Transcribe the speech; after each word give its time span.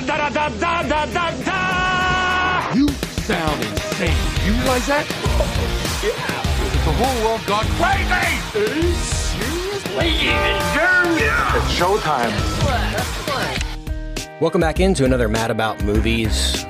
da 0.00 0.16
da 0.16 0.28
da 0.28 0.48
da 0.48 0.82
da 0.82 1.06
da 1.06 1.30
da. 1.44 2.72
You 2.74 2.88
sound 2.88 3.64
insane. 3.64 4.16
You 4.44 4.52
realize 4.52 4.86
that? 4.86 5.06
yeah. 6.04 6.42
The 6.84 6.92
whole 6.92 7.24
world 7.26 7.40
gone 7.46 7.66
crazy. 7.80 8.12
Are 8.12 8.76
you 8.76 8.92
serious? 8.92 9.96
Ladies 9.96 10.28
and 10.28 10.60
germs. 10.74 11.22
It's 11.56 11.72
showtime. 11.78 12.32
Welcome 14.40 14.60
back 14.60 14.80
into 14.80 15.04
another 15.06 15.28
Mad 15.28 15.50
About 15.50 15.82
Movies 15.82 16.64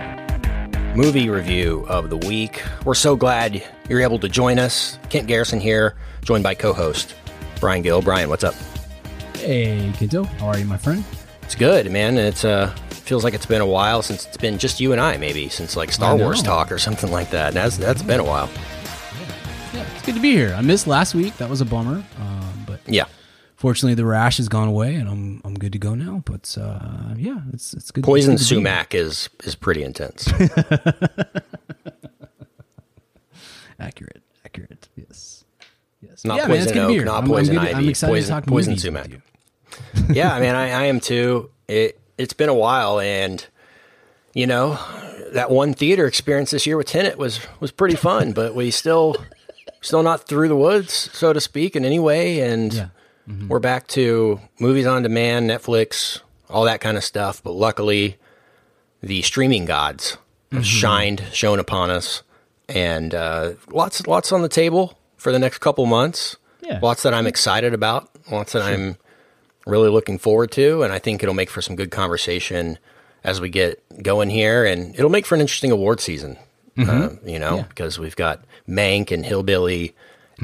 movie 0.95 1.29
review 1.29 1.85
of 1.89 2.09
the 2.09 2.17
week. 2.17 2.63
We're 2.85 2.95
so 2.95 3.17
glad 3.17 3.63
you're 3.89 4.01
able 4.01 4.19
to 4.21 4.29
join 4.29 4.59
us. 4.59 4.99
Kent 5.11 5.27
Garrison 5.27 5.61
here, 5.61 5.95
joined 6.23 6.43
by 6.45 6.55
co-host 6.55 7.15
Brian 7.61 7.83
Gill. 7.83 8.01
Brian, 8.01 8.29
what's 8.31 8.45
up? 8.45 8.55
Hey, 9.35 9.93
Kinto. 9.97 10.25
How 10.25 10.47
are 10.49 10.59
you, 10.59 10.65
my 10.65 10.79
friend? 10.79 11.05
It's 11.43 11.55
good, 11.55 11.91
man. 11.91 12.17
It's 12.17 12.45
uh 12.45 12.75
feels 13.07 13.25
like 13.25 13.35
it's 13.35 13.47
been 13.47 13.61
a 13.61 13.67
while 13.67 14.03
since 14.03 14.27
it's 14.27 14.37
been 14.37 14.59
just 14.59 14.81
you 14.81 14.93
and 14.93 15.01
I, 15.01 15.17
maybe 15.17 15.49
since 15.49 15.77
like 15.77 15.93
Star 15.93 16.17
Wars 16.17 16.43
talk 16.43 16.71
or 16.73 16.79
something 16.79 17.11
like 17.11 17.31
that. 17.31 17.49
And 17.49 17.57
That's 17.57 17.77
that's 17.77 18.03
been 18.03 18.21
a 18.21 18.25
while. 18.25 18.49
Yeah, 19.73 19.87
it's 19.95 20.05
good 20.05 20.15
to 20.17 20.21
be 20.21 20.33
here. 20.33 20.55
I 20.57 20.61
missed 20.61 20.87
last 20.87 21.15
week. 21.15 21.37
That 21.39 21.49
was 21.51 21.61
a 21.61 21.65
bummer. 21.65 22.05
Um, 22.19 22.65
but 22.67 22.81
Yeah. 22.87 23.05
fortunately, 23.57 23.95
the 23.95 24.05
rash 24.07 24.39
has 24.39 24.49
gone 24.49 24.69
away, 24.69 24.95
and 24.97 25.09
I'm 25.09 25.41
I'm 25.45 25.55
good 25.55 25.73
to 25.73 25.79
go 25.79 25.95
now. 25.95 26.23
But 26.25 26.57
uh, 26.61 27.15
yeah, 27.17 27.41
it's 27.53 27.73
it's 27.75 27.91
good. 27.91 28.05
Poison 28.05 28.35
it's 28.35 28.43
good 28.43 28.49
to 28.49 28.55
be 28.57 28.61
here. 28.63 28.69
sumac 28.71 28.95
is 28.95 29.29
is 29.45 29.55
pretty 29.55 29.83
intense. 29.85 30.27
Accurate. 33.79 34.23
Accurate. 34.45 34.89
Yes. 34.97 35.45
Yes. 36.01 36.25
Not 36.25 36.39
yeah, 36.39 36.47
poison 36.47 36.73
be 36.73 36.81
oak, 36.81 36.91
here. 36.91 37.05
not 37.05 37.15
I'm- 37.17 37.25
I'm 37.25 37.29
poison 37.31 37.55
good- 37.57 37.65
ivy, 37.65 37.75
I'm 37.75 37.89
excited 37.89 38.13
poison- 38.13 38.35
to 38.35 38.41
talk 38.41 38.47
poison 38.49 38.79
sumac. 38.79 39.11
yeah, 40.11 40.33
I 40.35 40.41
mean, 40.41 40.55
I, 40.55 40.71
I 40.71 40.85
am 40.85 40.99
too. 41.01 41.51
It 41.69 42.01
it's 42.19 42.33
been 42.33 42.49
a 42.49 42.55
while, 42.55 42.99
and 43.01 43.45
you 44.35 44.47
know, 44.47 44.79
that 45.33 45.51
one 45.51 45.73
theater 45.75 46.07
experience 46.07 46.51
this 46.51 46.67
year 46.67 46.77
with 46.77 46.87
Tenet 46.89 47.19
was 47.19 47.41
was 47.61 47.71
pretty 47.71 47.97
fun, 47.97 48.33
but 48.33 48.55
we 48.55 48.71
still 48.71 49.17
still 49.81 50.03
not 50.03 50.27
through 50.29 50.49
the 50.49 50.57
woods, 50.57 51.11
so 51.13 51.33
to 51.33 51.41
speak, 51.41 51.77
in 51.77 51.85
any 51.85 51.99
way, 51.99 52.41
and 52.41 52.73
Yeah. 52.75 52.87
we're 53.49 53.59
back 53.61 53.87
to 53.89 54.41
movies 54.59 54.87
on 54.87 55.03
demand, 55.03 55.49
Netflix, 55.49 56.21
all 56.51 56.65
that 56.65 56.81
kind 56.81 56.97
of 56.97 57.05
stuff. 57.05 57.43
But 57.43 57.53
luckily, 57.53 58.17
the 59.03 59.23
streaming 59.23 59.65
gods 59.65 60.17
have 60.53 60.67
shined, 60.67 61.23
shone 61.33 61.59
upon 61.59 61.91
us, 61.91 62.23
and 62.69 63.15
uh, 63.15 63.53
lots 63.71 64.07
lots 64.07 64.33
on 64.33 64.43
the 64.43 64.49
table 64.49 64.99
for 65.17 65.33
the 65.33 65.39
next 65.39 65.59
couple 65.59 65.87
months. 65.87 66.37
Yeah. 66.63 66.81
Lots 66.83 67.03
that 67.05 67.15
I'm 67.15 67.27
excited 67.27 67.73
about. 67.75 68.11
Lots 68.31 68.53
that 68.53 68.63
I'm 68.63 68.97
really 69.67 69.91
looking 69.91 70.19
forward 70.19 70.51
to, 70.53 70.83
and 70.83 70.93
I 70.93 70.99
think 70.99 71.23
it'll 71.23 71.35
make 71.35 71.51
for 71.51 71.61
some 71.61 71.77
good 71.77 71.91
conversation 71.91 72.79
as 73.23 73.41
we 73.41 73.51
get 73.51 73.83
going 74.03 74.31
here, 74.31 74.65
and 74.65 74.95
it'll 74.95 75.11
make 75.11 75.27
for 75.27 75.35
an 75.35 75.41
interesting 75.41 75.71
award 75.71 76.01
season. 76.01 76.39
Uh, 76.79 77.09
you 77.25 77.39
know, 77.39 77.65
because 77.69 77.99
we've 77.99 78.17
got 78.17 78.45
Mank 78.69 79.11
and 79.11 79.25
Hillbilly, 79.25 79.95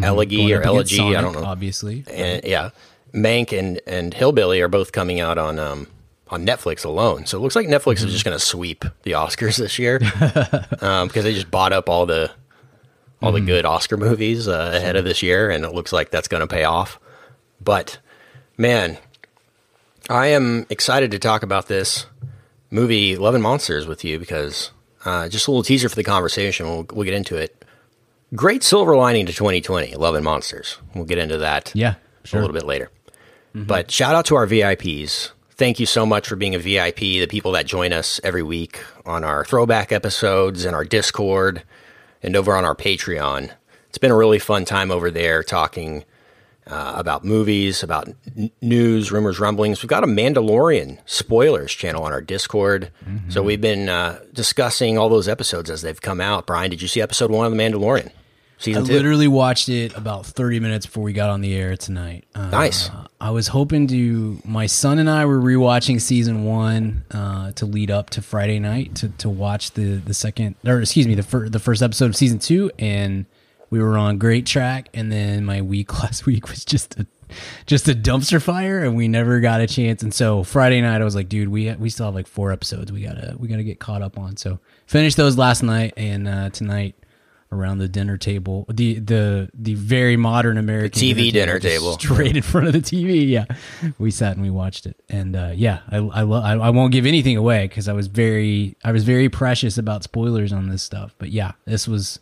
Elegy 0.03 0.53
or 0.55 0.63
Elegy, 0.63 1.15
I 1.15 1.21
don't 1.21 1.35
know. 1.35 1.45
Obviously. 1.45 2.05
And, 2.11 2.43
yeah, 2.45 2.71
Mank 3.13 3.57
and 3.57 3.81
and 3.87 4.15
Hillbilly 4.15 4.63
are 4.63 4.69
both 4.69 4.93
coming 4.93 5.21
out 5.21 5.37
on 5.37 5.59
um 5.59 5.89
on 6.29 6.47
Netflix 6.47 6.85
alone. 6.87 7.27
So 7.27 7.37
it 7.37 7.43
looks 7.43 7.55
like 7.55 7.67
Netflix 7.67 7.97
is 7.97 8.13
just 8.13 8.25
going 8.25 8.37
to 8.37 8.43
sweep 8.43 8.87
the 9.03 9.13
Oscars 9.13 9.59
this 9.59 9.79
year 9.79 10.01
um, 10.81 11.09
because 11.09 11.25
they 11.25 11.35
just 11.35 11.51
bought 11.51 11.75
up 11.75 11.91
all 11.91 12.07
the 12.07 12.31
all 13.21 13.31
the 13.31 13.41
good 13.41 13.65
Oscar 13.65 13.97
movies 13.97 14.49
uh, 14.49 14.73
ahead 14.75 14.97
of 14.97 15.05
this 15.05 15.23
year, 15.23 15.51
and 15.51 15.65
it 15.65 15.73
looks 15.73 15.93
like 15.93 16.11
that's 16.11 16.29
going 16.29 16.41
to 16.41 16.47
pay 16.47 16.65
off. 16.65 16.99
But 17.63 17.99
man, 18.57 18.97
I 20.11 20.29
am 20.29 20.67
excited 20.69 21.11
to 21.13 21.19
talk 21.19 21.43
about 21.43 21.69
this 21.69 22.07
movie 22.71 23.17
Love 23.17 23.35
and 23.35 23.43
Monsters 23.43 23.87
with 23.87 24.05
you 24.05 24.19
because 24.19 24.71
uh, 25.05 25.29
just 25.29 25.47
a 25.47 25.51
little 25.51 25.63
teaser 25.63 25.89
for 25.89 25.97
the 25.97 26.05
conversation. 26.05 26.67
We'll, 26.67 26.87
we'll 26.93 27.05
get 27.05 27.15
into 27.15 27.37
it. 27.37 27.65
Great 28.35 28.63
silver 28.63 28.97
lining 28.97 29.27
to 29.27 29.33
2020, 29.33 29.95
Love 29.97 30.15
and 30.15 30.25
Monsters. 30.25 30.79
We'll 30.95 31.05
get 31.05 31.19
into 31.19 31.39
that 31.39 31.71
Yeah. 31.75 31.95
a 32.33 32.37
little 32.37 32.53
bit 32.55 32.65
later. 32.65 32.91
But 33.55 33.91
shout 33.91 34.15
out 34.15 34.25
to 34.27 34.35
our 34.37 34.47
VIPs. 34.47 35.31
Thank 35.51 35.79
you 35.79 35.85
so 35.85 36.07
much 36.07 36.27
for 36.27 36.37
being 36.37 36.55
a 36.55 36.59
VIP, 36.59 36.97
the 37.01 37.27
people 37.27 37.53
that 37.53 37.67
join 37.67 37.93
us 37.93 38.19
every 38.25 38.43
week 38.43 38.81
on 39.05 39.23
our 39.25 39.45
throwback 39.45 39.93
episodes 39.93 40.65
and 40.65 40.75
our 40.75 40.85
Discord 40.85 41.63
and 42.23 42.35
over 42.35 42.57
on 42.57 42.65
our 42.65 42.75
Patreon. 42.75 43.51
It's 43.91 43.99
been 43.99 44.11
a 44.11 44.17
really 44.17 44.39
fun 44.39 44.65
time 44.65 44.91
over 44.91 45.11
there 45.11 45.43
talking 45.43 46.05
uh, 46.67 46.93
about 46.97 47.25
movies, 47.25 47.83
about 47.83 48.09
n- 48.37 48.51
news, 48.61 49.11
rumors, 49.13 49.41
rumblings. 49.41 49.83
We've 49.83 49.89
got 49.91 50.05
a 50.05 50.07
Mandalorian 50.07 50.99
spoilers 51.07 51.73
channel 51.73 52.05
on 52.05 52.13
our 52.13 52.21
Discord. 52.21 52.91
So 53.29 53.43
we've 53.43 53.61
been 53.61 53.89
uh, 53.89 54.21
discussing 54.33 54.99
all 54.99 55.09
those 55.09 55.29
episodes 55.29 55.71
as 55.71 55.83
they've 55.83 56.01
come 56.01 56.21
out. 56.21 56.47
Brian, 56.47 56.71
did 56.71 56.81
you 56.83 56.89
see 56.89 57.01
episode 57.01 57.31
one 57.31 57.47
of 57.47 57.53
The 57.53 57.59
Mandalorian? 57.59 58.11
I 58.65 58.75
two? 58.75 58.81
literally 58.83 59.27
watched 59.27 59.69
it 59.69 59.97
about 59.97 60.25
30 60.25 60.61
minutes 60.61 60.87
before 60.87 61.03
we 61.03 61.13
got 61.13 61.31
on 61.31 61.41
the 61.41 61.53
air 61.53 61.77
tonight. 61.77 62.25
Uh, 62.33 62.49
Nice. 62.51 62.91
I 63.21 63.31
was 63.31 63.49
hoping 63.49 63.89
to. 63.89 64.41
My 64.45 64.67
son 64.67 65.01
and 65.01 65.11
I 65.11 65.25
were 65.27 65.41
rewatching 65.41 66.01
season 66.01 66.45
one 66.45 67.05
uh, 67.11 67.51
to 67.53 67.67
lead 67.67 67.91
up 67.91 68.11
to 68.11 68.23
Friday 68.23 68.61
night 68.61 68.95
to, 68.97 69.09
to 69.19 69.29
watch 69.29 69.73
the 69.73 69.97
the 69.97 70.15
second, 70.15 70.55
or 70.65 70.81
excuse 70.81 71.09
me, 71.09 71.17
the 71.17 71.23
fir- 71.25 71.49
the 71.49 71.59
first 71.59 71.83
episode 71.83 72.07
of 72.07 72.17
season 72.17 72.39
two, 72.39 72.71
and 72.79 73.27
we 73.73 73.81
were 73.83 73.97
on 73.97 74.19
great 74.19 74.45
track. 74.45 74.91
And 74.93 75.11
then 75.11 75.47
my 75.47 75.63
week 75.63 75.99
last 76.03 76.27
week 76.27 76.49
was 76.51 76.65
just 76.65 77.01
a 77.01 77.07
just 77.65 77.89
a 77.89 77.95
dumpster 77.95 78.43
fire, 78.43 78.85
and 78.85 78.95
we 78.95 79.09
never 79.09 79.41
got 79.41 79.63
a 79.63 79.67
chance. 79.67 80.03
And 80.03 80.13
so 80.13 80.43
Friday 80.45 80.83
night, 80.83 81.01
I 81.01 81.05
was 81.05 81.15
like, 81.15 81.31
dude, 81.31 81.49
we 81.49 81.73
we 81.77 81.89
still 81.89 82.05
have 82.07 82.15
like 82.15 82.27
four 82.27 82.53
episodes. 82.53 82.93
We 82.93 83.01
gotta 83.01 83.35
we 83.39 83.49
gotta 83.49 83.65
get 83.65 83.81
caught 83.81 84.03
up 84.03 84.19
on. 84.19 84.37
So 84.37 84.59
finished 84.87 85.17
those 85.17 85.39
last 85.39 85.63
night, 85.63 85.95
and 85.97 86.29
uh, 86.29 86.51
tonight 86.51 86.95
around 87.51 87.79
the 87.79 87.89
dinner 87.89 88.19
table, 88.19 88.67
the 88.69 88.99
the 88.99 89.49
the 89.55 89.73
very 89.73 90.19
modern 90.19 90.59
American 90.59 91.01
TV 91.01 91.33
dinner 91.33 91.59
just 91.59 91.75
table. 91.75 91.93
straight 91.95 92.37
in 92.37 92.43
front 92.43 92.67
of 92.67 92.75
the 92.75 92.81
TV. 92.81 93.27
Yeah, 93.27 93.47
we 93.99 94.11
sat 94.11 94.33
and 94.33 94.43
we 94.43 94.51
watched 94.51 94.85
it, 94.85 95.03
and 95.09 95.35
uh, 95.35 95.53
yeah, 95.55 95.79
I 95.91 95.97
I, 95.97 96.23
lo- 96.23 96.43
I 96.43 96.59
I 96.59 96.69
won't 96.69 96.93
give 96.93 97.07
anything 97.07 97.39
away 97.39 97.67
because 97.67 97.89
I 97.89 97.95
was 97.95 98.09
very 98.09 98.77
I 98.85 98.93
was 98.93 99.05
very 99.05 99.31
precious 99.31 99.79
about 99.79 100.03
spoilers 100.05 100.53
on 100.53 100.69
this 100.69 100.83
stuff. 100.83 101.15
But 101.17 101.31
yeah, 101.31 101.53
this 101.65 101.89
was 101.89 102.21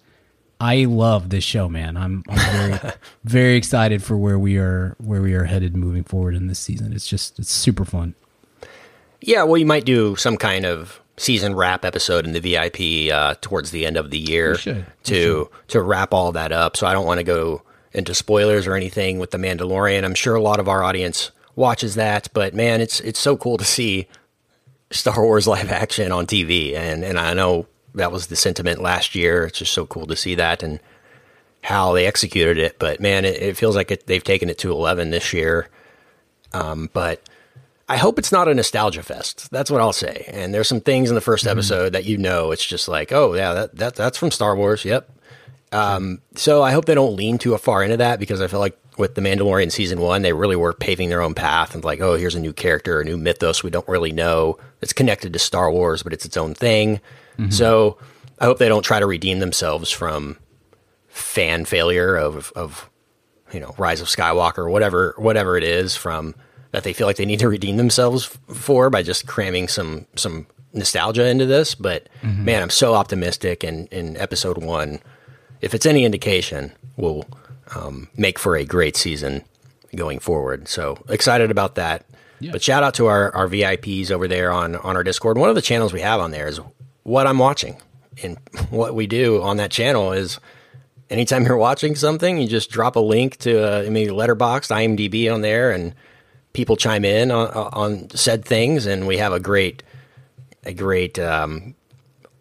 I 0.60 0.84
love 0.84 1.30
this 1.30 1.42
show, 1.42 1.68
man. 1.70 1.96
I'm, 1.96 2.22
I'm 2.28 2.38
very 2.38 2.92
very 3.24 3.56
excited 3.56 4.02
for 4.02 4.16
where 4.16 4.38
we 4.38 4.58
are 4.58 4.94
where 4.98 5.22
we 5.22 5.32
are 5.34 5.44
headed 5.44 5.74
moving 5.74 6.04
forward 6.04 6.34
in 6.34 6.48
this 6.48 6.58
season. 6.58 6.92
It's 6.92 7.08
just 7.08 7.38
it's 7.38 7.50
super 7.50 7.86
fun. 7.86 8.14
Yeah, 9.22 9.42
well, 9.44 9.56
you 9.56 9.66
might 9.66 9.84
do 9.84 10.16
some 10.16 10.36
kind 10.36 10.66
of 10.66 11.00
season 11.16 11.54
wrap 11.54 11.84
episode 11.84 12.26
in 12.26 12.32
the 12.32 12.40
VIP 12.40 13.12
uh, 13.12 13.34
towards 13.40 13.70
the 13.70 13.84
end 13.84 13.96
of 13.96 14.10
the 14.10 14.18
year 14.18 14.52
We 14.52 14.58
should. 14.58 14.76
We 14.76 14.84
to 15.04 15.50
to 15.68 15.82
wrap 15.82 16.12
all 16.12 16.32
that 16.32 16.52
up. 16.52 16.76
So 16.76 16.86
I 16.86 16.92
don't 16.92 17.06
want 17.06 17.18
to 17.18 17.24
go 17.24 17.62
into 17.92 18.14
spoilers 18.14 18.66
or 18.66 18.74
anything 18.74 19.18
with 19.18 19.30
the 19.30 19.38
Mandalorian. 19.38 20.04
I'm 20.04 20.14
sure 20.14 20.34
a 20.34 20.42
lot 20.42 20.60
of 20.60 20.68
our 20.68 20.82
audience 20.82 21.30
watches 21.56 21.94
that, 21.94 22.28
but 22.34 22.54
man, 22.54 22.82
it's 22.82 23.00
it's 23.00 23.18
so 23.18 23.36
cool 23.36 23.56
to 23.56 23.64
see 23.64 24.08
Star 24.90 25.22
Wars 25.22 25.46
live 25.46 25.70
action 25.70 26.12
on 26.12 26.26
TV, 26.26 26.74
and 26.74 27.02
and 27.02 27.18
I 27.18 27.32
know 27.32 27.66
that 27.94 28.12
was 28.12 28.28
the 28.28 28.36
sentiment 28.36 28.80
last 28.80 29.14
year. 29.14 29.44
It's 29.44 29.58
just 29.58 29.72
so 29.72 29.86
cool 29.86 30.06
to 30.06 30.16
see 30.16 30.34
that 30.36 30.62
and 30.62 30.80
how 31.62 31.92
they 31.92 32.06
executed 32.06 32.58
it. 32.58 32.78
But 32.78 33.00
man, 33.00 33.24
it, 33.24 33.42
it 33.42 33.56
feels 33.56 33.76
like 33.76 33.90
it, 33.90 34.06
they've 34.06 34.24
taken 34.24 34.48
it 34.48 34.58
to 34.58 34.72
eleven 34.72 35.10
this 35.10 35.32
year. 35.32 35.68
Um, 36.52 36.90
but 36.92 37.22
I 37.90 37.96
hope 37.96 38.20
it's 38.20 38.30
not 38.30 38.46
a 38.46 38.54
nostalgia 38.54 39.02
fest. 39.02 39.50
That's 39.50 39.68
what 39.68 39.80
I'll 39.80 39.92
say. 39.92 40.24
And 40.28 40.54
there's 40.54 40.68
some 40.68 40.80
things 40.80 41.08
in 41.08 41.16
the 41.16 41.20
1st 41.20 41.50
episode 41.50 41.92
that 41.92 42.04
you 42.04 42.18
know 42.18 42.52
it's 42.52 42.64
just 42.64 42.86
like, 42.86 43.10
oh 43.10 43.34
yeah, 43.34 43.52
that, 43.52 43.76
that 43.76 43.94
that's 43.96 44.16
from 44.16 44.30
Star 44.30 44.54
Wars. 44.54 44.84
Yep. 44.84 45.10
Um, 45.72 46.20
so 46.36 46.62
I 46.62 46.70
hope 46.70 46.84
they 46.84 46.94
don't 46.94 47.16
lean 47.16 47.36
too 47.36 47.56
far 47.58 47.82
into 47.82 47.96
that 47.96 48.20
because 48.20 48.40
I 48.40 48.46
feel 48.46 48.60
like 48.60 48.78
with 48.96 49.16
the 49.16 49.20
Mandalorian 49.20 49.72
season 49.72 50.00
one, 50.00 50.22
they 50.22 50.32
really 50.32 50.54
were 50.54 50.72
paving 50.72 51.08
their 51.08 51.20
own 51.20 51.34
path 51.34 51.74
and 51.74 51.82
like, 51.82 52.00
oh, 52.00 52.14
here's 52.14 52.36
a 52.36 52.40
new 52.40 52.52
character, 52.52 53.00
a 53.00 53.04
new 53.04 53.16
mythos 53.16 53.64
we 53.64 53.70
don't 53.70 53.88
really 53.88 54.12
know. 54.12 54.56
It's 54.80 54.92
connected 54.92 55.32
to 55.32 55.40
Star 55.40 55.70
Wars, 55.72 56.04
but 56.04 56.12
it's 56.12 56.24
its 56.24 56.36
own 56.36 56.54
thing. 56.54 57.00
So 57.48 57.96
I 58.38 58.44
hope 58.44 58.58
they 58.58 58.68
don't 58.68 58.82
try 58.82 59.00
to 59.00 59.06
redeem 59.06 59.38
themselves 59.38 59.90
from 59.90 60.36
fan 61.08 61.64
failure 61.64 62.16
of 62.16 62.52
of 62.54 62.90
you 63.52 63.60
know 63.60 63.74
Rise 63.78 64.00
of 64.00 64.08
Skywalker, 64.08 64.70
whatever 64.70 65.14
whatever 65.16 65.56
it 65.56 65.64
is 65.64 65.96
from 65.96 66.34
that 66.72 66.84
they 66.84 66.92
feel 66.92 67.06
like 67.06 67.16
they 67.16 67.24
need 67.26 67.40
to 67.40 67.48
redeem 67.48 67.76
themselves 67.76 68.26
for 68.52 68.90
by 68.90 69.02
just 69.02 69.26
cramming 69.26 69.68
some 69.68 70.06
some 70.16 70.46
nostalgia 70.72 71.26
into 71.26 71.46
this. 71.46 71.74
But 71.74 72.08
man, 72.22 72.62
I'm 72.62 72.70
so 72.70 72.94
optimistic. 72.94 73.64
And 73.64 73.88
in 73.88 74.16
episode 74.16 74.58
one, 74.58 75.00
if 75.60 75.74
it's 75.74 75.86
any 75.86 76.04
indication, 76.04 76.72
will 76.96 77.26
um, 77.74 78.08
make 78.16 78.38
for 78.38 78.56
a 78.56 78.64
great 78.64 78.96
season 78.96 79.44
going 79.96 80.18
forward. 80.18 80.68
So 80.68 80.98
excited 81.08 81.50
about 81.50 81.74
that. 81.76 82.04
But 82.52 82.62
shout 82.62 82.82
out 82.82 82.94
to 82.94 83.06
our, 83.06 83.34
our 83.34 83.48
VIPs 83.48 84.10
over 84.10 84.26
there 84.26 84.50
on, 84.50 84.74
on 84.76 84.96
our 84.96 85.04
Discord. 85.04 85.36
One 85.36 85.50
of 85.50 85.54
the 85.56 85.60
channels 85.62 85.92
we 85.92 86.00
have 86.00 86.20
on 86.20 86.30
there 86.30 86.48
is 86.48 86.58
what 87.10 87.26
I'm 87.26 87.38
watching. 87.38 87.76
And 88.22 88.38
what 88.70 88.94
we 88.94 89.06
do 89.06 89.42
on 89.42 89.56
that 89.56 89.70
channel 89.70 90.12
is 90.12 90.38
anytime 91.08 91.44
you're 91.44 91.56
watching 91.56 91.96
something, 91.96 92.38
you 92.38 92.46
just 92.46 92.70
drop 92.70 92.96
a 92.96 93.00
link 93.00 93.36
to 93.38 93.86
uh, 93.88 93.90
maybe 93.90 94.10
Letterboxd, 94.10 94.70
IMDb 94.70 95.32
on 95.32 95.40
there, 95.40 95.72
and 95.72 95.94
people 96.52 96.76
chime 96.76 97.04
in 97.04 97.30
on, 97.30 97.48
on 97.48 98.10
said 98.10 98.44
things. 98.44 98.86
And 98.86 99.06
we 99.06 99.18
have 99.18 99.32
a 99.32 99.40
great 99.40 99.82
a 100.64 100.72
great 100.72 101.18
um, 101.18 101.74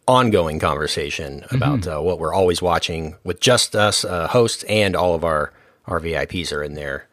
ongoing 0.08 0.60
conversation 0.60 1.46
about 1.52 1.88
uh, 1.88 2.00
what 2.00 2.20
we're 2.20 2.34
always 2.34 2.62
watching 2.62 3.16
with 3.24 3.40
just 3.40 3.76
us 3.76 4.06
uh, 4.06 4.28
hosts 4.28 4.64
and 4.64 4.96
all 4.96 5.16
of 5.16 5.24
our 5.24 5.52
our 5.86 6.00
VIPs 6.00 6.54
are 6.54 6.64
in 6.64 6.76
there 6.76 7.08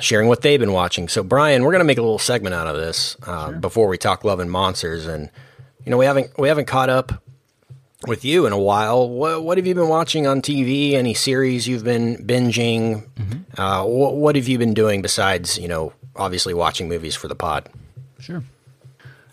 sharing 0.00 0.28
what 0.28 0.40
they've 0.40 0.60
been 0.60 0.72
watching. 0.72 1.08
So 1.08 1.22
Brian, 1.22 1.62
we're 1.62 1.72
gonna 1.72 1.84
make 1.84 1.98
a 1.98 2.02
little 2.02 2.18
segment 2.18 2.54
out 2.54 2.66
of 2.66 2.76
this 2.76 3.16
uh, 3.26 3.52
before 3.52 3.86
we 3.86 3.98
talk 3.98 4.24
Love 4.24 4.40
and 4.40 4.50
Monsters, 4.50 5.06
and 5.06 5.30
you 5.84 5.90
know 5.90 5.98
we 5.98 6.06
haven't 6.06 6.36
we 6.38 6.48
haven't 6.48 6.66
caught 6.66 6.88
up 6.88 7.22
with 8.06 8.24
you 8.24 8.46
in 8.46 8.52
a 8.52 8.58
while. 8.58 9.08
What, 9.08 9.42
what 9.44 9.58
have 9.58 9.66
you 9.66 9.74
been 9.74 9.88
watching 9.88 10.26
on 10.26 10.42
TV? 10.42 10.92
Any 10.92 11.14
series 11.14 11.66
you've 11.66 11.84
been 11.84 12.16
binging? 12.18 13.08
Uh, 13.56 13.84
what, 13.84 14.16
what 14.16 14.36
have 14.36 14.46
you 14.46 14.58
been 14.58 14.74
doing 14.74 15.02
besides 15.02 15.58
you 15.58 15.68
know 15.68 15.92
obviously 16.16 16.54
watching 16.54 16.88
movies 16.88 17.14
for 17.14 17.28
the 17.28 17.34
pod? 17.34 17.68
Sure. 18.18 18.42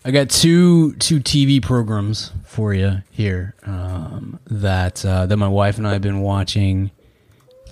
I 0.04 0.10
got 0.10 0.30
two 0.30 0.94
two 0.94 1.20
TV 1.20 1.62
programs 1.62 2.32
for 2.44 2.74
you 2.74 3.02
here 3.10 3.54
um, 3.64 4.40
that 4.46 5.04
uh, 5.04 5.26
that 5.26 5.36
my 5.36 5.48
wife 5.48 5.78
and 5.78 5.86
I 5.86 5.92
have 5.92 6.02
been 6.02 6.20
watching 6.20 6.90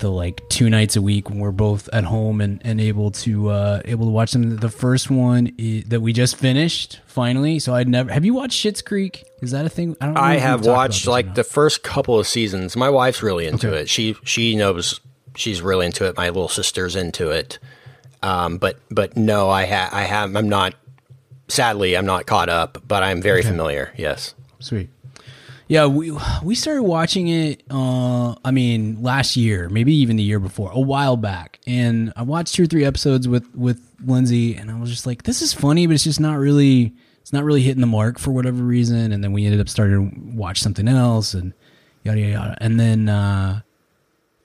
the 0.01 0.11
like 0.11 0.43
two 0.49 0.69
nights 0.69 0.97
a 0.97 1.03
week 1.03 1.31
when 1.31 1.39
we're 1.39 1.51
both 1.53 1.89
at 1.93 2.05
home 2.05 2.41
and, 2.41 2.61
and 2.65 2.81
able 2.81 3.11
to 3.13 3.51
uh, 3.51 3.81
able 3.85 4.07
to 4.07 4.11
watch 4.11 4.33
them. 4.33 4.57
The 4.57 4.69
first 4.69 5.11
one 5.11 5.53
i 5.59 5.85
that 5.87 6.01
we 6.01 6.13
just 6.13 6.37
finished 6.37 7.01
finally. 7.07 7.59
So 7.59 7.75
I'd 7.75 7.89
never 7.89 8.13
have 8.13 8.25
you 8.25 8.35
watched 8.35 8.63
Schitt's 8.65 8.83
Creek? 8.83 9.25
Is 9.41 9.53
that 9.53 9.65
a 9.65 9.69
thing? 9.69 9.97
I 10.01 10.07
don't. 10.07 10.15
know 10.15 10.21
I 10.21 10.37
have 10.37 10.67
watched 10.67 11.07
like 11.07 11.35
the 11.35 11.45
first 11.45 11.83
couple 11.83 12.19
of 12.19 12.27
seasons. 12.27 12.77
My 12.77 12.91
wife's 12.91 13.23
really 13.23 13.47
into 13.47 13.69
Okay. 13.69 13.83
it. 13.83 13.89
She 13.89 14.17
she 14.25 14.57
knows 14.57 15.01
she's 15.37 15.63
really 15.63 15.87
into 15.87 16.07
it. 16.07 16.17
My 16.17 16.27
little 16.29 16.49
sister's 16.49 16.97
into 16.97 17.31
it. 17.31 17.59
Um, 18.23 18.59
but 18.59 18.79
but 18.91 19.17
no, 19.17 19.49
I 19.49 19.67
ha- 19.67 19.91
I 19.93 20.03
have 20.03 20.35
I'm 20.35 20.49
not. 20.49 20.75
Sadly, 21.49 21.97
I'm 21.97 22.07
not 22.07 22.27
caught 22.27 22.49
up, 22.49 22.79
but 22.87 23.03
I'm 23.03 23.21
very 23.21 23.43
familiar. 23.43 23.93
Yes. 23.97 24.35
Sweet. 24.61 24.89
Yeah, 25.71 25.87
we 25.87 26.11
we 26.43 26.57
started 26.57 26.83
watching 26.83 27.29
it. 27.29 27.63
Uh, 27.71 28.35
I 28.45 28.51
mean, 28.51 29.05
last 29.05 29.37
year, 29.37 29.69
maybe 29.69 29.95
even 29.95 30.17
the 30.17 30.23
year 30.25 30.41
before, 30.41 30.73
a 30.73 30.81
while 30.81 31.17
back, 31.17 31.61
and 31.65 32.13
I 32.17 32.23
watched 32.23 32.57
two 32.57 32.65
or 32.65 32.67
three 32.67 32.85
episodes 32.85 33.29
with 33.29 33.55
with 33.55 33.81
Lindsay, 34.05 34.57
and 34.57 34.69
I 34.69 34.81
was 34.81 34.91
just 34.91 35.07
like, 35.07 35.23
"This 35.23 35.43
is 35.43 35.53
funny, 35.53 35.87
but 35.87 35.93
it's 35.93 36.03
just 36.03 36.19
not 36.19 36.41
really, 36.41 36.93
it's 37.21 37.33
not 37.33 37.45
really 37.45 37.63
hitting 37.63 37.83
the 37.83 37.87
mark 37.87 38.19
for 38.19 38.33
whatever 38.33 38.65
reason." 38.65 39.13
And 39.13 39.23
then 39.23 39.33
we 39.33 39.45
ended 39.45 39.61
up 39.61 39.69
starting 39.69 40.11
to 40.11 40.37
watch 40.37 40.61
something 40.61 40.89
else, 40.89 41.35
and 41.35 41.55
yada 42.03 42.19
yada 42.19 42.33
yada. 42.33 42.59
And 42.61 42.81
then 42.81 43.09
uh, 43.09 43.61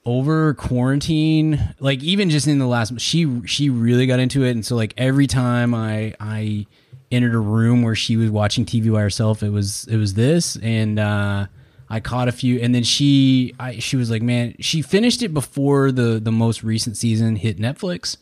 over 0.06 0.54
quarantine, 0.54 1.74
like 1.80 2.04
even 2.04 2.30
just 2.30 2.46
in 2.46 2.60
the 2.60 2.68
last, 2.68 3.02
she 3.02 3.42
she 3.48 3.72
really 3.72 4.06
got 4.06 4.20
into 4.20 4.44
it, 4.44 4.52
and 4.52 4.64
so 4.64 4.76
like 4.76 4.94
every 4.96 5.26
time 5.26 5.74
I 5.74 6.14
I 6.20 6.68
entered 7.12 7.36
a 7.36 7.40
room 7.40 7.84
where 7.84 7.96
she 7.96 8.18
was 8.18 8.30
watching 8.30 8.66
TV 8.66 8.92
by 8.92 9.02
herself, 9.02 9.44
it 9.44 9.50
was 9.50 9.86
it 9.88 9.98
was 9.98 10.14
this, 10.14 10.58
and 10.58 11.00
uh, 11.00 11.48
I 11.90 12.00
caught 12.00 12.28
a 12.28 12.32
few, 12.32 12.60
and 12.60 12.74
then 12.74 12.84
she 12.84 13.54
I 13.60 13.80
she 13.80 13.98
was 13.98 14.10
like, 14.10 14.22
man, 14.22 14.56
she 14.60 14.82
finished 14.82 15.22
it 15.22 15.34
before 15.34 15.92
the 15.92 16.20
the 16.20 16.32
most 16.32 16.64
recent 16.64 16.98
season 16.98 17.36
hit 17.36 17.58
Netflix. 17.58 18.18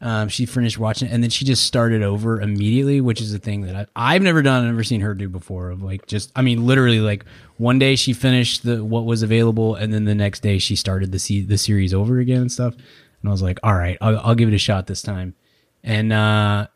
Um, 0.00 0.28
she 0.28 0.44
finished 0.44 0.78
watching 0.78 1.08
it, 1.08 1.12
and 1.12 1.22
then 1.22 1.30
she 1.30 1.44
just 1.44 1.64
started 1.64 2.02
over 2.02 2.40
immediately, 2.40 3.00
which 3.00 3.20
is 3.22 3.32
a 3.32 3.38
thing 3.38 3.62
that 3.62 3.88
I, 3.96 4.14
I've 4.14 4.22
never 4.22 4.42
done, 4.42 4.62
I've 4.62 4.70
never 4.70 4.84
seen 4.84 5.00
her 5.00 5.14
do 5.14 5.28
before. 5.28 5.70
Of 5.70 5.82
like, 5.82 6.06
just 6.06 6.30
I 6.36 6.42
mean, 6.42 6.66
literally, 6.66 7.00
like 7.00 7.24
one 7.56 7.78
day 7.78 7.96
she 7.96 8.12
finished 8.12 8.64
the 8.64 8.84
what 8.84 9.06
was 9.06 9.22
available, 9.22 9.76
and 9.76 9.94
then 9.94 10.04
the 10.04 10.14
next 10.14 10.40
day 10.40 10.58
she 10.58 10.76
started 10.76 11.10
the 11.12 11.18
se- 11.18 11.42
the 11.42 11.56
series 11.56 11.94
over 11.94 12.18
again 12.18 12.42
and 12.42 12.52
stuff. 12.52 12.74
And 12.74 13.30
I 13.30 13.32
was 13.32 13.40
like, 13.40 13.58
all 13.62 13.74
right, 13.74 13.96
I'll, 14.02 14.18
I'll 14.18 14.34
give 14.34 14.50
it 14.50 14.54
a 14.54 14.58
shot 14.58 14.86
this 14.86 15.00
time. 15.00 15.34
And 15.82 16.12
uh, 16.12 16.66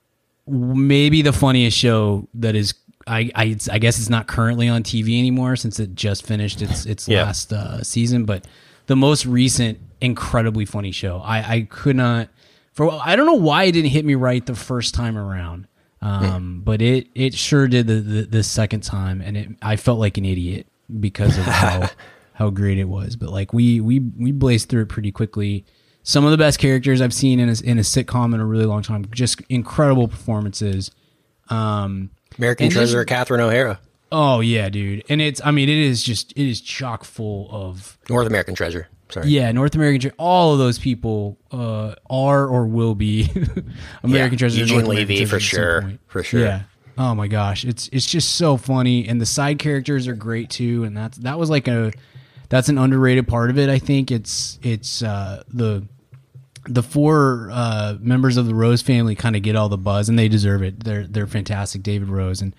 maybe 0.48 1.22
the 1.22 1.32
funniest 1.32 1.76
show 1.76 2.28
that 2.34 2.54
is, 2.54 2.74
I, 3.06 3.30
I 3.34 3.56
I 3.70 3.78
guess 3.78 3.98
it's 3.98 4.10
not 4.10 4.26
currently 4.26 4.68
on 4.68 4.82
TV 4.82 5.18
anymore 5.18 5.56
since 5.56 5.80
it 5.80 5.94
just 5.94 6.26
finished 6.26 6.60
its 6.62 6.84
its 6.86 7.08
Yeah. 7.08 7.22
last 7.24 7.52
uh, 7.52 7.82
season, 7.82 8.24
but 8.24 8.46
the 8.86 8.96
most 8.96 9.24
recent 9.26 9.78
incredibly 10.00 10.64
funny 10.64 10.92
show. 10.92 11.18
I 11.24 11.38
I 11.54 11.60
could 11.70 11.96
not 11.96 12.28
for 12.74 12.90
I 12.92 13.16
don't 13.16 13.26
know 13.26 13.34
why 13.34 13.64
it 13.64 13.72
didn't 13.72 13.90
hit 13.90 14.04
me 14.04 14.14
right 14.14 14.44
the 14.44 14.54
first 14.54 14.94
time 14.94 15.16
around. 15.16 15.66
Um, 16.00 16.60
but 16.64 16.80
it 16.80 17.08
it 17.14 17.34
sure 17.34 17.66
did 17.66 17.86
the, 17.86 17.94
the 18.00 18.22
the 18.22 18.42
second 18.42 18.82
time, 18.82 19.20
and 19.20 19.36
it 19.36 19.48
I 19.62 19.76
felt 19.76 19.98
like 19.98 20.16
an 20.18 20.24
idiot 20.24 20.66
because 21.00 21.36
of 21.38 21.44
how 21.44 21.88
how 22.34 22.50
great 22.50 22.78
it 22.78 22.84
was. 22.88 23.16
But 23.16 23.30
like 23.30 23.52
we 23.52 23.80
we 23.80 23.98
we 24.00 24.30
blazed 24.32 24.68
through 24.68 24.82
it 24.82 24.88
pretty 24.88 25.10
quickly. 25.12 25.64
Some 26.08 26.24
of 26.24 26.30
the 26.30 26.38
best 26.38 26.58
characters 26.58 27.02
I've 27.02 27.12
seen 27.12 27.38
in 27.38 27.50
a, 27.50 27.54
in 27.62 27.78
a 27.78 27.82
sitcom 27.82 28.32
in 28.32 28.40
a 28.40 28.46
really 28.46 28.64
long 28.64 28.80
time. 28.80 29.04
Just 29.10 29.42
incredible 29.50 30.08
performances. 30.08 30.90
Um, 31.50 32.08
American 32.38 32.70
Treasure, 32.70 33.04
Catherine 33.04 33.42
O'Hara, 33.42 33.78
oh 34.10 34.40
yeah, 34.40 34.70
dude, 34.70 35.04
and 35.10 35.20
it's 35.20 35.42
I 35.44 35.50
mean 35.50 35.68
it 35.68 35.76
is 35.76 36.02
just 36.02 36.32
it 36.32 36.48
is 36.48 36.62
chock 36.62 37.04
full 37.04 37.48
of 37.50 37.98
North 38.08 38.26
American 38.26 38.54
Treasure. 38.54 38.88
Sorry. 39.10 39.28
yeah, 39.28 39.52
North 39.52 39.74
American 39.74 40.00
Treasure. 40.00 40.14
All 40.16 40.54
of 40.54 40.58
those 40.58 40.78
people 40.78 41.36
uh, 41.52 41.94
are 42.08 42.46
or 42.46 42.66
will 42.66 42.94
be 42.94 43.24
American 44.02 44.32
Yeah, 44.34 44.38
Treasure. 44.38 44.60
Eugene 44.60 44.86
Levy, 44.86 45.26
for 45.26 45.38
sure. 45.40 45.92
For 46.06 46.22
sure. 46.22 46.40
Yeah. 46.40 46.62
Oh 46.96 47.14
my 47.14 47.28
gosh, 47.28 47.64
it's 47.66 47.90
it's 47.92 48.06
just 48.06 48.36
so 48.36 48.56
funny, 48.56 49.06
and 49.06 49.20
the 49.20 49.26
side 49.26 49.58
characters 49.58 50.08
are 50.08 50.14
great 50.14 50.48
too. 50.48 50.84
And 50.84 50.96
that's 50.96 51.18
that 51.18 51.38
was 51.38 51.50
like 51.50 51.68
a 51.68 51.92
that's 52.48 52.70
an 52.70 52.78
underrated 52.78 53.28
part 53.28 53.50
of 53.50 53.58
it. 53.58 53.68
I 53.68 53.78
think 53.78 54.10
it's 54.10 54.58
it's 54.62 55.02
uh, 55.02 55.42
the 55.52 55.86
the 56.68 56.82
four 56.82 57.48
uh, 57.52 57.96
members 58.00 58.36
of 58.36 58.46
the 58.46 58.54
Rose 58.54 58.82
family 58.82 59.14
kind 59.14 59.36
of 59.36 59.42
get 59.42 59.56
all 59.56 59.68
the 59.68 59.78
buzz, 59.78 60.08
and 60.08 60.18
they 60.18 60.28
deserve 60.28 60.62
it. 60.62 60.84
They're 60.84 61.06
they're 61.06 61.26
fantastic. 61.26 61.82
David 61.82 62.08
Rose 62.08 62.40
and 62.40 62.54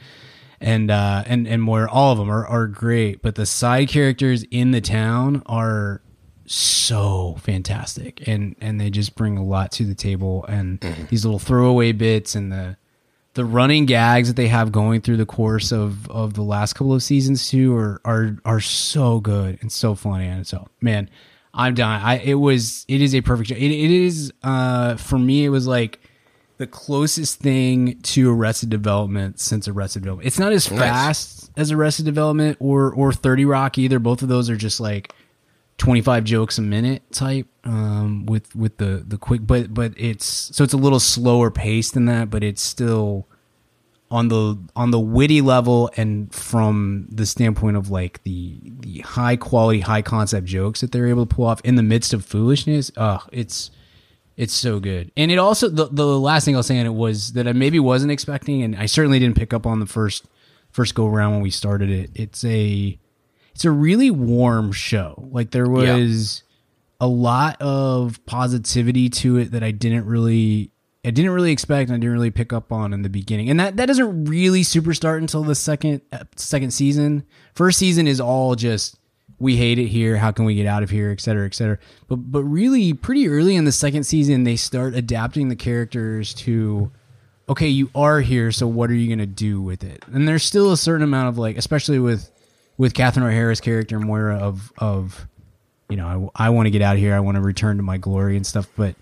and 0.60 0.92
uh, 0.92 1.24
and 1.26 1.48
and 1.48 1.62
more. 1.62 1.88
All 1.88 2.12
of 2.12 2.18
them 2.18 2.30
are 2.30 2.46
are 2.46 2.68
great, 2.68 3.22
but 3.22 3.36
the 3.36 3.46
side 3.46 3.90
characters 3.90 4.44
in 4.52 4.72
the 4.72 4.82
town 4.82 5.44
are 5.46 6.02
so 6.46 7.38
fantastic, 7.42 8.28
and 8.28 8.56
and 8.60 8.80
they 8.82 8.90
just 8.90 9.16
bring 9.16 9.38
a 9.38 9.44
lot 9.44 9.72
to 9.74 9.86
the 9.86 9.96
table. 9.96 10.46
And 10.46 10.80
these 11.10 11.24
little 11.26 11.40
throwaway 11.40 11.92
bits 11.92 12.36
and 12.36 12.52
the 12.52 12.78
the 13.36 13.46
running 13.46 13.86
gags 13.86 14.28
that 14.28 14.36
they 14.36 14.48
have 14.48 14.72
going 14.72 15.02
through 15.02 15.18
the 15.18 15.26
course 15.26 15.72
of 15.72 16.10
of 16.10 16.34
the 16.34 16.42
last 16.42 16.74
couple 16.74 16.94
of 16.94 17.04
seasons 17.04 17.50
too 17.50 17.76
are 17.76 18.02
are 18.04 18.38
are 18.44 18.60
so 18.60 19.20
good 19.20 19.58
and 19.62 19.72
so 19.72 19.96
funny 19.96 20.28
and 20.28 20.46
so 20.48 20.68
man 20.82 21.10
i'm 21.60 21.76
dying 21.76 22.04
i 22.04 22.18
it 22.20 22.36
was 22.36 22.86
it 22.88 23.02
is 23.02 23.14
a 23.14 23.22
perfect 23.22 23.52
it, 23.52 23.58
it 23.58 23.92
is 23.92 24.32
uh 24.44 24.96
for 24.96 25.20
me 25.20 25.46
it 25.46 25.50
was 25.50 25.68
like 25.68 26.00
the 26.60 26.68
closest 26.68 27.40
thing 27.40 28.00
to 28.02 28.30
arrested 28.30 28.70
development 28.70 29.40
since 29.40 29.66
arrested 29.70 30.02
development. 30.02 30.28
It's 30.28 30.38
not 30.38 30.52
as 30.52 30.68
fast 30.68 31.50
as 31.56 31.72
arrested 31.72 32.04
development 32.04 32.58
or 32.60 32.94
or 32.94 33.14
30 33.14 33.46
rock 33.46 33.78
either. 33.78 33.98
Both 33.98 34.22
of 34.22 34.28
those 34.28 34.50
are 34.50 34.58
just 34.58 34.82
like 34.82 35.14
25 35.78 36.26
jokes 36.26 36.58
a 36.58 36.62
minute 36.62 37.10
type 37.14 37.48
um, 37.64 38.26
with 38.26 38.54
with 38.58 38.76
the 38.76 39.06
the 39.08 39.18
quick 39.18 39.48
but 39.48 39.74
but 39.74 39.94
it's 39.96 40.26
so 40.26 40.66
it's 40.66 40.74
a 40.74 40.78
little 40.78 41.00
slower 41.00 41.50
pace 41.50 41.92
than 41.92 42.04
that 42.06 42.30
but 42.30 42.44
it's 42.44 42.62
still 42.62 43.26
on 44.12 44.28
the 44.30 44.58
on 44.76 44.92
the 44.92 45.00
witty 45.00 45.42
level 45.42 45.90
and 45.96 46.34
from 46.34 47.08
the 47.12 47.26
standpoint 47.26 47.78
of 47.78 47.90
like 47.92 48.24
the 48.24 48.60
the 48.80 49.00
high 49.00 49.36
quality 49.36 49.80
high 49.82 50.02
concept 50.02 50.48
jokes 50.48 50.82
that 50.82 50.92
they're 50.92 51.08
able 51.08 51.26
to 51.26 51.36
pull 51.36 51.46
off 51.46 51.62
in 51.64 51.76
the 51.76 51.84
midst 51.84 52.14
of 52.14 52.26
foolishness 52.26 52.92
uh 52.98 53.20
it's 53.32 53.70
it's 54.36 54.54
so 54.54 54.80
good 54.80 55.12
and 55.16 55.32
it 55.32 55.38
also 55.38 55.70
the, 55.70 55.88
the 55.92 56.06
last 56.06 56.44
thing 56.46 56.56
i'll 56.56 56.64
say 56.64 56.80
on 56.80 56.86
it 56.88 56.94
was 56.94 57.34
that 57.34 57.48
i 57.48 57.52
maybe 57.54 57.80
wasn't 57.80 58.12
expecting 58.12 58.64
and 58.64 58.76
i 58.78 58.86
certainly 58.88 59.20
didn't 59.20 59.36
pick 59.38 59.54
up 59.54 59.68
on 59.68 59.80
the 59.80 59.86
first 59.86 60.26
first 60.72 60.96
go 60.96 61.06
around 61.08 61.34
when 61.34 61.42
we 61.42 61.52
started 61.52 61.90
it 61.92 62.10
it's 62.16 62.44
a 62.46 62.98
it's 63.56 63.66
a 63.66 63.72
really 63.72 64.10
warm 64.10 64.72
show. 64.72 65.28
Like 65.32 65.52
there 65.52 65.66
Yeah. 65.66 65.98
was 65.98 66.44
a 67.02 67.08
lot 67.08 67.62
of 67.62 68.26
positivity 68.26 69.10
to 69.10 69.36
it 69.38 69.52
that 69.52 69.64
I 69.64 69.72
didn't 69.72 70.06
really 70.06 70.72
I 71.06 71.12
didn't 71.12 71.32
really 71.32 71.52
expect 71.52 71.90
and 71.90 71.96
I 71.96 72.00
didn't 72.00 72.14
really 72.14 72.32
pick 72.32 72.52
up 72.52 72.72
on 72.72 72.94
in 72.94 73.04
the 73.04 73.10
beginning. 73.10 73.50
And 73.50 73.60
that 73.60 73.78
that 73.78 73.86
doesn't 73.86 74.26
really 74.26 74.64
super 74.64 74.94
start 74.94 75.22
until 75.22 75.44
the 75.44 75.56
second 75.56 76.02
uh, 76.12 76.26
second 76.36 76.72
season. 76.72 77.24
First 77.54 77.80
season 77.80 78.08
is 78.08 78.20
all 78.20 78.56
just 78.56 78.98
we 79.40 79.56
hate 79.56 79.80
it 79.80 79.88
here, 79.88 80.18
how 80.18 80.32
can 80.32 80.44
we 80.44 80.56
get 80.56 80.66
out 80.66 80.84
of 80.84 80.90
here, 80.90 81.12
et 81.12 81.22
cetera, 81.22 81.46
et 81.46 81.56
cetera. 81.56 81.78
But 82.10 82.18
but 82.18 82.44
really 82.44 82.94
pretty 82.94 83.30
early 83.30 83.56
in 83.56 83.64
the 83.64 83.72
second 83.72 84.04
season 84.04 84.44
they 84.44 84.58
start 84.58 84.94
adapting 84.94 85.48
the 85.48 85.56
characters 85.56 86.34
to 86.36 86.92
okay, 87.48 87.68
you 87.68 87.90
are 87.96 88.20
here, 88.22 88.52
so 88.52 88.68
what 88.68 88.92
are 88.92 88.96
you 88.96 89.10
gonna 89.10 89.26
do 89.26 89.62
with 89.62 89.84
it? 89.84 90.04
And 90.14 90.28
there's 90.28 90.44
still 90.44 90.72
a 90.72 90.78
certain 90.78 91.04
amount 91.04 91.30
of 91.30 91.38
like, 91.38 91.58
especially 91.58 92.00
with 92.00 92.30
with 92.78 92.94
Catherine 92.94 93.26
O'Hara's 93.26 93.62
character 93.62 94.00
Moira 94.00 94.38
of 94.38 94.74
of 94.78 95.28
you 95.88 95.96
know 95.96 96.32
I, 96.36 96.48
I 96.48 96.50
want 96.50 96.68
to 96.68 96.72
get 96.72 96.82
out 96.82 96.96
of 96.96 97.00
here, 97.00 97.16
I 97.16 97.22
want 97.22 97.36
to 97.36 97.42
return 97.42 97.78
to 97.78 97.84
my 97.84 97.98
glory 97.98 98.36
and 98.36 98.46
stuff. 98.46 98.68
But 98.76 98.96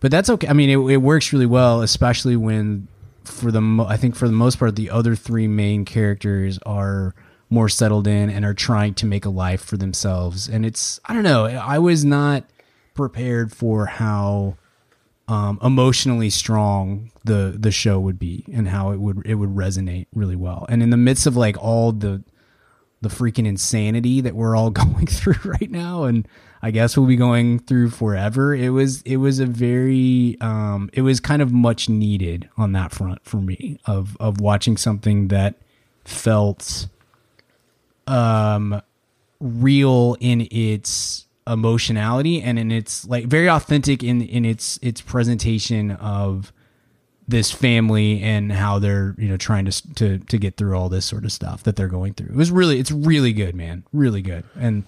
but 0.00 0.10
that's 0.10 0.30
okay. 0.30 0.48
I 0.48 0.52
mean, 0.52 0.70
it, 0.70 0.78
it 0.92 0.98
works 0.98 1.32
really 1.32 1.46
well, 1.46 1.82
especially 1.82 2.36
when 2.36 2.88
for 3.24 3.50
the 3.50 3.60
mo- 3.60 3.86
I 3.86 3.96
think 3.96 4.16
for 4.16 4.26
the 4.26 4.32
most 4.32 4.58
part 4.58 4.74
the 4.76 4.90
other 4.90 5.14
three 5.14 5.46
main 5.46 5.84
characters 5.84 6.58
are 6.64 7.14
more 7.50 7.68
settled 7.68 8.06
in 8.06 8.30
and 8.30 8.44
are 8.44 8.54
trying 8.54 8.94
to 8.94 9.06
make 9.06 9.24
a 9.24 9.30
life 9.30 9.62
for 9.62 9.76
themselves. 9.76 10.48
And 10.48 10.64
it's 10.66 11.00
I 11.06 11.14
don't 11.14 11.22
know, 11.22 11.46
I 11.46 11.78
was 11.78 12.04
not 12.04 12.44
prepared 12.94 13.52
for 13.52 13.86
how 13.86 14.56
um, 15.28 15.58
emotionally 15.62 16.30
strong 16.30 17.10
the 17.24 17.54
the 17.58 17.70
show 17.70 18.00
would 18.00 18.18
be 18.18 18.44
and 18.52 18.68
how 18.68 18.90
it 18.90 18.98
would 18.98 19.22
it 19.26 19.34
would 19.34 19.50
resonate 19.50 20.06
really 20.14 20.36
well. 20.36 20.66
And 20.68 20.82
in 20.82 20.90
the 20.90 20.96
midst 20.96 21.26
of 21.26 21.36
like 21.36 21.56
all 21.58 21.92
the 21.92 22.22
the 23.00 23.08
freaking 23.08 23.46
insanity 23.46 24.20
that 24.20 24.34
we're 24.34 24.56
all 24.56 24.70
going 24.84 25.06
through 25.06 25.38
right 25.44 25.70
now 25.70 26.04
and 26.04 26.26
I 26.62 26.70
guess 26.70 26.96
we'll 26.96 27.06
be 27.06 27.16
going 27.16 27.60
through 27.60 27.90
forever. 27.90 28.54
It 28.54 28.70
was 28.70 29.02
it 29.02 29.16
was 29.16 29.38
a 29.38 29.46
very 29.46 30.36
um 30.40 30.90
it 30.92 31.02
was 31.02 31.20
kind 31.20 31.42
of 31.42 31.52
much 31.52 31.88
needed 31.88 32.48
on 32.56 32.72
that 32.72 32.92
front 32.92 33.24
for 33.24 33.38
me 33.38 33.78
of 33.86 34.16
of 34.18 34.40
watching 34.40 34.76
something 34.76 35.28
that 35.28 35.54
felt 36.04 36.88
um 38.06 38.80
real 39.40 40.16
in 40.20 40.48
its 40.50 41.26
emotionality 41.46 42.42
and 42.42 42.58
in 42.58 42.70
its 42.70 43.06
like 43.06 43.26
very 43.26 43.48
authentic 43.48 44.02
in 44.02 44.20
in 44.22 44.44
its 44.44 44.78
its 44.82 45.00
presentation 45.00 45.92
of 45.92 46.52
this 47.28 47.50
family 47.50 48.22
and 48.22 48.50
how 48.50 48.78
they're 48.78 49.14
you 49.18 49.28
know 49.28 49.36
trying 49.36 49.66
to 49.66 49.94
to 49.94 50.18
to 50.18 50.38
get 50.38 50.56
through 50.56 50.76
all 50.76 50.88
this 50.88 51.04
sort 51.04 51.24
of 51.24 51.30
stuff 51.30 51.62
that 51.62 51.76
they're 51.76 51.88
going 51.88 52.14
through. 52.14 52.28
It 52.28 52.36
was 52.36 52.50
really 52.50 52.80
it's 52.80 52.90
really 52.90 53.32
good, 53.32 53.54
man, 53.54 53.84
really 53.92 54.22
good. 54.22 54.44
And 54.58 54.84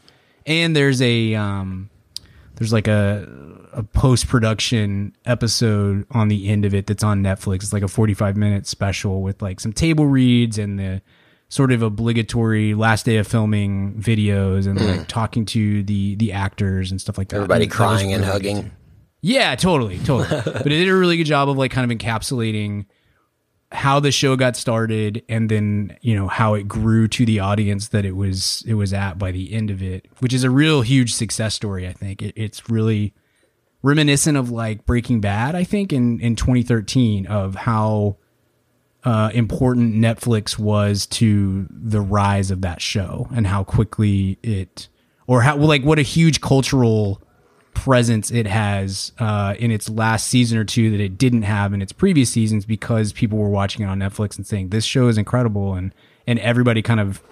and 0.50 0.74
there's 0.74 1.00
a 1.00 1.34
um 1.34 1.88
there's 2.56 2.72
like 2.72 2.88
a 2.88 3.26
a 3.72 3.84
post 3.84 4.26
production 4.26 5.16
episode 5.24 6.04
on 6.10 6.28
the 6.28 6.48
end 6.48 6.64
of 6.64 6.74
it 6.74 6.86
that's 6.88 7.04
on 7.04 7.22
Netflix. 7.22 7.62
It's 7.62 7.72
like 7.72 7.84
a 7.84 7.88
45 7.88 8.36
minute 8.36 8.66
special 8.66 9.22
with 9.22 9.40
like 9.40 9.60
some 9.60 9.72
table 9.72 10.06
reads 10.06 10.58
and 10.58 10.78
the 10.78 11.02
sort 11.48 11.70
of 11.72 11.82
obligatory 11.82 12.74
last 12.74 13.06
day 13.06 13.16
of 13.16 13.26
filming 13.26 13.94
videos 13.94 14.66
and 14.66 14.80
like 14.80 15.08
talking 15.08 15.44
to 15.46 15.82
the 15.84 16.16
the 16.16 16.32
actors 16.32 16.90
and 16.90 17.00
stuff 17.00 17.16
like 17.16 17.28
that. 17.28 17.36
Everybody 17.36 17.64
And 17.64 17.72
that 17.72 17.76
crying 17.76 18.12
and 18.12 18.24
hugging. 18.24 18.72
Yeah, 19.22 19.54
totally, 19.54 19.98
totally. 19.98 20.28
but 20.44 20.66
it 20.66 20.70
did 20.70 20.88
a 20.88 20.96
really 20.96 21.16
good 21.16 21.24
job 21.24 21.48
of 21.48 21.56
like 21.56 21.70
kind 21.70 21.90
of 21.90 21.96
encapsulating 21.96 22.86
how 23.72 24.00
the 24.00 24.10
show 24.10 24.34
got 24.36 24.56
started 24.56 25.22
and 25.28 25.48
then 25.48 25.96
you 26.00 26.14
know 26.14 26.26
how 26.26 26.54
it 26.54 26.66
grew 26.66 27.06
to 27.06 27.24
the 27.24 27.38
audience 27.38 27.88
that 27.88 28.04
it 28.04 28.16
was 28.16 28.64
it 28.66 28.74
was 28.74 28.92
at 28.92 29.18
by 29.18 29.30
the 29.30 29.52
end 29.52 29.70
of 29.70 29.80
it 29.82 30.06
which 30.18 30.32
is 30.32 30.42
a 30.42 30.50
real 30.50 30.82
huge 30.82 31.14
success 31.14 31.54
story 31.54 31.86
i 31.86 31.92
think. 31.92 32.20
It, 32.20 32.32
it's 32.36 32.68
really 32.68 33.14
reminiscent 33.82 34.36
of 34.36 34.50
like 34.50 34.84
breaking 34.86 35.20
bad 35.20 35.54
i 35.54 35.62
think 35.62 35.92
in 35.92 36.18
in 36.20 36.34
2013 36.34 37.26
of 37.26 37.54
how 37.54 38.16
uh, 39.02 39.30
important 39.32 39.94
netflix 39.94 40.58
was 40.58 41.06
to 41.06 41.66
the 41.70 42.02
rise 42.02 42.50
of 42.50 42.60
that 42.62 42.82
show 42.82 43.28
and 43.34 43.46
how 43.46 43.64
quickly 43.64 44.38
it 44.42 44.88
or 45.26 45.42
how 45.42 45.56
like 45.56 45.82
what 45.84 45.98
a 45.98 46.02
huge 46.02 46.40
cultural 46.40 47.22
presence 47.74 48.30
it 48.30 48.46
has 48.46 49.12
uh, 49.18 49.54
in 49.58 49.70
its 49.70 49.88
last 49.88 50.26
season 50.26 50.58
or 50.58 50.64
two 50.64 50.90
that 50.90 51.00
it 51.00 51.16
didn't 51.16 51.42
have 51.42 51.72
in 51.72 51.80
its 51.80 51.92
previous 51.92 52.30
seasons 52.30 52.64
because 52.64 53.12
people 53.12 53.38
were 53.38 53.48
watching 53.48 53.82
it 53.84 53.88
on 53.88 53.98
Netflix 53.98 54.36
and 54.36 54.46
saying 54.46 54.68
this 54.68 54.84
show 54.84 55.08
is 55.08 55.16
incredible 55.16 55.74
and 55.74 55.94
and 56.26 56.38
everybody 56.40 56.82
kind 56.82 57.00
of 57.00 57.22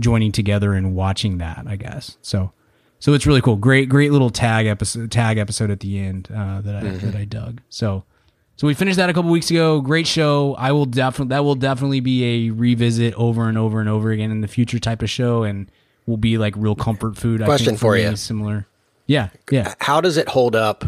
joining 0.00 0.32
together 0.32 0.72
and 0.74 0.94
watching 0.94 1.38
that 1.38 1.64
I 1.66 1.76
guess. 1.76 2.16
So 2.22 2.52
so 2.98 3.14
it's 3.14 3.26
really 3.26 3.40
cool. 3.40 3.56
Great 3.56 3.88
great 3.88 4.12
little 4.12 4.30
tag 4.30 4.66
episode 4.66 5.10
tag 5.10 5.38
episode 5.38 5.70
at 5.70 5.80
the 5.80 5.98
end 5.98 6.28
uh, 6.34 6.60
that 6.62 6.76
I 6.76 6.88
that 6.90 7.14
I 7.14 7.24
dug. 7.24 7.60
So 7.68 8.04
so 8.56 8.66
we 8.66 8.74
finished 8.74 8.96
that 8.96 9.10
a 9.10 9.12
couple 9.12 9.30
weeks 9.30 9.50
ago. 9.50 9.80
Great 9.80 10.06
show. 10.06 10.54
I 10.54 10.72
will 10.72 10.86
definitely 10.86 11.30
that 11.30 11.44
will 11.44 11.54
definitely 11.54 12.00
be 12.00 12.24
a 12.24 12.50
revisit 12.50 13.14
over 13.14 13.48
and 13.48 13.58
over 13.58 13.80
and 13.80 13.88
over 13.88 14.10
again 14.10 14.30
in 14.30 14.40
the 14.40 14.48
future 14.48 14.78
type 14.78 15.02
of 15.02 15.10
show 15.10 15.42
and 15.42 15.70
will 16.06 16.16
be 16.16 16.38
like 16.38 16.54
real 16.56 16.74
comfort 16.74 17.16
food 17.16 17.42
I 17.42 17.44
Question 17.46 17.70
think, 17.70 17.80
for 17.80 17.96
you. 17.96 18.16
similar 18.16 18.66
yeah 19.06 19.28
yeah 19.50 19.74
How 19.80 20.00
does 20.00 20.16
it 20.16 20.28
hold 20.28 20.54
up 20.56 20.84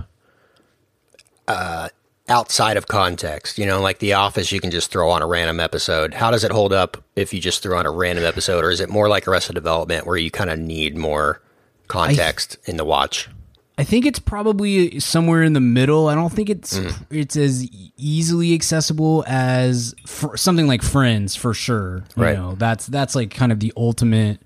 uh, 1.48 1.88
outside 2.28 2.76
of 2.76 2.86
context? 2.86 3.58
You 3.58 3.66
know, 3.66 3.80
like 3.80 3.98
The 3.98 4.14
Office, 4.14 4.50
you 4.52 4.60
can 4.60 4.70
just 4.70 4.90
throw 4.90 5.10
on 5.10 5.22
a 5.22 5.26
random 5.26 5.60
episode. 5.60 6.14
How 6.14 6.30
does 6.30 6.44
it 6.44 6.50
hold 6.52 6.72
up 6.72 7.02
if 7.16 7.32
you 7.34 7.40
just 7.40 7.62
throw 7.62 7.78
on 7.78 7.86
a 7.86 7.90
random 7.90 8.24
episode, 8.24 8.64
or 8.64 8.70
is 8.70 8.80
it 8.80 8.88
more 8.88 9.08
like 9.08 9.28
Arrested 9.28 9.54
Development 9.54 10.06
where 10.06 10.16
you 10.16 10.30
kind 10.30 10.50
of 10.50 10.58
need 10.58 10.96
more 10.96 11.42
context 11.88 12.56
in 12.64 12.76
the 12.76 12.84
watch? 12.84 13.28
I 13.76 13.82
think 13.82 14.06
it's 14.06 14.20
probably 14.20 15.00
somewhere 15.00 15.42
in 15.42 15.52
the 15.52 15.60
middle. 15.60 16.06
I 16.06 16.14
don't 16.14 16.32
think 16.32 16.48
it's 16.48 16.78
it's 17.10 17.36
as 17.36 17.68
easily 17.96 18.54
accessible 18.54 19.24
as 19.26 19.96
something 20.36 20.68
like 20.68 20.80
Friends 20.82 21.34
for 21.34 21.52
sure. 21.54 22.04
You 22.16 22.22
Right. 22.22 22.36
know, 22.38 22.54
that's 22.54 22.86
that's 22.86 23.16
like 23.16 23.32
kind 23.32 23.50
of 23.50 23.58
the 23.58 23.72
ultimate 23.76 24.38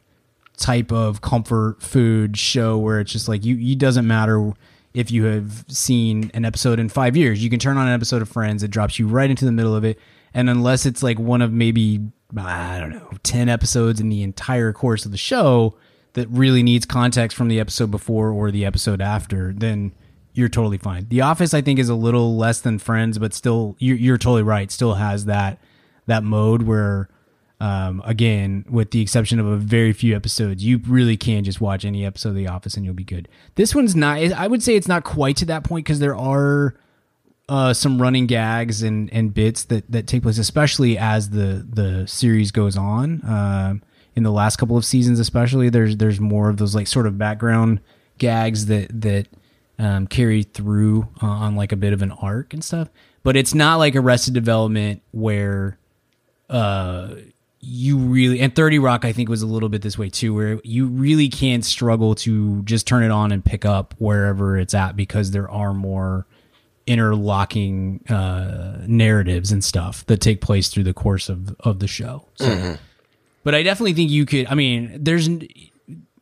type 0.59 0.93
of 0.93 1.21
comfort 1.21 1.83
food 1.83 2.37
show 2.37 2.77
where 2.77 3.01
it's 3.01 3.13
just 3.13 3.29
like 3.29 3.45
you 3.45 3.57
it 3.73 3.79
doesn't 3.79 4.07
matter 4.07 4.53
if 4.95 5.11
you 5.11 5.25
have 5.25 5.65
seen 5.69 6.31
an 6.35 6.45
episode 6.45 6.81
in 6.81 6.89
5 6.89 7.17
years. 7.17 7.43
You 7.43 7.51
can 7.51 7.59
turn 7.59 7.77
on 7.77 7.87
an 7.87 7.95
episode 7.95 8.23
of 8.23 8.29
Friends, 8.29 8.63
it 8.63 8.71
drops 8.71 8.99
you 8.99 9.07
right 9.07 9.31
into 9.31 9.45
the 9.45 9.53
middle 9.53 9.75
of 9.75 9.85
it. 9.85 9.99
And 10.35 10.51
unless 10.51 10.87
it's 10.87 11.03
like 11.03 11.19
one 11.19 11.43
of 11.43 11.53
maybe 11.53 12.01
I 12.37 12.79
don't 12.81 12.91
know, 12.91 13.11
10 13.23 13.49
episodes 13.49 14.01
in 14.01 14.09
the 14.09 14.23
entire 14.23 14.73
course 14.73 15.07
of 15.07 15.13
the 15.13 15.19
show, 15.19 15.77
that 16.15 16.29
really 16.31 16.63
needs 16.63 16.85
context 16.85 17.37
from 17.37 17.49
the 17.49 17.61
episode 17.61 17.91
before 17.91 18.31
or 18.31 18.51
the 18.51 18.65
episode 18.65 19.01
after, 19.01 19.53
then 19.57 19.93
you're 20.33 20.49
totally 20.49 20.79
fine. 20.79 21.07
The 21.09 21.21
Office, 21.21 21.55
I 21.55 21.61
think, 21.61 21.79
is 21.79 21.89
a 21.89 21.95
little 21.95 22.37
less 22.37 22.61
than 22.61 22.79
Friends, 22.79 23.19
but 23.19 23.35
still, 23.35 23.77
you're, 23.79 23.97
you're 23.97 24.19
totally 24.19 24.43
right. 24.43 24.71
Still 24.71 24.95
has 24.95 25.27
that 25.27 25.59
that 26.07 26.25
mode 26.25 26.63
where, 26.63 27.09
um, 27.61 28.03
again, 28.05 28.65
with 28.69 28.93
the 28.93 29.01
exception 29.01 29.41
of 29.41 29.47
a 29.47 29.57
very 29.57 29.93
few 29.93 30.15
episodes, 30.15 30.65
you 30.65 30.81
really 30.87 31.17
can 31.17 31.43
just 31.43 31.61
watch 31.61 31.85
any 31.85 32.05
episode 32.05 32.31
of 32.31 32.35
The 32.37 32.47
Office 32.47 32.77
and 32.77 32.85
you'll 32.85 32.95
be 32.95 33.05
good. 33.05 33.29
This 33.57 33.75
one's 33.75 33.97
not. 33.97 34.19
I 34.19 34.47
would 34.47 34.63
say 34.63 34.77
it's 34.77 34.89
not 34.89 35.05
quite 35.05 35.37
to 35.39 35.45
that 35.47 35.65
point 35.65 35.85
because 35.85 35.99
there 35.99 36.17
are 36.17 36.77
uh, 37.49 37.73
some 37.73 38.01
running 38.01 38.27
gags 38.27 38.83
and, 38.83 39.13
and 39.13 39.35
bits 39.35 39.65
that, 39.65 39.91
that 39.91 40.07
take 40.07 40.23
place, 40.23 40.39
especially 40.39 40.97
as 40.97 41.31
the, 41.31 41.67
the 41.69 42.07
series 42.07 42.53
goes 42.53 42.77
on. 42.77 43.23
Um, 43.27 43.83
in 44.15 44.23
the 44.23 44.33
last 44.33 44.57
couple 44.57 44.77
of 44.77 44.85
seasons, 44.85 45.21
especially, 45.21 45.69
there's 45.69 45.97
there's 45.97 46.19
more 46.19 46.51
of 46.51 46.57
those 46.57 46.75
like 46.75 46.89
sort 46.89 47.07
of 47.07 47.17
background 47.19 47.81
gags 48.19 48.67
that 48.67 49.01
that 49.01 49.29
um, 49.79 50.09
carry 50.09 50.43
through 50.43 51.07
uh, 51.23 51.27
on 51.27 51.55
like 51.55 51.71
a 51.71 51.77
bit 51.77 51.93
of 51.93 52.03
an 52.03 52.11
arc 52.11 52.53
and 52.53 52.65
stuff. 52.65 52.89
But 53.23 53.37
it's 53.37 53.55
not 53.55 53.77
like 53.77 53.95
Arrested 53.95 54.35
Development 54.35 55.03
where 55.13 55.79
uh, 56.51 57.15
you 57.61 57.99
really 57.99 58.41
and 58.41 58.55
30 58.55 58.79
Rock 58.79 59.05
I 59.05 59.13
think 59.13 59.29
was 59.29 59.43
a 59.43 59.47
little 59.47 59.69
bit 59.69 59.83
this 59.83 59.99
way 59.99 60.11
too, 60.11 60.35
where 60.35 60.61
you 60.65 60.87
really 60.87 61.29
can 61.29 61.63
struggle 61.63 62.15
to 62.17 62.63
just 62.63 62.87
turn 62.87 63.03
it 63.03 63.11
on 63.11 63.33
and 63.33 63.45
pick 63.45 63.65
up 63.65 63.95
wherever 63.99 64.57
it's 64.59 64.75
at 64.75 64.97
because 64.97 65.33
there 65.33 65.51
are 65.51 65.75
more 65.75 66.27
interlocking 66.87 68.01
uh, 68.09 68.79
narratives 68.87 69.53
and 69.53 69.63
stuff 69.63 70.07
that 70.07 70.21
take 70.21 70.41
place 70.41 70.69
through 70.69 70.85
the 70.85 70.95
course 70.95 71.29
of 71.29 71.55
of 71.61 71.81
the 71.81 71.89
show. 71.89 72.27
So, 72.37 72.77
but 73.45 73.55
I 73.55 73.63
definitely 73.63 73.95
think 73.95 74.11
you 74.11 74.25
could. 74.25 74.47
I 74.47 74.55
mean, 74.55 74.97
there's 74.99 75.29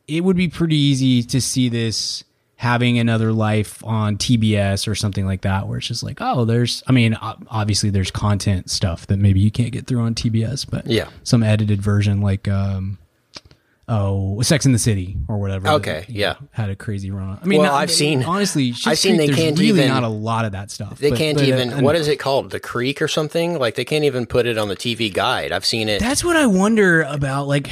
it 0.07 0.21
would 0.23 0.37
be 0.37 0.47
pretty 0.47 0.75
easy 0.75 1.23
to 1.23 1.41
see 1.41 1.69
this 1.69 2.23
having 2.57 2.97
another 2.99 3.31
life 3.31 3.83
on 3.85 4.17
TBS 4.17 4.87
or 4.87 4.95
something 4.95 5.25
like 5.25 5.41
that, 5.41 5.67
where 5.67 5.77
it's 5.77 5.87
just 5.87 6.03
like, 6.03 6.17
oh, 6.21 6.43
there's. 6.43 6.83
I 6.87 6.91
mean, 6.91 7.15
obviously 7.21 7.89
there's 7.91 8.11
content 8.11 8.69
stuff 8.69 9.07
that 9.07 9.17
maybe 9.17 9.39
you 9.39 9.51
can't 9.51 9.71
get 9.71 9.87
through 9.87 10.01
on 10.01 10.15
TBS, 10.15 10.65
but 10.69 10.87
Yeah. 10.87 11.07
some 11.23 11.43
edited 11.43 11.81
version 11.81 12.21
like. 12.21 12.47
um 12.47 12.97
Oh, 13.89 14.41
Sex 14.41 14.65
in 14.65 14.73
the 14.73 14.79
City 14.79 15.15
or 15.29 15.37
whatever. 15.37 15.69
Okay, 15.69 16.03
that, 16.05 16.09
yeah. 16.09 16.31
know, 16.33 16.47
had 16.51 16.69
a 16.69 16.75
crazy 16.75 17.09
run. 17.09 17.39
I 17.41 17.45
mean, 17.45 17.61
Well, 17.61 17.71
not- 17.71 17.79
I've 17.79 17.89
seen- 17.89 18.21
honestly. 18.21 18.73
I've 18.85 18.99
seen 18.99 19.15
Creek, 19.15 19.29
they 19.29 19.33
can't 19.37 19.57
really 19.57 19.69
even- 19.69 19.87
not 19.87 20.03
a 20.03 20.09
lot 20.09 20.43
of 20.43 20.51
that 20.51 20.71
stuff. 20.71 20.99
They 20.99 21.09
but- 21.11 21.17
can't 21.17 21.37
but, 21.37 21.45
uh, 21.45 21.47
even. 21.47 21.73
I 21.73 21.81
what 21.81 21.95
is 21.95 22.09
it 22.09 22.17
called? 22.19 22.49
The 22.49 22.59
Creek 22.59 23.01
or 23.01 23.07
something? 23.07 23.57
Like 23.57 23.75
they 23.75 23.85
can't 23.85 24.03
even 24.03 24.25
put 24.25 24.45
it 24.45 24.57
on 24.57 24.67
the 24.67 24.75
TV 24.75 25.09
guide. 25.09 25.53
I've 25.53 25.65
seen 25.65 25.87
it. 25.87 26.01
That's 26.01 26.21
what 26.21 26.35
I 26.35 26.47
wonder 26.47 27.03
about. 27.03 27.47
Like, 27.47 27.69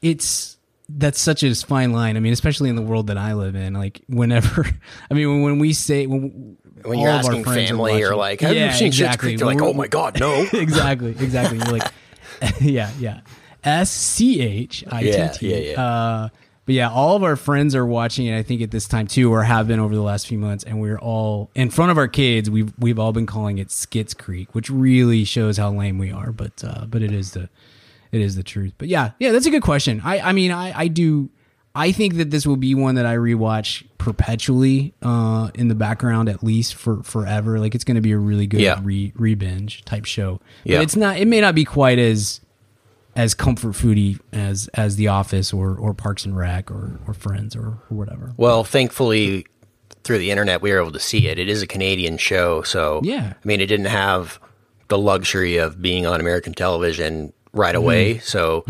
it's 0.00 0.56
that's 0.96 1.20
such 1.20 1.42
a 1.42 1.54
fine 1.54 1.92
line. 1.92 2.16
I 2.16 2.20
mean, 2.20 2.32
especially 2.32 2.70
in 2.70 2.76
the 2.76 2.82
world 2.82 3.08
that 3.08 3.18
I 3.18 3.34
live 3.34 3.54
in. 3.54 3.74
Like, 3.74 4.02
whenever 4.08 4.66
I 5.10 5.14
mean, 5.14 5.28
when, 5.28 5.42
when 5.42 5.58
we 5.58 5.72
say 5.72 6.06
when, 6.06 6.56
when 6.82 6.98
you're 6.98 7.08
asking 7.08 7.44
family 7.44 8.02
or 8.02 8.16
like, 8.16 8.40
have 8.40 8.54
yeah, 8.54 8.66
you 8.66 8.72
seen 8.72 8.86
exactly. 8.88 9.30
Creek? 9.30 9.38
They're 9.38 9.46
like, 9.46 9.62
oh 9.62 9.72
my 9.72 9.86
god, 9.86 10.18
no. 10.18 10.46
exactly, 10.52 11.10
exactly. 11.10 11.58
You're 11.58 11.78
like, 11.78 11.92
yeah, 12.60 12.90
yeah. 12.98 13.20
S 13.62 13.90
C 13.90 14.40
H 14.40 14.84
I 14.90 15.02
T 15.02 15.08
Yeah, 15.08 15.32
yeah, 15.40 15.56
yeah. 15.56 15.82
Uh, 15.82 16.28
but 16.66 16.74
yeah, 16.74 16.90
all 16.90 17.16
of 17.16 17.24
our 17.24 17.36
friends 17.36 17.74
are 17.74 17.84
watching 17.84 18.26
it. 18.26 18.38
I 18.38 18.42
think 18.42 18.62
at 18.62 18.70
this 18.70 18.86
time 18.86 19.06
too, 19.06 19.32
or 19.32 19.42
have 19.42 19.68
been 19.68 19.80
over 19.80 19.94
the 19.94 20.02
last 20.02 20.26
few 20.26 20.38
months, 20.38 20.64
and 20.64 20.80
we're 20.80 20.98
all 20.98 21.50
in 21.54 21.68
front 21.68 21.90
of 21.90 21.98
our 21.98 22.08
kids. 22.08 22.48
We've 22.48 22.72
we've 22.78 22.98
all 22.98 23.12
been 23.12 23.26
calling 23.26 23.58
it 23.58 23.70
Skits 23.70 24.14
Creek, 24.14 24.54
which 24.54 24.70
really 24.70 25.24
shows 25.24 25.56
how 25.56 25.72
lame 25.72 25.98
we 25.98 26.12
are. 26.12 26.32
But 26.32 26.62
uh, 26.64 26.86
but 26.86 27.02
it 27.02 27.12
is 27.12 27.32
the 27.32 27.48
it 28.12 28.20
is 28.20 28.36
the 28.36 28.42
truth. 28.42 28.74
But 28.78 28.88
yeah, 28.88 29.10
yeah, 29.18 29.32
that's 29.32 29.46
a 29.46 29.50
good 29.50 29.62
question. 29.62 30.00
I 30.04 30.20
I 30.20 30.32
mean, 30.32 30.50
I 30.50 30.72
I 30.78 30.88
do. 30.88 31.30
I 31.72 31.92
think 31.92 32.16
that 32.16 32.30
this 32.32 32.46
will 32.48 32.56
be 32.56 32.74
one 32.74 32.96
that 32.96 33.06
I 33.06 33.14
rewatch 33.16 33.84
perpetually 33.96 34.92
uh, 35.02 35.50
in 35.54 35.68
the 35.68 35.76
background, 35.76 36.28
at 36.28 36.42
least 36.42 36.74
for 36.74 37.02
forever. 37.04 37.60
Like 37.60 37.74
it's 37.76 37.84
going 37.84 37.94
to 37.94 38.00
be 38.00 38.10
a 38.12 38.18
really 38.18 38.46
good 38.48 38.60
Yeah. 38.60 38.80
re 38.82 39.12
re 39.14 39.34
binge 39.36 39.84
type 39.84 40.04
show. 40.04 40.40
Yeah. 40.64 40.78
But 40.78 40.82
it's 40.82 40.96
not. 40.96 41.18
It 41.18 41.28
may 41.28 41.40
not 41.40 41.54
be 41.54 41.64
quite 41.64 41.98
as 42.00 42.40
as 43.16 43.34
comfort 43.34 43.74
foody 43.74 44.18
as 44.32 44.68
as 44.74 44.96
The 44.96 45.08
Office 45.08 45.52
or 45.52 45.76
or 45.76 45.94
Parks 45.94 46.24
and 46.24 46.36
Rec 46.36 46.70
or 46.70 46.98
or 47.06 47.14
Friends 47.14 47.54
or, 47.54 47.60
or 47.66 47.82
whatever. 47.90 48.32
Well, 48.36 48.64
thankfully, 48.64 49.46
through 50.02 50.18
the 50.18 50.30
internet, 50.32 50.62
we 50.62 50.72
were 50.72 50.80
able 50.80 50.92
to 50.92 51.00
see 51.00 51.28
it. 51.28 51.38
It 51.38 51.48
is 51.48 51.62
a 51.62 51.66
Canadian 51.66 52.18
show, 52.18 52.62
so 52.62 53.00
Yeah. 53.04 53.34
I 53.34 53.46
mean, 53.46 53.60
it 53.60 53.66
didn't 53.66 53.86
have 53.86 54.40
the 54.88 54.98
luxury 54.98 55.56
of 55.56 55.80
being 55.80 56.04
on 56.04 56.18
American 56.20 56.52
television 56.52 57.32
right 57.52 57.74
Mm-hmm. 57.74 57.84
away. 57.84 58.18
So 58.18 58.64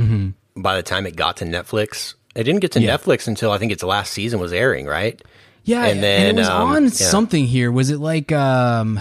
by 0.56 0.76
the 0.76 0.82
time 0.82 1.06
it 1.06 1.16
got 1.16 1.38
to 1.38 1.44
Netflix, 1.44 2.14
it 2.34 2.44
didn't 2.44 2.60
get 2.60 2.72
to 2.72 2.80
Yeah. 2.80 2.96
Netflix 2.96 3.26
until 3.28 3.50
I 3.52 3.58
think 3.58 3.72
its 3.72 3.82
last 3.82 4.12
season 4.12 4.40
was 4.40 4.52
airing, 4.52 4.86
right? 4.86 5.20
Yeah, 5.64 5.82
And 5.82 5.92
and, 5.94 6.02
then, 6.02 6.36
it 6.36 6.38
was 6.40 6.48
um, 6.48 6.68
on 6.70 6.82
yeah. 6.84 6.88
something 6.90 7.44
here. 7.46 7.70
Was 7.70 7.90
it 7.90 7.98
like 7.98 8.32
um 8.32 8.98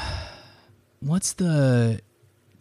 what's 0.99 1.33
the 1.33 2.01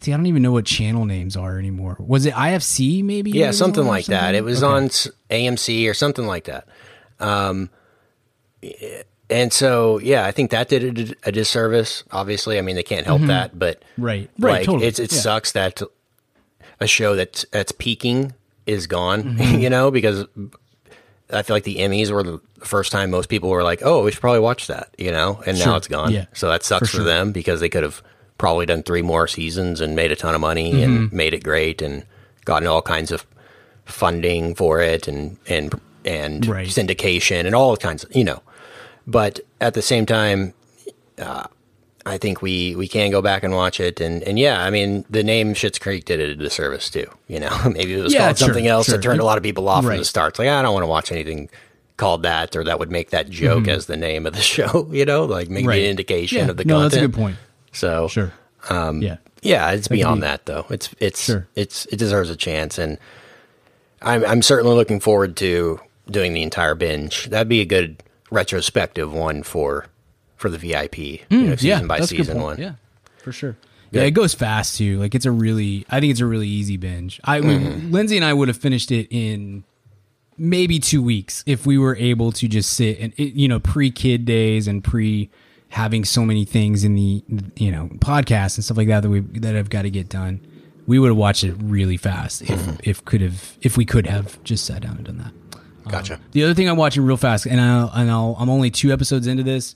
See, 0.01 0.13
I 0.13 0.15
don't 0.15 0.27
even 0.27 0.41
know 0.41 0.53
what 0.53 0.63
channel 0.65 1.03
names 1.03 1.35
are 1.35 1.59
anymore. 1.59 1.97
Was 1.99 2.25
it 2.25 2.33
IFC 2.33 3.03
maybe? 3.03 3.31
Yeah, 3.31 3.49
It 3.49 3.53
something 3.53 3.85
like 3.85 4.05
that. 4.05 4.33
It 4.33 4.45
was 4.45 4.63
Okay. 4.63 4.71
on 4.73 4.89
AMC 5.29 5.89
or 5.89 5.93
something 5.93 6.25
like 6.25 6.45
that. 6.45 6.69
Um, 7.19 7.69
and 9.29 9.53
so, 9.53 9.99
yeah, 9.99 10.25
I 10.25 10.31
think 10.31 10.51
that 10.51 10.69
did 10.69 11.11
a, 11.23 11.29
a 11.29 11.31
disservice. 11.31 12.03
Obviously, 12.11 12.57
I 12.57 12.61
mean 12.61 12.75
they 12.75 12.83
can't 12.83 13.05
help 13.05 13.21
that, 13.23 13.57
but 13.59 13.81
Mm-hmm. 13.81 14.01
Right. 14.05 14.29
Right, 14.39 14.51
like 14.59 14.65
totally. 14.65 14.87
it's 14.87 14.99
it 14.99 15.11
Yeah. 15.11 15.19
sucks 15.19 15.51
that 15.51 15.81
a 16.81 16.87
show 16.87 17.15
that's 17.15 17.45
that's 17.51 17.71
peaking 17.71 18.33
is 18.65 18.87
gone. 18.87 19.23
Mm-hmm. 19.39 19.59
you 19.59 19.69
know, 19.69 19.91
because 19.91 20.25
I 21.31 21.41
feel 21.43 21.55
like 21.55 21.63
the 21.63 21.77
Emmys 21.77 22.11
were 22.11 22.23
the 22.23 22.39
first 22.63 22.91
time 22.91 23.11
most 23.11 23.29
people 23.29 23.49
were 23.49 23.63
like, 23.63 23.81
"Oh, 23.83 24.03
we 24.03 24.11
should 24.11 24.21
probably 24.21 24.39
watch 24.39 24.67
that," 24.67 24.93
you 24.97 25.11
know, 25.11 25.41
and 25.45 25.57
now 25.59 25.75
it's 25.75 25.87
gone. 25.87 26.11
Yeah. 26.11 26.25
So 26.33 26.49
that 26.49 26.63
sucks 26.63 26.89
For 26.89 26.97
for, 26.97 27.03
sure. 27.03 27.05
them 27.05 27.31
because 27.31 27.59
they 27.59 27.69
could 27.69 27.83
have 27.83 28.01
probably 28.37 28.65
done 28.65 28.83
three 28.83 29.01
more 29.01 29.27
seasons 29.27 29.81
and 29.81 29.95
made 29.95 30.11
a 30.11 30.15
ton 30.15 30.33
of 30.35 30.41
money 30.41 30.71
Mm-hmm. 30.73 30.83
and 30.95 31.13
made 31.13 31.33
it 31.33 31.43
great 31.43 31.81
and 31.81 32.05
gotten 32.45 32.67
all 32.67 32.81
kinds 32.81 33.11
of 33.11 33.25
funding 33.85 34.55
for 34.55 34.81
it 34.81 35.07
and 35.07 35.37
and 35.47 35.79
and 36.05 36.45
Right. 36.47 36.67
syndication 36.67 37.45
and 37.45 37.53
all 37.53 37.75
kinds 37.77 38.03
of 38.03 38.15
you 38.15 38.23
know. 38.23 38.41
But 39.05 39.39
at 39.59 39.73
the 39.73 39.81
same 39.81 40.05
time, 40.05 40.53
uh, 41.17 41.47
I 42.05 42.17
think 42.17 42.41
we 42.41 42.75
we 42.75 42.87
can 42.87 43.11
go 43.11 43.21
back 43.21 43.43
and 43.43 43.53
watch 43.53 43.79
it 43.79 43.99
and 43.99 44.23
and 44.23 44.39
yeah, 44.39 44.61
I 44.63 44.69
mean 44.69 45.05
the 45.09 45.23
name 45.23 45.53
Schitt's 45.53 45.79
Creek 45.79 46.05
did 46.05 46.19
it 46.19 46.29
a 46.29 46.35
disservice 46.35 46.89
too. 46.89 47.07
You 47.27 47.39
know, 47.39 47.49
maybe 47.65 47.93
it 47.93 48.01
was 48.03 48.13
Yeah, 48.13 48.25
called 48.27 48.37
sure, 48.37 48.47
something 48.47 48.67
else 48.67 48.85
sure. 48.87 48.97
that 48.97 49.03
turned 49.03 49.19
a 49.19 49.25
lot 49.25 49.37
of 49.37 49.43
people 49.43 49.67
off 49.69 49.83
from 49.85 49.97
the 49.97 50.05
start. 50.05 50.31
It's 50.33 50.39
like 50.39 50.47
I 50.47 50.61
don't 50.61 50.73
want 50.73 50.83
to 50.83 50.87
watch 50.87 51.11
anything 51.11 51.49
called 51.97 52.23
that 52.23 52.55
or 52.55 52.63
that 52.63 52.79
would 52.79 52.89
make 52.89 53.09
that 53.09 53.29
joke 53.29 53.67
as 53.67 53.85
the 53.87 53.97
name 53.97 54.25
of 54.25 54.33
the 54.33 54.41
show. 54.55 54.87
You 54.91 55.05
know, 55.05 55.25
like 55.25 55.49
maybe 55.49 55.61
Mm-hmm. 55.63 55.67
Right. 55.69 55.83
an 55.83 55.89
indication 55.89 56.37
Yeah, 56.45 56.49
of 56.51 56.57
the 56.57 56.65
no, 56.65 56.75
content. 56.75 56.91
that's 56.91 57.03
a 57.03 57.07
good 57.07 57.13
point. 57.15 57.37
So 57.73 58.07
Sure. 58.07 58.31
Um, 58.69 59.01
yeah. 59.01 59.17
yeah, 59.41 59.71
it's 59.71 59.87
could 59.87 59.95
beyond 59.95 60.21
be- 60.21 60.27
that 60.27 60.45
though. 60.45 60.65
It's 60.69 60.89
it's 60.99 61.25
Sure. 61.25 61.47
it's 61.55 61.85
it 61.87 61.97
deserves 61.97 62.29
a 62.29 62.35
chance, 62.35 62.77
and 62.77 62.97
I'm 64.01 64.23
I'm 64.25 64.41
certainly 64.41 64.75
looking 64.75 64.99
forward 64.99 65.35
to 65.37 65.79
doing 66.09 66.33
the 66.33 66.43
entire 66.43 66.75
binge. 66.75 67.25
That'd 67.25 67.49
be 67.49 67.61
a 67.61 67.65
good 67.65 68.01
retrospective 68.31 69.11
one 69.13 69.43
for 69.43 69.85
for 70.39 70.49
the 70.49 70.57
VIP, 70.57 70.97
you 70.97 71.19
know, 71.29 71.55
season 71.55 71.67
yeah, 71.67 71.81
by 71.83 71.99
season 71.99 72.41
one. 72.41 72.57
Yeah, 72.59 72.73
for 73.17 73.31
sure. 73.31 73.57
Good. 73.91 73.99
Yeah, 73.99 74.03
it 74.03 74.11
goes 74.11 74.33
fast 74.33 74.77
too. 74.77 74.97
Like 74.99 75.13
it's 75.15 75.25
a 75.25 75.31
really, 75.31 75.85
I 75.89 75.99
think 75.99 76.11
it's 76.11 76.19
a 76.21 76.25
really 76.25 76.47
easy 76.47 76.77
binge. 76.77 77.19
I, 77.23 77.39
Mm-hmm. 77.41 77.91
Lindsay 77.91 78.15
and 78.15 78.25
I 78.25 78.33
would 78.33 78.47
have 78.47 78.57
finished 78.57 78.91
it 78.91 79.07
in 79.11 79.63
maybe 80.37 80.79
two 80.79 81.01
weeks 81.03 81.43
if 81.45 81.65
we 81.65 81.77
were 81.77 81.95
able 81.97 82.31
to 82.31 82.47
just 82.47 82.71
sit 82.73 82.97
and 82.99 83.13
it, 83.17 83.33
you 83.33 83.47
know 83.47 83.59
pre 83.59 83.91
kid 83.91 84.23
days 84.25 84.67
and 84.67 84.83
pre 84.83 85.29
having 85.69 86.05
so 86.05 86.23
many 86.25 86.45
things 86.45 86.83
in 86.83 86.95
the 86.95 87.23
you 87.57 87.71
know 87.71 87.89
podcasts 87.97 88.55
and 88.57 88.63
stuff 88.63 88.77
like 88.77 88.87
that 88.87 89.01
that 89.01 89.09
we 89.09 89.19
that 89.19 89.55
I've 89.55 89.69
got 89.69 89.81
to 89.83 89.89
get 89.89 90.07
done. 90.09 90.39
We 90.87 90.97
would 90.97 91.09
have 91.09 91.17
watched 91.17 91.43
it 91.43 91.55
really 91.59 91.97
fast 91.97 92.41
if 92.43 92.49
Mm-hmm. 92.49 92.75
if 92.83 93.03
could 93.05 93.21
have 93.21 93.57
if 93.61 93.75
we 93.75 93.85
could 93.85 94.07
have 94.07 94.41
just 94.43 94.65
sat 94.65 94.81
down 94.83 94.95
and 94.97 95.05
done 95.05 95.17
that. 95.17 95.33
Gotcha. 95.91 96.19
The 96.33 96.43
other 96.43 96.53
thing 96.53 96.69
I'm 96.69 96.77
watching 96.77 97.03
real 97.03 97.17
fast, 97.17 97.47
and 97.47 97.59
I'll, 97.59 97.89
and 97.95 98.11
I'll, 98.11 98.35
I'm 98.37 98.47
only 98.49 98.69
two 98.69 98.91
episodes 98.93 99.25
into 99.25 99.41
this, 99.41 99.75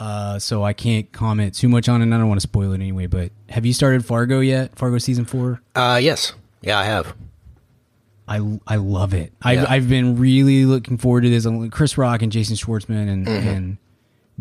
uh, 0.00 0.38
so 0.40 0.64
I 0.64 0.72
can't 0.72 1.12
comment 1.12 1.54
too 1.54 1.68
much 1.68 1.88
on 1.88 2.00
it. 2.00 2.04
and 2.04 2.14
I 2.14 2.18
don't 2.18 2.26
want 2.28 2.40
to 2.40 2.46
spoil 2.48 2.72
it 2.72 2.76
anyway. 2.76 3.06
But 3.06 3.30
have 3.50 3.64
you 3.64 3.72
started 3.72 4.04
Fargo 4.04 4.40
yet? 4.40 4.76
Fargo 4.76 4.98
season 4.98 5.24
four. 5.26 5.60
Uh, 5.76 6.00
yes, 6.02 6.32
yeah, 6.62 6.78
I 6.78 6.84
have. 6.84 7.14
I, 8.26 8.58
I 8.66 8.76
love 8.76 9.12
it. 9.12 9.32
I've, 9.42 9.58
Yeah. 9.60 9.66
I've 9.68 9.88
been 9.88 10.16
really 10.18 10.64
looking 10.64 10.98
forward 10.98 11.22
to 11.22 11.30
this. 11.30 11.46
Chris 11.70 11.98
Rock 11.98 12.22
and 12.22 12.30
Jason 12.32 12.56
Schwartzman 12.56 13.08
and 13.08 13.28
and 13.28 13.76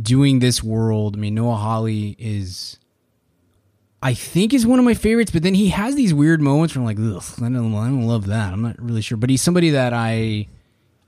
doing 0.02 0.40
this 0.40 0.64
world. 0.64 1.16
I 1.16 1.20
mean, 1.20 1.36
Noah 1.36 1.56
Hawley 1.56 2.16
is. 2.20 2.78
I 4.02 4.14
think 4.14 4.54
is 4.54 4.66
one 4.66 4.80
of 4.80 4.86
my 4.86 4.94
favorites, 4.94 5.30
but 5.32 5.44
then 5.44 5.56
he 5.56 5.70
has 5.70 5.94
these 5.96 6.14
weird 6.14 6.40
moments 6.40 6.74
where 6.74 6.82
I'm 6.82 6.86
like, 6.86 6.98
Ugh, 7.00 7.22
I 7.40 7.50
don't, 7.50 7.76
I 7.76 7.88
don't 7.88 8.08
love 8.08 8.28
that. 8.28 8.54
I'm 8.54 8.62
not 8.62 8.82
really 8.82 9.02
sure, 9.02 9.18
but 9.18 9.30
he's 9.30 9.42
somebody 9.42 9.72
that 9.72 9.92
I, 9.92 10.48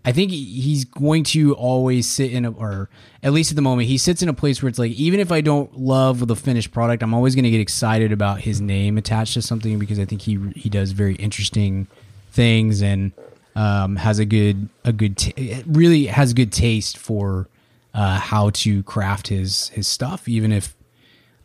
I 0.03 0.11
think 0.11 0.31
he's 0.31 0.83
going 0.85 1.23
to 1.25 1.53
always 1.53 2.09
sit 2.09 2.31
in 2.31 2.45
a, 2.45 2.51
or 2.51 2.89
at 3.21 3.33
least 3.33 3.51
at 3.51 3.55
the 3.55 3.61
moment, 3.61 3.87
he 3.87 3.99
sits 3.99 4.23
in 4.23 4.29
a 4.29 4.33
place 4.33 4.61
where 4.61 4.69
it's 4.69 4.79
like, 4.79 4.93
even 4.93 5.19
if 5.19 5.31
I 5.31 5.41
don't 5.41 5.77
love 5.77 6.25
the 6.27 6.35
finished 6.35 6.71
product, 6.71 7.03
I'm 7.03 7.13
always 7.13 7.35
going 7.35 7.43
to 7.43 7.51
get 7.51 7.61
excited 7.61 8.11
about 8.11 8.41
his 8.41 8.59
name 8.59 8.97
attached 8.97 9.35
to 9.35 9.41
something 9.41 9.77
because 9.77 9.99
I 9.99 10.05
think 10.05 10.21
he 10.21 10.39
he 10.55 10.69
does 10.69 10.91
very 10.91 11.15
interesting 11.15 11.87
things 12.31 12.81
and 12.81 13.11
um, 13.55 13.95
has 13.97 14.17
a 14.17 14.25
good 14.25 14.69
a 14.83 14.91
good 14.91 15.17
t- 15.17 15.63
really 15.67 16.07
has 16.07 16.33
good 16.33 16.51
taste 16.51 16.97
for 16.97 17.47
uh, 17.93 18.17
how 18.17 18.49
to 18.51 18.81
craft 18.83 19.27
his 19.27 19.69
his 19.69 19.87
stuff, 19.87 20.27
even 20.27 20.51
if 20.51 20.75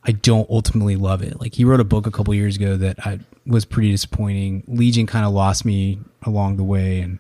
I 0.05 0.13
don't 0.13 0.49
ultimately 0.49 0.97
love 0.97 1.23
it. 1.23 1.41
Like 1.41 1.55
he 1.55 1.65
wrote 1.65 1.81
a 1.81 1.85
book 1.85 2.07
a 2.07 2.11
couple 2.11 2.33
years 2.33 2.57
ago 2.57 2.77
that 2.77 3.05
I 3.05 3.19
was 3.45 3.65
pretty 3.65 3.91
disappointing. 3.91 4.63
Legion 4.67 5.07
kind 5.07 5.27
of 5.27 5.33
lost 5.33 5.65
me 5.65 5.99
along 6.23 6.57
the 6.57 6.65
way, 6.65 7.01
and 7.01 7.19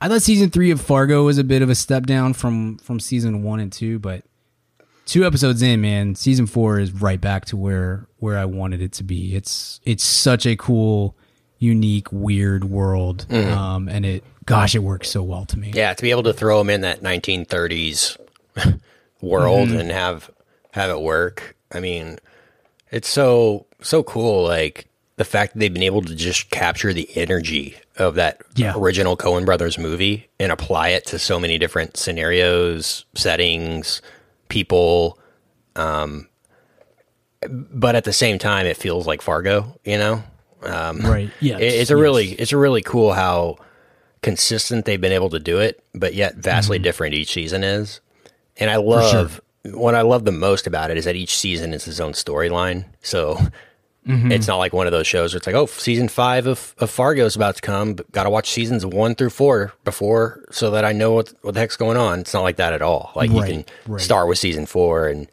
I 0.00 0.08
thought 0.08 0.22
season 0.22 0.50
three 0.50 0.70
of 0.70 0.80
Fargo 0.80 1.24
was 1.24 1.38
a 1.38 1.44
bit 1.44 1.62
of 1.62 1.70
a 1.70 1.74
step 1.74 2.04
down 2.06 2.34
from 2.34 2.78
from 2.78 3.00
season 3.00 3.42
one 3.42 3.60
and 3.60 3.72
two, 3.72 3.98
but 3.98 4.24
two 5.06 5.24
episodes 5.24 5.62
in, 5.62 5.80
man, 5.80 6.14
season 6.14 6.46
four 6.46 6.78
is 6.78 6.92
right 6.92 7.20
back 7.20 7.44
to 7.46 7.56
where 7.56 8.06
where 8.18 8.38
I 8.38 8.44
wanted 8.44 8.82
it 8.82 8.92
to 8.92 9.04
be. 9.04 9.34
It's 9.34 9.80
it's 9.84 10.04
such 10.04 10.44
a 10.46 10.54
cool, 10.56 11.16
unique, 11.58 12.12
weird 12.12 12.64
world, 12.64 13.26
um, 13.32 13.88
and 13.88 14.04
it 14.04 14.22
gosh, 14.44 14.74
it 14.74 14.80
works 14.80 15.10
so 15.10 15.22
well 15.22 15.44
to 15.46 15.58
me. 15.58 15.72
Yeah, 15.74 15.94
to 15.94 16.02
be 16.02 16.10
able 16.10 16.22
to 16.24 16.32
throw 16.32 16.58
them 16.58 16.70
in 16.70 16.82
that 16.82 17.00
1930s 17.02 18.16
world 19.20 19.68
Mm-hmm. 19.70 19.78
and 19.78 19.90
have 19.90 20.30
have 20.72 20.90
it 20.90 21.00
work. 21.00 21.56
I 21.72 21.80
mean, 21.80 22.18
it's 22.90 23.08
so 23.08 23.66
so 23.80 24.02
cool. 24.02 24.44
Like 24.44 24.88
the 25.16 25.24
fact 25.24 25.54
that 25.54 25.60
they've 25.60 25.72
been 25.72 25.82
able 25.82 26.02
to 26.02 26.14
just 26.14 26.50
capture 26.50 26.92
the 26.92 27.08
energy 27.16 27.76
of 27.98 28.14
that 28.16 28.40
Yeah. 28.54 28.74
original 28.76 29.16
Coen 29.16 29.44
Brothers 29.44 29.78
movie 29.78 30.28
and 30.38 30.52
apply 30.52 30.88
it 30.88 31.06
to 31.06 31.18
so 31.18 31.38
many 31.40 31.58
different 31.58 31.96
scenarios, 31.96 33.04
settings, 33.14 34.02
people. 34.48 35.18
Um, 35.76 36.28
but 37.48 37.94
at 37.94 38.04
the 38.04 38.12
same 38.12 38.38
time, 38.38 38.66
it 38.66 38.76
feels 38.76 39.06
like 39.06 39.22
Fargo. 39.22 39.78
You 39.84 39.98
know, 39.98 40.22
Right? 40.62 41.30
Yeah, 41.40 41.58
it, 41.58 41.62
it's 41.74 41.90
a 41.90 41.96
really 41.96 42.30
it's 42.32 42.52
a 42.52 42.56
really 42.56 42.82
cool 42.82 43.12
how 43.12 43.56
consistent 44.22 44.84
they've 44.84 45.00
been 45.00 45.12
able 45.12 45.30
to 45.30 45.38
do 45.38 45.58
it, 45.60 45.82
but 45.94 46.14
yet 46.14 46.36
vastly 46.36 46.78
different 46.78 47.14
each 47.14 47.32
season 47.32 47.62
is. 47.62 48.00
And 48.56 48.70
I 48.70 48.76
love 48.76 49.40
what 49.64 49.94
I 49.94 50.00
love 50.02 50.24
the 50.24 50.32
most 50.32 50.66
about 50.66 50.90
it 50.90 50.96
is 50.96 51.04
that 51.04 51.14
each 51.16 51.36
season 51.36 51.72
is 51.74 51.86
its 51.86 52.00
own 52.00 52.12
storyline. 52.12 52.86
So 53.02 53.38
Mm-hmm. 54.06 54.30
it's 54.30 54.46
not 54.46 54.56
like 54.56 54.72
one 54.72 54.86
of 54.86 54.92
those 54.92 55.06
shows 55.06 55.32
where 55.32 55.38
it's 55.38 55.46
like, 55.46 55.56
oh, 55.56 55.66
season 55.66 56.06
five 56.08 56.46
of, 56.46 56.74
of 56.78 56.90
Fargo 56.90 57.24
is 57.24 57.34
about 57.34 57.56
to 57.56 57.62
come, 57.62 57.94
but 57.94 58.10
got 58.12 58.22
to 58.22 58.30
watch 58.30 58.50
seasons 58.50 58.86
one 58.86 59.16
through 59.16 59.30
four 59.30 59.72
before 59.84 60.44
so 60.50 60.70
that 60.70 60.84
I 60.84 60.92
know 60.92 61.12
what 61.12 61.32
what 61.42 61.54
the 61.54 61.60
heck's 61.60 61.76
going 61.76 61.96
on. 61.96 62.20
It's 62.20 62.32
not 62.32 62.42
like 62.42 62.56
that 62.56 62.72
at 62.72 62.82
all. 62.82 63.10
Like 63.16 63.30
you 63.30 63.42
can 63.42 63.64
right. 63.86 64.00
start 64.00 64.28
with 64.28 64.38
season 64.38 64.64
four 64.66 65.08
and 65.08 65.28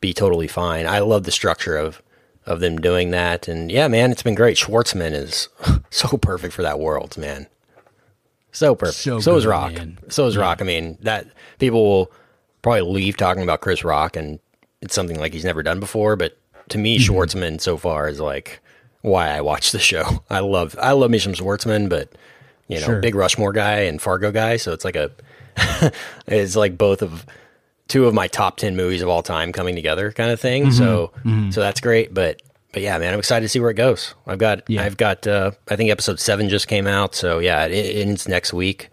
be 0.00 0.12
totally 0.12 0.48
fine. 0.48 0.86
I 0.86 0.98
love 0.98 1.24
the 1.24 1.30
structure 1.30 1.76
of 1.76 2.02
of 2.46 2.60
them 2.60 2.78
doing 2.78 3.10
that, 3.10 3.48
and 3.48 3.70
yeah, 3.70 3.86
man, 3.88 4.10
it's 4.10 4.22
been 4.22 4.34
great. 4.34 4.56
Schwartzman 4.56 5.12
is 5.12 5.48
so 5.90 6.16
perfect 6.16 6.52
for 6.52 6.62
that 6.62 6.80
world, 6.80 7.16
man. 7.16 7.46
So 8.52 8.74
perfect. 8.74 8.98
So 8.98 9.20
So, 9.20 9.36
is 9.36 9.46
Rock. 9.46 9.74
man. 9.74 9.98
So 10.08 10.26
is 10.26 10.36
Rock. 10.36 10.60
I 10.60 10.64
mean, 10.64 10.98
that 11.02 11.26
people 11.58 11.84
will 11.84 12.12
probably 12.62 12.82
leave 12.82 13.16
talking 13.16 13.42
about 13.42 13.60
Chris 13.60 13.84
Rock, 13.84 14.16
and 14.16 14.40
it's 14.80 14.94
something 14.94 15.18
like 15.18 15.32
he's 15.32 15.44
never 15.44 15.62
done 15.62 15.80
before. 15.80 16.16
But 16.16 16.36
to 16.70 16.78
me, 16.78 16.98
Mm-hmm. 16.98 17.12
Schwartzman 17.14 17.60
so 17.60 17.76
far 17.76 18.08
is 18.08 18.18
like 18.20 18.60
why 19.02 19.28
I 19.28 19.40
watch 19.40 19.70
the 19.72 19.78
show. 19.78 20.22
I 20.30 20.40
love 20.40 20.76
I 20.80 20.92
love 20.92 21.10
me 21.10 21.18
some 21.18 21.32
Schwartzman, 21.34 21.88
but 21.88 22.10
you 22.68 22.80
know, 22.80 22.86
Sure. 22.86 23.00
big 23.00 23.14
Rushmore 23.14 23.52
guy 23.52 23.80
and 23.80 24.00
Fargo 24.00 24.30
guy. 24.32 24.56
So 24.56 24.72
it's 24.72 24.84
like 24.84 24.96
a 24.96 25.10
it's 26.26 26.56
like 26.56 26.76
both 26.78 27.02
of 27.02 27.26
two 27.88 28.06
of 28.06 28.14
my 28.14 28.28
top 28.28 28.56
10 28.56 28.76
movies 28.76 29.02
of 29.02 29.08
all 29.08 29.22
time 29.22 29.52
coming 29.52 29.74
together 29.74 30.12
kind 30.12 30.30
of 30.30 30.38
thing. 30.40 30.66
Mm-hmm. 30.66 30.72
So, 30.72 31.12
so 31.50 31.60
that's 31.60 31.80
great. 31.80 32.14
But, 32.14 32.40
but 32.72 32.82
yeah, 32.82 32.96
man, 32.98 33.12
I'm 33.12 33.18
excited 33.18 33.44
to 33.44 33.48
see 33.48 33.58
where 33.58 33.70
it 33.70 33.74
goes. 33.74 34.14
I've 34.28 34.38
got, 34.38 34.62
Yeah. 34.70 34.84
I've 34.84 34.96
got, 34.96 35.26
uh, 35.26 35.50
I 35.68 35.74
think 35.74 35.90
episode 35.90 36.20
seven 36.20 36.48
just 36.48 36.68
came 36.68 36.86
out. 36.86 37.16
So 37.16 37.40
yeah, 37.40 37.64
it, 37.66 37.72
it 37.72 37.96
ends 38.06 38.28
next 38.28 38.52
week, 38.52 38.90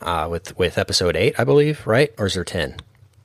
uh, 0.00 0.28
with, 0.30 0.56
with 0.56 0.78
episode 0.78 1.16
eight, 1.16 1.34
I 1.40 1.44
believe, 1.44 1.84
right? 1.88 2.12
Or 2.18 2.26
is 2.26 2.34
there 2.34 2.44
10? 2.44 2.76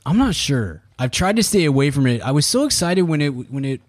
I'm 0.07 0.17
not 0.17 0.33
sure. 0.33 0.81
I've 0.97 1.11
tried 1.11 1.35
to 1.35 1.43
stay 1.43 1.65
away 1.65 1.91
from 1.91 2.07
it. 2.07 2.21
I 2.21 2.31
was 2.31 2.45
so 2.45 2.63
excited 2.65 3.03
when 3.03 3.21
it 3.21 3.29
when 3.29 3.65
it, 3.65 3.81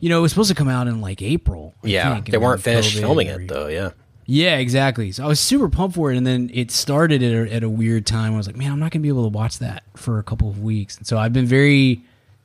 you 0.00 0.08
know, 0.08 0.18
it 0.18 0.22
was 0.22 0.32
supposed 0.32 0.48
to 0.50 0.54
come 0.54 0.68
out 0.68 0.86
in 0.88 1.00
like 1.00 1.20
April. 1.22 1.74
I 1.84 1.88
Yeah. 1.88 2.14
think, 2.14 2.30
They 2.30 2.38
weren't 2.38 2.60
finished 2.62 2.96
COVID 2.96 3.00
filming 3.00 3.28
and 3.28 3.42
it 3.42 3.48
though. 3.48 3.66
Yeah. 3.68 3.90
Yeah, 4.24 4.56
exactly. 4.56 5.10
So 5.12 5.24
I 5.24 5.26
was 5.26 5.40
super 5.40 5.68
pumped 5.68 5.96
for 5.96 6.12
it, 6.12 6.16
and 6.16 6.24
then 6.26 6.48
it 6.54 6.70
started 6.70 7.22
at 7.24 7.32
a, 7.48 7.52
at 7.52 7.62
a 7.64 7.68
weird 7.68 8.06
time. 8.06 8.34
I 8.34 8.36
was 8.36 8.46
like, 8.46 8.56
man, 8.56 8.70
I'm 8.72 8.78
not 8.78 8.92
gonna 8.92 9.02
be 9.02 9.08
able 9.08 9.24
to 9.24 9.36
watch 9.36 9.58
that 9.58 9.82
for 9.96 10.18
a 10.18 10.22
couple 10.22 10.48
of 10.48 10.62
weeks, 10.62 10.96
and 10.96 11.06
so 11.06 11.18
I've 11.18 11.32
been 11.32 11.44
very 11.46 12.02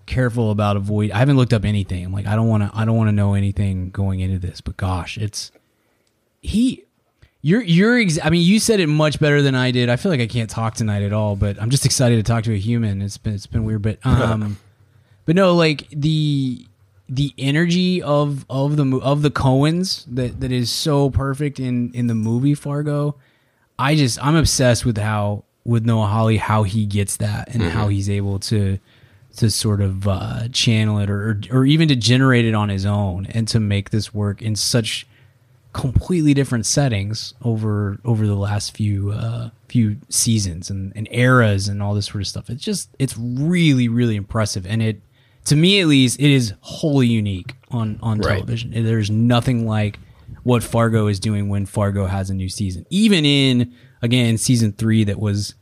careful 0.08 0.52
about 0.52 0.76
avoid. 0.76 1.12
I 1.12 1.20
haven't 1.20 1.38
looked 1.38 1.54
up 1.54 1.64
anything. 1.66 2.04
I'm 2.04 2.12
like, 2.12 2.26
I 2.26 2.36
don't 2.36 2.48
want 2.48 2.64
to. 2.64 2.72
I 2.78 2.84
don't 2.84 2.98
want 2.98 3.10
to 3.10 3.12
know 3.14 3.36
anything 3.36 3.92
going 3.92 4.20
into 4.22 4.40
this. 4.40 4.60
But 4.60 4.76
gosh, 4.76 5.18
it's 5.18 5.52
he. 6.42 6.84
You're 7.42 7.62
you're. 7.62 8.00
Ex- 8.00 8.20
I 8.24 8.30
mean, 8.30 8.42
you 8.42 8.60
said 8.60 8.80
it 8.80 8.88
much 8.88 9.20
better 9.20 9.42
than 9.42 9.56
I 9.56 9.72
did. 9.72 9.90
I 9.90 9.96
feel 9.96 10.12
like 10.12 10.22
I 10.22 10.28
can't 10.28 10.50
talk 10.50 10.76
tonight 10.76 11.04
at 11.04 11.14
all, 11.14 11.36
but 11.36 11.62
I'm 11.62 11.70
just 11.70 11.86
excited 11.86 12.16
to 12.18 12.24
talk 12.24 12.44
to 12.46 12.54
a 12.54 12.58
human. 12.58 13.02
It's 13.02 13.18
been 13.18 13.36
it's 13.36 13.48
been 13.48 13.64
weird, 13.64 13.82
but 13.82 14.00
um, 14.06 14.58
but 15.26 15.36
no, 15.36 15.56
like 15.56 15.88
the 15.90 16.66
the 17.10 17.34
energy 17.38 18.02
of 18.02 18.46
of 18.50 18.76
the 18.76 19.00
of 19.02 19.22
the 19.22 19.32
Coens 19.32 20.04
that 20.08 20.40
that 20.42 20.52
is 20.52 20.70
so 20.72 21.10
perfect 21.10 21.60
in 21.60 21.94
in 21.94 22.08
the 22.08 22.16
movie 22.16 22.56
Fargo. 22.56 23.16
I 23.80 23.96
just 23.96 24.24
I'm 24.24 24.36
obsessed 24.36 24.86
with 24.86 24.98
how 24.98 25.44
with 25.64 25.86
Noah 25.86 26.08
Hawley 26.08 26.38
how 26.38 26.64
he 26.64 26.86
gets 26.86 27.18
that 27.18 27.54
and 27.54 27.62
how 27.62 27.90
he's 27.90 28.10
able 28.10 28.40
to 28.40 28.80
to 29.36 29.52
sort 29.52 29.82
of 29.82 30.08
uh, 30.08 30.48
channel 30.52 30.98
it 30.98 31.10
or, 31.10 31.30
or 31.30 31.42
or 31.60 31.66
even 31.66 31.88
to 31.90 31.96
generate 31.96 32.46
it 32.46 32.56
on 32.56 32.70
his 32.70 32.86
own 32.86 33.28
and 33.28 33.48
to 33.50 33.60
make 33.60 33.92
this 33.92 34.14
work 34.14 34.42
in 34.42 34.56
such 34.56 35.06
completely 35.78 36.34
different 36.34 36.66
settings 36.66 37.34
over 37.44 38.00
over 38.04 38.26
the 38.26 38.36
last 38.36 38.76
few 38.76 39.12
uh, 39.12 39.50
few 39.70 39.98
seasons 40.10 40.70
and, 40.70 40.92
and 40.96 41.08
eras 41.12 41.68
and 41.68 41.82
all 41.84 41.94
this 41.94 42.08
sort 42.08 42.22
of 42.22 42.28
stuff. 42.28 42.50
It's 42.50 42.64
just 42.64 42.90
it's 43.00 43.16
really 43.18 43.88
really 43.88 44.16
impressive 44.16 44.66
and 44.66 44.82
it 44.82 45.02
to 45.46 45.56
me 45.56 45.80
at 45.80 45.88
least 45.88 46.20
it 46.20 46.32
is 46.32 46.54
wholly 46.62 47.08
unique 47.08 47.56
on 47.70 48.00
on 48.02 48.20
Right. 48.20 48.34
television. 48.36 48.72
There's 48.72 49.12
nothing 49.12 49.68
like 49.68 50.00
what 50.44 50.64
Fargo 50.64 51.08
is 51.08 51.20
doing 51.20 51.48
when 51.48 51.66
Fargo 51.66 52.06
has 52.08 52.30
a 52.30 52.34
new 52.34 52.50
season. 52.50 52.86
Even 52.90 53.24
in 53.24 53.74
again 54.02 54.38
season 54.38 54.72
3 54.74 55.04
that 55.06 55.20
was 55.20 55.54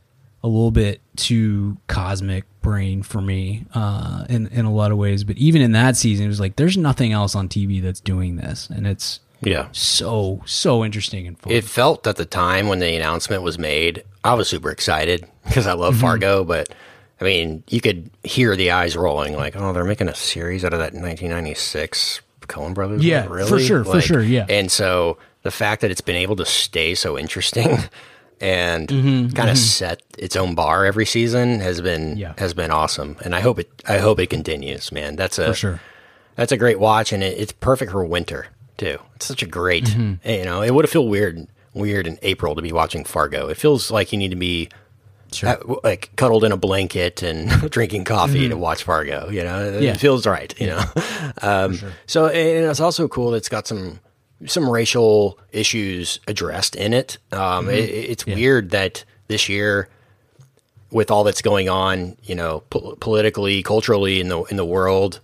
a 0.42 0.48
little 0.48 0.70
bit 0.70 1.00
too 1.16 1.76
cosmic 1.88 2.44
brain 2.62 3.02
for 3.02 3.20
me 3.20 3.64
uh, 3.74 4.24
in 4.28 4.46
in 4.48 4.64
a 4.64 4.72
lot 4.72 4.92
of 4.92 4.98
ways. 4.98 5.24
But 5.24 5.36
even 5.36 5.60
in 5.60 5.72
that 5.72 5.96
season, 5.96 6.24
it 6.24 6.28
was 6.28 6.40
like 6.40 6.56
there's 6.56 6.76
nothing 6.76 7.12
else 7.12 7.34
on 7.34 7.48
TV 7.48 7.82
that's 7.82 8.00
doing 8.00 8.36
this, 8.36 8.68
and 8.70 8.86
it's 8.86 9.20
Yeah. 9.42 9.68
so 9.72 10.42
so 10.46 10.84
interesting 10.84 11.26
and 11.26 11.38
fun. 11.38 11.52
It 11.52 11.64
felt 11.64 12.06
at 12.06 12.16
the 12.16 12.24
time 12.24 12.68
when 12.68 12.78
the 12.78 12.94
announcement 12.96 13.42
was 13.42 13.58
made, 13.58 14.02
I 14.24 14.34
was 14.34 14.48
super 14.48 14.70
excited 14.70 15.26
because 15.46 15.66
I 15.66 15.74
love 15.74 15.96
Fargo, 15.96 16.42
but 16.44 16.74
I 17.20 17.24
mean, 17.24 17.62
you 17.68 17.80
could 17.80 18.10
hear 18.24 18.56
the 18.56 18.70
eyes 18.72 18.96
rolling 18.96 19.34
like, 19.36 19.56
oh, 19.56 19.72
they're 19.72 19.84
making 19.84 20.08
a 20.08 20.14
series 20.14 20.64
out 20.64 20.72
of 20.72 20.78
that 20.80 20.92
1996 21.40 22.20
Coen 22.42 22.74
Brothers. 22.74 23.04
Yeah, 23.04 23.20
one? 23.20 23.28
for 23.28 23.34
really? 23.34 23.64
sure, 23.64 23.84
for 23.84 24.00
sure, 24.00 24.22
yeah. 24.22 24.46
And 24.48 24.70
so 24.70 25.18
the 25.42 25.50
fact 25.50 25.80
that 25.82 25.90
it's 25.90 26.00
been 26.00 26.16
able 26.16 26.36
to 26.36 26.46
stay 26.46 26.94
so 26.94 27.18
interesting 27.18 27.78
and 28.40 28.88
Mm-hmm, 28.88 29.34
kind 29.34 29.48
of 29.50 29.56
set 29.58 30.02
its 30.18 30.36
own 30.36 30.54
bar 30.54 30.84
every 30.84 31.06
season 31.06 31.60
has 31.60 31.80
been 31.80 32.16
Yeah. 32.16 32.34
has 32.38 32.52
been 32.54 32.70
awesome. 32.70 33.16
And 33.24 33.34
I 33.34 33.40
hope 33.40 33.58
it 33.58 33.82
I 33.88 33.98
hope 33.98 34.18
it 34.20 34.28
continues, 34.28 34.92
man. 34.92 35.16
That's 35.16 35.38
a 35.38 35.48
for 35.48 35.54
sure. 35.54 35.80
that's 36.36 36.52
a 36.52 36.56
great 36.58 36.78
watch, 36.78 37.12
and 37.12 37.22
it, 37.22 37.38
it's 37.38 37.52
perfect 37.52 37.92
for 37.92 38.04
winter 38.04 38.46
too. 38.78 38.98
It's 39.16 39.26
such 39.26 39.42
a 39.42 39.46
great, 39.46 39.84
Mm-hmm. 39.84 40.28
you 40.28 40.44
know, 40.44 40.62
it 40.62 40.72
would 40.74 40.84
have 40.84 40.90
feel 40.90 41.08
weird 41.08 41.46
weird 41.74 42.06
in 42.06 42.18
April 42.22 42.54
to 42.54 42.62
be 42.62 42.72
watching 42.72 43.04
Fargo. 43.04 43.48
It 43.48 43.56
feels 43.58 43.90
like 43.90 44.10
you 44.12 44.18
need 44.18 44.30
to 44.30 44.36
be 44.36 44.68
Sure. 45.32 45.50
uh, 45.50 45.74
like 45.82 46.10
cuddled 46.16 46.44
in 46.44 46.52
a 46.52 46.56
blanket 46.56 47.22
and 47.22 47.50
drinking 47.70 48.04
coffee 48.04 48.48
to 48.48 48.56
watch 48.56 48.84
Fargo. 48.84 49.28
You 49.28 49.42
know, 49.44 49.56
Mm-hmm. 49.58 49.82
Yeah. 49.82 49.90
it 49.92 49.96
feels 50.00 50.26
right. 50.26 50.54
You 50.60 50.68
know, 50.68 50.82
um, 51.42 51.78
so 52.06 52.26
and 52.28 52.70
it's 52.70 52.80
also 52.80 53.08
cool. 53.08 53.32
that 53.32 53.38
It's 53.38 53.48
got 53.48 53.66
some 53.66 54.00
some 54.46 54.68
racial 54.70 55.38
issues 55.52 56.20
addressed 56.28 56.76
in 56.76 56.92
it. 56.92 57.18
Um, 57.32 57.68
it 57.68 57.74
it's 57.90 58.24
weird 58.26 58.70
that 58.70 59.04
this 59.28 59.48
year 59.48 59.88
with 60.92 61.10
all 61.10 61.24
that's 61.24 61.42
going 61.42 61.68
on, 61.68 62.16
you 62.24 62.34
know, 62.36 62.60
po- 62.70 62.96
politically, 63.00 63.62
culturally 63.62 64.20
in 64.20 64.28
the 64.28 64.42
in 64.44 64.56
the 64.56 64.64
world 64.64 65.20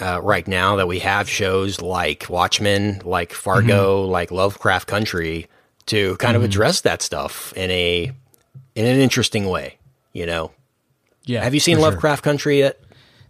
uh, 0.00 0.20
right 0.22 0.46
now, 0.48 0.76
that 0.76 0.86
we 0.88 0.98
have 1.00 1.28
shows 1.28 1.80
like 1.80 2.26
Watchmen, 2.28 3.00
like 3.04 3.32
Fargo, 3.32 4.02
like 4.04 4.30
Lovecraft 4.30 4.88
Country 4.88 5.48
to 5.86 6.16
kind 6.16 6.36
of 6.36 6.42
address 6.42 6.80
that 6.82 7.02
stuff 7.02 7.52
in 7.56 7.70
a 7.70 8.12
in 8.74 8.86
an 8.86 8.98
interesting 9.00 9.48
way. 9.48 9.78
You 10.12 10.26
know, 10.26 10.50
Yeah. 11.24 11.42
have 11.42 11.54
you 11.54 11.60
seen 11.60 11.76
for 11.76 11.80
sure. 11.82 11.90
Lovecraft 11.90 12.22
Country 12.24 12.58
yet? 12.58 12.80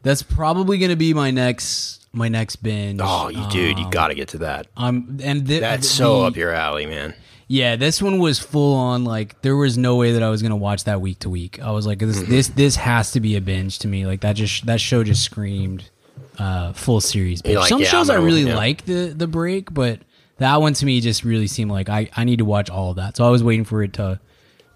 That's 0.02 0.22
probably 0.22 0.78
going 0.78 0.90
to 0.90 0.96
be 0.96 1.14
my 1.14 1.30
next 1.30 2.06
my 2.12 2.28
next 2.28 2.56
binge. 2.56 3.00
Oh, 3.02 3.28
you 3.28 3.48
dude, 3.50 3.78
you 3.78 3.88
got 3.90 4.08
to 4.08 4.14
get 4.14 4.28
to 4.28 4.38
that. 4.38 4.66
Um, 4.76 5.18
and 5.22 5.46
th- 5.46 5.60
That's 5.60 5.88
so 5.88 6.20
the- 6.22 6.26
up 6.28 6.36
your 6.36 6.52
alley, 6.52 6.86
man. 6.86 7.14
Yeah, 7.48 7.76
this 7.76 8.00
one 8.00 8.18
was 8.18 8.38
full 8.38 8.74
on. 8.74 9.04
Like 9.04 9.42
there 9.42 9.56
was 9.56 9.76
no 9.76 9.96
way 9.96 10.12
that 10.12 10.22
I 10.22 10.30
was 10.30 10.40
gonna 10.42 10.56
watch 10.56 10.84
that 10.84 11.00
week 11.02 11.18
to 11.20 11.28
week. 11.30 11.60
I 11.62 11.70
was 11.70 11.86
like, 11.86 11.98
this 11.98 12.18
Mm-hmm. 12.18 12.30
this 12.30 12.48
this 12.48 12.76
has 12.76 13.10
to 13.12 13.20
be 13.20 13.36
a 13.36 13.40
binge 13.42 13.78
to 13.80 13.88
me. 13.88 14.06
Like 14.06 14.20
that 14.22 14.36
just 14.36 14.64
that 14.66 14.80
show 14.80 15.04
just 15.04 15.22
screamed 15.22 15.90
uh, 16.38 16.72
full 16.72 17.00
series. 17.00 17.44
like, 17.44 17.68
Some 17.68 17.80
yeah, 17.80 17.86
shows 17.88 18.10
I 18.10 18.16
really 18.16 18.42
yeah. 18.42 18.56
like 18.56 18.84
the 18.84 19.12
the 19.16 19.26
break, 19.26 19.72
but 19.72 20.00
that 20.38 20.60
one 20.60 20.72
to 20.74 20.86
me 20.86 21.00
just 21.00 21.24
really 21.24 21.46
seemed 21.46 21.70
like 21.70 21.88
I 21.88 22.08
I 22.16 22.24
need 22.24 22.38
to 22.38 22.44
watch 22.44 22.70
all 22.70 22.90
of 22.90 22.96
that. 22.96 23.16
So 23.16 23.26
I 23.26 23.30
was 23.30 23.42
waiting 23.42 23.64
for 23.64 23.82
it 23.82 23.92
to 23.94 24.18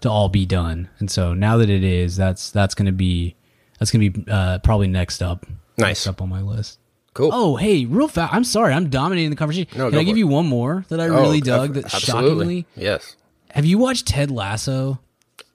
to 0.01 0.09
all 0.09 0.29
be 0.29 0.45
done. 0.45 0.89
And 0.99 1.09
so 1.09 1.33
now 1.33 1.57
that 1.57 1.69
it 1.69 1.83
is, 1.83 2.15
that's 2.15 2.51
that's 2.51 2.75
gonna 2.75 2.91
be 2.91 3.35
that's 3.79 3.91
gonna 3.91 4.09
be 4.09 4.25
uh, 4.31 4.59
probably 4.59 4.87
next 4.87 5.21
up. 5.21 5.45
Nice. 5.77 5.87
Next 6.05 6.07
up 6.07 6.21
on 6.21 6.29
my 6.29 6.41
list. 6.41 6.79
Cool. 7.13 7.31
Oh, 7.33 7.55
hey, 7.55 7.85
real 7.85 8.07
fast. 8.07 8.31
I'm 8.33 8.43
sorry, 8.43 8.73
I'm 8.73 8.89
dominating 8.89 9.31
the 9.31 9.35
conversation. 9.35 9.67
No, 9.75 9.89
Can 9.89 9.97
I 9.99 10.03
give 10.03 10.15
it. 10.15 10.19
you 10.19 10.27
one 10.27 10.45
more 10.45 10.85
that 10.89 10.99
I 10.99 11.07
Oh, 11.07 11.21
really 11.21 11.41
dug? 11.41 11.73
That 11.73 11.85
absolutely. 11.85 12.27
shockingly, 12.29 12.65
Yes. 12.75 13.15
have 13.51 13.65
you 13.65 13.79
watched 13.79 14.05
Ted 14.07 14.29
Lasso? 14.29 14.99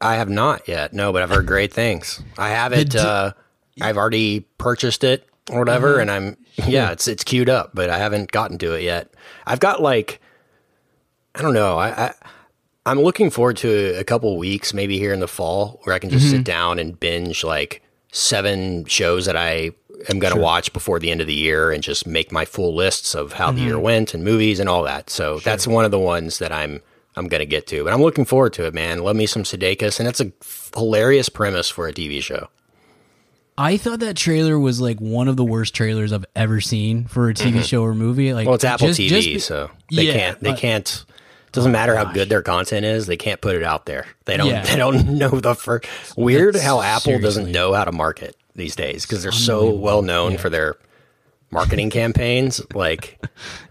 I 0.01 0.17
have 0.17 0.29
not 0.29 0.67
yet. 0.67 0.93
No, 0.93 1.13
but 1.13 1.23
I've 1.23 1.31
heard 1.31 1.47
great 1.47 1.73
things. 1.73 2.21
I 2.37 2.49
have 2.49 2.73
it. 2.73 2.97
uh, 2.97 3.33
I've 3.81 3.97
already 3.97 4.41
purchased 4.59 5.05
it 5.05 5.25
or 5.51 5.59
whatever, 5.59 5.93
uh-huh. 5.93 6.01
and 6.03 6.11
I'm 6.11 6.37
yeah, 6.67 6.91
it's 6.91 7.09
it's 7.09 7.25
queued 7.25 7.49
up, 7.49 7.71
but 7.75 7.91
I 7.91 7.99
haven't 7.99 8.31
gotten 8.31 8.59
to 8.59 8.75
it 8.75 8.83
yet. 8.83 9.13
I've 9.47 9.61
got 9.61 9.83
like 9.83 10.21
I 11.35 11.43
don't 11.43 11.55
know. 11.55 11.79
I, 11.79 12.07
I 12.07 12.15
I'm 12.85 13.01
looking 13.01 13.31
forward 13.31 13.57
to 13.59 13.95
a 13.99 14.05
couple 14.05 14.37
weeks, 14.37 14.75
maybe 14.75 14.99
here 14.99 15.13
in 15.13 15.21
the 15.21 15.29
fall, 15.29 15.81
where 15.85 15.95
I 15.95 15.99
can 15.99 16.11
just 16.11 16.29
sit 16.29 16.37
mm-hmm. 16.37 16.43
down 16.43 16.79
and 16.79 16.99
binge 16.99 17.45
like 17.45 17.83
seven 18.11 18.85
shows 18.87 19.27
that 19.27 19.37
I 19.37 19.71
am 20.09 20.19
going 20.19 20.35
to 20.35 20.41
watch 20.41 20.73
before 20.73 20.99
the 20.99 21.11
end 21.11 21.21
of 21.21 21.27
the 21.27 21.35
year, 21.35 21.71
and 21.71 21.83
just 21.83 22.07
make 22.07 22.33
my 22.33 22.45
full 22.45 22.75
lists 22.75 23.15
of 23.15 23.35
how 23.35 23.53
the 23.53 23.61
year 23.61 23.75
mm-hmm. 23.75 23.83
went 23.83 24.15
and 24.15 24.25
movies 24.25 24.59
and 24.59 24.69
all 24.69 24.83
that. 24.83 25.11
So 25.11 25.39
that's 25.39 25.67
one 25.67 25.85
of 25.85 25.91
the 25.91 25.99
ones 25.99 26.39
that 26.39 26.53
I'm 26.53 26.81
I'm 27.17 27.29
going 27.29 27.41
to 27.41 27.47
get 27.47 27.67
to. 27.69 27.85
But 27.85 27.93
I'm 27.93 28.03
looking 28.03 28.25
forward 28.25 28.53
to 28.55 28.67
it, 28.67 28.75
man. 28.75 29.03
Love 29.03 29.17
me 29.17 29.27
some 29.27 29.45
Sudeikis, 29.45 30.01
and 30.01 30.09
it's 30.09 30.21
a 30.21 30.33
hilarious 30.75 31.29
premise 31.29 31.69
for 31.69 31.87
a 31.87 31.93
TV 31.93 32.23
show. 32.23 32.49
I 33.59 33.77
thought 33.77 34.01
that 34.01 34.17
trailer 34.17 34.59
was 34.59 34.81
like 34.81 34.99
one 35.01 35.29
of 35.29 35.37
the 35.37 35.45
worst 35.45 35.75
trailers 35.75 36.13
I've 36.13 36.25
ever 36.35 36.61
seen 36.61 37.05
for 37.05 37.29
a 37.29 37.35
TV 37.35 37.63
show 37.65 37.83
or 37.83 37.95
movie. 37.95 38.33
Like, 38.33 38.43
Mm-hmm. 38.43 38.47
Well, 38.49 38.55
it's 38.57 38.65
Apple 38.65 38.89
just- 38.89 39.01
TV, 39.01 39.09
just 39.09 39.27
be- 39.29 39.39
so 39.39 39.71
they 39.91 40.05
Yeah, 40.05 40.13
can't. 40.15 40.41
They 40.41 40.51
but- 40.51 40.59
can't. 40.59 41.05
Doesn't 41.53 41.73
matter 41.73 41.95
how 41.95 42.11
good 42.11 42.31
their 42.31 42.41
content 42.41 42.87
is. 42.87 43.07
They 43.07 43.19
can't 43.19 43.43
put 43.43 43.55
it 43.57 43.63
out 43.63 43.85
there. 43.85 44.07
They 44.25 44.39
don't. 44.39 44.47
Yeah. 44.47 44.65
They 44.67 44.77
don't 44.77 45.19
know 45.19 45.29
the 45.29 45.55
first. 45.55 45.87
Weird 46.17 46.55
That's- 46.55 46.67
how 46.67 46.81
Apple 46.81 47.19
doesn't 47.19 47.53
know 47.53 47.75
how 47.75 47.85
to 47.85 47.93
market 47.93 48.37
these 48.57 48.75
days 48.75 49.05
because 49.05 49.23
they're 49.23 49.33
so 49.33 49.71
well 49.71 50.01
known 50.01 50.39
for 50.39 50.49
their 50.49 50.77
marketing 51.51 51.91
campaigns. 52.01 52.63
Like 52.75 53.23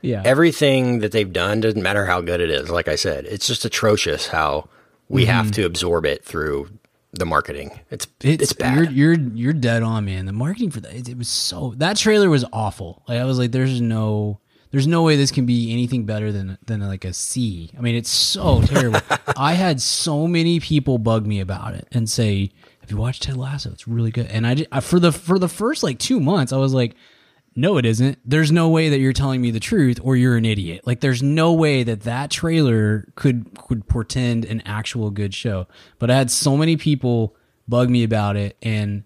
yeah, 0.03 0.21
everything 0.23 0.99
that 0.99 1.11
they've 1.11 1.33
done 1.33 1.61
doesn't 1.61 1.81
matter 1.81 2.05
how 2.05 2.21
good 2.21 2.39
it 2.39 2.51
is. 2.51 2.69
Like 2.69 2.87
I 2.87 2.95
said, 2.95 3.25
it's 3.25 3.47
just 3.47 3.65
atrocious 3.65 4.27
how 4.27 4.69
we 5.09 5.25
have 5.25 5.45
Mm-hmm. 5.47 5.51
to 5.53 5.65
absorb 5.65 6.05
it 6.05 6.23
through 6.23 6.69
the 7.13 7.25
marketing. 7.25 7.79
It's 7.89 8.07
it's, 8.21 8.43
it's, 8.43 8.53
bad. 8.53 8.75
You're 8.75 9.15
you're 9.15 9.27
you're 9.33 9.53
dead 9.53 9.83
on, 9.83 10.05
man. 10.05 10.25
The 10.25 10.31
marketing 10.31 10.71
for 10.71 10.79
that 10.81 10.93
it, 10.93 11.09
it 11.09 11.17
was 11.17 11.29
so 11.29 11.73
that 11.77 11.97
trailer 11.97 12.29
was 12.29 12.45
awful. 12.53 13.03
Like 13.07 13.19
I 13.19 13.25
was 13.25 13.37
like, 13.37 13.51
there's 13.51 13.81
no. 13.81 14.39
There's 14.71 14.87
no 14.87 15.03
way 15.03 15.17
this 15.17 15.31
can 15.31 15.45
be 15.45 15.73
anything 15.73 16.05
better 16.05 16.31
than 16.31 16.57
than 16.65 16.79
like 16.79 17.03
a 17.03 17.11
C. 17.11 17.71
I 17.77 17.81
mean, 17.81 17.95
it's 17.95 18.09
so 18.09 18.61
terrible. 18.65 19.01
I 19.35 19.51
had 19.51 19.81
so 19.81 20.27
many 20.27 20.61
people 20.61 20.97
bug 20.97 21.27
me 21.27 21.41
about 21.41 21.73
it 21.73 21.89
and 21.91 22.09
say, 22.09 22.51
"Have 22.79 22.89
you 22.89 22.95
watched 22.95 23.23
Ted 23.23 23.35
Lasso? 23.35 23.69
It's 23.71 23.85
really 23.85 24.11
good." 24.11 24.27
And 24.27 24.47
I, 24.47 24.65
I 24.71 24.79
for 24.79 24.97
the 24.97 25.11
for 25.11 25.37
the 25.37 25.49
first 25.49 25.83
like 25.83 25.99
two 25.99 26.21
months, 26.21 26.53
I 26.53 26.57
was 26.57 26.73
like, 26.73 26.95
"No, 27.55 27.77
it 27.77 27.85
isn't. 27.85 28.17
There's 28.25 28.51
no 28.51 28.69
way 28.69 28.89
that 28.89 28.99
you're 28.99 29.13
telling 29.13 29.41
me 29.41 29.51
the 29.51 29.59
truth, 29.59 29.99
or 30.03 30.15
you're 30.15 30.37
an 30.37 30.45
idiot. 30.45 30.81
Like, 30.85 31.01
there's 31.01 31.21
no 31.21 31.53
way 31.53 31.83
that 31.83 32.01
that 32.01 32.31
trailer 32.31 33.07
could 33.15 33.57
could 33.67 33.87
portend 33.87 34.45
an 34.45 34.61
actual 34.65 35.09
good 35.11 35.33
show." 35.33 35.67
But 35.99 36.09
I 36.09 36.17
had 36.17 36.31
so 36.31 36.55
many 36.55 36.77
people 36.77 37.35
bug 37.67 37.89
me 37.89 38.03
about 38.03 38.35
it, 38.35 38.57
and 38.61 39.03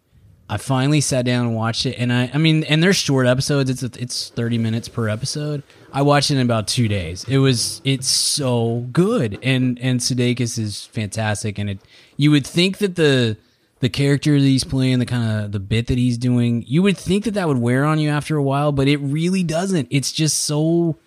I 0.48 0.58
finally 0.58 1.02
sat 1.02 1.26
down 1.26 1.48
and 1.48 1.56
watched 1.56 1.88
it, 1.88 1.96
and 1.98 2.14
I, 2.14 2.30
I 2.32 2.38
mean, 2.38 2.64
and 2.66 2.84
they're 2.84 2.94
short 2.94 3.26
episodes. 3.26 3.70
It's 3.70 3.82
it's 3.82 4.30
thirty 4.30 4.60
minutes 4.60 4.88
per 4.88 5.10
episode. 5.10 5.64
I 5.92 6.04
watched 6.04 6.30
it 6.30 6.36
in 6.36 6.42
about 6.42 6.68
two 6.68 6.88
days. 6.88 7.26
It 7.28 7.40
was 7.40 7.82
it's 7.84 8.08
so 8.08 8.88
good, 8.92 9.40
and 9.42 9.80
and 9.80 10.00
Sudeikis 10.00 10.60
is 10.60 10.86
fantastic, 10.86 11.58
and 11.58 11.72
it 11.72 11.80
you 12.16 12.30
would 12.30 12.46
think 12.46 12.78
that 12.78 12.96
the 12.96 13.38
the 13.86 13.90
character 13.90 14.34
that 14.40 14.48
he's 14.48 14.64
playing, 14.64 14.98
the 14.98 15.06
kind 15.06 15.46
of 15.46 15.52
the 15.52 15.60
bit 15.60 15.86
that 15.88 15.98
he's 16.00 16.18
doing, 16.18 16.64
you 16.68 16.82
would 16.82 16.98
think 16.98 17.24
that 17.26 17.36
that 17.36 17.48
would 17.48 17.60
wear 17.60 17.86
on 17.86 18.00
you 18.00 18.10
after 18.10 18.36
a 18.36 18.42
while, 18.42 18.72
but 18.72 18.88
it 18.88 18.98
really 18.98 19.44
doesn't. 19.44 19.88
It's 19.92 20.12
just 20.12 20.40
so 20.40 20.98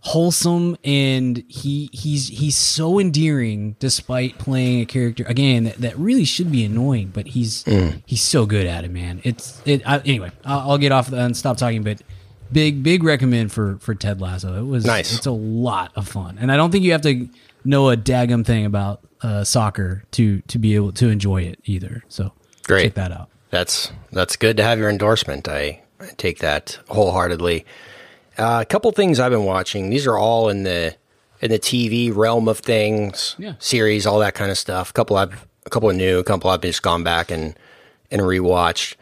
wholesome 0.00 0.76
and 0.84 1.42
he 1.48 1.88
he's 1.94 2.28
he's 2.28 2.54
so 2.56 2.98
endearing 3.00 3.74
despite 3.78 4.36
playing 4.36 4.82
a 4.82 4.84
character 4.84 5.24
again 5.26 5.64
that, 5.64 5.76
that 5.78 5.96
really 5.98 6.24
should 6.26 6.52
be 6.52 6.62
annoying 6.62 7.08
but 7.08 7.26
he's 7.28 7.64
Mm. 7.64 8.02
he's 8.04 8.20
so 8.20 8.44
good 8.44 8.66
at 8.66 8.84
it 8.84 8.90
man 8.90 9.22
it's 9.24 9.62
it 9.64 9.80
I, 9.88 10.00
anyway 10.00 10.30
I'll, 10.44 10.72
I'll 10.72 10.78
get 10.78 10.92
off 10.92 11.10
and 11.10 11.34
stop 11.34 11.56
talking 11.56 11.82
but 11.82 12.02
big 12.52 12.82
big 12.82 13.02
recommend 13.02 13.50
for 13.50 13.78
for 13.78 13.94
ted 13.94 14.20
lasso 14.20 14.52
it 14.58 14.66
was 14.66 14.84
Nice. 14.84 15.16
it's 15.16 15.24
a 15.24 15.30
lot 15.30 15.90
of 15.96 16.06
fun 16.06 16.36
and 16.38 16.52
i 16.52 16.56
don't 16.58 16.70
think 16.70 16.84
you 16.84 16.92
have 16.92 17.00
to 17.00 17.26
know 17.64 17.90
a 17.90 17.96
daggum 17.96 18.44
thing 18.44 18.64
about 18.64 19.00
uh, 19.22 19.42
soccer 19.44 20.04
to 20.12 20.40
to 20.42 20.58
be 20.58 20.74
able 20.74 20.92
to 20.92 21.08
enjoy 21.08 21.42
it 21.42 21.58
either 21.64 22.02
so 22.08 22.32
Great. 22.64 22.84
check 22.84 22.94
that 22.94 23.12
out 23.12 23.28
That's 23.50 23.90
that's 24.12 24.36
good 24.36 24.56
to 24.58 24.62
have 24.62 24.78
your 24.78 24.90
endorsement. 24.90 25.48
I, 25.48 25.82
I 26.00 26.06
take 26.16 26.38
that 26.40 26.78
wholeheartedly. 26.88 27.64
Uh, 28.36 28.58
a 28.62 28.64
couple 28.66 28.90
things 28.92 29.20
I've 29.20 29.30
been 29.30 29.44
watching. 29.44 29.90
These 29.90 30.06
are 30.06 30.18
all 30.18 30.48
in 30.48 30.64
the 30.64 30.94
in 31.40 31.50
the 31.50 31.58
TV 31.58 32.14
realm 32.14 32.48
of 32.48 32.58
things, 32.58 33.36
Yeah. 33.38 33.54
series, 33.58 34.06
all 34.06 34.18
that 34.20 34.34
kind 34.34 34.50
of 34.50 34.58
stuff. 34.58 34.90
A 34.90 34.92
couple 34.92 35.16
I've 35.16 35.46
a 35.66 35.70
couple 35.70 35.88
of 35.88 35.96
new, 35.96 36.18
a 36.18 36.24
couple 36.24 36.50
I've 36.50 36.60
just 36.62 36.82
gone 36.82 37.04
back 37.04 37.30
and 37.30 37.56
and 38.10 38.20
rewatched. 38.22 38.96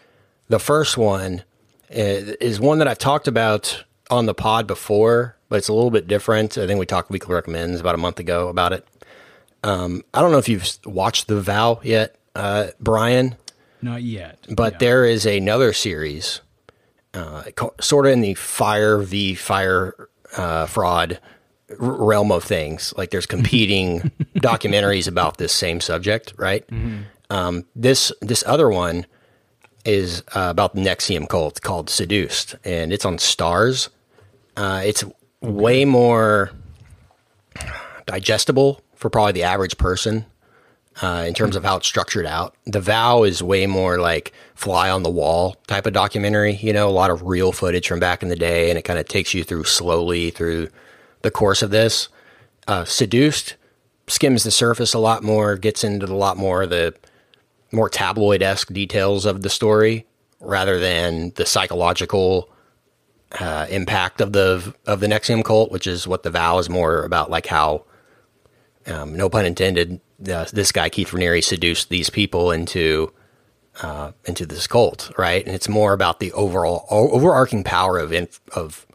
The 0.49 0.59
first 0.61 0.97
one 0.99 1.43
is, 1.89 2.29
is 2.41 2.61
one 2.61 2.79
that 2.79 2.89
I've 2.89 2.99
talked 2.99 3.27
about 3.29 3.85
on 4.11 4.27
the 4.27 4.35
pod 4.35 4.67
before, 4.67 5.37
but 5.53 5.59
it's 5.59 5.69
a 5.69 5.73
little 5.75 5.91
bit 5.91 6.09
different. 6.09 6.57
I 6.57 6.67
think 6.67 6.81
we 6.81 6.87
talked 6.87 7.11
weekly 7.11 7.35
recommends 7.35 7.79
about 7.79 7.95
a 7.95 7.99
month 7.99 8.19
ago 8.19 8.49
about 8.49 8.73
it. 8.73 8.89
Um, 9.63 10.03
I 10.15 10.23
don't 10.23 10.33
know 10.33 10.39
if 10.39 10.49
you've 10.49 10.67
watched 10.87 11.29
The 11.29 11.43
Vow 11.43 11.79
yet, 11.85 12.17
uh, 12.35 12.69
Brian 12.81 13.37
not 13.83 14.01
yet 14.03 14.39
but 14.49 14.73
Yeah. 14.75 14.79
there 14.79 15.05
is 15.05 15.27
another 15.27 15.75
series, 15.75 16.41
uh, 17.13 17.43
sort 17.83 18.07
of 18.07 18.13
in 18.13 18.23
the 18.23 18.33
fire 18.33 18.97
v 18.99 19.35
fire 19.35 20.09
uh, 20.39 20.65
fraud 20.65 21.21
realm 21.79 22.33
of 22.33 22.45
things. 22.45 22.95
Like 22.97 23.11
there's 23.11 23.27
competing 23.37 24.11
documentaries 24.37 25.07
about 25.07 25.37
this 25.37 25.53
same 25.53 25.83
subject, 25.83 26.33
right? 26.39 26.65
Um, 27.29 27.67
this 27.77 28.11
this 28.23 28.43
other 28.47 28.71
one 28.71 29.05
is 29.85 30.23
uh, 30.35 30.49
about 30.49 30.75
the 30.75 30.81
NXIVM 30.81 31.29
cult 31.29 31.61
called 31.61 31.91
Seduced, 31.91 32.55
and 32.65 32.91
it's 32.91 33.05
on 33.05 33.19
Starz. 33.19 33.91
Uh, 34.57 34.81
it's 34.85 35.05
way 35.43 35.85
more 35.85 36.51
digestible 38.07 38.81
for 38.95 39.11
probably 39.11 39.33
the 39.33 39.43
average 39.43 39.77
person 39.77 40.25
uh, 41.01 41.25
in 41.27 41.35
terms 41.35 41.57
of 41.57 41.65
how 41.65 41.77
it's 41.77 41.87
structured 41.87 42.27
out. 42.27 42.55
The 42.65 42.81
Vow 42.81 43.25
is 43.25 43.43
way 43.43 43.67
more 43.67 43.99
like 43.99 44.33
fly 44.55 44.91
on 44.91 45.03
the 45.03 45.11
wall 45.11 45.57
type 45.67 45.87
of 45.87 45.93
documentary. 45.93 46.55
You 46.57 46.73
know, 46.73 46.89
a 46.89 46.91
lot 46.91 47.11
of 47.11 47.23
real 47.23 47.53
footage 47.53 47.89
from 47.89 48.01
back 48.01 48.23
in 48.23 48.29
the 48.29 48.37
day, 48.37 48.71
and 48.71 48.79
it 48.79 48.83
kind 48.83 48.99
of 48.99 49.07
takes 49.07 49.35
you 49.35 49.45
through 49.45 49.65
slowly 49.65 50.31
through 50.31 50.69
the 51.23 51.31
course 51.31 51.63
of 51.63 51.71
this. 51.71 52.09
Uh, 52.69 52.85
Seduced 52.85 53.57
skims 54.07 54.45
the 54.45 54.51
surface 54.51 54.95
a 54.95 54.99
lot 54.99 55.23
more, 55.23 55.57
gets 55.57 55.85
into 55.85 56.07
a 56.07 56.15
lot 56.15 56.37
more 56.37 56.63
of 56.63 56.71
the 56.71 56.95
more 57.73 57.89
tabloid 57.89 58.43
esque 58.43 58.73
details 58.73 59.25
of 59.25 59.43
the 59.43 59.49
story 59.49 60.05
rather 60.41 60.79
than 60.79 61.33
the 61.37 61.47
psychological 61.47 62.51
uh, 63.41 63.67
impact 63.71 64.21
of 64.21 64.33
the 64.33 64.75
of 64.87 65.01
the 65.01 65.07
NXIVM 65.07 65.45
cult, 65.45 65.71
which 65.71 65.87
is 65.87 66.07
what 66.07 66.23
the 66.23 66.31
vow 66.31 66.59
is 66.59 66.69
more 66.69 67.05
about, 67.05 67.31
like 67.31 67.47
how 67.47 67.85
um, 68.87 69.17
no 69.17 69.29
pun 69.29 69.45
intended, 69.47 70.01
uh, 70.29 70.47
this 70.53 70.73
guy 70.73 70.89
Keith 70.89 71.11
Raniere 71.11 71.43
seduced 71.43 71.89
these 71.89 72.11
people 72.11 72.51
into 72.51 73.13
uh, 73.83 74.13
into 74.25 74.45
this 74.45 74.67
cult, 74.67 75.11
right? 75.17 75.45
And 75.47 75.55
it's 75.55 75.69
more 75.69 75.93
about 75.93 76.21
the 76.21 76.33
overall 76.33 76.87
overarching 76.91 77.65
power 77.65 77.99
of 77.99 78.13
inf- 78.13 78.41
of 78.55 78.87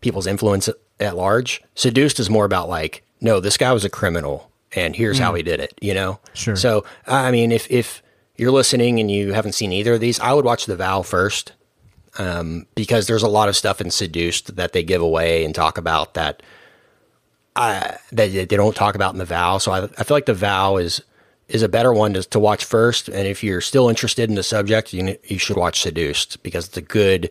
people's 0.00 0.26
influence 0.26 0.68
at, 0.98 1.16
large. 1.16 1.62
Seduced 1.74 2.18
is 2.18 2.30
more 2.30 2.44
about 2.44 2.68
like, 2.68 3.02
no, 3.20 3.40
this 3.40 3.56
guy 3.56 3.72
was 3.72 3.84
a 3.84 3.90
criminal, 3.90 4.50
and 4.72 4.96
here's 4.96 5.18
how 5.18 5.34
he 5.34 5.42
did 5.42 5.60
it. 5.60 5.74
You 5.80 5.94
know, 5.94 6.20
Sure. 6.32 6.56
So 6.56 6.84
I 7.06 7.30
mean, 7.30 7.52
if 7.52 7.70
if 7.70 8.02
you're 8.36 8.52
listening 8.52 9.00
and 9.00 9.10
you 9.10 9.32
haven't 9.32 9.52
seen 9.52 9.72
either 9.72 9.94
of 9.94 10.00
these, 10.00 10.20
I 10.20 10.32
would 10.32 10.44
watch 10.44 10.66
The 10.66 10.76
Vow 10.76 11.02
first 11.02 11.52
um, 12.18 12.66
because 12.74 13.06
there's 13.06 13.22
a 13.22 13.28
lot 13.28 13.48
of 13.48 13.56
stuff 13.56 13.80
in 13.80 13.90
Seduced 13.90 14.56
that 14.56 14.72
they 14.72 14.82
give 14.82 15.02
away 15.02 15.44
and 15.44 15.54
talk 15.54 15.78
about 15.78 16.14
that 16.14 16.42
I, 17.56 17.96
that 18.12 18.32
they 18.32 18.44
don't 18.44 18.76
talk 18.76 18.94
about 18.94 19.14
in 19.14 19.18
the 19.18 19.24
vow. 19.24 19.58
So 19.58 19.72
I, 19.72 19.84
I 19.84 20.04
feel 20.04 20.16
like 20.16 20.26
the 20.26 20.34
vow 20.34 20.76
is 20.76 21.02
is 21.48 21.62
a 21.62 21.68
better 21.68 21.92
one 21.92 22.12
to, 22.12 22.22
to 22.24 22.40
watch 22.40 22.64
first. 22.64 23.08
And 23.08 23.26
if 23.26 23.44
you're 23.44 23.60
still 23.60 23.88
interested 23.88 24.28
in 24.28 24.34
the 24.34 24.42
subject, 24.42 24.92
you 24.92 25.16
you 25.24 25.38
should 25.38 25.56
watch 25.56 25.80
Seduced 25.80 26.42
because 26.42 26.68
it's 26.68 26.76
a 26.76 26.82
good 26.82 27.30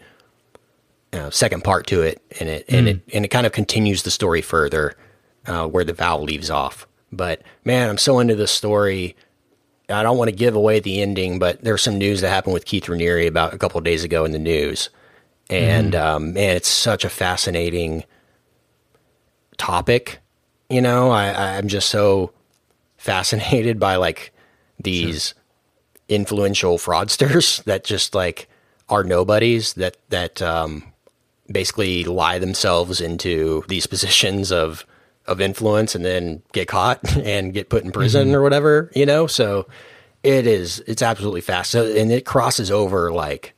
you 1.13 1.19
know, 1.19 1.29
second 1.29 1.63
part 1.63 1.87
to 1.87 2.01
it, 2.01 2.21
and 2.39 2.49
it 2.49 2.65
and 2.67 2.87
it 2.87 3.01
and 3.13 3.23
it 3.23 3.29
kind 3.29 3.45
of 3.45 3.53
continues 3.53 4.03
the 4.03 4.11
story 4.11 4.41
further 4.41 4.95
uh, 5.45 5.67
where 5.67 5.83
the 5.83 5.93
vow 5.93 6.19
leaves 6.19 6.49
off. 6.49 6.87
But 7.11 7.41
man, 7.63 7.89
I'm 7.89 7.97
so 7.97 8.19
into 8.19 8.35
this 8.35 8.51
story. 8.51 9.15
I 9.89 10.03
don't 10.03 10.17
want 10.17 10.29
to 10.29 10.35
give 10.35 10.55
away 10.55 10.79
the 10.79 11.01
ending, 11.01 11.39
but 11.39 11.63
there's 11.63 11.83
some 11.83 11.97
news 11.97 12.21
that 12.21 12.29
happened 12.29 12.53
with 12.53 12.65
Keith 12.65 12.85
Raniere 12.85 13.27
about 13.27 13.53
a 13.53 13.57
couple 13.57 13.77
of 13.77 13.83
days 13.83 14.03
ago 14.03 14.25
in 14.25 14.31
the 14.31 14.39
news, 14.39 14.89
and 15.49 15.95
um, 15.95 16.33
man, 16.33 16.55
it's 16.55 16.67
such 16.67 17.05
a 17.05 17.09
fascinating 17.09 18.03
topic. 19.57 20.19
You 20.69 20.81
know, 20.81 21.11
I, 21.11 21.57
I'm 21.57 21.67
just 21.67 21.89
so 21.89 22.31
fascinated 22.97 23.79
by 23.79 23.97
like 23.97 24.33
these 24.79 25.33
influential 26.09 26.77
fraudsters 26.77 27.63
that 27.65 27.83
just 27.83 28.15
like 28.15 28.47
are 28.89 29.03
nobodies 29.03 29.73
that 29.73 29.97
that 30.09 30.41
um, 30.41 30.83
basically 31.51 32.03
lie 32.03 32.39
themselves 32.39 33.01
into 33.01 33.63
these 33.67 33.87
positions 33.87 34.51
of 34.51 34.85
of 35.27 35.41
influence 35.41 35.95
and 35.95 36.05
then 36.05 36.41
get 36.53 36.67
caught 36.67 37.17
and 37.17 37.53
get 37.53 37.69
put 37.69 37.83
in 37.83 37.91
prison 37.91 38.33
or 38.33 38.41
whatever. 38.41 38.91
You 38.95 39.05
know, 39.05 39.27
so 39.27 39.67
it 40.23 40.47
is 40.47 40.83
it's 40.87 41.01
absolutely 41.01 41.41
fast. 41.41 41.71
So, 41.71 41.85
and 41.85 42.11
it 42.11 42.25
crosses 42.25 42.71
over 42.71 43.11
like, 43.11 43.53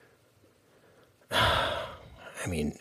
I 1.31 2.47
mean, 2.47 2.77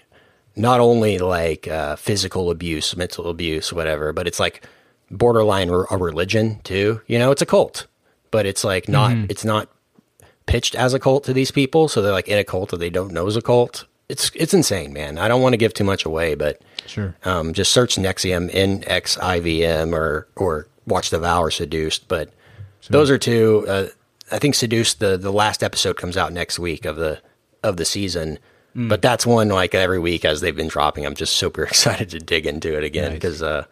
not 0.56 0.80
only 0.80 1.18
like 1.18 1.68
uh, 1.68 1.96
physical 1.96 2.50
abuse, 2.50 2.96
mental 2.96 3.28
abuse, 3.28 3.72
whatever, 3.72 4.12
but 4.12 4.26
it's 4.26 4.40
like 4.40 4.66
borderline 5.10 5.70
r- 5.70 5.86
a 5.90 5.96
religion 5.96 6.60
too. 6.64 7.00
You 7.06 7.18
know, 7.18 7.30
it's 7.30 7.42
a 7.42 7.46
cult, 7.46 7.86
but 8.30 8.46
it's 8.46 8.64
like 8.64 8.88
not 8.88 9.12
it's 9.30 9.44
not 9.44 9.68
pitched 10.46 10.74
as 10.74 10.94
a 10.94 10.98
cult 10.98 11.24
to 11.24 11.32
these 11.32 11.50
people, 11.50 11.88
so 11.88 12.00
they're 12.00 12.12
like 12.12 12.28
in 12.28 12.38
a 12.38 12.44
cult 12.44 12.70
that 12.70 12.78
they 12.78 12.90
don't 12.90 13.12
know 13.12 13.26
is 13.26 13.36
a 13.36 13.42
cult. 13.42 13.86
It's 14.08 14.30
it's 14.34 14.54
insane, 14.54 14.92
man. 14.92 15.18
I 15.18 15.26
don't 15.28 15.42
want 15.42 15.52
to 15.54 15.56
give 15.58 15.74
too 15.74 15.84
much 15.84 16.04
away, 16.04 16.34
but 16.34 16.62
Sure. 16.86 17.16
um, 17.24 17.52
just 17.52 17.72
search 17.72 17.96
NXIVM 17.96 18.50
N 18.52 18.84
X 18.86 19.18
I 19.18 19.40
V 19.40 19.64
M 19.64 19.94
or 19.94 20.28
or 20.36 20.68
watch 20.86 21.10
The 21.10 21.18
Vow 21.18 21.42
or 21.42 21.50
Seduced. 21.50 22.06
But 22.06 22.30
those 22.88 23.10
are 23.10 23.18
two. 23.18 23.64
Uh, 23.68 23.88
I 24.30 24.38
think 24.38 24.54
Seduced 24.54 25.00
the 25.00 25.16
the 25.16 25.32
last 25.32 25.62
episode 25.64 25.96
comes 25.96 26.16
out 26.16 26.32
next 26.32 26.58
week 26.58 26.84
of 26.84 26.96
the 26.96 27.20
of 27.64 27.76
the 27.76 27.84
season. 27.84 28.38
But 28.78 29.00
that's 29.00 29.24
one 29.24 29.48
like 29.48 29.74
every 29.74 29.98
week 29.98 30.26
as 30.26 30.42
they've 30.42 30.54
been 30.54 30.68
dropping. 30.68 31.06
I'm 31.06 31.14
just 31.14 31.36
super 31.36 31.62
excited 31.70 32.10
to 32.10 32.18
dig 32.18 32.44
into 32.46 32.76
it 32.76 32.84
again 32.84 33.04
Nice. 33.12 33.14
because, 33.14 33.42
uh, 33.42 33.64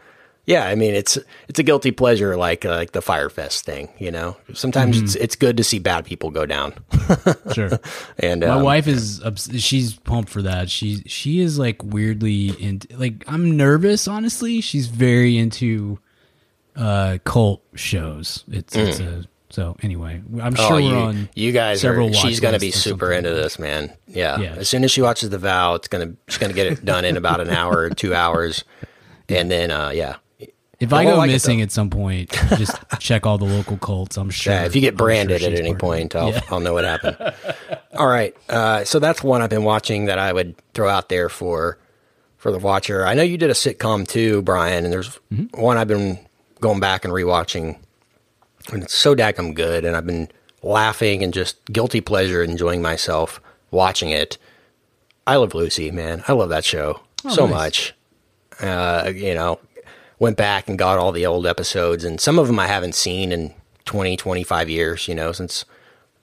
yeah, 0.47 0.67
I 0.67 0.75
mean 0.75 0.95
it's 0.95 1.19
it's 1.49 1.59
a 1.59 1.63
guilty 1.63 1.91
pleasure 1.91 2.37
like 2.37 2.65
uh, 2.65 2.71
like 2.71 2.93
the 2.93 3.01
Fyre 3.03 3.31
Fest 3.31 3.65
thing. 3.65 3.89
You 3.99 4.11
know, 4.11 4.37
sometimes 4.53 5.01
it's 5.01 5.15
it's 5.15 5.37
good 5.37 5.57
to 5.57 5.65
see 5.65 5.79
bad 5.79 6.05
people 6.05 6.31
go 6.31 6.47
down. 6.47 6.75
Sure. 7.53 7.71
And 8.19 8.41
My 8.41 8.49
um, 8.49 8.63
wife 8.63 8.89
is 8.89 9.23
she's 9.57 9.95
pumped 9.95 10.29
for 10.31 10.43
that. 10.43 10.69
She 10.71 11.03
she 11.07 11.41
is 11.41 11.59
like 11.59 11.83
weirdly 11.85 12.49
into 12.61 12.97
like 12.97 13.25
I'm 13.29 13.57
nervous 13.57 14.09
honestly. 14.09 14.61
She's 14.61 14.89
very 14.89 15.39
into 15.39 15.99
uh 16.77 17.19
cult 17.25 17.63
shows. 17.75 18.45
It's 18.51 18.75
it's 18.75 18.99
a 19.01 19.25
so 19.51 19.77
anyway, 19.83 20.21
I'm 20.43 20.57
sure 20.57 20.73
Oh, 20.73 20.77
you, 20.79 20.95
on 20.97 21.29
you 21.37 21.53
guys 21.53 21.81
several 21.81 22.11
are. 22.11 22.13
She's 22.15 22.41
going 22.41 22.55
to 22.55 22.61
be 22.61 22.73
super 22.73 23.13
into 23.13 23.31
this, 23.31 23.57
man. 23.57 23.93
Yeah. 24.09 24.39
Yeah. 24.41 24.55
As 24.57 24.69
soon 24.69 24.83
as 24.83 24.91
she 24.91 25.01
watches 25.01 25.31
the 25.31 25.39
vow, 25.39 25.75
it's 25.75 25.87
gonna 25.87 26.15
she's 26.27 26.39
gonna 26.39 26.55
get 26.55 26.67
it 26.67 26.85
done 26.85 27.05
in 27.05 27.17
about 27.17 27.41
an 27.41 27.51
hour 27.51 27.77
or 27.77 27.91
two 27.91 28.15
hours, 28.15 28.65
and 29.29 29.49
then 29.49 29.71
uh, 29.71 29.91
yeah, 29.91 30.17
If 30.85 30.93
I 30.93 31.05
go 31.05 31.17
like 31.17 31.31
missing 31.31 31.61
at 31.63 31.71
some 31.73 31.91
point, 31.91 32.31
just 32.57 32.77
check 32.99 33.27
all 33.27 33.39
the 33.39 33.45
local 33.45 33.77
cults. 33.77 34.17
I'm 34.17 34.31
sure. 34.31 34.53
yeah. 34.53 34.65
If 34.65 34.75
you 34.75 34.81
get 34.81 34.95
I'm 34.95 34.99
sure 34.99 35.07
branded 35.07 35.43
at 35.43 35.53
any 35.55 35.75
point. 35.75 36.15
I'll 36.17 36.31
Yeah. 36.31 36.41
I'll 36.51 36.61
know 36.61 36.73
what 36.75 36.85
happened. 36.85 37.17
All 37.97 38.07
right. 38.09 38.35
Uh, 38.49 38.85
so 38.85 38.99
that's 38.99 39.23
one 39.23 39.41
I've 39.43 39.51
been 39.51 39.65
watching 39.65 40.07
that 40.07 40.19
I 40.19 40.33
would 40.33 40.55
throw 40.75 40.89
out 40.89 41.09
there 41.09 41.29
for 41.29 41.79
for 42.37 42.51
the 42.53 42.59
watcher. 42.59 43.07
I 43.07 43.15
know 43.15 43.23
you 43.23 43.39
did 43.39 43.51
a 43.51 43.55
sitcom 43.55 44.07
too, 44.07 44.43
Brian, 44.43 44.85
and 44.85 44.93
there's 44.93 45.19
Mm-hmm. 45.33 45.61
one 45.61 45.77
I've 45.79 45.89
been 45.89 46.19
going 46.61 46.81
back 46.81 47.05
and 47.05 47.13
rewatching, 47.15 47.79
and 48.73 48.83
it's 48.83 48.95
so 48.95 49.15
daggum 49.15 49.55
good, 49.55 49.85
and 49.85 49.97
I've 49.97 50.07
been 50.07 50.29
laughing 50.63 51.23
and 51.23 51.33
just 51.33 51.65
guilty 51.67 52.01
pleasure 52.01 52.43
enjoying 52.43 52.83
myself 52.83 53.41
watching 53.71 54.11
it. 54.11 54.39
I 55.27 55.37
love 55.37 55.55
Lucy, 55.55 55.91
man. 55.91 56.23
I 56.29 56.33
love 56.33 56.49
that 56.51 56.65
show 56.65 57.01
so 57.29 57.47
nice. 57.47 57.55
much. 57.55 57.95
Uh, 58.61 59.11
you 59.15 59.35
know, 59.35 59.59
went 60.19 60.37
back 60.37 60.69
and 60.69 60.79
got 60.79 60.99
all 60.99 61.13
the 61.13 61.27
old 61.27 61.47
episodes, 61.47 62.05
and 62.05 62.21
some 62.21 62.39
of 62.39 62.47
them 62.47 62.59
I 62.59 62.67
haven't 62.67 62.95
seen 62.95 63.33
in 63.33 63.55
20, 63.85 64.17
25 64.17 64.71
years, 64.71 65.09
you 65.09 65.15
know, 65.15 65.33
since 65.33 65.65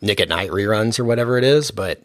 Nick 0.02 0.20
at 0.20 0.30
Nite 0.30 0.50
reruns 0.50 1.00
or 1.00 1.06
whatever 1.06 1.38
it 1.38 1.44
is. 1.44 1.72
But 1.72 2.02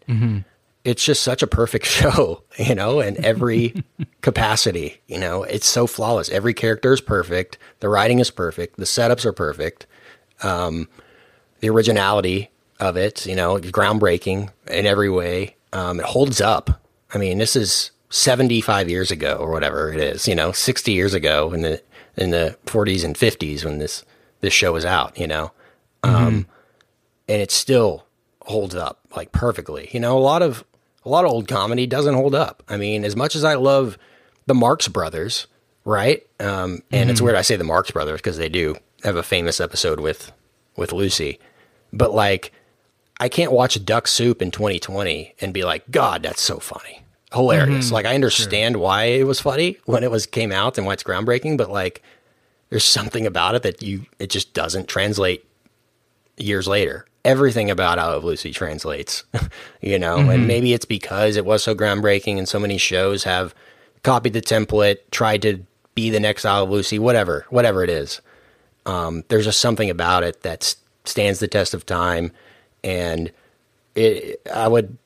it's 0.83 1.03
just 1.03 1.21
such 1.23 1.41
a 1.41 1.47
perfect 1.47 1.85
show, 1.97 2.43
you 2.57 2.75
know, 2.75 2.99
in 2.99 3.23
every 3.23 3.83
capacity. 4.21 5.01
You 5.07 5.19
know, 5.19 5.43
it's 5.43 5.67
so 5.67 5.87
flawless. 5.87 6.29
Every 6.29 6.53
character 6.53 6.93
is 6.93 7.01
perfect. 7.01 7.57
The 7.79 7.89
writing 7.89 8.19
is 8.19 8.31
perfect. 8.31 8.77
The 8.77 8.85
setups 8.85 9.25
are 9.25 9.33
perfect. 9.33 9.85
Um, 10.43 10.87
the 11.59 11.69
originality 11.69 12.51
of 12.79 12.95
it, 12.95 13.25
you 13.25 13.35
know, 13.35 13.57
groundbreaking 13.57 14.51
in 14.69 14.85
every 14.85 15.09
way. 15.09 15.55
Um, 15.73 15.99
it 15.99 16.05
holds 16.05 16.39
up. 16.39 16.81
I 17.13 17.17
mean, 17.17 17.37
this 17.39 17.55
is 17.55 17.91
75 18.09 18.89
years 18.89 19.11
ago 19.11 19.37
or 19.39 19.51
whatever 19.51 19.91
it 19.91 19.99
is, 19.99 20.27
you 20.27 20.35
know, 20.35 20.51
60 20.51 20.91
years 20.91 21.13
ago 21.13 21.51
in 21.53 21.61
the 21.61 21.81
in 22.15 22.31
the 22.31 22.57
40s 22.65 23.03
and 23.03 23.15
50s 23.15 23.63
when 23.63 23.77
this 23.79 24.03
this 24.41 24.53
show 24.53 24.73
was 24.73 24.85
out, 24.85 25.17
you 25.17 25.27
know. 25.27 25.51
Um, 26.03 26.47
and 27.27 27.41
it 27.41 27.51
still 27.51 28.05
holds 28.43 28.75
up 28.75 29.01
like 29.15 29.31
perfectly. 29.31 29.89
You 29.91 29.99
know, 29.99 30.17
a 30.17 30.19
lot 30.19 30.41
of 30.41 30.63
a 31.05 31.09
lot 31.09 31.25
of 31.25 31.31
old 31.31 31.47
comedy 31.47 31.85
doesn't 31.87 32.13
hold 32.13 32.35
up. 32.35 32.63
I 32.67 32.77
mean, 32.77 33.03
as 33.03 33.15
much 33.15 33.35
as 33.35 33.43
I 33.43 33.55
love 33.55 33.97
the 34.45 34.53
Marx 34.53 34.87
Brothers, 34.87 35.47
right? 35.85 36.25
Um, 36.39 36.81
and 36.91 37.09
it's 37.09 37.21
weird 37.21 37.35
I 37.35 37.41
say 37.41 37.55
the 37.55 37.63
Marx 37.63 37.91
Brothers 37.91 38.19
because 38.19 38.37
they 38.37 38.49
do 38.49 38.75
have 39.03 39.15
a 39.15 39.23
famous 39.23 39.59
episode 39.59 39.99
with 39.99 40.31
with 40.75 40.93
Lucy, 40.93 41.39
but 41.91 42.13
like 42.13 42.51
I 43.19 43.29
can't 43.29 43.51
watch 43.51 43.83
Duck 43.83 44.07
Soup 44.07 44.41
in 44.41 44.51
2020 44.51 45.35
and 45.41 45.53
be 45.53 45.63
like, 45.63 45.89
God, 45.89 46.23
that's 46.23 46.41
so 46.41 46.59
funny, 46.59 47.01
hilarious. 47.33 47.91
Like 47.91 48.05
I 48.05 48.15
understand 48.15 48.77
why 48.77 49.05
it 49.05 49.27
was 49.27 49.39
funny 49.39 49.77
when 49.85 50.03
it 50.03 50.11
was 50.11 50.25
came 50.25 50.51
out 50.51 50.77
and 50.77 50.87
why 50.87 50.93
it's 50.93 51.03
groundbreaking, 51.03 51.57
but 51.57 51.69
like 51.69 52.01
there's 52.69 52.85
something 52.85 53.25
about 53.25 53.55
it 53.55 53.63
that 53.63 53.81
you 53.81 54.05
it 54.19 54.29
just 54.29 54.53
doesn't 54.53 54.87
translate 54.87 55.45
years 56.37 56.67
later. 56.67 57.05
Everything 57.25 57.69
about 57.69 57.99
I 57.99 58.05
Love 58.05 58.23
Lucy 58.23 58.51
translates, 58.51 59.25
you 59.81 59.99
know, 59.99 60.17
and 60.17 60.47
maybe 60.47 60.73
it's 60.73 60.85
because 60.85 61.35
it 61.35 61.45
was 61.45 61.61
so 61.61 61.75
groundbreaking 61.75 62.37
and 62.37 62.47
so 62.47 62.59
many 62.59 62.77
shows 62.77 63.25
have 63.25 63.53
copied 64.03 64.31
the 64.31 64.41
template, 64.41 64.99
tried 65.11 65.41
to 65.41 65.65
be 65.93 66.09
the 66.09 66.21
next 66.21 66.45
I 66.45 66.57
Love 66.57 66.69
Lucy, 66.69 66.99
whatever, 66.99 67.45
whatever 67.49 67.83
it 67.83 67.89
is. 67.89 68.21
Um, 68.85 69.25
there's 69.27 69.43
just 69.43 69.59
something 69.59 69.89
about 69.89 70.23
it 70.23 70.43
that 70.43 70.73
stands 71.03 71.39
the 71.39 71.49
test 71.49 71.73
of 71.73 71.85
time, 71.85 72.31
and 72.81 73.29
it. 73.95 74.41
I 74.53 74.69
would 74.69 74.97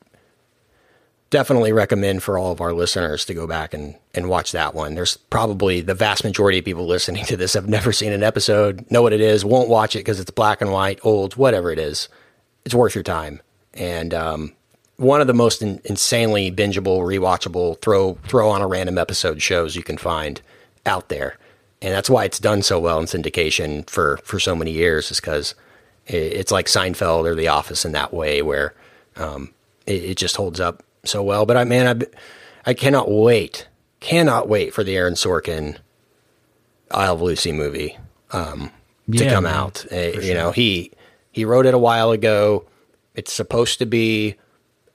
definitely 1.32 1.72
recommend 1.72 2.22
for 2.22 2.36
all 2.38 2.52
of 2.52 2.60
our 2.60 2.74
listeners 2.74 3.24
to 3.24 3.32
go 3.32 3.46
back 3.46 3.72
and, 3.72 3.96
and 4.14 4.28
watch 4.28 4.52
that 4.52 4.74
one. 4.74 4.94
There's 4.94 5.16
probably 5.16 5.80
the 5.80 5.94
vast 5.94 6.24
majority 6.24 6.58
of 6.58 6.64
people 6.64 6.86
listening 6.86 7.24
to 7.24 7.36
this 7.36 7.54
have 7.54 7.68
never 7.68 7.90
seen 7.90 8.12
an 8.12 8.22
episode, 8.22 8.88
know 8.90 9.02
what 9.02 9.14
it 9.14 9.20
is, 9.20 9.44
won't 9.44 9.70
watch 9.70 9.96
it 9.96 10.00
because 10.00 10.20
it's 10.20 10.30
black 10.30 10.60
and 10.60 10.70
white, 10.70 11.00
old, 11.02 11.34
whatever 11.34 11.72
it 11.72 11.78
is. 11.78 12.08
It's 12.64 12.74
worth 12.74 12.94
your 12.94 13.02
time. 13.02 13.40
And 13.74 14.12
um, 14.12 14.52
one 14.98 15.22
of 15.22 15.26
the 15.26 15.34
most 15.34 15.62
in, 15.62 15.80
insanely 15.84 16.52
bingeable, 16.52 17.00
rewatchable, 17.00 17.80
throw 17.80 18.18
throw 18.28 18.50
on 18.50 18.60
a 18.60 18.66
random 18.66 18.98
episode 18.98 19.40
shows 19.40 19.74
you 19.74 19.82
can 19.82 19.96
find 19.96 20.42
out 20.84 21.08
there. 21.08 21.38
And 21.80 21.92
that's 21.92 22.10
why 22.10 22.24
it's 22.24 22.38
done 22.38 22.62
so 22.62 22.78
well 22.78 23.00
in 23.00 23.06
syndication 23.06 23.88
for, 23.88 24.18
for 24.18 24.38
so 24.38 24.54
many 24.54 24.70
years, 24.70 25.10
is 25.10 25.18
because 25.18 25.54
it, 26.06 26.14
it's 26.14 26.52
like 26.52 26.66
Seinfeld 26.66 27.24
or 27.24 27.34
The 27.34 27.48
Office 27.48 27.84
in 27.84 27.92
that 27.92 28.12
way, 28.12 28.42
where 28.42 28.74
um, 29.16 29.52
it, 29.86 30.04
it 30.04 30.16
just 30.18 30.36
holds 30.36 30.60
up 30.60 30.84
so 31.04 31.22
well. 31.22 31.46
But 31.46 31.56
I 31.56 31.64
man, 31.64 32.02
I 32.64 32.70
I 32.70 32.74
cannot 32.74 33.10
wait, 33.10 33.68
cannot 34.00 34.48
wait 34.48 34.72
for 34.72 34.84
the 34.84 34.96
Aaron 34.96 35.14
Sorkin 35.14 35.76
I 36.90 37.08
Love 37.08 37.22
Lucy 37.22 37.52
movie 37.52 37.96
um, 38.32 38.70
to 39.10 39.28
come 39.28 39.44
man, 39.44 39.54
out. 39.54 39.86
Uh, 39.90 39.96
You 40.20 40.34
know, 40.34 40.50
he 40.52 40.92
he 41.30 41.44
wrote 41.44 41.66
it 41.66 41.74
a 41.74 41.78
while 41.78 42.10
ago. 42.10 42.66
It's 43.14 43.32
supposed 43.32 43.78
to 43.78 43.86
be 43.86 44.36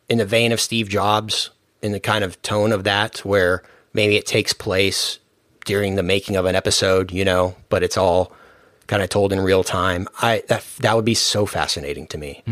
in 0.10 0.18
the 0.18 0.26
vein 0.26 0.52
of 0.52 0.62
Steve 0.62 0.90
Jobs, 0.90 1.52
in 1.82 1.92
the 1.92 2.00
kind 2.00 2.24
of 2.24 2.42
tone 2.42 2.72
of 2.72 2.84
that, 2.86 3.20
where 3.20 3.64
maybe 3.94 4.16
it 4.16 4.26
takes 4.26 4.54
place 4.54 5.20
during 5.66 5.96
the 5.96 6.04
making 6.04 6.36
of 6.36 6.46
an 6.46 6.56
episode, 6.56 7.12
you 7.12 7.26
know, 7.26 7.56
but 7.70 7.84
it's 7.84 7.98
all 7.98 8.32
kind 8.88 9.04
of 9.04 9.10
told 9.10 9.34
in 9.34 9.40
real 9.42 9.64
time. 9.64 10.08
I 10.22 10.44
that 10.48 10.66
that 10.80 10.96
would 10.96 11.06
be 11.06 11.14
so 11.14 11.46
fascinating 11.46 12.08
to 12.08 12.18
me 12.18 12.44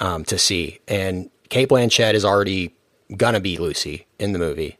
um, 0.00 0.24
to 0.24 0.38
see. 0.38 0.80
And 0.88 1.30
Cate 1.48 1.68
Blanchett 1.68 2.14
is 2.14 2.24
already 2.24 2.74
gonna 3.16 3.40
be 3.40 3.56
Lucy 3.56 4.06
in 4.18 4.32
the 4.32 4.38
movie. 4.38 4.78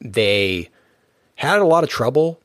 They 0.00 0.70
had 1.36 1.58
a 1.58 1.64
lot 1.64 1.84
of 1.84 1.90
trouble 1.90 2.40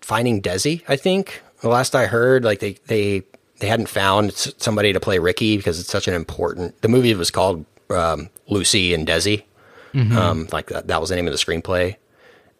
finding 0.00 0.40
Desi. 0.40 0.82
I 0.88 0.96
think 0.96 1.42
the 1.60 1.68
last 1.68 1.94
I 1.94 2.06
heard, 2.06 2.44
like 2.44 2.60
they 2.60 2.76
they 2.86 3.22
they 3.58 3.68
hadn't 3.68 3.88
found 3.88 4.32
somebody 4.34 4.92
to 4.92 5.00
play 5.00 5.18
Ricky 5.18 5.56
because 5.56 5.78
it's 5.80 5.90
such 5.90 6.08
an 6.08 6.14
important. 6.14 6.80
The 6.82 6.88
movie 6.88 7.14
was 7.14 7.30
called 7.30 7.64
um, 7.90 8.30
Lucy 8.48 8.94
and 8.94 9.06
Desi. 9.06 9.44
Um, 10.16 10.48
like 10.52 10.66
that, 10.68 10.86
that 10.86 11.00
was 11.00 11.10
the 11.10 11.16
name 11.16 11.26
of 11.26 11.32
the 11.32 11.38
screenplay. 11.38 11.96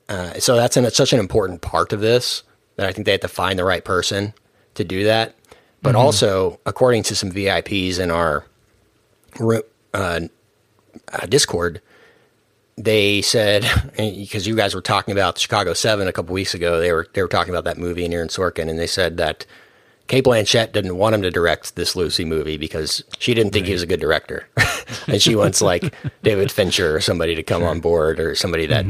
Uh, 0.09 0.35
so 0.40 0.56
that's 0.56 0.76
an, 0.76 0.85
it's 0.85 0.96
such 0.96 1.12
an 1.12 1.20
important 1.20 1.61
part 1.61 1.92
of 1.92 2.00
this 2.00 2.42
that 2.76 2.87
I 2.87 2.92
think 2.92 3.06
they 3.06 3.12
had 3.12 3.20
to 3.22 3.28
find 3.28 3.59
the 3.59 3.64
right 3.64 3.85
person 3.85 4.35
to 4.74 4.85
do 4.85 5.04
that. 5.04 5.37
But 5.83 5.94
also, 5.94 6.61
according 6.66 7.04
to 7.04 7.14
some 7.16 7.30
VIPs 7.30 7.98
in 7.98 8.11
our 8.11 8.44
uh, 9.94 10.20
uh, 11.12 11.26
Discord, 11.26 11.80
they 12.76 13.22
said 13.22 13.64
because 13.96 14.46
you 14.46 14.56
guys 14.56 14.74
were 14.74 14.80
talking 14.80 15.12
about 15.12 15.38
Chicago 15.38 15.74
Seven 15.74 16.08
a 16.08 16.12
couple 16.12 16.32
weeks 16.34 16.54
ago, 16.54 16.80
they 16.80 16.92
were 16.92 17.06
they 17.12 17.22
were 17.22 17.28
talking 17.28 17.52
about 17.52 17.64
that 17.64 17.78
movie 17.78 18.04
and 18.04 18.14
Aaron 18.14 18.28
Sorkin, 18.28 18.68
and 18.68 18.78
they 18.78 18.86
said 18.86 19.16
that 19.18 19.46
Cate 20.08 20.24
Blanchett 20.24 20.72
didn't 20.72 20.96
want 20.96 21.14
him 21.14 21.22
to 21.22 21.30
direct 21.30 21.76
this 21.76 21.94
Lucy 21.94 22.24
movie 22.24 22.56
because 22.56 23.04
she 23.18 23.34
didn't 23.34 23.52
think 23.52 23.66
he 23.66 23.72
was 23.72 23.82
a 23.82 23.86
good 23.86 24.00
director, 24.00 24.48
and 25.06 25.20
she 25.22 25.36
wants 25.36 25.60
like 25.60 25.94
David 26.22 26.50
Fincher 26.50 26.96
or 26.96 27.00
somebody 27.00 27.34
to 27.34 27.42
come 27.42 27.62
on 27.62 27.80
board 27.80 28.18
or 28.18 28.34
somebody 28.34 28.66
that 28.66 28.86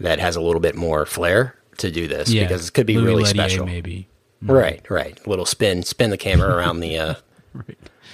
that 0.00 0.18
has 0.18 0.36
a 0.36 0.40
little 0.40 0.60
bit 0.60 0.74
more 0.74 1.06
flair 1.06 1.54
to 1.78 1.90
do 1.90 2.06
this 2.08 2.30
Yeah, 2.30 2.44
because 2.44 2.68
it 2.68 2.74
could 2.74 2.86
be 2.86 2.96
Louis 2.96 3.06
really 3.06 3.22
Leterrier, 3.24 3.28
special. 3.34 3.66
maybe. 3.66 4.08
Right, 4.42 4.88
right. 4.90 5.18
A 5.24 5.30
little 5.30 5.46
spin, 5.46 5.82
spin 5.82 6.10
the 6.10 6.18
camera 6.18 6.54
around 6.54 6.80
the. 6.80 6.98
Uh, 6.98 7.14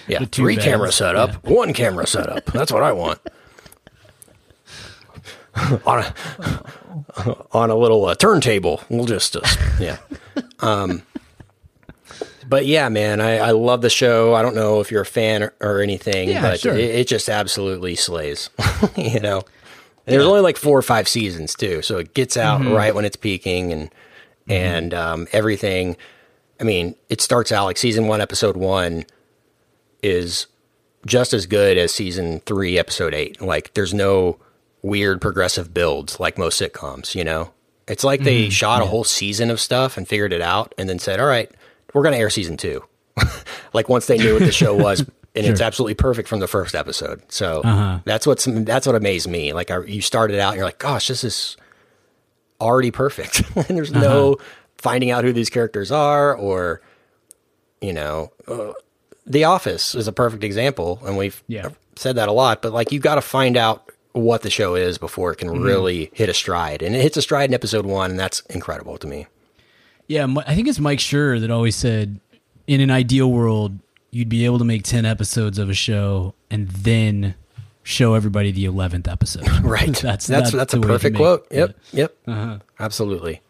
Yeah, 0.08 0.20
The 0.20 0.26
three 0.26 0.56
camera 0.56 0.90
setup, 0.90 1.44
one 1.46 1.72
camera 1.72 2.06
setup. 2.06 2.46
That's 2.46 2.72
what 2.72 2.82
I 2.82 2.90
want. 2.92 3.20
on 5.86 6.04
a 6.04 7.44
on 7.52 7.70
a 7.70 7.74
little 7.74 8.04
uh, 8.06 8.14
turntable, 8.14 8.82
we'll 8.88 9.04
just 9.06 9.36
uh, 9.36 9.40
yeah. 9.78 9.98
Um, 10.60 11.02
but 12.48 12.66
yeah, 12.66 12.88
man, 12.88 13.20
I, 13.20 13.38
I 13.38 13.50
love 13.52 13.80
the 13.82 13.90
show. 13.90 14.34
I 14.34 14.42
don't 14.42 14.54
know 14.56 14.80
if 14.80 14.90
you're 14.90 15.02
a 15.02 15.06
fan 15.06 15.42
or, 15.44 15.54
or 15.60 15.80
anything, 15.80 16.28
Yeah, 16.30 16.42
but 16.42 16.60
sure. 16.60 16.74
it, 16.74 16.80
it 16.94 17.06
just 17.08 17.28
absolutely 17.28 17.94
slays. 17.94 18.50
you 18.96 19.20
know, 19.20 19.38
and 20.06 20.14
there's 20.14 20.24
only 20.26 20.40
like 20.40 20.56
four 20.56 20.76
or 20.76 20.82
five 20.82 21.08
seasons 21.08 21.54
too, 21.54 21.82
so 21.82 21.98
it 21.98 22.14
gets 22.14 22.36
out 22.36 22.60
Mm-hmm. 22.60 22.72
right 22.72 22.94
when 22.94 23.04
it's 23.04 23.16
peaking 23.16 23.72
and 23.72 23.90
and 24.48 24.94
um, 24.94 25.26
everything. 25.32 25.96
I 26.58 26.64
mean, 26.64 26.94
it 27.08 27.20
starts 27.20 27.52
out 27.52 27.64
like 27.66 27.76
season 27.78 28.06
one, 28.06 28.20
episode 28.20 28.56
one 28.56 29.04
is 30.02 30.46
just 31.06 31.32
as 31.32 31.46
good 31.46 31.78
as 31.78 31.92
season 31.92 32.40
three, 32.40 32.78
episode 32.78 33.14
eight. 33.14 33.40
Like, 33.40 33.72
there's 33.74 33.94
no 33.94 34.38
weird 34.82 35.20
progressive 35.20 35.72
builds 35.74 36.20
like 36.20 36.38
most 36.38 36.60
sitcoms, 36.60 37.14
you 37.14 37.24
know? 37.24 37.52
It's 37.86 38.04
like 38.04 38.22
they 38.22 38.42
mm-hmm. 38.42 38.50
shot 38.50 38.82
a 38.82 38.86
whole 38.86 39.02
season 39.02 39.50
of 39.50 39.60
stuff 39.60 39.96
and 39.96 40.06
figured 40.06 40.32
it 40.32 40.40
out 40.40 40.74
and 40.78 40.88
then 40.88 41.00
said, 41.00 41.18
all 41.18 41.26
right, 41.26 41.50
we're 41.92 42.02
going 42.02 42.12
to 42.12 42.18
air 42.18 42.30
season 42.30 42.56
two. 42.56 42.84
like, 43.72 43.88
once 43.88 44.06
they 44.06 44.16
knew 44.16 44.34
what 44.34 44.42
the 44.42 44.52
show 44.52 44.74
was. 44.82 45.04
And 45.32 45.46
it's 45.46 45.60
absolutely 45.60 45.94
perfect 45.94 46.28
from 46.28 46.40
the 46.40 46.48
first 46.48 46.74
episode. 46.74 47.22
So 47.28 47.60
uh-huh. 47.62 48.00
that's 48.04 48.26
what's 48.26 48.46
that's 48.46 48.84
what 48.84 48.96
amazed 48.96 49.28
me. 49.28 49.52
Like 49.52 49.70
I, 49.70 49.80
you 49.84 50.00
started 50.00 50.40
out, 50.40 50.48
and 50.48 50.56
you're 50.56 50.64
like, 50.64 50.80
"Gosh, 50.80 51.06
this 51.06 51.22
is 51.22 51.56
already 52.60 52.90
perfect." 52.90 53.42
and 53.54 53.78
there's 53.78 53.92
no 53.92 54.32
uh-huh. 54.32 54.44
finding 54.78 55.12
out 55.12 55.22
who 55.22 55.32
these 55.32 55.48
characters 55.48 55.92
are, 55.92 56.34
or 56.34 56.82
you 57.80 57.92
know, 57.92 58.32
uh, 58.48 58.72
The 59.24 59.44
Office 59.44 59.94
is 59.94 60.08
a 60.08 60.12
perfect 60.12 60.42
example, 60.42 61.00
and 61.04 61.16
we've 61.16 61.42
Yeah. 61.46 61.68
said 61.94 62.16
that 62.16 62.28
a 62.28 62.32
lot. 62.32 62.60
But 62.60 62.72
like, 62.72 62.90
you've 62.90 63.02
got 63.02 63.14
to 63.14 63.22
find 63.22 63.56
out 63.56 63.89
what 64.12 64.42
the 64.42 64.50
show 64.50 64.74
is 64.74 64.98
before 64.98 65.32
it 65.32 65.36
can 65.36 65.50
really 65.62 66.10
hit 66.12 66.28
a 66.28 66.34
stride, 66.34 66.82
and 66.82 66.94
it 66.94 67.02
hits 67.02 67.16
a 67.16 67.22
stride 67.22 67.50
in 67.50 67.54
episode 67.54 67.86
one, 67.86 68.10
and 68.10 68.20
that's 68.20 68.40
incredible 68.50 68.98
to 68.98 69.06
me. 69.06 69.26
Yeah, 70.08 70.26
I 70.46 70.54
think 70.54 70.66
it's 70.66 70.80
Mike 70.80 70.98
Schur 70.98 71.40
that 71.40 71.50
always 71.50 71.76
said, 71.76 72.18
in 72.66 72.80
an 72.80 72.90
ideal 72.90 73.30
world, 73.30 73.78
you'd 74.10 74.28
be 74.28 74.44
able 74.44 74.58
to 74.58 74.64
make 74.64 74.82
ten 74.82 75.04
episodes 75.04 75.58
of 75.58 75.70
a 75.70 75.74
show 75.74 76.34
and 76.50 76.68
then 76.68 77.36
show 77.82 78.14
everybody 78.14 78.50
the 78.50 78.64
eleventh 78.64 79.08
episode. 79.08 79.48
Right. 79.62 79.94
that's 80.02 80.26
that's 80.26 80.50
that's, 80.52 80.74
a 80.74 80.78
way 80.78 80.82
to 80.82 80.88
perfect 80.88 81.16
quote. 81.16 81.46
it. 81.50 81.76
Yep. 81.92 82.16
Yep. 82.26 82.62
Absolutely. 82.78 83.40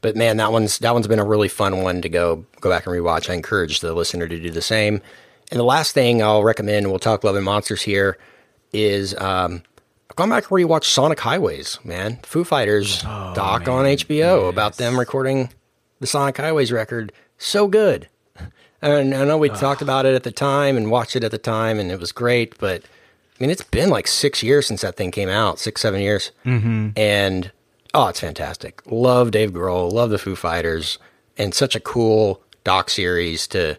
But 0.00 0.14
man, 0.14 0.36
that 0.36 0.52
one's 0.52 0.78
that 0.78 0.94
one's 0.94 1.08
been 1.08 1.18
a 1.18 1.24
really 1.24 1.48
fun 1.48 1.82
one 1.82 2.02
to 2.02 2.08
go 2.08 2.44
go 2.60 2.70
back 2.70 2.86
and 2.86 2.94
rewatch. 2.94 3.28
I 3.28 3.34
encourage 3.34 3.80
the 3.80 3.94
listener 3.94 4.28
to 4.28 4.38
do 4.38 4.50
the 4.50 4.62
same. 4.62 5.00
And 5.50 5.58
the 5.58 5.64
last 5.64 5.92
thing 5.92 6.22
I'll 6.22 6.44
recommend, 6.44 6.88
we'll 6.88 6.98
talk 6.98 7.24
Love 7.24 7.36
and 7.36 7.44
Monsters 7.44 7.82
here, 7.82 8.18
is 8.72 9.14
um, 9.16 9.62
gone 10.18 10.30
back 10.30 10.50
and 10.50 10.58
rewatched 10.58 10.84
Sonic 10.84 11.20
Highways. 11.20 11.78
Man, 11.84 12.18
Foo 12.24 12.42
Fighters 12.42 13.02
doc 13.02 13.68
on 13.68 13.84
HBO 13.84 14.48
about 14.48 14.76
them 14.76 14.98
recording 14.98 15.50
the 16.00 16.08
Sonic 16.08 16.36
Highways 16.36 16.72
record. 16.72 17.12
So 17.38 17.68
good. 17.68 18.08
And 18.82 19.14
I 19.14 19.24
know 19.24 19.38
we 19.38 19.48
talked 19.48 19.80
about 19.80 20.06
it 20.06 20.16
at 20.16 20.24
the 20.24 20.32
time 20.32 20.76
and 20.76 20.90
watched 20.90 21.14
it 21.14 21.22
at 21.22 21.30
the 21.30 21.38
time, 21.38 21.78
and 21.78 21.92
it 21.92 22.00
was 22.00 22.10
great. 22.10 22.58
But 22.58 22.82
I 22.82 23.36
mean, 23.38 23.50
it's 23.50 23.62
been 23.62 23.90
like 23.90 24.08
six 24.08 24.42
years 24.42 24.66
since 24.66 24.80
that 24.80 24.96
thing 24.96 25.12
came 25.12 25.28
out, 25.28 25.60
six, 25.60 25.80
seven 25.80 26.00
years. 26.00 26.32
Mm-hmm. 26.44 26.90
And 26.96 27.52
oh, 27.94 28.08
it's 28.08 28.20
fantastic. 28.20 28.82
Love 28.86 29.30
Dave 29.30 29.52
Grohl, 29.52 29.92
love 29.92 30.10
the 30.10 30.18
Foo 30.18 30.34
Fighters, 30.34 30.98
and 31.36 31.54
such 31.54 31.76
a 31.76 31.80
cool 31.80 32.42
doc 32.64 32.90
series 32.90 33.46
to 33.48 33.78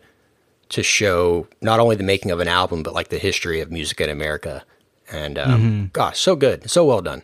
to 0.69 0.83
show 0.83 1.47
not 1.59 1.81
only 1.81 1.97
the 1.97 2.03
making 2.03 2.31
of 2.31 2.39
an 2.39 2.47
album, 2.47 2.81
but 2.81 2.93
like 2.93 3.09
the 3.09 3.17
history 3.17 3.59
of 3.59 3.71
music 3.71 3.99
in 3.99 4.09
America. 4.09 4.63
And 5.11 5.37
um, 5.39 5.51
Mm-hmm. 5.61 5.85
gosh, 5.93 6.19
so 6.19 6.35
good, 6.35 6.69
so 6.69 6.85
well 6.85 7.01
done. 7.01 7.23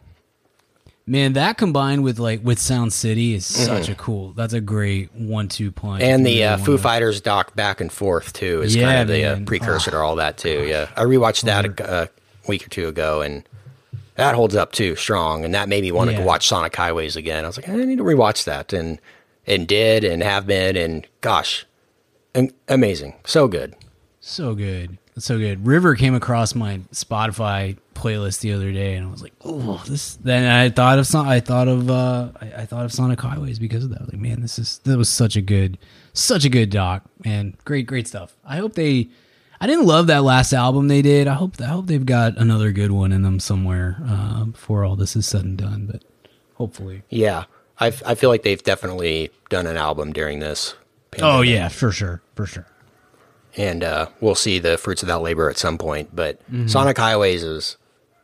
Man, 1.08 1.34
that 1.34 1.58
combined 1.60 2.04
with 2.04 2.18
like 2.18 2.44
with 2.44 2.58
Sound 2.58 2.92
City 2.92 3.36
is 3.36 3.46
such 3.46 3.90
a 3.90 3.96
cool. 3.96 4.34
That's 4.34 4.54
a 4.54 4.62
great 4.62 5.14
one-two 5.14 5.72
punch. 5.72 6.02
Mm-hmm. 6.02 6.12
And 6.12 6.26
the 6.26 6.44
uh, 6.44 6.58
Foo 6.58 6.80
Fighters 6.80 7.22
doc 7.22 7.56
back 7.56 7.80
and 7.80 7.92
forth 7.92 8.34
too 8.34 8.64
is 8.64 8.76
Yeah, 8.76 8.86
kind 8.88 9.02
of 9.02 9.08
the 9.10 9.24
uh, 9.26 9.40
precursor 9.46 9.92
Oh. 9.92 9.94
to 9.94 9.98
all 10.00 10.16
that 10.16 10.38
too. 10.40 10.66
Yeah, 10.68 10.90
I 10.96 11.04
rewatched 11.04 11.44
that 11.44 11.80
a, 11.80 12.04
a 12.06 12.10
week 12.48 12.66
or 12.66 12.70
two 12.70 12.88
ago, 12.88 13.22
and 13.22 13.48
that 14.16 14.34
holds 14.34 14.56
up 14.56 14.72
too 14.72 14.96
strong. 14.96 15.46
And 15.46 15.54
that 15.54 15.70
made 15.70 15.84
me 15.84 15.92
want 15.92 16.10
to 16.10 16.24
watch 16.24 16.48
Sonic 16.48 16.76
Highways 16.76 17.16
again. 17.16 17.44
I 17.44 17.48
was 17.48 17.58
like, 17.58 17.70
I 17.70 17.76
need 17.76 18.00
to 18.00 18.04
rewatch 18.04 18.46
that, 18.46 18.74
and 18.74 19.00
and 19.46 19.68
did, 19.68 20.04
and 20.04 20.24
have 20.24 20.48
been, 20.48 20.76
and 20.76 21.06
gosh, 21.22 21.68
am- 22.34 22.50
amazing, 22.68 23.14
so 23.26 23.48
good. 23.48 23.76
So 24.22 24.56
good. 24.56 24.98
So 25.18 25.38
good. 25.38 25.66
River 25.66 25.96
came 25.96 26.14
across 26.14 26.54
my 26.56 26.80
Spotify 26.92 27.78
playlist 27.94 28.42
the 28.42 28.52
other 28.52 28.74
day 28.74 28.96
and 28.96 29.08
I 29.08 29.10
was 29.10 29.22
like, 29.24 29.32
oh, 29.46 29.82
this 29.88 30.16
then 30.16 30.44
I 30.52 30.70
thought 30.70 31.00
of 31.00 31.08
Son- 31.08 31.26
I 31.28 31.40
thought 31.40 31.70
of 31.70 31.90
uh 31.90 32.30
I, 32.42 32.46
I 32.62 32.66
thought 32.66 32.84
of 32.84 32.92
Sonic 32.92 33.22
Highways 33.22 33.58
because 33.58 33.86
of 33.86 33.92
that. 33.92 34.02
I 34.02 34.04
was 34.04 34.12
like, 34.14 34.22
man, 34.22 34.42
this 34.42 34.60
is 34.60 34.80
that 34.84 34.98
was 34.98 35.08
such 35.08 35.36
a 35.38 35.42
good 35.42 35.78
such 36.14 36.44
a 36.44 36.50
good 36.50 36.70
doc, 36.70 37.04
man. 37.24 37.56
Great, 37.64 37.86
great 37.88 38.08
stuff. 38.08 38.36
I 38.46 38.58
hope 38.58 38.74
they 38.74 39.08
I 39.62 39.68
didn't 39.68 39.86
love 39.86 40.08
that 40.08 40.24
last 40.24 40.52
album 40.52 40.90
they 40.90 41.02
did. 41.02 41.28
I 41.30 41.34
hope 41.36 41.62
I 41.62 41.68
hope 41.68 41.88
they've 41.88 42.06
got 42.06 42.38
another 42.38 42.74
good 42.74 42.92
one 42.92 43.14
in 43.14 43.22
them 43.22 43.40
somewhere 43.40 43.98
uh, 44.06 44.44
before 44.46 44.84
all 44.84 44.98
this 44.98 45.16
is 45.16 45.26
said 45.26 45.46
and 45.46 45.58
done, 45.58 45.86
but 45.90 46.04
hopefully. 46.56 47.04
Yeah, 47.10 47.46
I 47.80 47.88
f- 47.88 48.04
I 48.06 48.16
feel 48.16 48.30
like 48.30 48.44
they've 48.44 48.62
definitely 48.62 49.32
done 49.50 49.66
an 49.66 49.78
album 49.78 50.12
during 50.12 50.40
this. 50.40 50.76
Oh 51.22 51.40
yeah, 51.42 51.70
for 51.70 51.94
sure. 51.94 52.22
For 52.36 52.46
sure. 52.46 52.68
And 53.58 53.84
uh, 53.84 54.08
we'll 54.22 54.36
see 54.36 54.60
the 54.60 54.78
fruits 54.78 55.02
of 55.02 55.08
that 55.08 55.20
labor 55.20 55.50
at 55.50 55.58
some 55.58 55.78
point. 55.78 56.16
But 56.16 56.40
Sonic 56.68 56.98
Highways 56.98 57.44
is 57.44 57.78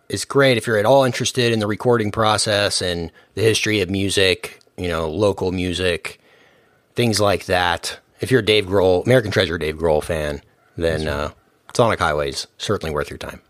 is 0.10 0.26
great 0.26 0.58
if 0.58 0.68
you're 0.68 0.78
at 0.78 0.86
all 0.86 1.06
interested 1.06 1.54
in 1.54 1.60
the 1.60 1.68
recording 1.68 2.12
process 2.12 2.82
and 2.82 3.12
the 3.36 3.42
history 3.42 3.80
of 3.80 3.90
music, 3.90 4.60
you 4.78 4.90
know, 4.90 5.10
local 5.10 5.54
music, 5.54 6.20
things 6.96 7.20
like 7.22 7.46
that. 7.46 7.98
If 8.20 8.30
you're 8.30 8.42
a 8.42 8.46
Dave 8.46 8.66
Grohl, 8.66 9.06
American 9.06 9.32
Treasure 9.32 9.58
Dave 9.58 9.78
Grohl 9.78 10.04
fan, 10.04 10.42
then 10.76 11.08
uh, 11.08 11.32
Sonic 11.74 12.00
Highways 12.00 12.48
certainly 12.58 12.94
worth 12.94 13.10
your 13.10 13.18
time. 13.18 13.42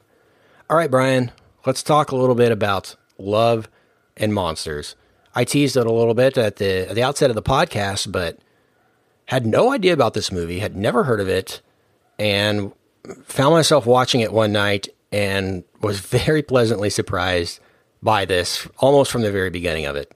All 0.70 0.78
right, 0.78 0.92
Brian, 0.92 1.32
let's 1.66 1.84
talk 1.84 2.12
a 2.12 2.16
little 2.16 2.36
bit 2.36 2.52
about 2.52 2.96
Love 3.18 3.68
and 4.16 4.34
Monsters. 4.34 4.96
I 5.34 5.44
teased 5.46 5.78
it 5.78 5.88
a 5.88 5.92
little 5.92 6.14
bit 6.14 6.38
at 6.38 6.58
the 6.58 6.90
at 6.90 6.96
the 6.96 7.04
outset 7.04 7.30
of 7.30 7.36
the 7.36 7.42
podcast, 7.42 8.12
but 8.12 8.38
had 9.26 9.46
no 9.46 9.72
idea 9.72 9.94
about 9.94 10.14
this 10.14 10.32
movie, 10.32 10.60
had 10.60 10.76
never 10.76 11.06
heard 11.06 11.22
of 11.22 11.30
it, 11.30 11.62
and 12.22 12.72
found 13.24 13.56
myself 13.56 13.88
watching 13.88 14.22
it 14.22 14.32
one 14.32 14.52
night 14.52 14.88
and 15.12 15.64
was 15.82 16.00
very 16.02 16.44
pleasantly 16.44 16.90
surprised 16.90 17.60
by 18.04 18.26
this 18.26 18.68
almost 18.78 19.12
from 19.12 19.24
the 19.24 19.32
very 19.32 19.50
beginning 19.50 19.86
of 19.86 19.96
it. 19.96 20.14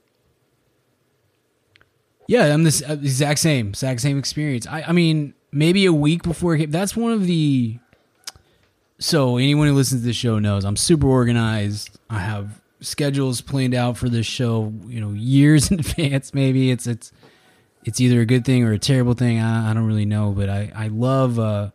Yeah, 2.28 2.54
I'm 2.54 2.64
this 2.64 2.84
uh, 2.88 2.94
exact 2.94 3.40
same, 3.40 3.70
exact 3.70 4.02
same 4.02 4.18
experience. 4.18 4.68
I, 4.68 4.84
I 4.84 4.92
mean, 4.92 5.34
maybe 5.52 5.86
a 5.86 5.94
week 5.94 6.24
before 6.24 6.56
it 6.56 6.60
came, 6.60 6.72
that's 6.72 6.96
one 6.96 7.12
of 7.12 7.26
the. 7.26 7.80
So 8.98 9.38
anyone 9.38 9.68
who 9.68 9.74
listens 9.74 10.02
to 10.02 10.08
the 10.08 10.14
show 10.14 10.40
knows 10.40 10.64
I'm 10.64 10.78
super 10.78 11.08
organized. 11.08 12.00
I 12.10 12.20
have 12.20 12.62
schedules 12.82 13.42
planned 13.42 13.76
out 13.76 13.98
for 13.98 14.10
this 14.10 14.26
show, 14.26 14.74
you 14.88 15.02
know, 15.02 15.12
years 15.12 15.70
in 15.72 15.80
advance. 15.80 16.34
Maybe 16.34 16.72
it's 16.72 16.88
it's 16.88 17.12
it's 17.84 18.00
either 18.00 18.22
a 18.22 18.26
good 18.26 18.46
thing 18.46 18.64
or 18.64 18.74
a 18.74 18.80
terrible 18.80 19.14
thing. 19.14 19.40
I, 19.40 19.72
I 19.72 19.74
don't 19.74 19.86
really 19.86 20.06
know, 20.06 20.32
but 20.32 20.50
I 20.50 20.72
I 20.76 20.88
love 20.88 21.38
uh 21.40 21.72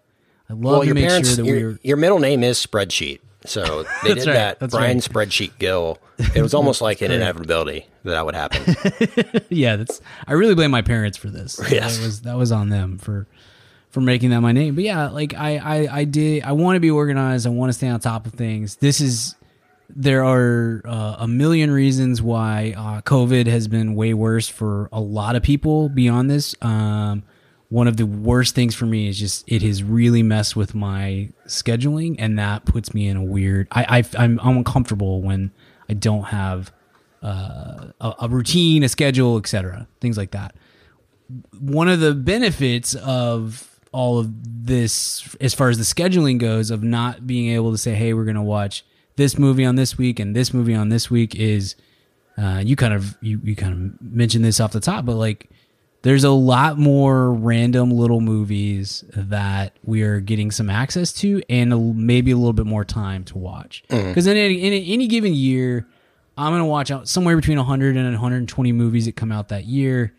I 0.51 0.53
love 0.53 0.63
Well, 0.63 0.81
to 0.81 0.87
your 0.87 0.95
make 0.97 1.07
parents, 1.07 1.29
sure 1.29 1.37
that 1.37 1.45
your, 1.45 1.71
we're 1.71 1.79
your 1.85 1.97
middle 1.97 2.19
name 2.19 2.43
is 2.43 2.65
Spreadsheet. 2.65 3.21
So 3.47 3.85
they 4.03 4.15
did 4.15 4.27
right, 4.27 4.59
that. 4.59 4.71
Brian 4.71 4.97
right. 4.97 5.05
Spreadsheet 5.05 5.59
Gill. 5.59 5.99
It 6.35 6.43
was 6.43 6.53
almost 6.53 6.83
like 6.83 7.01
an 7.01 7.11
inevitability 7.11 7.87
that 8.05 8.11
that 8.11 8.27
would 8.27 8.35
happen. 8.35 8.77
yeah, 9.49 9.77
that's 9.77 10.03
I 10.27 10.35
really 10.35 10.55
blame 10.55 10.71
my 10.71 10.83
parents 10.83 11.17
for 11.17 11.29
this. 11.29 11.59
Yes. 11.71 11.97
That 11.97 12.05
was 12.05 12.21
that 12.23 12.37
was 12.37 12.53
on 12.53 12.69
them 12.69 12.99
for 12.99 13.27
for 13.89 14.03
making 14.03 14.29
that 14.31 14.41
my 14.43 14.53
name. 14.53 14.75
But 14.75 14.85
yeah, 14.85 15.09
like 15.09 15.33
I 15.33 15.57
I, 15.57 15.99
I 16.01 16.05
did 16.05 16.43
I 16.43 16.53
want 16.53 16.77
to 16.77 16.81
be 16.81 16.91
organized. 16.91 17.47
I 17.47 17.51
want 17.51 17.71
to 17.71 17.73
stay 17.73 17.89
on 17.89 18.01
top 18.01 18.27
of 18.27 18.35
things. 18.35 18.77
This 18.77 19.01
is 19.01 19.35
there 19.89 20.25
are 20.25 20.83
uh, 20.85 21.17
a 21.21 21.29
million 21.29 21.71
reasons 21.71 22.21
why 22.21 22.75
uh, 22.77 23.01
COVID 23.01 23.47
has 23.47 23.67
been 23.67 23.95
way 23.95 24.13
worse 24.13 24.47
for 24.47 24.91
a 24.93 25.01
lot 25.01 25.37
of 25.37 25.43
people 25.43 25.89
beyond 25.89 26.31
this. 26.31 26.55
Um, 26.61 27.23
one 27.71 27.87
of 27.87 27.97
the 27.97 28.05
worst 28.05 28.57
things 28.57 28.75
for 28.75 28.85
me 28.85 29.09
is 29.09 29.19
just 29.19 29.45
it 29.51 29.63
has 29.63 29.83
really 29.83 30.25
messed 30.25 30.57
with 30.57 30.75
my 30.75 31.31
scheduling, 31.47 32.17
and 32.19 32.39
that 32.39 32.65
puts 32.65 32.93
me 32.93 33.09
in 33.09 33.17
a 33.17 33.23
weird. 33.23 33.69
I, 33.71 33.99
I 33.99 34.23
I'm, 34.23 34.41
I'm 34.41 34.59
uncomfortable 34.59 35.23
when 35.23 35.53
I 35.89 35.95
don't 35.95 36.25
have 36.25 36.73
uh, 37.23 37.93
a, 38.01 38.15
a 38.23 38.29
routine, 38.29 38.83
a 38.83 38.89
schedule, 38.89 39.39
etc. 39.39 39.87
Things 40.01 40.19
like 40.19 40.33
that. 40.33 40.57
One 41.61 41.89
of 41.89 42.01
the 42.01 42.13
benefits 42.13 42.97
of 42.97 43.81
all 43.93 44.19
of 44.19 44.31
this, 44.67 45.37
as 45.41 45.55
far 45.55 45.69
as 45.69 45.79
the 45.79 45.85
scheduling 45.85 46.39
goes, 46.39 46.73
of 46.73 46.83
not 46.83 47.25
being 47.25 47.55
able 47.55 47.71
to 47.71 47.79
say, 47.79 47.95
"Hey, 47.95 48.15
we're 48.15 48.25
going 48.25 48.35
to 48.35 48.43
watch 48.43 48.85
this 49.15 49.39
movie 49.39 49.65
on 49.65 49.77
this 49.77 49.97
week 49.97 50.19
and 50.19 50.35
this 50.35 50.53
movie 50.53 50.75
on 50.75 50.89
this 50.89 51.09
week," 51.09 51.37
is 51.37 51.77
uh, 52.37 52.63
you 52.65 52.75
kind 52.75 52.95
of 52.95 53.17
you 53.21 53.41
you 53.45 53.55
kind 53.55 53.73
of 53.73 54.03
mentioned 54.03 54.45
this 54.45 54.59
off 54.59 54.73
the 54.73 54.81
top, 54.81 55.05
but 55.05 55.15
like 55.15 55.49
there's 56.03 56.25
a 56.25 56.31
lot 56.31 56.79
more 56.79 57.33
random 57.33 57.91
little 57.91 58.21
movies 58.21 59.05
that 59.15 59.77
we 59.85 60.03
are 60.03 60.21
getting 60.21 60.51
some 60.51 60.71
access 60.71 61.13
to 61.13 61.43
and 61.51 61.73
a, 61.73 61.79
maybe 61.79 62.31
a 62.31 62.37
little 62.37 62.55
bit 62.55 62.67
more 62.67 62.85
time 62.85 63.25
to 63.25 63.39
watch. 63.39 63.85
Mm-hmm. 63.91 64.09
Because 64.09 64.27
in, 64.27 64.37
any, 64.37 64.63
in 64.63 64.73
any 64.73 65.07
given 65.07 65.35
year, 65.35 65.87
I'm 66.39 66.53
going 66.53 66.61
to 66.61 66.67
watch 66.67 66.91
out 66.91 67.07
somewhere 67.07 67.37
between 67.37 67.59
100 67.59 67.97
and 67.97 68.07
120 68.13 68.73
movies 68.73 69.05
that 69.07 69.17
come 69.17 69.31
out 69.31 69.49
that 69.49 69.67
year. 69.67 70.15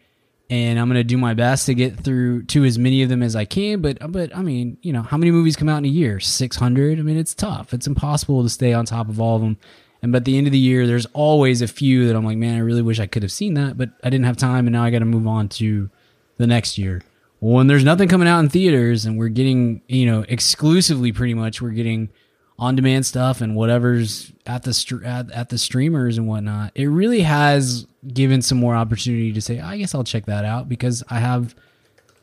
And 0.52 0.78
I'm 0.78 0.88
going 0.88 1.00
to 1.00 1.04
do 1.06 1.18
my 1.18 1.34
best 1.34 1.66
to 1.68 1.74
get 1.74 1.98
through 1.98 2.44
to 2.48 2.66
as 2.66 2.78
many 2.78 3.04
of 3.04 3.10
them 3.10 3.24
as 3.24 3.36
I 3.36 3.46
can. 3.46 3.82
But, 3.82 4.12
but 4.12 4.36
I 4.36 4.42
mean, 4.42 4.78
you 4.82 4.92
know, 4.92 5.02
how 5.02 5.18
many 5.18 5.32
movies 5.32 5.56
come 5.56 5.70
out 5.70 5.78
in 5.78 5.86
a 5.86 5.90
year? 5.90 6.20
600? 6.20 7.00
I 7.00 7.02
mean, 7.02 7.18
it's 7.18 7.34
tough. 7.34 7.74
It's 7.74 7.88
impossible 7.88 8.44
to 8.44 8.50
stay 8.50 8.74
on 8.74 8.86
top 8.86 9.08
of 9.08 9.20
all 9.20 9.38
of 9.38 9.42
them. 9.42 9.58
And 10.02 10.16
at 10.16 10.26
the 10.26 10.38
end 10.38 10.48
of 10.48 10.54
the 10.54 10.60
year, 10.60 10.88
there's 10.88 11.06
always 11.08 11.62
a 11.62 11.68
few 11.68 12.08
that 12.08 12.16
I'm 12.16 12.26
like, 12.26 12.38
man, 12.38 12.56
I 12.56 12.60
really 12.60 12.82
wish 12.82 13.00
I 13.00 13.06
could 13.06 13.22
have 13.22 13.32
seen 13.32 13.54
that, 13.54 13.78
but 13.78 13.92
I 14.04 14.10
didn't 14.10 14.26
have 14.26 14.38
time, 14.38 14.66
and 14.66 14.74
now 14.74 14.84
I 14.84 14.90
got 14.90 15.00
to 15.00 15.06
move 15.06 15.28
on 15.28 15.48
to 15.50 15.90
the 16.38 16.48
next 16.48 16.78
year. 16.78 17.04
When 17.40 17.68
there's 17.68 17.84
nothing 17.84 18.08
coming 18.08 18.28
out 18.28 18.40
in 18.40 18.50
theaters, 18.50 19.06
and 19.06 19.18
we're 19.18 19.30
getting, 19.30 19.82
you 19.88 20.06
know, 20.06 20.26
exclusively 20.28 21.12
pretty 21.12 21.34
much, 21.34 21.62
we're 21.62 21.70
getting 21.70 22.10
on-demand 22.58 23.06
stuff 23.06 23.42
and 23.42 23.56
whatever's 23.56 24.32
at 24.46 24.64
the 24.64 24.74
str- 24.74 25.04
at, 25.04 25.32
at 25.32 25.50
the 25.50 25.58
streamers 25.58 26.18
and 26.18 26.28
whatnot. 26.28 26.72
It 26.76 26.86
really 26.86 27.22
has 27.22 27.88
given 28.14 28.44
some 28.44 28.60
more 28.60 28.76
opportunity 28.76 29.34
to 29.34 29.42
say, 29.42 29.60
I 29.60 29.78
guess 29.78 29.96
I'll 29.96 30.04
check 30.04 30.26
that 30.28 30.46
out 30.46 30.70
because 30.70 31.04
I 31.10 31.20
have 31.20 31.56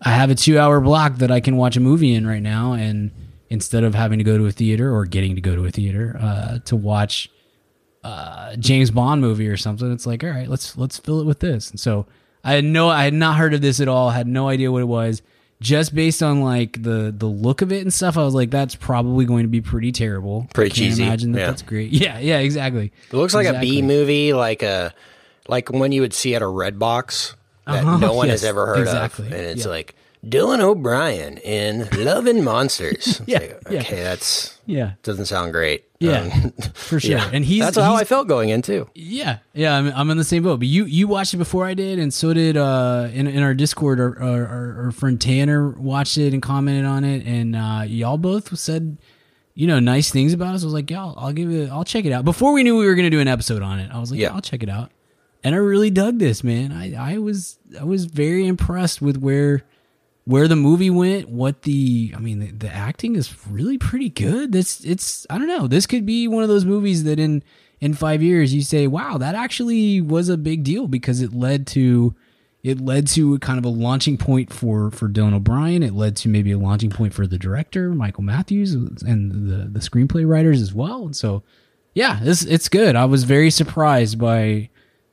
I 0.01 0.11
have 0.11 0.31
a 0.31 0.37
two 0.37 0.57
hour 0.57 0.81
block 0.81 1.17
that 1.17 1.33
I 1.33 1.41
can 1.41 1.57
watch 1.57 1.77
a 1.77 1.81
movie 1.81 2.15
in 2.15 2.25
right 2.25 2.43
now, 2.43 2.73
and 2.73 3.11
instead 3.51 3.83
of 3.83 3.97
having 3.97 4.19
to 4.19 4.25
go 4.25 4.39
to 4.39 4.47
a 4.47 4.53
theater 4.53 4.95
or 4.95 5.07
getting 5.07 5.35
to 5.35 5.41
go 5.41 5.57
to 5.57 5.65
a 5.65 5.71
theater 5.71 6.17
uh, 6.21 6.59
to 6.67 6.77
watch 6.77 7.29
a 8.09 8.57
James 8.59 8.91
Bond 8.91 9.21
movie 9.21 9.49
or 9.49 9.57
something, 9.57 9.93
it's 9.93 10.07
like, 10.07 10.23
all 10.25 10.31
right, 10.31 10.49
let's 10.49 10.77
let's 10.77 10.99
fill 10.99 11.21
it 11.21 11.25
with 11.27 11.41
this. 11.41 11.71
And 11.71 11.79
so 11.81 12.07
I 12.45 12.53
had 12.55 12.65
no, 12.65 12.89
I 12.89 13.05
had 13.05 13.15
not 13.15 13.37
heard 13.37 13.55
of 13.55 13.61
this 13.61 13.81
at 13.81 13.89
all, 13.89 14.11
had 14.11 14.27
no 14.27 14.49
idea 14.49 14.71
what 14.73 14.83
it 14.83 14.87
was. 14.87 15.23
Just 15.61 15.93
based 15.93 16.23
on 16.23 16.41
like 16.41 16.81
the 16.83 17.13
the 17.17 17.27
look 17.27 17.63
of 17.63 17.73
it 17.73 17.83
and 17.83 17.93
stuff, 17.93 18.17
I 18.17 18.23
was 18.23 18.33
like, 18.35 18.51
that's 18.51 18.77
probably 18.77 19.25
going 19.25 19.43
to 19.43 19.49
be 19.49 19.61
pretty 19.61 19.91
terrible. 19.91 20.47
Pretty 20.55 20.71
I 20.71 20.75
can't 20.75 20.91
cheesy, 20.91 21.03
Imagine 21.03 21.33
that 21.33 21.41
yeah. 21.41 21.47
that's 21.47 21.63
great. 21.63 21.91
Yeah, 21.93 22.19
yeah, 22.21 22.39
exactly. 22.39 22.93
It 23.11 23.17
looks 23.17 23.35
like 23.35 23.47
a 23.47 23.51
Exactly. 23.51 23.71
B 23.71 23.83
movie, 23.83 24.33
like 24.35 24.63
a 24.63 24.95
like 25.49 25.71
one 25.71 25.91
you 25.91 26.03
would 26.03 26.15
see 26.15 26.35
at 26.37 26.43
a 26.43 26.47
Redbox 26.47 27.35
that 27.67 27.83
Uh-huh. 27.85 27.97
no 28.01 28.13
one 28.15 28.29
Yes, 28.29 28.43
has 28.43 28.49
ever 28.49 28.67
heard 28.67 28.79
exactly. 28.81 29.27
of, 29.27 29.33
and 29.33 29.43
it's 29.43 29.65
Yeah. 29.65 29.71
like 29.71 29.97
Dylan 30.27 30.61
O'Brien 30.61 31.39
in 31.39 31.89
Love 31.97 32.27
and 32.27 32.45
Monsters. 32.45 33.21
Yeah, 33.27 33.39
like, 33.39 33.63
yeah. 33.71 33.81
okay, 33.81 34.03
that's 34.03 34.59
Yeah, 34.67 34.93
doesn't 35.03 35.27
sound 35.27 35.53
great. 35.53 35.85
Yeah, 36.01 36.21
Um, 36.33 36.51
for 36.75 37.01
sure. 37.01 37.13
yeah. 37.19 37.31
And 37.33 37.45
he's 37.45 37.61
that's 37.65 37.77
how 37.77 37.91
he's- 37.93 38.03
I 38.03 38.05
felt 38.05 38.29
going 38.29 38.49
in 38.51 38.63
too. 38.63 38.89
Yeah, 38.95 39.39
yeah, 39.55 39.77
I'm, 39.77 39.89
I'm 39.95 40.11
in 40.11 40.17
the 40.17 40.25
same 40.25 40.43
boat. 40.43 40.59
But 40.61 40.69
you 40.69 40.85
you 40.85 41.09
watched 41.09 41.35
it 41.35 41.39
before 41.39 41.67
I 41.67 41.75
did, 41.75 41.99
and 41.99 42.13
so 42.15 42.33
did 42.33 42.57
uh 42.57 43.09
in 43.13 43.27
in 43.27 43.43
our 43.43 43.55
Discord. 43.55 44.01
Our 44.01 44.19
our, 44.23 44.85
our, 44.85 44.91
friend 44.93 45.21
Tanner 45.21 45.71
watched 45.71 46.19
it 46.19 46.33
and 46.33 46.41
commented 46.43 46.85
on 46.85 47.05
it, 47.05 47.27
and 47.27 47.55
uh, 47.57 47.83
y'all 47.87 48.19
both 48.19 48.57
said 48.59 48.97
you 49.55 49.67
know 49.67 49.81
nice 49.81 50.11
things 50.11 50.33
about 50.33 50.55
us. 50.55 50.63
I 50.63 50.67
was 50.67 50.75
like, 50.75 50.91
yeah, 50.91 51.01
I'll, 51.01 51.15
I'll 51.19 51.33
give 51.33 51.51
it, 51.51 51.69
I'll 51.71 51.85
check 51.85 52.05
it 52.05 52.13
out. 52.13 52.25
Before 52.25 52.53
we 52.53 52.63
knew 52.63 52.77
we 52.77 52.87
were 52.87 52.95
gonna 52.95 53.11
do 53.11 53.21
an 53.21 53.29
episode 53.29 53.63
on 53.63 53.79
it, 53.81 53.91
I 53.93 53.99
was 53.99 54.11
like, 54.11 54.21
yeah, 54.21 54.29
Yeah. 54.29 54.35
I'll 54.35 54.41
check 54.41 54.63
it 54.63 54.69
out. 54.69 54.91
And 55.45 55.55
I 55.55 55.59
really 55.59 55.91
dug 55.91 56.19
this, 56.19 56.43
man. 56.45 56.71
I 56.73 57.15
I 57.15 57.19
was 57.19 57.59
I 57.81 57.85
was 57.85 58.05
very 58.07 58.47
impressed 58.47 59.01
with 59.03 59.17
where 59.17 59.63
where 60.29 60.47
the 60.47 60.57
movie 60.57 60.91
went, 60.91 61.27
what 61.31 61.63
the 61.63 62.13
I 62.15 62.19
mean, 62.19 62.41
the, 62.41 62.51
the 62.51 62.69
acting 62.69 63.17
is 63.17 63.35
really 63.49 63.79
pretty 63.79 64.11
good. 64.11 64.53
This 64.53 64.85
it's 64.85 65.27
I 65.31 65.39
don't 65.39 65.47
know. 65.47 65.67
This 65.67 65.87
could 65.87 66.05
be 66.05 66.29
one 66.29 66.43
of 66.43 66.51
those 66.51 66.67
movies 66.67 67.05
that 67.05 67.19
in 67.19 67.43
in 67.81 67.95
five 67.95 68.23
years 68.23 68.53
you 68.53 68.61
say, 68.61 68.87
wow, 68.87 69.17
that 69.17 69.35
actually 69.35 70.03
was 70.03 70.29
a 70.29 70.37
big 70.37 70.65
deal 70.65 70.87
because 70.87 71.23
it 71.23 71.33
led 71.33 71.67
to 71.69 72.15
it 72.63 72.79
led 72.79 73.07
to 73.07 73.39
kind 73.39 73.59
of 73.59 73.65
a 73.65 73.71
launching 73.71 74.19
point 74.19 74.53
for 74.53 74.91
for 74.91 75.09
Dylan 75.09 75.33
O'Brien. 75.33 75.83
It 75.83 75.95
led 75.95 76.15
to 76.17 76.29
maybe 76.29 76.53
a 76.53 76.59
launching 76.59 76.91
point 76.91 77.15
for 77.15 77.27
the 77.27 77.39
director 77.39 77.95
Michael 77.95 78.23
Matthews 78.23 78.75
and 78.75 79.33
the 79.51 79.65
the 79.65 79.81
screenplay 79.81 80.29
writers 80.29 80.61
as 80.61 80.75
well. 80.75 81.07
And 81.07 81.17
so, 81.17 81.43
yeah, 81.95 82.19
it's 82.21 82.45
it's 82.45 82.69
good. 82.69 82.97
I 82.97 83.07
was 83.07 83.25
very 83.25 83.51
surprised 83.51 84.19
by 84.19 84.69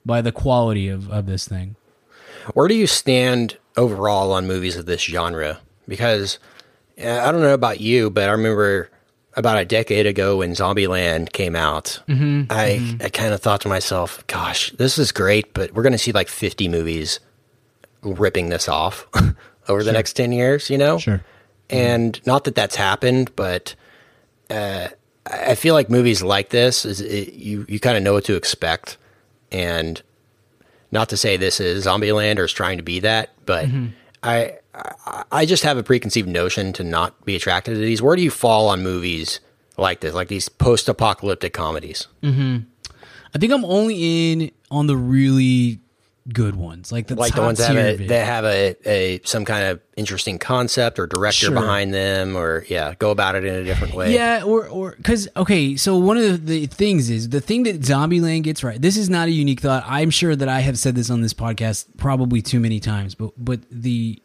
by 0.05 0.22
the 0.22 0.34
quality 0.34 0.89
of 0.89 1.09
of 1.09 1.26
this 1.26 1.47
thing. 1.47 1.78
Where 2.53 2.68
do 2.68 2.76
you 2.76 2.86
stand 2.86 3.59
overall 3.78 4.32
on 4.32 4.47
movies 4.47 4.76
of 4.76 4.86
this 4.86 5.01
genre? 5.01 5.59
Because 5.88 6.39
uh, 7.01 7.09
I 7.09 7.32
don't 7.32 7.41
know 7.41 7.53
about 7.53 7.80
you, 7.80 8.09
but 8.09 8.30
I 8.30 8.32
remember 8.32 8.89
about 9.36 9.57
a 9.57 9.65
decade 9.65 10.05
ago 10.05 10.38
when 10.38 10.51
Zombieland 10.51 11.34
came 11.34 11.55
out, 11.55 11.99
mm-hmm, 12.07 12.43
I 12.49 12.80
mm-hmm. 12.80 13.03
I 13.03 13.09
kind 13.09 13.34
of 13.34 13.41
thought 13.41 13.61
to 13.61 13.67
myself, 13.67 14.26
"Gosh, 14.28 14.71
this 14.71 14.97
is 14.97 15.11
great, 15.11 15.53
but 15.53 15.73
we're 15.73 15.84
going 15.84 15.93
to 15.93 15.99
see 15.99 16.11
like 16.11 16.28
50 16.30 16.67
movies 16.69 17.19
ripping 18.01 18.49
this 18.49 18.67
off 18.67 19.07
over 19.67 19.84
the 19.84 19.91
next 19.91 20.13
10 20.13 20.32
years, 20.32 20.69
you 20.69 20.78
know?" 20.78 20.97
Sure. 20.97 21.23
And 21.69 22.13
mm-hmm. 22.13 22.30
not 22.30 22.43
that 22.45 22.55
that's 22.55 22.76
happened, 22.76 23.36
but 23.36 23.76
uh, 24.49 24.89
I 25.26 25.55
feel 25.55 25.73
like 25.73 25.89
movies 25.89 26.21
like 26.21 26.49
this 26.49 26.86
is 26.86 27.01
it, 27.01 27.34
you 27.34 27.65
you 27.67 27.80
kind 27.80 27.97
of 27.97 28.03
know 28.03 28.13
what 28.13 28.26
to 28.26 28.36
expect, 28.36 28.97
and 29.51 30.01
not 30.96 31.10
to 31.10 31.18
say 31.18 31.38
this 31.38 31.60
is 31.60 31.86
Zombieland 31.86 32.39
or 32.39 32.46
is 32.46 32.54
trying 32.54 32.78
to 32.78 32.84
be 32.84 33.02
that, 33.02 33.30
but 33.46 33.66
mm-hmm. 33.68 33.88
I, 34.24 34.54
I 35.32 35.46
just 35.46 35.62
have 35.64 35.78
a 35.78 35.84
preconceived 35.84 36.28
notion 36.28 36.74
to 36.74 36.84
not 36.84 37.24
be 37.26 37.36
attracted 37.36 37.76
to 37.76 37.80
these. 37.80 38.02
Where 38.02 38.16
do 38.16 38.24
you 38.24 38.32
fall 38.32 38.70
on 38.70 38.82
movies 38.82 39.41
like 39.78 40.00
this, 40.00 40.16
like 40.16 40.30
these 40.30 40.50
post-apocalyptic 40.50 41.54
comedies? 41.54 42.08
Mm-hmm. 42.24 42.60
I 43.36 43.38
think 43.38 43.52
I'm 43.52 43.66
only 43.66 44.32
in 44.32 44.52
on 44.72 44.88
the 44.88 44.96
really 44.96 45.82
good 46.34 46.55
ones, 46.55 46.91
like 46.91 47.07
the 47.07 47.15
like 47.15 47.36
the 47.36 47.41
ones 47.41 47.59
that 47.59 47.76
have, 47.76 47.78
a, 47.78 48.07
that 48.07 48.26
have 48.26 48.45
a, 48.45 48.76
a 48.86 49.21
some 49.23 49.45
kind 49.45 49.65
of 49.67 49.82
interesting 49.95 50.39
concept 50.39 50.97
or 50.97 51.07
director 51.07 51.47
sure. 51.47 51.55
behind 51.55 51.93
them, 51.93 52.36
or 52.36 52.65
yeah, 52.67 52.95
go 52.95 53.11
about 53.11 53.36
it 53.36 53.45
in 53.45 53.53
a 53.53 53.63
different 53.63 53.93
way. 53.93 54.13
Yeah, 54.13 54.43
or 54.43 54.67
or 54.67 54.95
because 54.97 55.28
okay, 55.36 55.76
so 55.76 55.97
one 55.97 56.17
of 56.17 56.45
the 56.47 56.65
things 56.67 57.09
is 57.09 57.30
the 57.30 57.41
thing 57.41 57.63
that 57.63 57.82
Zombieland 57.82 58.43
gets 58.43 58.63
right. 58.63 58.82
This 58.82 58.97
is 58.97 59.09
not 59.09 59.28
a 59.28 59.32
unique 59.32 59.61
thought. 59.61 59.84
I'm 59.88 60.09
sure 60.09 60.36
that 60.36 60.49
I 60.49 60.61
have 60.61 60.80
said 60.80 60.95
this 60.95 61.09
on 61.09 61.21
this 61.21 61.34
podcast 61.34 61.86
probably 61.97 62.41
too 62.41 62.59
many 62.59 62.80
times, 62.80 63.15
but 63.15 63.32
but 63.38 63.59
the 63.69 64.21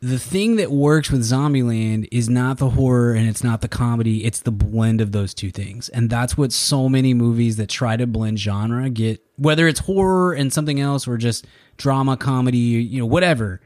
the 0.00 0.18
thing 0.18 0.56
that 0.56 0.70
works 0.70 1.10
with 1.10 1.22
Zombieland 1.22 2.06
is 2.12 2.28
not 2.28 2.58
the 2.58 2.70
horror 2.70 3.14
and 3.14 3.28
it's 3.28 3.42
not 3.42 3.62
the 3.62 3.68
comedy, 3.68 4.24
it's 4.24 4.40
the 4.40 4.52
blend 4.52 5.00
of 5.00 5.10
those 5.10 5.34
two 5.34 5.50
things. 5.50 5.88
And 5.88 6.08
that's 6.08 6.36
what 6.36 6.52
so 6.52 6.88
many 6.88 7.14
movies 7.14 7.56
that 7.56 7.68
try 7.68 7.96
to 7.96 8.06
blend 8.06 8.38
genre 8.38 8.88
get, 8.90 9.20
whether 9.36 9.66
it's 9.66 9.80
horror 9.80 10.34
and 10.34 10.52
something 10.52 10.78
else 10.78 11.08
or 11.08 11.16
just 11.16 11.46
drama, 11.78 12.16
comedy, 12.16 12.58
you 12.58 13.00
know, 13.00 13.06
whatever. 13.06 13.60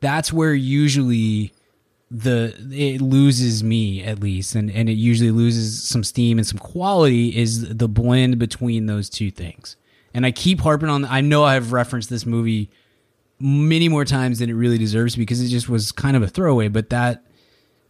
That's 0.00 0.32
where 0.32 0.54
usually 0.54 1.52
the 2.10 2.54
it 2.70 3.00
loses 3.00 3.64
me 3.64 4.00
at 4.04 4.20
least 4.20 4.54
and 4.54 4.70
and 4.70 4.88
it 4.88 4.92
usually 4.92 5.32
loses 5.32 5.82
some 5.82 6.04
steam 6.04 6.38
and 6.38 6.46
some 6.46 6.58
quality 6.58 7.36
is 7.36 7.76
the 7.76 7.88
blend 7.88 8.38
between 8.38 8.86
those 8.86 9.08
two 9.08 9.30
things. 9.30 9.76
And 10.14 10.26
I 10.26 10.32
keep 10.32 10.60
harping 10.60 10.88
on 10.88 11.04
I 11.04 11.20
know 11.20 11.44
I've 11.44 11.72
referenced 11.72 12.10
this 12.10 12.26
movie 12.26 12.70
many 13.38 13.88
more 13.88 14.04
times 14.04 14.38
than 14.38 14.50
it 14.50 14.54
really 14.54 14.78
deserves 14.78 15.16
because 15.16 15.40
it 15.40 15.48
just 15.48 15.68
was 15.68 15.92
kind 15.92 16.16
of 16.16 16.22
a 16.22 16.28
throwaway. 16.28 16.68
But 16.68 16.90
that 16.90 17.22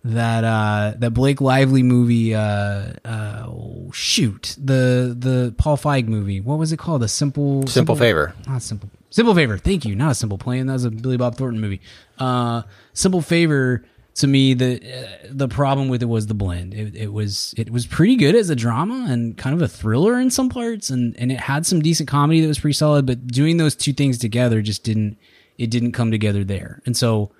that 0.05 0.45
uh, 0.45 0.95
that 0.99 1.11
Blake 1.11 1.41
Lively 1.41 1.83
movie, 1.83 2.35
uh, 2.35 2.93
uh, 3.05 3.45
oh, 3.47 3.91
shoot, 3.93 4.57
the 4.59 5.15
the 5.19 5.55
Paul 5.59 5.77
Feig 5.77 6.07
movie. 6.07 6.41
What 6.41 6.59
was 6.59 6.73
it 6.73 6.79
called? 6.79 7.03
A 7.03 7.09
simple 7.09 7.63
simple, 7.63 7.71
simple 7.71 7.97
favor. 7.97 8.35
Not 8.47 8.63
simple. 8.63 8.91
Simple 9.11 9.35
favor. 9.35 9.57
Thank 9.59 9.85
you. 9.85 9.97
Not 9.97 10.13
a 10.13 10.15
simple 10.15 10.39
plan. 10.39 10.67
That 10.67 10.75
was 10.75 10.85
a 10.85 10.91
Billy 10.91 11.17
Bob 11.17 11.37
Thornton 11.37 11.61
movie. 11.61 11.81
Uh, 12.19 12.63
simple 12.93 13.23
favor. 13.23 13.85
To 14.17 14.27
me, 14.27 14.55
the 14.55 14.81
uh, 14.81 15.29
the 15.31 15.47
problem 15.49 15.89
with 15.89 16.03
it 16.03 16.07
was 16.07 16.27
the 16.27 16.35
blend. 16.35 16.73
It, 16.73 16.97
it 16.97 17.13
was 17.13 17.53
it 17.59 17.69
was 17.69 17.87
pretty 17.87 18.17
good 18.17 18.35
as 18.35 18.49
a 18.49 18.57
drama 18.57 19.07
and 19.11 19.37
kind 19.37 19.55
of 19.55 19.61
a 19.61 19.69
thriller 19.69 20.19
in 20.19 20.31
some 20.31 20.49
parts, 20.49 20.89
and 20.89 21.15
and 21.19 21.31
it 21.31 21.41
had 21.41 21.67
some 21.67 21.83
decent 21.83 22.09
comedy 22.09 22.41
that 22.41 22.49
was 22.49 22.59
pretty 22.59 22.73
solid. 22.73 23.05
But 23.05 23.27
doing 23.27 23.59
those 23.59 23.77
two 23.77 23.93
things 23.93 24.17
together 24.17 24.63
just 24.63 24.85
didn't 24.85 25.19
it 25.59 25.71
didn't 25.71 25.93
come 25.93 26.11
together 26.11 26.45
there. 26.45 26.83
And 26.87 26.97
so 26.97 27.33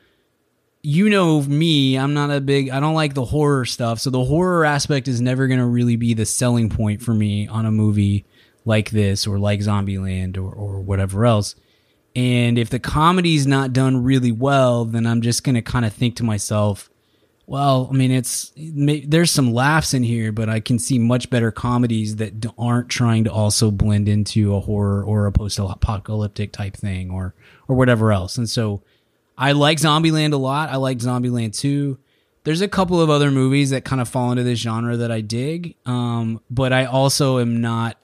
you 0.83 1.11
know 1.11 1.43
me, 1.43 1.99
I'm 1.99 2.15
not 2.15 2.31
a 2.31 2.41
big 2.41 2.71
I 2.71 2.81
don't 2.81 2.95
like 2.95 3.15
the 3.15 3.25
horror 3.25 3.65
stuff. 3.65 3.99
So 3.99 4.11
the 4.11 4.25
horror 4.25 4.65
aspect 4.65 5.09
is 5.09 5.21
never 5.21 5.49
going 5.49 5.59
to 5.59 5.67
really 5.67 5.97
be 5.97 6.15
the 6.15 6.27
selling 6.27 6.69
point 6.69 7.03
for 7.03 7.13
me 7.13 7.49
on 7.49 7.67
a 7.67 7.73
movie 7.73 8.25
like 8.65 8.91
this 8.91 9.27
or 9.27 9.39
like 9.39 9.61
Zombieland 9.61 10.37
or 10.37 10.53
or 10.53 10.81
whatever 10.81 11.27
else. 11.27 11.57
And 12.15 12.59
if 12.59 12.71
the 12.71 12.79
comedy's 12.79 13.47
not 13.47 13.73
done 13.73 14.03
really 14.03 14.33
well, 14.33 14.85
then 14.87 15.07
I'm 15.07 15.21
just 15.21 15.45
going 15.45 15.57
to 15.57 15.63
kind 15.63 15.85
of 15.85 15.93
think 15.93 16.17
to 16.17 16.25
myself, 16.25 16.89
well, 17.47 17.89
I 17.91 17.95
mean, 17.95 18.11
it's 18.11 18.53
there's 18.57 19.31
some 19.31 19.53
laughs 19.53 19.93
in 19.93 20.03
here, 20.03 20.33
but 20.33 20.49
I 20.49 20.61
can 20.61 20.79
see 20.79 20.99
much 20.99 21.31
better 21.31 21.53
comedies 21.53 22.17
that 22.17 22.47
aren't 22.59 22.89
trying 22.89 23.25
to 23.25 23.33
also 23.33 23.71
blend 23.71 24.09
into 24.09 24.55
a 24.55 24.61
horror 24.61 25.05
or 25.05 25.27
a 25.27 25.33
post-apocalyptic 25.33 26.53
type 26.53 26.77
thing 26.77 27.11
or 27.11 27.35
or 27.69 27.77
whatever 27.77 28.13
else. 28.13 28.39
And 28.39 28.49
so 28.49 28.83
I 29.37 29.53
like 29.53 29.79
Zombieland 29.79 30.33
a 30.33 30.37
lot. 30.37 30.71
I 30.71 30.77
like 30.77 30.99
Zombieland 30.99 31.59
2. 31.59 31.99
There's 32.45 32.61
a 32.61 32.69
couple 32.69 33.01
of 33.01 33.11
other 33.11 33.31
movies 33.31 33.71
that 33.71 33.85
kind 33.85 34.01
of 34.01 34.09
fall 34.09 34.31
into 34.31 34.45
this 34.45 34.61
genre 34.61 34.97
that 34.97 35.11
I 35.11 35.21
dig. 35.21 35.75
Um, 35.85 36.41
but 36.49 36.73
I 36.73 36.85
also 36.85 37.39
am 37.39 37.61
not 37.61 37.97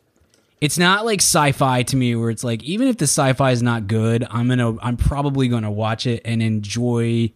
it's 0.63 0.79
not 0.79 1.05
like 1.05 1.21
sci-fi 1.21 1.83
to 1.83 1.97
me 1.97 2.15
where 2.15 2.31
it's 2.31 2.45
like 2.45 2.63
even 2.63 2.87
if 2.87 2.97
the 2.97 3.05
sci-fi 3.07 3.51
is 3.51 3.65
not 3.65 3.89
good, 3.89 4.25
I'm 4.31 4.49
to 4.59 4.79
I'm 4.81 4.97
probably 4.97 5.49
to 5.65 5.71
watch 5.71 6.07
it 6.07 6.23
and 6.25 6.41
enjoy 6.41 7.33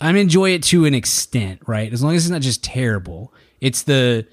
I'm 0.00 0.16
enjoy 0.16 0.50
it 0.50 0.64
to 0.64 0.84
an 0.84 0.92
extent, 0.92 1.60
right? 1.66 1.92
As 1.92 2.02
long 2.02 2.16
as 2.16 2.24
it's 2.24 2.32
not 2.32 2.40
just 2.40 2.64
terrible. 2.64 3.32
It's 3.60 3.82
the 3.82 4.26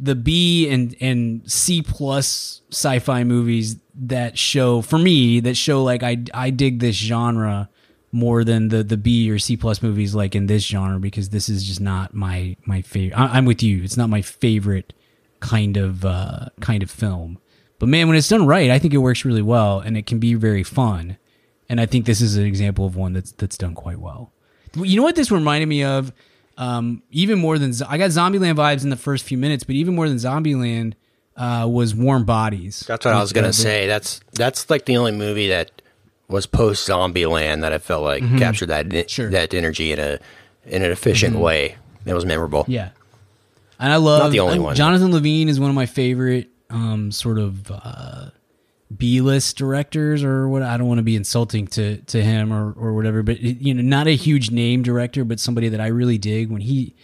the 0.00 0.14
B 0.14 0.68
and 0.68 0.96
and 1.00 1.50
C 1.50 1.82
plus 1.82 2.62
sci-fi 2.70 3.22
movies 3.24 3.76
that 3.94 4.38
show 4.38 4.80
for 4.80 4.98
me 4.98 5.40
that 5.40 5.56
show 5.56 5.84
like 5.84 6.02
I 6.02 6.24
I 6.32 6.50
dig 6.50 6.80
this 6.80 6.96
genre 6.96 7.68
more 8.12 8.42
than 8.42 8.68
the 8.68 8.82
the 8.82 8.96
B 8.96 9.30
or 9.30 9.38
C 9.38 9.56
plus 9.56 9.82
movies 9.82 10.14
like 10.14 10.34
in 10.34 10.46
this 10.46 10.64
genre 10.64 10.98
because 10.98 11.28
this 11.28 11.48
is 11.48 11.64
just 11.64 11.80
not 11.80 12.14
my 12.14 12.56
my 12.64 12.82
favorite. 12.82 13.16
I, 13.16 13.38
am 13.38 13.44
with 13.44 13.62
you. 13.62 13.82
It's 13.82 13.96
not 13.96 14.08
my 14.08 14.22
favorite 14.22 14.92
kind 15.40 15.76
of 15.76 16.04
uh, 16.04 16.46
kind 16.60 16.82
of 16.82 16.90
film. 16.90 17.38
But 17.78 17.88
man, 17.88 18.08
when 18.08 18.16
it's 18.16 18.28
done 18.28 18.46
right, 18.46 18.70
I 18.70 18.78
think 18.78 18.94
it 18.94 18.98
works 18.98 19.24
really 19.24 19.42
well 19.42 19.80
and 19.80 19.96
it 19.96 20.06
can 20.06 20.18
be 20.18 20.34
very 20.34 20.62
fun. 20.62 21.16
And 21.68 21.80
I 21.80 21.86
think 21.86 22.04
this 22.04 22.20
is 22.20 22.36
an 22.36 22.44
example 22.44 22.84
of 22.86 22.96
one 22.96 23.12
that's 23.12 23.32
that's 23.32 23.56
done 23.58 23.74
quite 23.74 24.00
well. 24.00 24.32
You 24.74 24.96
know 24.96 25.02
what 25.02 25.16
this 25.16 25.30
reminded 25.30 25.66
me 25.66 25.84
of? 25.84 26.12
Um, 26.60 27.02
even 27.10 27.38
more 27.38 27.58
than 27.58 27.72
I 27.88 27.96
got 27.96 28.10
Zombieland 28.10 28.56
vibes 28.56 28.84
in 28.84 28.90
the 28.90 28.96
first 28.96 29.24
few 29.24 29.38
minutes, 29.38 29.64
but 29.64 29.76
even 29.76 29.94
more 29.94 30.06
than 30.06 30.18
Zombieland 30.18 30.92
uh, 31.34 31.66
was 31.66 31.94
Warm 31.94 32.26
Bodies. 32.26 32.84
That's 32.86 33.06
what 33.06 33.14
I 33.14 33.20
was 33.20 33.32
gonna 33.32 33.54
say. 33.54 33.86
That's 33.86 34.20
that's 34.32 34.68
like 34.68 34.84
the 34.84 34.98
only 34.98 35.12
movie 35.12 35.48
that 35.48 35.80
was 36.28 36.44
post 36.44 36.86
Zombieland 36.86 37.62
that 37.62 37.72
I 37.72 37.78
felt 37.78 38.04
like 38.04 38.22
mm-hmm. 38.22 38.36
captured 38.36 38.66
that 38.66 39.08
sure. 39.08 39.30
that 39.30 39.54
energy 39.54 39.90
in 39.90 39.98
a 39.98 40.18
in 40.66 40.82
an 40.82 40.92
efficient 40.92 41.32
mm-hmm. 41.32 41.42
way. 41.42 41.76
It 42.04 42.12
was 42.12 42.26
memorable. 42.26 42.66
Yeah, 42.68 42.90
and 43.78 43.90
I 43.90 43.96
love 43.96 44.24
not 44.24 44.32
the 44.32 44.40
only 44.40 44.58
one. 44.58 44.76
Jonathan 44.76 45.12
Levine 45.12 45.48
is 45.48 45.58
one 45.58 45.70
of 45.70 45.74
my 45.74 45.86
favorite 45.86 46.50
um, 46.68 47.10
sort 47.10 47.38
of 47.38 47.70
uh, 47.70 48.30
B 48.94 49.20
list 49.20 49.56
directors 49.56 50.24
or 50.24 50.48
what. 50.48 50.62
I 50.62 50.76
don't 50.76 50.88
want 50.88 50.98
to 50.98 51.04
be 51.04 51.16
insulting 51.16 51.66
to 51.68 51.98
to 51.98 52.22
him 52.22 52.52
or 52.52 52.72
or 52.72 52.92
whatever, 52.94 53.22
but 53.22 53.40
you 53.40 53.74
know, 53.74 53.82
not 53.82 54.06
a 54.06 54.16
huge 54.16 54.50
name 54.50 54.82
director, 54.82 55.24
but 55.24 55.38
somebody 55.38 55.68
that 55.68 55.80
I 55.80 55.88
really 55.88 56.18
dig 56.18 56.50
when 56.50 56.60
he 56.60 56.94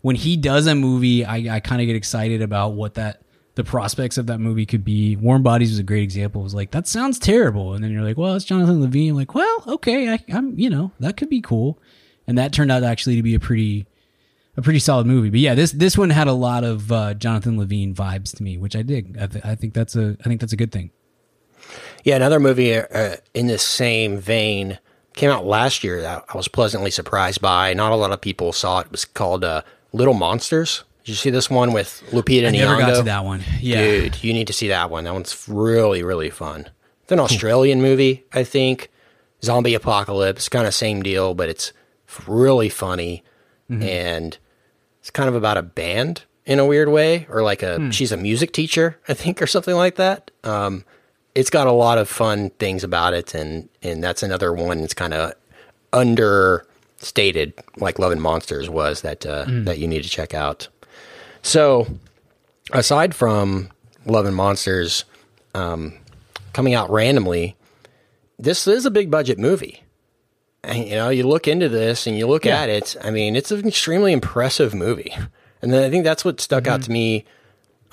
when 0.00 0.16
he 0.16 0.36
does 0.36 0.66
a 0.66 0.74
movie. 0.74 1.24
I 1.24 1.56
I 1.56 1.60
kind 1.60 1.80
of 1.82 1.86
get 1.86 1.96
excited 1.96 2.40
about 2.42 2.72
what 2.72 2.94
that 2.94 3.22
the 3.56 3.64
prospects 3.64 4.18
of 4.18 4.26
that 4.26 4.38
movie 4.38 4.66
could 4.66 4.84
be. 4.84 5.16
Warm 5.16 5.42
Bodies 5.42 5.70
was 5.70 5.78
a 5.78 5.84
great 5.84 6.02
example. 6.02 6.40
It 6.40 6.44
was 6.44 6.54
like 6.54 6.70
that 6.70 6.86
sounds 6.86 7.18
terrible, 7.18 7.74
and 7.74 7.84
then 7.84 7.92
you're 7.92 8.02
like, 8.02 8.16
well, 8.16 8.34
it's 8.34 8.44
Jonathan 8.44 8.80
Levine. 8.80 9.10
I'm 9.10 9.16
like, 9.16 9.34
well, 9.34 9.64
okay, 9.66 10.12
I, 10.12 10.24
I'm 10.32 10.58
you 10.58 10.70
know 10.70 10.92
that 11.00 11.16
could 11.16 11.28
be 11.28 11.40
cool, 11.40 11.78
and 12.26 12.38
that 12.38 12.52
turned 12.52 12.72
out 12.72 12.82
actually 12.82 13.16
to 13.16 13.22
be 13.22 13.34
a 13.34 13.40
pretty 13.40 13.86
a 14.56 14.62
pretty 14.62 14.78
solid 14.78 15.06
movie. 15.06 15.30
But 15.30 15.40
yeah, 15.40 15.54
this 15.54 15.72
this 15.72 15.98
one 15.98 16.10
had 16.10 16.26
a 16.26 16.32
lot 16.32 16.64
of 16.64 16.90
uh, 16.90 17.14
Jonathan 17.14 17.58
Levine 17.58 17.94
vibes 17.94 18.36
to 18.36 18.42
me, 18.42 18.56
which 18.58 18.76
I 18.76 18.82
dig. 18.82 19.18
I, 19.20 19.26
th- 19.26 19.44
I, 19.44 19.54
think 19.54 19.74
that's 19.74 19.96
a 19.96 20.16
I 20.20 20.24
think 20.24 20.40
that's 20.40 20.52
a 20.52 20.56
good 20.56 20.72
thing. 20.72 20.90
Yeah, 22.04 22.16
another 22.16 22.38
movie 22.38 22.74
uh, 22.76 23.16
in 23.32 23.48
the 23.48 23.58
same 23.58 24.18
vein 24.18 24.78
came 25.14 25.30
out 25.30 25.44
last 25.46 25.82
year 25.82 26.00
that 26.02 26.24
I 26.28 26.36
was 26.36 26.48
pleasantly 26.48 26.90
surprised 26.90 27.40
by. 27.40 27.72
Not 27.74 27.92
a 27.92 27.96
lot 27.96 28.12
of 28.12 28.20
people 28.20 28.52
saw 28.52 28.80
it. 28.80 28.86
It 28.86 28.92
was 28.92 29.04
called 29.04 29.42
uh, 29.42 29.62
Little 29.92 30.14
Monsters. 30.14 30.84
Did 31.04 31.12
you 31.12 31.16
see 31.16 31.30
this 31.30 31.50
one 31.50 31.72
with 31.72 32.02
Lupita 32.10 32.48
Nyong'o? 32.48 32.48
I 32.48 32.50
never 32.50 32.78
got 32.78 32.96
to 32.96 33.02
that 33.02 33.24
one. 33.24 33.42
Yeah, 33.60 33.76
dude, 33.82 34.22
you 34.24 34.32
need 34.32 34.46
to 34.46 34.52
see 34.52 34.68
that 34.68 34.90
one. 34.90 35.04
That 35.04 35.12
one's 35.12 35.48
really, 35.48 36.02
really 36.02 36.30
fun. 36.30 36.68
It's 37.02 37.12
an 37.12 37.20
Australian 37.20 37.82
movie, 37.82 38.24
I 38.32 38.44
think. 38.44 38.90
Zombie 39.42 39.74
apocalypse, 39.74 40.48
kind 40.48 40.66
of 40.66 40.74
same 40.74 41.02
deal, 41.02 41.34
but 41.34 41.48
it's 41.48 41.72
It's 42.06 42.28
really 42.28 42.68
funny, 42.68 43.22
and 43.68 44.38
it's 45.00 45.10
kind 45.10 45.28
of 45.28 45.34
about 45.34 45.56
a 45.56 45.62
band 45.62 46.22
in 46.46 46.58
a 46.58 46.64
weird 46.66 46.88
way, 46.88 47.26
or 47.30 47.42
like 47.42 47.62
a 47.62 47.90
she's 47.92 48.12
a 48.12 48.16
music 48.16 48.52
teacher, 48.52 48.98
I 49.08 49.14
think, 49.14 49.42
or 49.42 49.46
something 49.46 49.74
like 49.74 49.96
that. 49.96 50.30
Um, 50.44 50.84
it's 51.34 51.50
got 51.50 51.66
a 51.66 51.72
lot 51.72 51.98
of 51.98 52.08
fun 52.08 52.50
things 52.58 52.84
about 52.84 53.14
it, 53.14 53.34
and 53.34 53.68
and 53.82 54.02
that's 54.02 54.22
another 54.22 54.52
one 54.52 54.80
that's 54.80 54.94
kind 54.94 55.12
of 55.14 55.32
understated, 55.92 57.54
like 57.76 57.98
Love 57.98 58.12
and 58.12 58.22
Monsters 58.22 58.68
was 58.68 59.02
that 59.02 59.24
uh, 59.26 59.44
that 59.48 59.78
you 59.78 59.88
need 59.88 60.02
to 60.02 60.08
check 60.08 60.34
out. 60.34 60.68
So, 61.42 61.86
aside 62.72 63.14
from 63.14 63.70
Love 64.06 64.26
and 64.26 64.36
Monsters 64.36 65.04
um, 65.54 65.94
coming 66.52 66.74
out 66.74 66.90
randomly, 66.90 67.56
this 68.38 68.66
is 68.66 68.86
a 68.86 68.90
big 68.90 69.10
budget 69.10 69.38
movie. 69.38 69.80
And, 70.62 70.86
you 70.88 70.94
know, 70.94 71.10
you 71.10 71.26
look 71.28 71.46
into 71.46 71.68
this 71.68 72.06
and 72.06 72.16
you 72.16 72.26
look 72.26 72.46
Yeah. 72.46 72.62
at 72.62 72.70
it. 72.70 72.96
I 73.04 73.10
mean, 73.10 73.36
it's 73.36 73.50
an 73.50 73.68
extremely 73.68 74.12
impressive 74.14 74.74
movie, 74.74 75.14
and 75.60 75.72
then 75.72 75.82
I 75.84 75.90
think 75.90 76.04
that's 76.04 76.24
what 76.24 76.40
stuck 76.40 76.66
out 76.66 76.82
to 76.82 76.90
me 76.90 77.24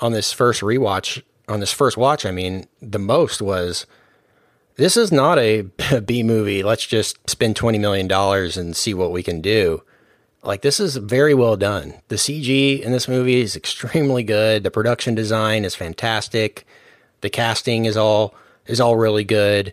on 0.00 0.12
this 0.12 0.32
first 0.32 0.62
rewatch. 0.62 1.22
On 1.48 1.60
this 1.60 1.72
first 1.72 1.96
watch, 1.96 2.24
I 2.24 2.30
mean, 2.30 2.66
the 2.80 2.98
most 2.98 3.42
was 3.42 3.86
this 4.76 4.96
is 4.96 5.12
not 5.12 5.38
a 5.38 5.62
B 6.04 6.22
movie. 6.22 6.62
Let's 6.62 6.86
just 6.86 7.18
spend 7.28 7.56
twenty 7.56 7.78
million 7.78 8.08
dollars 8.08 8.56
and 8.56 8.76
see 8.76 8.94
what 8.94 9.12
we 9.12 9.22
can 9.22 9.40
do. 9.40 9.82
Like 10.42 10.62
this 10.62 10.80
is 10.80 10.96
very 10.96 11.34
well 11.34 11.56
done. 11.56 11.94
The 12.08 12.16
CG 12.16 12.80
in 12.80 12.92
this 12.92 13.08
movie 13.08 13.40
is 13.40 13.56
extremely 13.56 14.22
good. 14.22 14.62
The 14.62 14.70
production 14.70 15.14
design 15.14 15.64
is 15.64 15.74
fantastic. 15.74 16.66
The 17.20 17.30
casting 17.30 17.84
is 17.84 17.96
all 17.96 18.34
is 18.66 18.80
all 18.80 18.96
really 18.96 19.24
good. 19.24 19.72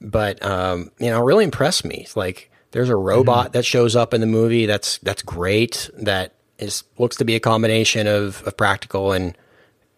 But 0.00 0.44
um, 0.44 0.90
you 0.98 1.10
know, 1.10 1.22
it 1.22 1.24
really 1.24 1.44
impressed 1.44 1.84
me. 1.84 1.98
It's 2.02 2.16
like 2.16 2.50
there's 2.72 2.88
a 2.88 2.96
robot 2.96 3.52
that 3.52 3.64
shows 3.64 3.94
up 3.94 4.12
in 4.12 4.20
the 4.20 4.26
movie. 4.26 4.66
That's 4.66 4.98
that's 4.98 5.22
great. 5.22 5.88
That 5.94 6.34
is 6.58 6.84
looks 6.98 7.16
to 7.16 7.24
be 7.24 7.34
a 7.34 7.40
combination 7.40 8.06
of, 8.06 8.42
of 8.46 8.56
practical 8.56 9.12
and 9.12 9.36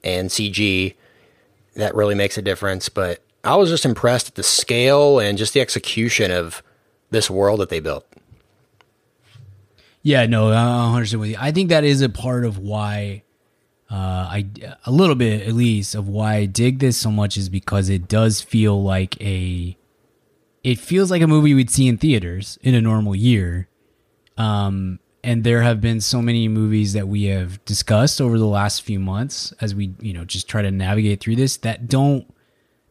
and 0.03 0.29
CG 0.29 0.95
that 1.75 1.95
really 1.95 2.14
makes 2.14 2.39
a 2.39 2.43
difference. 2.43 2.89
But 2.89 3.22
I 3.43 3.57
was 3.57 3.70
just 3.70 3.85
impressed 3.85 4.29
at 4.29 4.35
the 4.35 4.43
scale 4.43 5.18
and 5.18 5.39
just 5.39 5.55
the 5.55 5.61
execution 5.61 6.31
of 6.31 6.62
this 7.11 7.31
world 7.31 7.61
that 7.61 7.68
they 7.68 7.81
built. 7.81 8.07
Yeah, 10.03 10.27
no, 10.27 10.53
I'm 10.53 11.03
100% 11.03 11.18
with 11.18 11.31
you. 11.31 11.37
I 11.39 11.51
think 11.51 11.70
that 11.70 11.83
is 11.83 12.03
a 12.03 12.11
part 12.11 12.45
of 12.45 12.59
why 12.59 13.22
uh, 13.91 13.95
I, 14.31 14.47
a 14.85 14.91
little 14.91 15.14
bit 15.14 15.47
at 15.47 15.55
least, 15.55 15.95
of 15.95 16.09
why 16.09 16.35
I 16.37 16.47
dig 16.47 16.79
this 16.79 16.97
so 16.97 17.11
much 17.11 17.37
is 17.37 17.49
because 17.49 17.89
it 17.89 18.07
does 18.09 18.41
feel 18.41 18.83
like 18.83 19.18
a, 19.22 19.77
it 20.62 20.79
feels 20.79 21.11
like 21.11 21.22
a 21.22 21.27
movie 21.27 21.55
we'd 21.55 21.70
see 21.70 21.89
in 21.89 21.97
theaters 21.97 22.59
in 22.62 22.75
a 22.75 22.81
normal 22.81 23.14
year. 23.14 23.68
Um, 24.37 24.99
and 25.25 25.43
there 25.43 25.62
have 25.62 25.81
been 25.81 26.01
so 26.01 26.20
many 26.20 26.47
movies 26.49 26.93
that 26.93 27.09
we 27.09 27.25
have 27.25 27.64
discussed 27.64 28.20
over 28.20 28.39
the 28.39 28.47
last 28.47 28.83
few 28.83 29.01
months 29.01 29.53
as 29.61 29.75
we, 29.75 29.95
you 30.01 30.12
know, 30.12 30.25
just 30.25 30.49
try 30.49 30.61
to 30.61 30.70
navigate 30.70 31.20
through 31.20 31.37
this 31.37 31.57
that 31.59 31.89
don't 31.89 32.33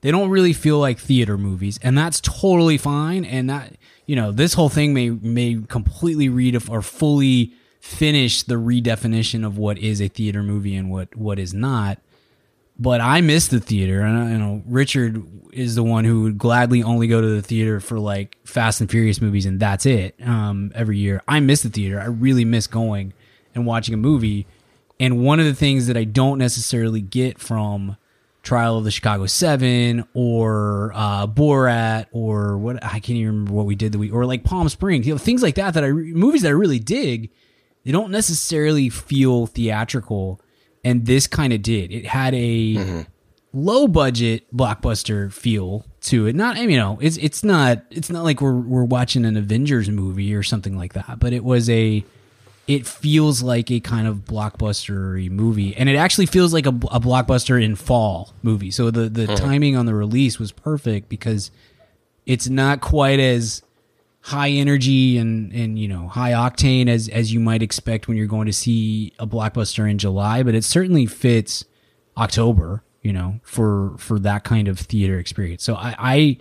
they 0.02 0.12
don't 0.12 0.30
really 0.30 0.52
feel 0.52 0.80
like 0.80 1.00
theater 1.00 1.38
movies. 1.38 1.80
And 1.82 1.98
that's 1.98 2.20
totally 2.20 2.78
fine. 2.78 3.24
And 3.24 3.50
that 3.50 3.76
you 4.06 4.16
know 4.16 4.32
this 4.32 4.54
whole 4.54 4.70
thing 4.70 4.94
may 4.94 5.12
may 5.12 5.62
completely 5.70 6.28
read 6.28 6.62
or 6.68 6.82
fully 6.82 7.54
finish 7.80 8.44
the 8.44 8.56
redefinition 8.56 9.46
of 9.46 9.58
what 9.58 9.78
is 9.78 10.02
a 10.02 10.08
theater 10.08 10.42
movie 10.42 10.76
and 10.76 10.90
what 10.90 11.16
what 11.16 11.38
is 11.38 11.54
not 11.54 12.00
but 12.84 13.00
I 13.00 13.22
miss 13.22 13.48
the 13.48 13.62
theater, 13.62 14.02
and 14.02 14.32
you 14.32 14.38
know 14.38 14.62
Richard 14.68 15.24
is 15.54 15.76
the 15.76 15.84
one 15.84 16.04
who 16.04 16.24
would 16.24 16.38
gladly 16.38 16.84
only 16.84 17.08
go 17.08 17.22
to 17.22 17.28
the 17.28 17.42
theater 17.42 17.80
for 17.80 17.98
like 17.98 18.38
Fast 18.44 18.82
and 18.82 18.92
Furious 18.92 19.22
movies, 19.22 19.46
and 19.46 19.58
that's 19.58 19.86
it. 19.86 20.16
Um, 20.22 20.72
every 20.76 20.98
year, 20.98 21.22
I 21.26 21.40
miss 21.40 21.64
the 21.64 21.70
theater. 21.70 22.00
I 22.00 22.06
really 22.06 22.44
miss 22.44 22.68
going 22.68 23.14
and 23.56 23.66
watching 23.66 23.94
a 23.94 23.98
movie. 23.98 24.48
And 25.00 25.24
one 25.24 25.40
of 25.40 25.46
the 25.46 25.54
things 25.54 25.88
that 25.88 25.96
I 25.96 26.04
don't 26.04 26.38
necessarily 26.38 27.00
get 27.00 27.40
from 27.40 27.96
Trial 28.42 28.78
of 28.78 28.84
the 28.84 28.92
Chicago 28.92 29.28
Seven 29.28 30.06
or 30.14 30.92
uh, 30.94 31.26
Borat 31.26 32.08
or 32.12 32.58
what 32.58 32.84
I 32.84 33.00
can't 33.00 33.12
even 33.12 33.28
remember 33.28 33.54
what 33.54 33.66
we 33.66 33.76
did 33.76 33.94
the 33.94 33.98
week 33.98 34.14
or 34.14 34.26
like 34.26 34.44
Palm 34.44 34.68
Springs, 34.68 35.08
you 35.08 35.14
know, 35.14 35.18
things 35.18 35.42
like 35.42 35.56
that 35.56 35.74
that 35.76 35.86
I 35.86 35.92
movies 35.92 36.42
that 36.42 36.50
I 36.50 36.52
really 36.52 36.80
dig. 36.80 37.30
They 37.86 37.92
don't 37.92 38.12
necessarily 38.12 38.90
feel 38.90 39.46
theatrical, 39.46 40.42
and 40.84 41.06
this 41.06 41.28
kind 41.28 41.54
of 41.54 41.62
did. 41.62 41.92
It 41.92 42.06
had 42.06 42.34
a 42.34 42.76
mm-hmm. 42.76 43.02
low 43.54 43.88
budget 43.88 44.56
blockbuster 44.56 45.32
feel 45.32 45.86
to 46.02 46.28
it. 46.28 46.36
Not 46.36 46.58
I 46.58 46.62
mean, 46.62 46.72
you 46.72 46.78
know, 46.78 46.98
it's 47.02 47.18
it's 47.18 47.44
not 47.44 47.84
it's 47.90 48.10
not 48.10 48.24
like 48.24 48.42
we're 48.42 48.54
we're 48.54 48.84
watching 48.84 49.26
an 49.26 49.38
Avengers 49.38 49.90
movie 49.90 50.36
or 50.36 50.44
something 50.44 50.78
like 50.78 50.94
that, 50.94 51.20
but 51.20 51.34
it 51.34 51.44
was 51.44 51.70
a 51.70 52.04
it 52.68 52.88
feels 52.88 53.42
like 53.44 53.70
a 53.72 53.80
kind 53.80 54.08
of 54.08 54.18
blockbustery 54.20 55.30
movie 55.30 55.76
and 55.76 55.90
it 55.90 55.96
actually 55.96 56.26
feels 56.26 56.54
like 56.54 56.66
a, 56.66 56.70
a 56.70 57.00
blockbuster 57.00 57.62
in 57.62 57.76
fall 57.76 58.34
movie 58.42 58.72
so 58.72 58.90
the 58.90 59.10
the 59.10 59.26
mm-hmm. 59.26 59.36
timing 59.36 59.76
on 59.76 59.86
the 59.86 59.94
release 59.94 60.40
was 60.40 60.54
perfect 60.54 61.10
because 61.10 61.52
it's 62.26 62.48
not 62.48 62.80
quite 62.80 63.20
as 63.20 63.64
high 64.24 64.50
energy 64.50 65.18
and 65.18 65.52
and 65.52 65.78
you 65.78 65.88
know 65.88 66.08
high 66.08 66.32
octane 66.32 66.88
as 66.88 67.10
as 67.10 67.34
you 67.34 67.42
might 67.42 67.62
expect 67.62 68.08
when 68.08 68.16
you're 68.16 68.26
going 68.26 68.46
to 68.46 68.54
see 68.54 69.12
a 69.20 69.28
blockbuster 69.28 69.90
in 69.90 69.98
July 69.98 70.42
but 70.44 70.56
it 70.56 70.64
certainly 70.64 71.06
fits 71.06 71.66
October 72.18 72.84
you 73.02 73.12
know 73.12 73.40
for 73.44 73.96
for 73.98 74.18
that 74.20 74.44
kind 74.46 74.68
of 74.68 74.80
theater 74.80 75.20
experience. 75.20 75.62
So 75.64 75.76
I 75.76 75.96
I 76.00 76.38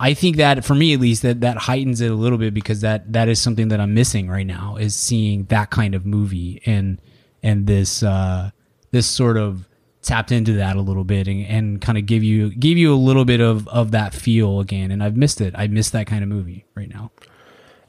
I 0.00 0.14
think 0.14 0.36
that 0.36 0.64
for 0.64 0.74
me 0.74 0.92
at 0.92 1.00
least 1.00 1.22
that 1.22 1.40
that 1.42 1.56
heightens 1.56 2.00
it 2.00 2.10
a 2.10 2.14
little 2.14 2.36
bit 2.36 2.52
because 2.52 2.80
that 2.80 3.12
that 3.12 3.28
is 3.28 3.40
something 3.40 3.68
that 3.68 3.80
I'm 3.80 3.94
missing 3.94 4.28
right 4.28 4.46
now 4.46 4.76
is 4.76 4.96
seeing 4.96 5.44
that 5.44 5.70
kind 5.70 5.94
of 5.94 6.04
movie 6.04 6.60
and 6.66 7.00
and 7.44 7.68
this 7.68 8.02
uh 8.02 8.50
this 8.90 9.06
sort 9.06 9.36
of 9.36 9.68
tapped 10.04 10.30
into 10.32 10.52
that 10.54 10.76
a 10.76 10.80
little 10.80 11.04
bit 11.04 11.26
and, 11.26 11.44
and 11.46 11.80
kind 11.80 11.98
of 11.98 12.06
give 12.06 12.22
you 12.22 12.50
give 12.54 12.78
you 12.78 12.92
a 12.94 12.96
little 12.96 13.24
bit 13.24 13.40
of 13.40 13.66
of 13.68 13.90
that 13.92 14.14
feel 14.14 14.60
again 14.60 14.90
and 14.90 15.02
I've 15.02 15.16
missed 15.16 15.40
it. 15.40 15.54
I 15.56 15.66
miss 15.66 15.90
that 15.90 16.06
kind 16.06 16.22
of 16.22 16.28
movie 16.28 16.64
right 16.74 16.88
now. 16.88 17.10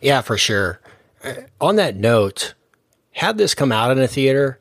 Yeah, 0.01 0.21
for 0.21 0.37
sure. 0.37 0.79
Uh, 1.23 1.33
On 1.61 1.75
that 1.77 1.95
note, 1.95 2.53
had 3.11 3.37
this 3.37 3.55
come 3.55 3.71
out 3.71 3.91
in 3.91 3.99
a 3.99 4.07
theater, 4.07 4.59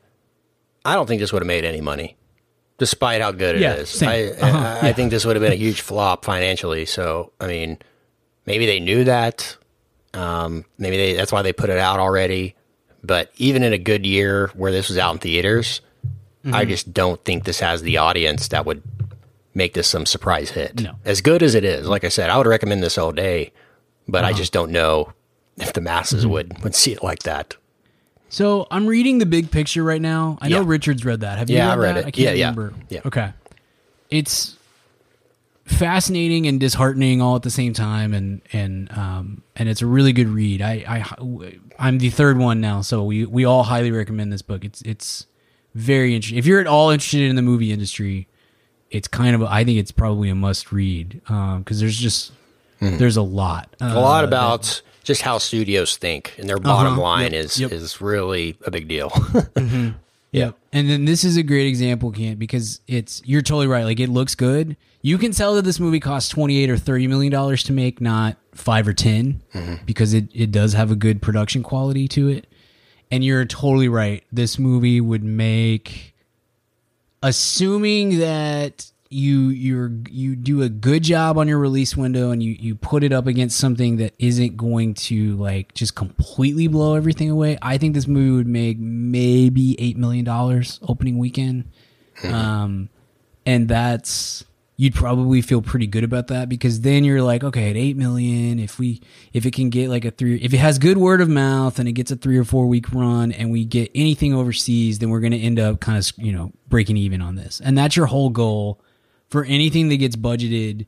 I 0.84 0.94
don't 0.94 1.06
think 1.06 1.20
this 1.20 1.32
would 1.32 1.42
have 1.42 1.46
made 1.46 1.64
any 1.64 1.80
money, 1.80 2.16
despite 2.78 3.20
how 3.20 3.32
good 3.32 3.56
it 3.56 3.60
Yeah, 3.62 3.74
is. 3.74 4.02
I, 4.02 4.22
Uh-huh, 4.28 4.46
I, 4.46 4.78
I 4.80 4.86
yeah. 4.88 4.92
think 4.92 5.10
this 5.10 5.24
would 5.24 5.36
have 5.36 5.42
been 5.42 5.52
a 5.52 5.56
huge 5.56 5.80
flop 5.80 6.24
financially. 6.24 6.86
So, 6.86 7.32
I 7.40 7.46
mean, 7.46 7.78
maybe 8.46 8.64
they 8.66 8.80
knew 8.80 9.04
that. 9.04 9.56
Um, 10.14 10.64
maybe 10.78 10.96
they, 10.96 11.14
that's 11.14 11.32
why 11.32 11.42
they 11.42 11.52
put 11.52 11.68
it 11.70 11.78
out 11.78 11.98
already. 11.98 12.54
But 13.02 13.30
even 13.36 13.62
in 13.62 13.72
a 13.74 13.78
good 13.78 14.06
year 14.06 14.50
where 14.54 14.72
this 14.72 14.88
was 14.88 14.96
out 14.96 15.12
in 15.14 15.18
theaters, 15.18 15.80
Mm-hmm. 16.44 16.54
I 16.54 16.64
just 16.64 16.92
don't 16.92 17.22
think 17.24 17.44
this 17.44 17.60
has 17.60 17.82
the 17.82 17.96
audience 17.96 18.48
that 18.48 18.66
would 18.66 18.82
make 19.54 19.72
this 19.74 19.88
some 19.88 20.04
surprise 20.04 20.50
hit. 20.50 20.82
No. 20.82 20.94
As 21.04 21.20
good 21.20 21.42
as 21.42 21.54
it 21.54 21.64
is, 21.64 21.86
like 21.88 22.04
I 22.04 22.08
said, 22.08 22.28
I 22.30 22.36
would 22.36 22.46
recommend 22.46 22.82
this 22.82 22.98
all 22.98 23.12
day, 23.12 23.52
but 24.08 24.24
Uh-huh. 24.24 24.30
I 24.30 24.32
just 24.32 24.52
don't 24.52 24.70
know 24.70 25.12
if 25.56 25.72
the 25.72 25.80
masses 25.80 26.24
Mm-hmm. 26.24 26.32
would 26.32 26.62
would 26.64 26.74
see 26.74 26.92
it 26.92 27.02
like 27.02 27.22
that. 27.22 27.56
So 28.28 28.66
I'm 28.70 28.86
reading 28.86 29.18
the 29.18 29.26
big 29.26 29.50
picture 29.52 29.84
right 29.84 30.02
now. 30.02 30.38
I 30.40 30.48
know 30.48 30.62
Richard's 30.62 31.04
read 31.04 31.20
that. 31.20 31.38
Have 31.38 31.48
you 31.50 31.56
Yeah, 31.56 31.68
read 31.68 31.72
I 31.72 31.76
read 31.82 31.96
that? 31.96 32.00
it. 32.00 32.06
I 32.06 32.10
can't 32.10 32.36
Yeah, 32.36 32.52
yeah. 32.52 32.68
Yeah. 32.88 33.00
Okay. 33.06 33.32
It's 34.10 34.56
fascinating 35.64 36.46
and 36.46 36.60
disheartening 36.60 37.22
all 37.22 37.36
at 37.36 37.42
the 37.42 37.50
same 37.50 37.72
time, 37.72 38.12
and 38.12 38.42
and 38.52 38.90
um 38.92 39.42
and 39.56 39.68
it's 39.68 39.82
a 39.82 39.86
really 39.86 40.12
good 40.12 40.28
read. 40.28 40.60
I 40.60 40.84
I 40.86 41.58
I'm 41.78 41.98
the 41.98 42.10
third 42.10 42.38
one 42.38 42.60
now, 42.60 42.80
so 42.82 43.04
we 43.04 43.24
we 43.24 43.44
all 43.44 43.62
highly 43.62 43.90
recommend 43.90 44.32
this 44.32 44.42
book. 44.42 44.64
It's 44.64 44.82
it's 44.82 45.26
very 45.74 46.14
interesting. 46.14 46.38
If 46.38 46.46
you're 46.46 46.60
at 46.60 46.66
all 46.66 46.90
interested 46.90 47.22
in 47.22 47.36
the 47.36 47.42
movie 47.42 47.72
industry, 47.72 48.26
it's 48.90 49.08
kind 49.08 49.34
of 49.34 49.42
a, 49.42 49.46
I 49.50 49.64
think 49.64 49.78
it's 49.78 49.90
probably 49.90 50.28
a 50.28 50.34
must 50.34 50.70
read 50.72 51.20
because 51.24 51.80
there's 51.80 51.96
just 51.98 52.32
there's 52.80 53.16
a 53.16 53.22
lot 53.22 53.68
Hmm. 53.80 53.86
a 53.88 54.00
lot 54.00 54.24
uh, 54.24 54.28
about 54.28 54.82
just 55.04 55.22
how 55.22 55.38
studios 55.38 55.96
think 55.96 56.34
and 56.38 56.48
their 56.48 56.58
bottom 56.58 56.92
Uh-huh. 56.94 57.02
line 57.02 57.32
Yep. 57.32 57.44
is 57.44 57.60
Yep. 57.60 57.72
is 57.72 58.00
really 58.00 58.56
a 58.66 58.70
big 58.70 58.88
deal. 58.88 59.10
Yeah, 60.32 60.50
And 60.72 60.90
then 60.90 61.04
this 61.04 61.22
is 61.22 61.36
a 61.36 61.44
great 61.44 61.68
example, 61.68 62.10
Kent, 62.10 62.40
because 62.40 62.80
it's 62.88 63.22
you're 63.24 63.40
totally 63.40 63.68
right. 63.68 63.84
Like 63.84 64.00
it 64.00 64.08
looks 64.08 64.34
good. 64.34 64.76
You 65.00 65.16
can 65.16 65.30
tell 65.30 65.54
that 65.54 65.62
this 65.62 65.78
movie 65.78 66.00
cost 66.00 66.32
twenty 66.32 66.58
eight 66.58 66.68
or 66.70 66.76
thirty 66.76 67.06
million 67.06 67.30
dollars 67.30 67.62
to 67.64 67.72
make, 67.72 68.00
not 68.00 68.36
five 68.52 68.88
or 68.88 68.92
10 68.92 69.40
because 69.86 70.12
it, 70.12 70.26
it 70.34 70.50
does 70.50 70.72
have 70.72 70.90
a 70.90 70.96
good 70.96 71.22
production 71.22 71.62
quality 71.62 72.08
to 72.08 72.26
it. 72.28 72.48
And 73.14 73.24
you're 73.24 73.44
totally 73.44 73.88
right. 73.88 74.24
This 74.32 74.58
movie 74.58 75.00
would 75.00 75.22
make 75.22 76.14
assuming 77.22 78.18
that 78.18 78.90
you 79.08 79.50
you're 79.50 79.92
you 80.10 80.34
do 80.34 80.62
a 80.62 80.68
good 80.68 81.04
job 81.04 81.38
on 81.38 81.46
your 81.46 81.60
release 81.60 81.96
window 81.96 82.32
and 82.32 82.42
you 82.42 82.56
you 82.58 82.74
put 82.74 83.04
it 83.04 83.12
up 83.12 83.28
against 83.28 83.56
something 83.56 83.98
that 83.98 84.12
isn't 84.18 84.56
going 84.56 84.94
to 84.94 85.36
like 85.36 85.72
just 85.74 85.94
completely 85.94 86.66
blow 86.66 86.96
everything 86.96 87.30
away 87.30 87.56
i 87.62 87.78
think 87.78 87.94
this 87.94 88.08
movie 88.08 88.32
would 88.32 88.48
make 88.48 88.76
maybe 88.78 89.80
eight 89.80 89.96
million 89.96 90.24
dollars 90.24 90.80
opening 90.82 91.16
weekend 91.16 91.70
um 92.24 92.88
and 93.46 93.68
that's 93.68 94.44
you'd 94.76 94.94
probably 94.94 95.40
feel 95.40 95.62
pretty 95.62 95.86
good 95.86 96.04
about 96.04 96.26
that 96.28 96.48
because 96.48 96.80
then 96.80 97.04
you're 97.04 97.22
like, 97.22 97.44
okay, 97.44 97.70
at 97.70 97.76
eight 97.76 97.96
million, 97.96 98.58
if 98.58 98.78
we 98.78 99.00
if 99.32 99.46
it 99.46 99.52
can 99.52 99.70
get 99.70 99.88
like 99.88 100.04
a 100.04 100.10
three, 100.10 100.36
if 100.36 100.52
it 100.52 100.58
has 100.58 100.78
good 100.78 100.98
word 100.98 101.20
of 101.20 101.28
mouth 101.28 101.78
and 101.78 101.88
it 101.88 101.92
gets 101.92 102.10
a 102.10 102.16
three 102.16 102.36
or 102.36 102.44
four 102.44 102.66
week 102.66 102.92
run, 102.92 103.32
and 103.32 103.50
we 103.50 103.64
get 103.64 103.90
anything 103.94 104.34
overseas, 104.34 104.98
then 104.98 105.10
we're 105.10 105.20
going 105.20 105.32
to 105.32 105.38
end 105.38 105.58
up 105.58 105.80
kind 105.80 105.98
of 105.98 106.10
you 106.16 106.32
know 106.32 106.52
breaking 106.68 106.96
even 106.96 107.22
on 107.22 107.36
this, 107.36 107.60
and 107.64 107.78
that's 107.78 107.96
your 107.96 108.06
whole 108.06 108.30
goal 108.30 108.80
for 109.28 109.44
anything 109.44 109.88
that 109.88 109.96
gets 109.96 110.16
budgeted, 110.16 110.86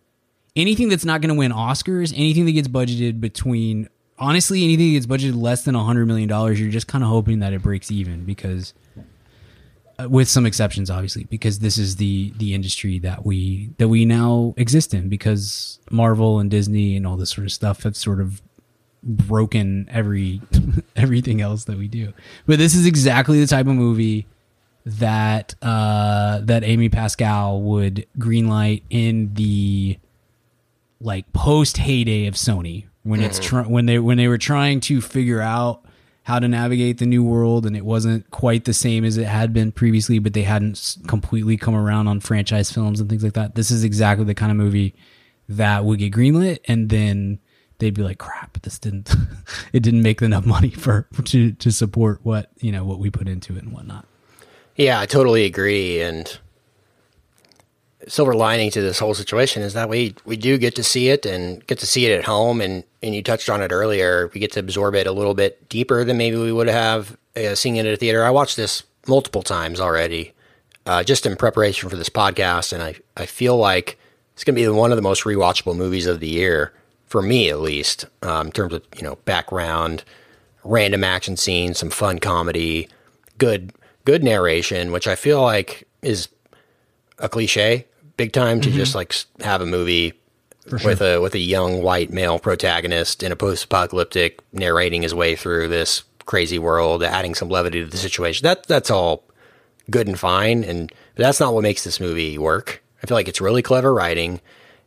anything 0.54 0.88
that's 0.88 1.04
not 1.04 1.20
going 1.20 1.34
to 1.34 1.38
win 1.38 1.52
Oscars, 1.52 2.12
anything 2.16 2.46
that 2.46 2.52
gets 2.52 2.68
budgeted 2.68 3.20
between. 3.20 3.88
Honestly, 4.18 4.64
anything 4.64 4.94
that 4.94 5.00
gets 5.00 5.06
budgeted 5.06 5.38
less 5.38 5.64
than 5.64 5.74
a 5.74 5.84
hundred 5.84 6.06
million 6.06 6.26
dollars, 6.26 6.58
you're 6.58 6.70
just 6.70 6.86
kind 6.86 7.04
of 7.04 7.10
hoping 7.10 7.40
that 7.40 7.52
it 7.52 7.62
breaks 7.62 7.90
even 7.90 8.24
because 8.24 8.72
with 10.10 10.28
some 10.28 10.44
exceptions 10.44 10.90
obviously 10.90 11.24
because 11.24 11.60
this 11.60 11.78
is 11.78 11.96
the 11.96 12.32
the 12.36 12.54
industry 12.54 12.98
that 12.98 13.24
we 13.24 13.70
that 13.78 13.88
we 13.88 14.04
now 14.04 14.52
exist 14.56 14.92
in 14.92 15.08
because 15.08 15.80
Marvel 15.90 16.38
and 16.38 16.50
Disney 16.50 16.96
and 16.96 17.06
all 17.06 17.16
this 17.16 17.30
sort 17.30 17.46
of 17.46 17.52
stuff 17.52 17.84
have 17.84 17.96
sort 17.96 18.20
of 18.20 18.42
broken 19.02 19.88
every 19.90 20.42
everything 20.96 21.40
else 21.40 21.64
that 21.64 21.78
we 21.78 21.88
do. 21.88 22.12
But 22.46 22.58
this 22.58 22.74
is 22.74 22.86
exactly 22.86 23.40
the 23.40 23.46
type 23.46 23.66
of 23.66 23.74
movie 23.74 24.26
that 24.84 25.54
uh 25.62 26.40
that 26.42 26.62
Amy 26.62 26.88
Pascal 26.88 27.60
would 27.62 28.06
greenlight 28.18 28.82
in 28.90 29.32
the 29.34 29.98
like 31.00 31.32
post 31.32 31.78
heyday 31.78 32.26
of 32.26 32.34
Sony 32.34 32.84
when 33.02 33.22
it's 33.22 33.38
tr- 33.38 33.62
when 33.62 33.86
they 33.86 33.98
when 33.98 34.18
they 34.18 34.28
were 34.28 34.38
trying 34.38 34.80
to 34.80 35.00
figure 35.00 35.40
out 35.40 35.85
how 36.26 36.38
to 36.38 36.48
navigate 36.48 36.98
the 36.98 37.06
new 37.06 37.22
world 37.22 37.66
and 37.66 37.76
it 37.76 37.84
wasn't 37.84 38.28
quite 38.30 38.64
the 38.64 38.74
same 38.74 39.04
as 39.04 39.16
it 39.16 39.26
had 39.26 39.52
been 39.52 39.70
previously 39.70 40.18
but 40.18 40.32
they 40.32 40.42
hadn't 40.42 40.96
completely 41.06 41.56
come 41.56 41.74
around 41.74 42.08
on 42.08 42.20
franchise 42.20 42.70
films 42.70 43.00
and 43.00 43.08
things 43.08 43.22
like 43.22 43.34
that 43.34 43.54
this 43.54 43.70
is 43.70 43.84
exactly 43.84 44.24
the 44.24 44.34
kind 44.34 44.50
of 44.50 44.56
movie 44.56 44.94
that 45.48 45.84
would 45.84 45.98
get 45.98 46.12
greenlit 46.12 46.58
and 46.66 46.88
then 46.88 47.38
they'd 47.78 47.94
be 47.94 48.02
like 48.02 48.18
crap 48.18 48.60
this 48.62 48.78
didn't 48.78 49.14
it 49.72 49.80
didn't 49.80 50.02
make 50.02 50.20
enough 50.20 50.44
money 50.44 50.70
for 50.70 51.06
to 51.24 51.52
to 51.52 51.70
support 51.70 52.20
what 52.22 52.50
you 52.58 52.72
know 52.72 52.84
what 52.84 52.98
we 52.98 53.08
put 53.08 53.28
into 53.28 53.56
it 53.56 53.62
and 53.62 53.72
whatnot 53.72 54.04
Yeah, 54.76 55.00
I 55.00 55.06
totally 55.06 55.44
agree. 55.44 56.02
And 56.02 56.38
silver 58.08 58.34
lining 58.34 58.70
to 58.70 58.80
this 58.80 58.98
whole 58.98 59.14
situation 59.14 59.62
is 59.62 59.74
that 59.74 59.88
we 59.88 60.14
we 60.24 60.36
do 60.36 60.58
get 60.58 60.74
to 60.76 60.84
see 60.84 61.08
it 61.08 61.26
and 61.26 61.66
get 61.66 61.78
to 61.80 61.86
see 61.86 62.06
it 62.06 62.16
at 62.18 62.24
home. 62.24 62.60
And 62.60 62.84
and 63.02 63.14
you 63.14 63.22
touched 63.22 63.48
on 63.48 63.62
it 63.62 63.72
earlier. 63.72 64.30
We 64.32 64.40
get 64.40 64.52
to 64.52 64.60
absorb 64.60 64.94
it 64.94 65.06
a 65.06 65.12
little 65.12 65.34
bit 65.34 65.68
deeper 65.68 66.04
than 66.04 66.16
maybe 66.16 66.36
we 66.36 66.52
would 66.52 66.68
have 66.68 67.16
uh, 67.36 67.54
seeing 67.54 67.76
it 67.76 67.86
at 67.86 67.94
a 67.94 67.96
theater. 67.96 68.24
I 68.24 68.30
watched 68.30 68.56
this 68.56 68.84
multiple 69.06 69.42
times 69.42 69.80
already, 69.80 70.32
uh, 70.86 71.02
just 71.02 71.26
in 71.26 71.36
preparation 71.36 71.88
for 71.88 71.96
this 71.96 72.08
podcast, 72.08 72.72
and 72.72 72.82
I 72.82 72.96
I 73.16 73.26
feel 73.26 73.56
like 73.56 73.98
it's 74.34 74.44
going 74.44 74.54
to 74.54 74.60
be 74.60 74.68
one 74.68 74.92
of 74.92 74.96
the 74.96 75.02
most 75.02 75.24
rewatchable 75.24 75.76
movies 75.76 76.06
of 76.06 76.20
the 76.20 76.28
year 76.28 76.72
for 77.06 77.22
me, 77.22 77.48
at 77.48 77.60
least, 77.60 78.04
um, 78.22 78.48
in 78.48 78.52
terms 78.52 78.74
of 78.74 78.82
you 78.96 79.02
know 79.02 79.16
background, 79.24 80.04
random 80.64 81.04
action 81.04 81.36
scenes, 81.36 81.78
some 81.78 81.90
fun 81.90 82.18
comedy, 82.18 82.88
good 83.38 83.72
good 84.04 84.22
narration, 84.22 84.92
which 84.92 85.08
I 85.08 85.16
feel 85.16 85.42
like 85.42 85.88
is 86.02 86.28
a 87.18 87.28
cliche 87.28 87.86
big 88.16 88.32
time 88.32 88.60
to 88.60 88.70
just 88.70 88.94
like 88.94 89.14
have 89.40 89.60
a 89.60 89.66
movie 89.66 90.12
with 90.84 91.00
a 91.00 91.20
with 91.20 91.34
a 91.34 91.38
young 91.38 91.82
white 91.82 92.10
male 92.10 92.38
protagonist 92.38 93.22
in 93.22 93.32
a 93.32 93.36
post-apocalyptic 93.36 94.40
narrating 94.52 95.02
his 95.02 95.14
way 95.14 95.36
through 95.36 95.68
this 95.68 96.02
crazy 96.24 96.58
world 96.58 97.04
adding 97.04 97.34
some 97.34 97.48
levity 97.48 97.84
to 97.84 97.88
the 97.88 97.96
situation. 97.96 98.44
That 98.44 98.66
that's 98.66 98.90
all 98.90 99.22
good 99.90 100.08
and 100.08 100.18
fine 100.18 100.64
and 100.64 100.92
but 101.14 101.22
that's 101.22 101.40
not 101.40 101.54
what 101.54 101.62
makes 101.62 101.84
this 101.84 102.00
movie 102.00 102.36
work. 102.38 102.82
I 103.02 103.06
feel 103.06 103.16
like 103.16 103.28
it's 103.28 103.40
really 103.40 103.62
clever 103.62 103.94
writing 103.94 104.40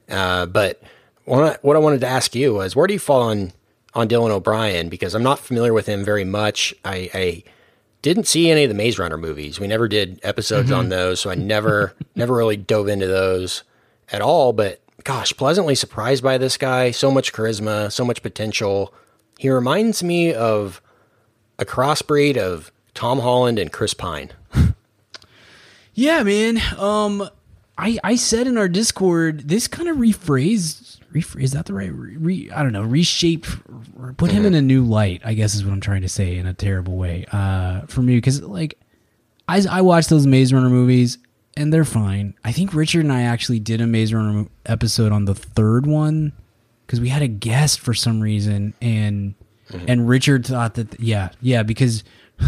uh, 0.10 0.46
but 0.48 0.82
what 1.26 1.44
I, 1.44 1.58
what 1.62 1.76
I 1.76 1.80
wanted 1.80 2.02
to 2.02 2.08
ask 2.08 2.36
you 2.36 2.56
was 2.56 2.76
where 2.76 2.88
do 2.88 2.94
you 2.94 3.00
fall 3.00 3.22
on 3.22 3.54
on 3.94 4.08
Dylan 4.08 4.32
O'Brien? 4.32 4.90
Because 4.90 5.16
I'm 5.16 5.24
not 5.24 5.40
familiar 5.40 5.74
with 5.74 5.86
him 5.86 6.04
very 6.04 6.26
much. 6.26 6.74
I, 6.84 7.10
I 7.14 7.44
didn't 8.02 8.28
see 8.28 8.50
any 8.50 8.64
of 8.64 8.70
the 8.70 8.76
Maze 8.76 8.97
Runner 8.97 9.18
movies. 9.18 9.60
We 9.60 9.68
never 9.68 9.88
did 9.88 10.20
episodes 10.24 10.72
on 10.72 10.89
those, 10.89 11.20
so 11.20 11.30
I 11.30 11.36
never 11.36 11.93
never 12.16 12.36
really 12.36 12.58
dove 12.58 12.88
into 12.88 13.08
those 13.08 13.64
at 14.12 14.22
all. 14.22 14.54
But 14.54 14.82
gosh, 15.04 15.36
pleasantly 15.36 15.76
surprised 15.76 16.24
by 16.24 16.38
this 16.38 16.58
guy. 16.58 16.91
So 16.91 17.12
much 17.12 17.34
charisma, 17.34 17.91
so 17.91 18.06
much 18.06 18.22
potential. 18.22 18.93
He 19.38 19.50
reminds 19.50 20.04
me 20.04 20.34
of 20.34 20.82
a 21.58 21.66
crossbreed 21.66 22.38
of 22.38 22.72
Tom 22.93 23.20
Holland 23.20 23.60
and 23.60 23.72
Chris 23.72 23.93
Pine. 23.93 24.32
Yeah, 25.93 26.24
man. 26.24 26.62
Um, 26.78 27.30
I 27.78 28.00
I 28.06 28.16
said 28.16 28.47
in 28.47 28.58
our 28.58 28.70
Discord, 28.70 29.50
this 29.50 29.68
kind 29.68 29.89
of 29.89 29.97
rephrased. 29.97 30.99
Rephr- 31.14 31.41
is 31.41 31.51
that 31.53 31.66
the 31.66 31.74
right? 31.74 31.91
Re, 31.91 32.18
re- 32.18 32.51
I 32.51 32.64
don't 32.64 32.74
know. 32.74 32.84
Reshape 32.84 33.47
or 33.99 34.14
put 34.14 34.32
him 34.32 34.45
in 34.45 34.53
a 34.53 34.62
new 34.62 34.84
light. 34.84 35.22
I 35.26 35.34
guess 35.34 35.55
is 35.55 35.66
what 35.66 35.74
I'm 35.74 35.82
trying 35.82 36.01
to 36.03 36.10
say 36.10 36.38
in 36.38 36.45
a 36.45 36.53
terrible 36.53 36.95
way. 36.95 37.26
Uh, 37.32 37.82
for 37.88 38.01
me, 38.01 38.16
because 38.16 38.41
like, 38.41 38.78
I 39.47 39.64
I 39.70 39.82
watched 39.82 40.10
those 40.10 40.28
Maze 40.28 40.53
Runner 40.53 40.70
movies 40.70 41.18
and 41.57 41.74
they're 41.74 41.86
fine. 41.86 42.36
I 42.43 42.51
think 42.51 42.74
Richard 42.74 43.03
and 43.03 43.12
I 43.12 43.24
actually 43.24 43.60
did 43.60 43.82
a 43.82 43.88
Maze 43.88 44.14
Runner 44.14 44.47
episode 44.66 45.12
on 45.12 45.26
the 45.26 45.36
third 45.36 45.86
one 45.86 46.32
because 46.86 47.01
we 47.01 47.10
had 47.10 47.22
a 47.22 47.28
guest 47.28 47.80
for 47.80 47.93
some 47.93 48.22
reason 48.22 48.74
and 48.82 49.36
and 49.88 50.10
Richard 50.10 50.47
thought 50.47 50.76
that 50.76 50.99
yeah 50.99 51.30
yeah 51.41 51.64
because 51.64 52.03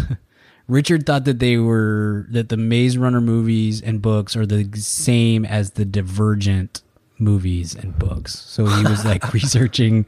Richard 0.68 1.06
thought 1.06 1.26
that 1.26 1.40
they 1.40 1.58
were 1.58 2.26
that 2.30 2.50
the 2.50 2.58
Maze 2.58 2.98
Runner 2.98 3.22
movies 3.22 3.82
and 3.82 4.02
books 4.02 4.36
are 4.36 4.46
the 4.46 4.70
same 4.80 5.46
as 5.46 5.72
the 5.72 5.86
Divergent 5.86 6.82
movies 7.22 7.76
and 7.76 7.98
books. 7.98 8.38
So 8.38 8.66
he 8.66 8.84
was 8.86 9.06
like 9.06 9.32
researching 9.34 10.06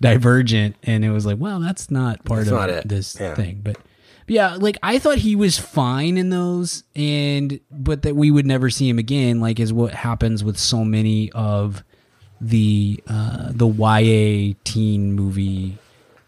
Divergent, 0.00 0.76
and 0.82 1.04
it 1.04 1.10
was 1.10 1.26
like, 1.26 1.36
well, 1.38 1.60
that's 1.60 1.90
not 1.90 2.24
part 2.24 2.46
That's 2.46 2.50
of 2.50 2.54
not 2.76 2.88
this 2.88 3.16
Yeah. 3.20 3.34
thing. 3.34 3.60
But, 3.62 3.74
but 3.74 3.84
yeah, 4.34 4.54
like 4.56 4.78
I 4.82 4.98
thought 4.98 5.18
he 5.18 5.36
was 5.36 5.58
fine 5.58 6.16
in 6.16 6.30
those, 6.30 6.84
and 6.96 7.60
but 7.70 8.02
that 8.02 8.16
we 8.16 8.30
would 8.30 8.46
never 8.46 8.70
see 8.70 8.88
him 8.88 8.98
again. 8.98 9.40
Like 9.40 9.60
is 9.60 9.72
what 9.72 9.92
happens 9.92 10.42
with 10.42 10.56
so 10.58 10.84
many 10.84 11.30
of 11.32 11.84
the 12.40 13.02
uh, 13.08 13.50
the 13.52 13.66
YA 13.68 14.54
teen 14.64 15.12
movie 15.12 15.76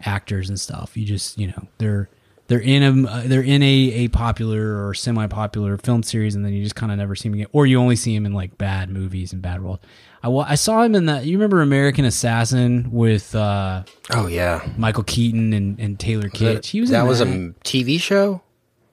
actors 0.05 0.51
and 0.51 0.61
stuff. 0.61 0.95
You 0.97 1.07
just 1.07 1.39
you 1.39 1.47
know 1.47 1.67
they're 1.79 2.11
they're 2.49 2.61
in 2.61 2.83
a 2.83 3.23
they're 3.27 3.41
in 3.41 3.63
a, 3.63 3.67
a 4.05 4.09
popular 4.09 4.87
or 4.87 4.93
semi 4.93 5.27
popular 5.29 5.79
film 5.79 6.03
series, 6.03 6.35
and 6.35 6.45
then 6.45 6.53
you 6.53 6.63
just 6.63 6.75
kind 6.77 6.93
of 6.93 6.99
never 6.99 7.15
see 7.17 7.29
him 7.31 7.35
again, 7.35 7.47
or 7.53 7.65
you 7.65 7.81
only 7.81 7.97
see 7.97 8.15
him 8.15 8.27
in 8.27 8.35
like 8.35 8.59
bad 8.59 8.91
movies 8.91 9.33
and 9.33 9.41
bad 9.41 9.63
roles. 9.63 9.79
I, 10.23 10.29
I 10.29 10.55
saw 10.55 10.83
him 10.83 10.95
in 10.95 11.07
that. 11.07 11.25
You 11.27 11.37
remember 11.37 11.63
American 11.63 12.05
Assassin 12.05 12.91
with 12.93 13.35
uh, 13.35 13.83
Oh 14.11 14.27
yeah, 14.27 14.67
Michael 14.77 15.03
Keaton 15.05 15.53
and, 15.53 15.79
and 15.81 15.99
Taylor 15.99 16.29
Kitsch? 16.29 16.67
He 16.67 16.81
was 16.81 16.91
that 16.91 17.03
in 17.03 17.09
was 17.09 17.21
a 17.21 17.25
TV 17.65 18.01
show. 18.01 18.43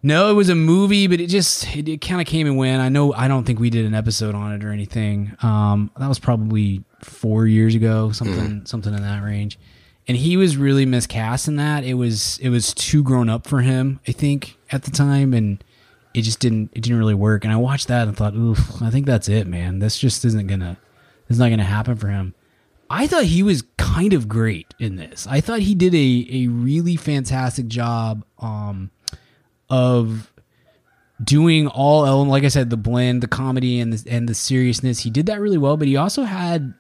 No, 0.02 0.32
it 0.32 0.34
was 0.34 0.48
a 0.48 0.56
movie, 0.56 1.08
but 1.08 1.20
it 1.20 1.28
just 1.28 1.76
it, 1.76 1.88
it 1.90 2.02
kind 2.02 2.22
of 2.22 2.28
came 2.28 2.48
and 2.48 2.58
went. 2.58 2.82
I 2.82 2.90
know 2.90 3.14
I 3.14 3.28
don't 3.28 3.44
think 3.44 3.60
we 3.60 3.70
did 3.70 3.86
an 3.86 3.94
episode 3.94 4.34
on 4.34 4.54
it 4.54 4.64
or 4.64 4.72
anything. 4.72 5.36
Um, 5.42 5.92
that 6.00 6.08
was 6.08 6.20
probably 6.20 6.84
four 7.02 7.46
years 7.46 7.76
ago, 7.76 8.12
something 8.12 8.66
something 8.66 8.94
in 8.94 9.02
that 9.02 9.24
range. 9.24 9.60
And 10.08 10.18
he 10.18 10.38
was 10.38 10.58
really 10.58 10.88
miscast 10.88 11.48
in 11.48 11.58
that. 11.58 11.84
It 11.84 11.94
was 11.96 12.40
it 12.40 12.50
was 12.50 12.74
too 12.74 13.04
grown 13.04 13.30
up 13.30 13.46
for 13.46 13.62
him, 13.62 14.00
I 14.08 14.12
think, 14.14 14.58
at 14.72 14.84
the 14.84 14.92
time, 14.92 15.34
and 15.34 15.64
it 16.14 16.22
just 16.22 16.40
didn't 16.40 16.72
it 16.74 16.82
didn't 16.82 16.98
really 16.98 17.14
work. 17.14 17.44
And 17.44 17.54
I 17.54 17.58
watched 17.58 17.90
that 17.90 18.08
and 18.08 18.18
thought, 18.18 18.34
oof, 18.34 18.82
I 18.82 18.90
think 18.90 19.06
that's 19.06 19.28
it, 19.30 19.48
man. 19.48 19.80
This 19.80 20.00
just 20.00 20.24
isn't 20.26 20.48
gonna 20.48 20.78
it's 21.30 21.40
not 21.40 21.50
gonna 21.50 21.64
happen 21.64 21.96
for 21.96 22.08
him. 22.08 22.34
I 22.90 23.06
thought 23.08 23.26
he 23.26 23.44
was 23.44 23.64
kind 23.78 24.14
of 24.14 24.28
great 24.28 24.74
in 24.80 24.96
this. 24.96 25.28
I 25.30 25.42
thought 25.42 25.60
he 25.60 25.76
did 25.76 25.94
a 25.94 26.28
a 26.32 26.48
really 26.48 26.96
fantastic 26.96 27.68
job. 27.68 28.26
Um, 28.40 28.90
of 29.70 30.32
doing 31.24 31.68
all 31.68 32.06
element 32.06 32.32
like 32.32 32.44
I 32.44 32.48
said, 32.48 32.70
the 32.70 32.78
blend, 32.78 33.22
the 33.22 33.28
comedy 33.28 33.80
and 33.80 33.94
the 33.94 34.10
and 34.12 34.28
the 34.28 34.34
seriousness. 34.34 35.00
He 35.00 35.10
did 35.10 35.26
that 35.28 35.40
really 35.40 35.58
well, 35.58 35.78
but 35.78 35.88
he 35.88 35.96
also 35.96 36.24
had 36.24 36.74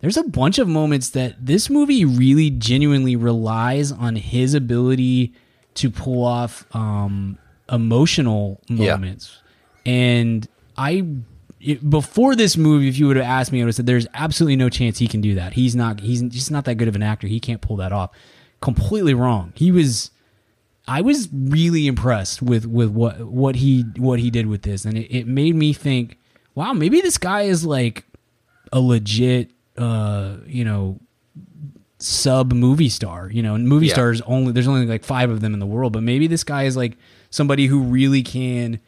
there's 0.00 0.16
a 0.16 0.24
bunch 0.24 0.58
of 0.58 0.68
moments 0.68 1.10
that 1.10 1.36
this 1.44 1.70
movie 1.70 2.04
really 2.04 2.50
genuinely 2.50 3.16
relies 3.16 3.92
on 3.92 4.16
his 4.16 4.54
ability 4.54 5.32
to 5.74 5.90
pull 5.90 6.24
off 6.24 6.66
um 6.74 7.38
emotional 7.70 8.60
Yeah. 8.68 8.94
moments. 8.96 9.38
And 9.86 10.48
I 10.76 11.06
before 11.88 12.34
this 12.36 12.56
movie, 12.56 12.88
if 12.88 12.98
you 12.98 13.06
would 13.06 13.16
have 13.16 13.24
asked 13.26 13.50
me, 13.52 13.60
I 13.60 13.64
would 13.64 13.68
have 13.68 13.76
said 13.76 13.86
there's 13.86 14.06
absolutely 14.14 14.56
no 14.56 14.68
chance 14.68 14.98
he 14.98 15.08
can 15.08 15.20
do 15.20 15.34
that. 15.36 15.54
He's 15.54 15.74
not. 15.74 16.00
He's 16.00 16.22
just 16.22 16.50
not 16.50 16.64
that 16.66 16.74
good 16.76 16.88
of 16.88 16.96
an 16.96 17.02
actor. 17.02 17.26
He 17.26 17.40
can't 17.40 17.60
pull 17.60 17.76
that 17.76 17.92
off. 17.92 18.10
Completely 18.60 19.14
wrong. 19.14 19.52
He 19.56 19.72
was. 19.72 20.10
I 20.86 21.00
was 21.00 21.28
really 21.32 21.86
impressed 21.86 22.42
with 22.42 22.66
with 22.66 22.90
what 22.90 23.20
what 23.22 23.56
he 23.56 23.84
what 23.96 24.18
he 24.20 24.30
did 24.30 24.46
with 24.46 24.62
this, 24.62 24.84
and 24.84 24.98
it, 24.98 25.10
it 25.10 25.26
made 25.26 25.54
me 25.54 25.72
think, 25.72 26.18
wow, 26.54 26.72
maybe 26.74 27.00
this 27.00 27.16
guy 27.16 27.42
is 27.42 27.64
like 27.64 28.04
a 28.72 28.80
legit, 28.80 29.50
uh, 29.78 30.36
you 30.46 30.64
know, 30.64 30.98
sub 31.98 32.52
movie 32.52 32.88
star. 32.90 33.30
You 33.30 33.42
know, 33.42 33.54
and 33.54 33.66
movie 33.68 33.86
Yeah. 33.86 33.94
stars 33.94 34.20
only 34.22 34.52
there's 34.52 34.68
only 34.68 34.86
like 34.86 35.04
five 35.04 35.30
of 35.30 35.40
them 35.40 35.54
in 35.54 35.60
the 35.60 35.66
world, 35.66 35.92
but 35.94 36.02
maybe 36.02 36.26
this 36.26 36.44
guy 36.44 36.64
is 36.64 36.76
like 36.76 36.96
somebody 37.30 37.66
who 37.66 37.80
really 37.80 38.22
can 38.22 38.80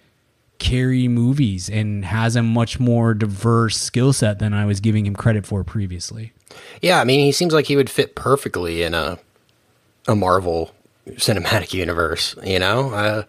carry 0.59 1.09
movies 1.09 1.69
and 1.69 2.05
has 2.05 2.37
a 2.37 2.43
much 2.43 2.81
more 2.81 3.15
diverse 3.15 3.77
skill 3.77 4.13
set 4.13 4.39
than 4.39 4.53
I 4.53 4.65
was 4.65 4.81
giving 4.81 5.07
him 5.07 5.15
credit 5.15 5.47
for 5.47 5.65
previously. 5.65 6.33
Yeah, 6.81 7.01
I 7.01 7.05
mean, 7.05 7.21
he 7.21 7.33
seems 7.33 7.53
like 7.53 7.67
he 7.67 7.77
would 7.77 7.91
fit 7.91 8.15
perfectly 8.15 8.83
in 8.83 8.95
a 8.95 9.19
a 10.09 10.15
Marvel 10.15 10.73
cinematic 11.09 11.73
universe. 11.73 12.35
You 12.45 12.59
know, 12.59 12.93
uh, 12.93 13.23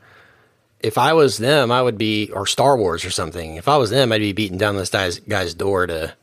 if 0.80 0.98
I 0.98 1.14
was 1.14 1.38
them, 1.38 1.72
I 1.72 1.82
would 1.82 1.98
be 1.98 2.30
or 2.32 2.46
Star 2.46 2.78
Wars 2.78 3.04
or 3.04 3.10
something. 3.10 3.56
If 3.56 3.68
I 3.68 3.78
was 3.78 3.90
them, 3.90 4.12
I'd 4.12 4.20
be 4.20 4.34
beating 4.34 4.58
down 4.58 4.78
this 4.78 4.90
guy's 4.90 5.20
guy's 5.20 5.54
door 5.54 5.88
to 5.88 6.14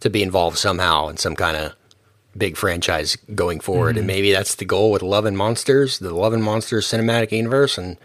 to 0.00 0.10
be 0.10 0.22
involved 0.22 0.58
somehow 0.58 1.08
in 1.08 1.16
some 1.16 1.34
kind 1.34 1.56
of 1.56 1.74
big 2.36 2.56
franchise 2.56 3.16
going 3.34 3.60
forward. 3.60 3.92
Mm-hmm. 3.92 3.98
And 3.98 4.06
maybe 4.06 4.32
that's 4.32 4.54
the 4.54 4.64
goal 4.64 4.92
with 4.92 5.02
Love 5.02 5.24
and 5.24 5.36
Monsters, 5.36 5.98
the 5.98 6.14
Love 6.14 6.32
and 6.32 6.42
Monsters 6.42 6.86
cinematic 6.86 7.32
universe, 7.32 7.78
and 7.78 7.96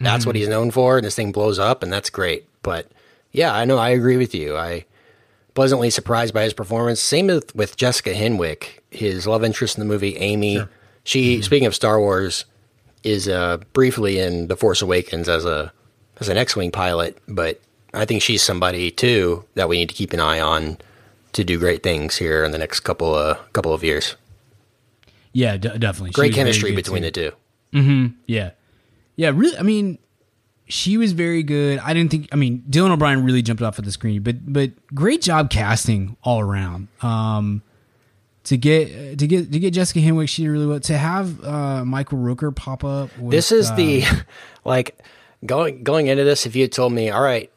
that's 0.00 0.22
mm-hmm. 0.22 0.28
what 0.28 0.36
he's 0.36 0.48
known 0.48 0.70
for. 0.70 0.96
And 0.96 1.06
this 1.06 1.16
thing 1.16 1.32
blows 1.32 1.58
up, 1.58 1.82
and 1.82 1.92
that's 1.92 2.10
great. 2.10 2.46
But 2.62 2.90
yeah, 3.32 3.54
I 3.54 3.64
know 3.64 3.78
I 3.78 3.90
agree 3.90 4.16
with 4.16 4.34
you. 4.34 4.56
I 4.56 4.84
pleasantly 5.54 5.90
surprised 5.90 6.34
by 6.34 6.42
his 6.42 6.52
performance. 6.52 7.00
Same 7.00 7.28
with, 7.28 7.54
with 7.54 7.76
Jessica 7.76 8.12
Henwick, 8.12 8.80
his 8.90 9.26
love 9.26 9.44
interest 9.44 9.76
in 9.76 9.86
the 9.86 9.92
movie 9.92 10.16
Amy. 10.16 10.56
Sure. 10.56 10.70
She, 11.04 11.34
mm-hmm. 11.34 11.42
speaking 11.42 11.66
of 11.66 11.74
Star 11.74 12.00
Wars, 12.00 12.44
is 13.02 13.28
uh, 13.28 13.58
briefly 13.72 14.18
in 14.18 14.48
The 14.48 14.56
Force 14.56 14.82
Awakens 14.82 15.28
as 15.28 15.44
a 15.44 15.72
as 16.18 16.28
an 16.28 16.36
X-wing 16.36 16.70
pilot, 16.70 17.18
but 17.26 17.60
I 17.92 18.04
think 18.04 18.22
she's 18.22 18.42
somebody 18.42 18.90
too 18.90 19.44
that 19.54 19.68
we 19.68 19.78
need 19.78 19.88
to 19.88 19.94
keep 19.94 20.12
an 20.12 20.20
eye 20.20 20.40
on 20.40 20.78
to 21.32 21.44
do 21.44 21.58
great 21.58 21.82
things 21.82 22.16
here 22.16 22.44
in 22.44 22.52
the 22.52 22.58
next 22.58 22.80
couple 22.80 23.14
of 23.14 23.52
couple 23.52 23.74
of 23.74 23.84
years. 23.84 24.16
Yeah, 25.32 25.56
d- 25.56 25.76
definitely. 25.78 26.10
Great 26.12 26.32
chemistry 26.32 26.74
between 26.74 27.02
too. 27.02 27.06
the 27.06 27.10
two. 27.10 27.32
Mm-hmm. 27.74 28.06
Yeah, 28.26 28.50
yeah. 29.16 29.30
Really, 29.34 29.56
I 29.56 29.62
mean, 29.62 29.98
she 30.66 30.96
was 30.96 31.12
very 31.12 31.42
good. 31.42 31.78
I 31.78 31.92
didn't 31.92 32.10
think. 32.10 32.28
I 32.32 32.36
mean, 32.36 32.64
Dylan 32.68 32.90
O'Brien 32.90 33.24
really 33.24 33.42
jumped 33.42 33.62
off 33.62 33.78
of 33.78 33.84
the 33.84 33.92
screen, 33.92 34.22
but 34.22 34.52
but 34.52 34.70
great 34.94 35.22
job 35.22 35.50
casting 35.50 36.16
all 36.22 36.40
around. 36.40 36.88
Um, 37.02 37.62
to 38.44 38.56
get 38.56 39.18
to 39.18 39.26
get 39.26 39.52
to 39.52 39.58
get 39.58 39.72
Jessica 39.72 40.00
Henwick, 40.00 40.28
she 40.28 40.42
did 40.42 40.50
really 40.50 40.66
well. 40.66 40.80
To 40.80 40.96
have 40.96 41.42
uh, 41.44 41.84
Michael 41.84 42.18
Rooker 42.18 42.54
pop 42.54 42.84
up. 42.84 43.16
With, 43.18 43.30
this 43.30 43.52
is 43.52 43.74
the 43.74 44.04
um, 44.04 44.22
like 44.64 44.98
going 45.44 45.82
going 45.82 46.06
into 46.06 46.24
this. 46.24 46.46
If 46.46 46.56
you 46.56 46.62
had 46.62 46.72
told 46.72 46.92
me, 46.92 47.10
all 47.10 47.22
right, 47.22 47.50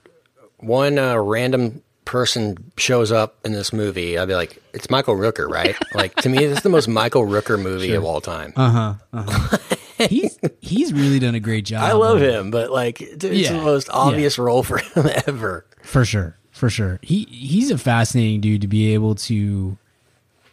one 0.57 0.97
uh, 0.97 1.17
random 1.17 1.83
person 2.05 2.71
shows 2.77 3.11
up 3.11 3.35
in 3.43 3.51
this 3.51 3.73
movie, 3.73 4.17
I'd 4.17 4.29
be 4.29 4.35
like, 4.35 4.61
it's 4.73 4.89
Michael 4.89 5.15
Rooker, 5.15 5.49
right? 5.49 5.75
like 5.93 6.15
to 6.15 6.29
me, 6.29 6.45
this 6.45 6.57
is 6.57 6.63
the 6.63 6.69
most 6.69 6.87
Michael 6.87 7.23
Rooker 7.23 7.61
movie 7.61 7.87
sure. 7.89 7.97
of 7.97 8.05
all 8.05 8.21
time. 8.21 8.53
Uh 8.55 8.69
huh. 8.69 8.93
Uh-huh. 9.13 9.57
he's 9.97 10.37
he's 10.61 10.93
really 10.93 11.19
done 11.19 11.35
a 11.35 11.39
great 11.39 11.65
job. 11.65 11.83
I 11.83 11.93
love 11.93 12.21
him, 12.21 12.51
but 12.51 12.71
like 12.71 13.01
it's 13.01 13.23
yeah, 13.23 13.53
the 13.53 13.61
most 13.61 13.89
obvious 13.91 14.37
yeah. 14.37 14.43
role 14.43 14.63
for 14.63 14.77
him 14.77 15.07
ever. 15.27 15.65
For 15.81 16.05
sure, 16.05 16.37
for 16.51 16.69
sure. 16.69 16.99
He 17.01 17.23
he's 17.25 17.71
a 17.71 17.77
fascinating 17.77 18.41
dude 18.41 18.61
to 18.61 18.67
be 18.67 18.93
able 18.93 19.15
to 19.15 19.77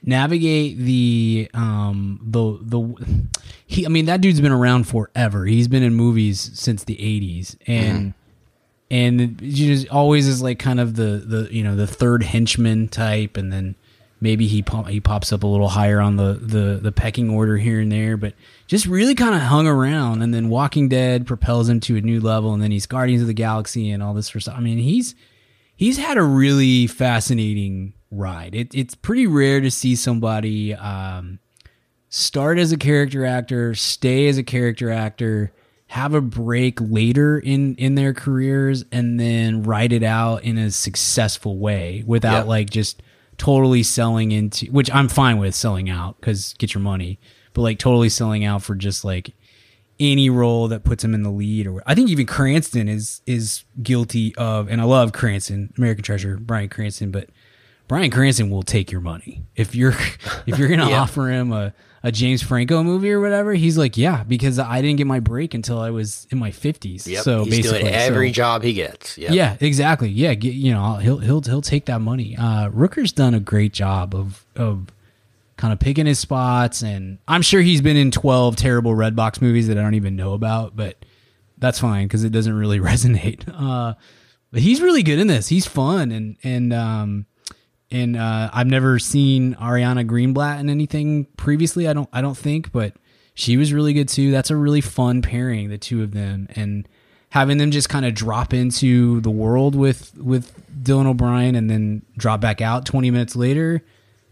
navigate 0.02 0.78
the 0.78 1.48
um 1.54 2.20
the 2.22 2.58
the 2.60 3.28
he 3.66 3.86
I 3.86 3.88
mean 3.88 4.06
that 4.06 4.20
dude's 4.20 4.40
been 4.40 4.52
around 4.52 4.84
forever. 4.84 5.46
He's 5.46 5.68
been 5.68 5.82
in 5.82 5.94
movies 5.94 6.50
since 6.54 6.84
the 6.84 6.96
80s 6.96 7.56
and 7.66 8.08
mm. 8.10 8.14
and 8.90 9.38
just 9.42 9.88
always 9.88 10.28
is 10.28 10.42
like 10.42 10.58
kind 10.58 10.80
of 10.80 10.96
the 10.96 11.22
the 11.26 11.48
you 11.50 11.62
know 11.62 11.76
the 11.76 11.86
third 11.86 12.22
henchman 12.22 12.88
type 12.88 13.36
and 13.36 13.52
then 13.52 13.76
maybe 14.20 14.46
he 14.46 14.62
pop, 14.62 14.88
he 14.88 15.00
pops 15.00 15.32
up 15.32 15.42
a 15.42 15.46
little 15.46 15.68
higher 15.68 16.00
on 16.00 16.16
the, 16.16 16.34
the 16.34 16.78
the 16.82 16.92
pecking 16.92 17.30
order 17.30 17.56
here 17.56 17.80
and 17.80 17.92
there, 17.92 18.16
but 18.16 18.34
just 18.66 18.86
really 18.86 19.14
kind 19.14 19.34
of 19.34 19.42
hung 19.42 19.66
around. 19.66 20.22
And 20.22 20.32
then 20.32 20.48
Walking 20.48 20.88
Dead 20.88 21.26
propels 21.26 21.68
him 21.68 21.80
to 21.80 21.96
a 21.96 22.00
new 22.00 22.20
level, 22.20 22.52
and 22.54 22.62
then 22.62 22.70
he's 22.70 22.86
Guardians 22.86 23.22
of 23.22 23.28
the 23.28 23.34
Galaxy 23.34 23.90
and 23.90 24.02
all 24.02 24.14
this 24.14 24.28
for 24.28 24.40
stuff. 24.40 24.54
I 24.56 24.60
mean, 24.60 24.78
he's 24.78 25.14
he's 25.76 25.98
had 25.98 26.16
a 26.16 26.22
really 26.22 26.86
fascinating 26.86 27.94
ride. 28.10 28.54
It, 28.54 28.74
it's 28.74 28.94
pretty 28.94 29.26
rare 29.26 29.60
to 29.60 29.70
see 29.70 29.96
somebody 29.96 30.74
um, 30.74 31.38
start 32.08 32.58
as 32.58 32.72
a 32.72 32.76
character 32.76 33.26
actor, 33.26 33.74
stay 33.74 34.28
as 34.28 34.38
a 34.38 34.44
character 34.44 34.90
actor, 34.90 35.52
have 35.88 36.14
a 36.14 36.20
break 36.20 36.80
later 36.80 37.38
in 37.38 37.74
in 37.76 37.94
their 37.94 38.14
careers, 38.14 38.84
and 38.90 39.18
then 39.18 39.62
ride 39.64 39.92
it 39.92 40.02
out 40.02 40.44
in 40.44 40.58
a 40.58 40.70
successful 40.70 41.58
way 41.58 42.02
without 42.06 42.38
yep. 42.40 42.46
like 42.46 42.70
just 42.70 43.02
totally 43.38 43.82
selling 43.82 44.32
into 44.32 44.66
which 44.66 44.90
I'm 44.92 45.08
fine 45.08 45.38
with 45.38 45.54
selling 45.54 45.90
out 45.90 46.20
because 46.20 46.54
get 46.54 46.74
your 46.74 46.82
money, 46.82 47.18
but 47.52 47.62
like 47.62 47.78
totally 47.78 48.08
selling 48.08 48.44
out 48.44 48.62
for 48.62 48.74
just 48.74 49.04
like 49.04 49.34
any 50.00 50.28
role 50.28 50.68
that 50.68 50.84
puts 50.84 51.04
him 51.04 51.14
in 51.14 51.22
the 51.22 51.30
lead 51.30 51.66
or 51.66 51.82
I 51.86 51.94
think 51.94 52.10
even 52.10 52.26
Cranston 52.26 52.88
is 52.88 53.20
is 53.26 53.64
guilty 53.82 54.34
of 54.36 54.68
and 54.68 54.80
I 54.80 54.84
love 54.84 55.12
Cranston, 55.12 55.72
American 55.76 56.04
Treasure, 56.04 56.36
Bryan 56.36 56.68
Cranston, 56.68 57.10
but 57.10 57.30
Bryan 57.86 58.10
Cranston 58.10 58.50
will 58.50 58.62
take 58.62 58.90
your 58.90 59.00
money. 59.00 59.44
If 59.56 59.74
you're 59.74 59.94
if 60.46 60.58
you're 60.58 60.68
gonna 60.68 60.90
yeah. 60.90 61.00
offer 61.00 61.28
him 61.28 61.52
a 61.52 61.74
a 62.04 62.12
James 62.12 62.42
Franco 62.42 62.82
movie 62.82 63.10
or 63.10 63.18
whatever, 63.18 63.54
he's 63.54 63.78
like, 63.78 63.96
yeah, 63.96 64.24
because 64.24 64.58
I 64.58 64.82
didn't 64.82 64.98
get 64.98 65.06
my 65.06 65.20
break 65.20 65.54
until 65.54 65.80
I 65.80 65.88
was 65.88 66.26
in 66.30 66.38
my 66.38 66.50
fifties. 66.50 67.06
Yep. 67.06 67.24
So 67.24 67.44
he's 67.44 67.56
basically, 67.56 67.80
doing 67.80 67.94
every 67.94 68.28
so, 68.28 68.34
job 68.34 68.62
he 68.62 68.74
gets. 68.74 69.16
Yep. 69.16 69.32
Yeah, 69.32 69.56
exactly. 69.58 70.10
Yeah, 70.10 70.34
get, 70.34 70.52
you 70.52 70.70
know, 70.70 70.96
he'll 70.96 71.16
he'll 71.16 71.40
he'll 71.40 71.62
take 71.62 71.86
that 71.86 72.02
money. 72.02 72.36
Uh, 72.36 72.68
Rooker's 72.68 73.10
done 73.10 73.32
a 73.32 73.40
great 73.40 73.72
job 73.72 74.14
of 74.14 74.44
of 74.54 74.88
kind 75.56 75.72
of 75.72 75.78
picking 75.78 76.04
his 76.04 76.18
spots, 76.18 76.82
and 76.82 77.18
I'm 77.26 77.40
sure 77.40 77.62
he's 77.62 77.80
been 77.80 77.96
in 77.96 78.10
twelve 78.10 78.56
terrible 78.56 78.92
Redbox 78.92 79.40
movies 79.40 79.68
that 79.68 79.78
I 79.78 79.80
don't 79.80 79.94
even 79.94 80.14
know 80.14 80.34
about, 80.34 80.76
but 80.76 81.02
that's 81.56 81.78
fine 81.78 82.06
because 82.06 82.22
it 82.22 82.32
doesn't 82.32 82.54
really 82.54 82.80
resonate. 82.80 83.48
Uh, 83.48 83.94
but 84.52 84.60
he's 84.60 84.82
really 84.82 85.02
good 85.02 85.18
in 85.18 85.26
this. 85.26 85.48
He's 85.48 85.66
fun 85.66 86.12
and 86.12 86.36
and 86.44 86.74
um, 86.74 87.24
and 87.90 88.16
uh, 88.16 88.50
I've 88.52 88.66
never 88.66 88.98
seen 88.98 89.54
Ariana 89.54 90.06
Greenblatt 90.06 90.60
in 90.60 90.68
anything 90.68 91.26
previously. 91.36 91.88
I 91.88 91.92
don't 91.92 92.08
I 92.12 92.20
don't 92.20 92.36
think, 92.36 92.72
but 92.72 92.94
she 93.34 93.56
was 93.56 93.72
really 93.72 93.92
good 93.92 94.08
too. 94.08 94.30
That's 94.30 94.50
a 94.50 94.56
really 94.56 94.80
fun 94.80 95.22
pairing, 95.22 95.68
the 95.68 95.78
two 95.78 96.02
of 96.02 96.12
them, 96.12 96.48
and 96.54 96.88
having 97.30 97.58
them 97.58 97.72
just 97.72 97.88
kind 97.88 98.06
of 98.06 98.14
drop 98.14 98.54
into 98.54 99.20
the 99.20 99.30
world 99.30 99.74
with 99.74 100.16
with 100.16 100.54
Dylan 100.82 101.06
O'Brien 101.06 101.56
and 101.56 101.68
then 101.68 102.02
drop 102.16 102.40
back 102.40 102.60
out 102.60 102.86
20 102.86 103.10
minutes 103.10 103.34
later 103.34 103.82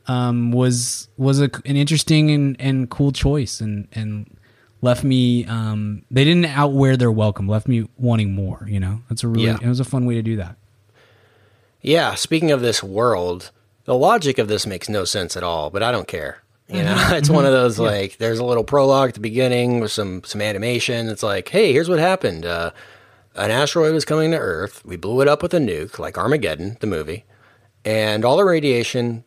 um, 0.06 0.52
was 0.52 1.08
was 1.16 1.40
a, 1.40 1.50
an 1.64 1.76
interesting 1.76 2.30
and, 2.30 2.56
and 2.60 2.90
cool 2.90 3.12
choice 3.12 3.60
and 3.60 3.88
and 3.92 4.36
left 4.82 5.04
me 5.04 5.44
um, 5.46 6.04
they 6.10 6.24
didn't 6.24 6.46
outwear 6.46 6.96
their 6.96 7.10
welcome 7.10 7.48
left 7.48 7.66
me 7.66 7.88
wanting 7.96 8.34
more 8.34 8.66
you 8.68 8.80
know 8.80 9.00
that's 9.08 9.24
a 9.24 9.28
really 9.28 9.46
yeah. 9.46 9.58
it 9.60 9.68
was 9.68 9.80
a 9.80 9.84
fun 9.84 10.06
way 10.06 10.14
to 10.14 10.22
do 10.22 10.36
that 10.36 10.56
yeah, 11.82 12.14
speaking 12.14 12.50
of 12.50 12.60
this 12.60 12.82
world, 12.82 13.50
the 13.84 13.94
logic 13.94 14.38
of 14.38 14.48
this 14.48 14.66
makes 14.66 14.88
no 14.88 15.04
sense 15.04 15.36
at 15.36 15.42
all, 15.42 15.70
but 15.70 15.82
I 15.82 15.92
don't 15.92 16.08
care. 16.08 16.42
You 16.68 16.82
know, 16.82 16.94
mm-hmm. 16.94 17.14
it's 17.16 17.28
one 17.28 17.44
of 17.44 17.52
mm-hmm. 17.52 17.62
those 17.62 17.78
like 17.78 18.16
there's 18.16 18.38
a 18.38 18.44
little 18.44 18.64
prologue 18.64 19.10
at 19.10 19.14
the 19.14 19.20
beginning 19.20 19.80
with 19.80 19.92
some 19.92 20.22
some 20.24 20.40
animation. 20.40 21.08
It's 21.08 21.22
like, 21.22 21.48
hey, 21.48 21.72
here's 21.72 21.88
what 21.88 21.98
happened. 21.98 22.46
Uh, 22.46 22.70
an 23.34 23.50
asteroid 23.50 23.92
was 23.92 24.04
coming 24.04 24.30
to 24.30 24.38
Earth. 24.38 24.84
We 24.84 24.96
blew 24.96 25.20
it 25.20 25.28
up 25.28 25.42
with 25.42 25.54
a 25.54 25.58
nuke, 25.58 25.98
like 25.98 26.16
Armageddon, 26.16 26.76
the 26.80 26.86
movie, 26.86 27.24
and 27.84 28.24
all 28.24 28.36
the 28.36 28.44
radiation 28.44 29.24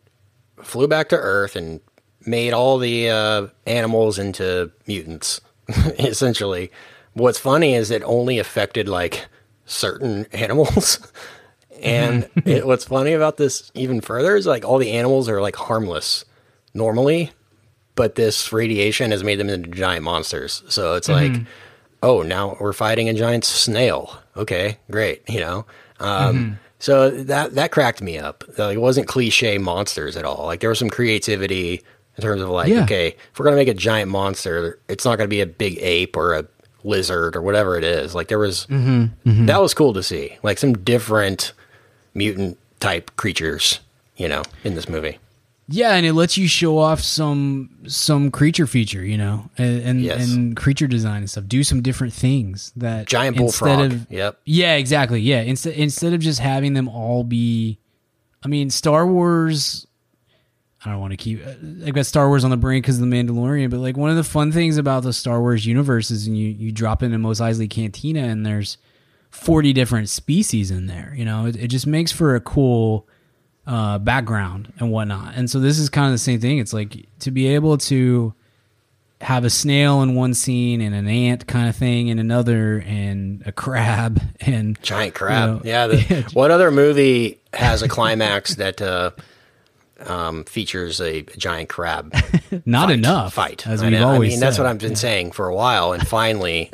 flew 0.62 0.88
back 0.88 1.08
to 1.10 1.16
Earth 1.16 1.56
and 1.56 1.80
made 2.24 2.52
all 2.52 2.78
the 2.78 3.10
uh, 3.10 3.46
animals 3.66 4.18
into 4.18 4.72
mutants. 4.86 5.40
essentially, 5.98 6.70
what's 7.14 7.38
funny 7.38 7.74
is 7.74 7.90
it 7.90 8.02
only 8.04 8.38
affected 8.38 8.88
like 8.88 9.26
certain 9.66 10.26
animals. 10.32 10.98
And 11.82 12.28
it, 12.44 12.66
what's 12.66 12.84
funny 12.84 13.12
about 13.12 13.36
this 13.36 13.70
even 13.74 14.00
further 14.00 14.36
is 14.36 14.46
like 14.46 14.64
all 14.64 14.78
the 14.78 14.92
animals 14.92 15.28
are 15.28 15.40
like 15.40 15.56
harmless 15.56 16.24
normally, 16.74 17.30
but 17.94 18.14
this 18.14 18.52
radiation 18.52 19.10
has 19.10 19.24
made 19.24 19.36
them 19.40 19.48
into 19.48 19.68
giant 19.70 20.04
monsters. 20.04 20.62
So 20.68 20.94
it's 20.94 21.08
mm-hmm. 21.08 21.34
like, 21.34 21.46
oh, 22.02 22.22
now 22.22 22.56
we're 22.60 22.72
fighting 22.72 23.08
a 23.08 23.14
giant 23.14 23.44
snail. 23.44 24.18
Okay, 24.36 24.78
great. 24.90 25.22
You 25.28 25.40
know, 25.40 25.66
um, 25.98 26.36
mm-hmm. 26.36 26.54
so 26.78 27.10
that 27.10 27.54
that 27.54 27.72
cracked 27.72 28.02
me 28.02 28.18
up. 28.18 28.44
Like, 28.58 28.76
it 28.76 28.80
wasn't 28.80 29.08
cliche 29.08 29.58
monsters 29.58 30.16
at 30.16 30.24
all. 30.24 30.46
Like 30.46 30.60
there 30.60 30.70
was 30.70 30.78
some 30.78 30.90
creativity 30.90 31.82
in 32.16 32.22
terms 32.22 32.42
of 32.42 32.48
like, 32.48 32.68
yeah. 32.68 32.84
okay, 32.84 33.08
if 33.08 33.38
we're 33.38 33.44
gonna 33.44 33.56
make 33.56 33.68
a 33.68 33.74
giant 33.74 34.10
monster, 34.10 34.78
it's 34.88 35.04
not 35.04 35.16
gonna 35.16 35.28
be 35.28 35.40
a 35.40 35.46
big 35.46 35.78
ape 35.80 36.16
or 36.16 36.34
a 36.34 36.46
lizard 36.84 37.36
or 37.36 37.42
whatever 37.42 37.76
it 37.76 37.84
is. 37.84 38.14
Like 38.14 38.28
there 38.28 38.38
was 38.38 38.66
mm-hmm. 38.66 39.06
Mm-hmm. 39.28 39.46
that 39.46 39.60
was 39.60 39.74
cool 39.74 39.92
to 39.94 40.02
see. 40.02 40.38
Like 40.42 40.58
some 40.58 40.74
different 40.78 41.52
mutant 42.16 42.58
type 42.80 43.14
creatures, 43.16 43.80
you 44.16 44.28
know, 44.28 44.42
in 44.64 44.74
this 44.74 44.88
movie. 44.88 45.18
Yeah, 45.68 45.94
and 45.94 46.06
it 46.06 46.12
lets 46.12 46.38
you 46.38 46.46
show 46.46 46.78
off 46.78 47.00
some 47.00 47.70
some 47.88 48.30
creature 48.30 48.68
feature, 48.68 49.04
you 49.04 49.18
know, 49.18 49.50
and 49.58 49.82
and, 49.82 50.00
yes. 50.00 50.32
and 50.32 50.56
creature 50.56 50.86
design 50.86 51.18
and 51.18 51.30
stuff. 51.30 51.46
Do 51.48 51.64
some 51.64 51.82
different 51.82 52.12
things 52.12 52.72
that 52.76 53.06
giant 53.06 53.36
bullfrog. 53.36 53.92
Of, 53.92 54.10
yep. 54.10 54.38
Yeah, 54.44 54.76
exactly. 54.76 55.20
Yeah, 55.20 55.40
instead 55.40 55.74
instead 55.74 56.12
of 56.12 56.20
just 56.20 56.38
having 56.38 56.74
them 56.74 56.88
all 56.88 57.24
be, 57.24 57.78
I 58.44 58.48
mean, 58.48 58.70
Star 58.70 59.06
Wars. 59.06 59.86
I 60.84 60.90
don't 60.90 61.00
want 61.00 61.14
to 61.14 61.16
keep. 61.16 61.44
I've 61.84 61.94
got 61.94 62.06
Star 62.06 62.28
Wars 62.28 62.44
on 62.44 62.50
the 62.50 62.56
brain 62.56 62.80
because 62.80 63.00
of 63.00 63.10
the 63.10 63.16
Mandalorian, 63.16 63.70
but 63.70 63.80
like 63.80 63.96
one 63.96 64.10
of 64.10 64.16
the 64.16 64.22
fun 64.22 64.52
things 64.52 64.76
about 64.76 65.02
the 65.02 65.12
Star 65.12 65.40
Wars 65.40 65.66
universe 65.66 66.12
is, 66.12 66.28
you 66.28 66.46
you 66.46 66.70
drop 66.70 67.02
into 67.02 67.18
Mos 67.18 67.40
Eisley 67.40 67.68
Cantina 67.68 68.20
and 68.20 68.46
there's 68.46 68.78
40 69.30 69.72
different 69.72 70.08
species 70.08 70.70
in 70.70 70.86
there. 70.86 71.12
You 71.16 71.24
know, 71.24 71.46
it, 71.46 71.56
it 71.56 71.68
just 71.68 71.86
makes 71.86 72.12
for 72.12 72.34
a 72.34 72.40
cool 72.40 73.06
uh, 73.66 73.98
background 73.98 74.72
and 74.78 74.90
whatnot. 74.90 75.34
And 75.34 75.50
so 75.50 75.58
this 75.58 75.78
is 75.78 75.88
kind 75.88 76.06
of 76.06 76.12
the 76.12 76.18
same 76.18 76.40
thing. 76.40 76.58
It's 76.58 76.72
like 76.72 77.06
to 77.20 77.30
be 77.30 77.48
able 77.48 77.78
to 77.78 78.34
have 79.20 79.44
a 79.44 79.50
snail 79.50 80.02
in 80.02 80.14
one 80.14 80.34
scene 80.34 80.80
and 80.80 80.94
an 80.94 81.08
ant 81.08 81.46
kind 81.46 81.68
of 81.68 81.76
thing 81.76 82.08
in 82.08 82.18
another 82.18 82.82
and 82.86 83.42
a 83.46 83.52
crab 83.52 84.20
and 84.40 84.80
giant 84.82 85.14
crab. 85.14 85.48
you 85.48 85.54
know, 85.54 85.60
yeah. 85.64 85.86
The, 85.86 86.30
what 86.32 86.50
other 86.50 86.70
movie 86.70 87.40
has 87.52 87.82
a 87.82 87.88
climax 87.88 88.56
that 88.56 88.80
uh, 88.82 89.10
um, 90.00 90.44
features 90.44 91.00
a, 91.00 91.22
giant 91.22 91.68
crab? 91.68 92.14
not 92.66 92.88
fight, 92.88 92.94
enough 92.94 93.34
fight. 93.34 93.66
as 93.66 93.82
we've 93.82 93.92
know. 93.92 94.08
always 94.08 94.32
I 94.32 94.34
mean, 94.34 94.40
that's 94.40 94.58
what 94.58 94.66
I've 94.66 94.78
been 94.78 94.96
saying 94.96 95.32
for 95.32 95.48
a 95.48 95.54
while, 95.54 95.92
and 95.92 96.06
finally 96.06 96.70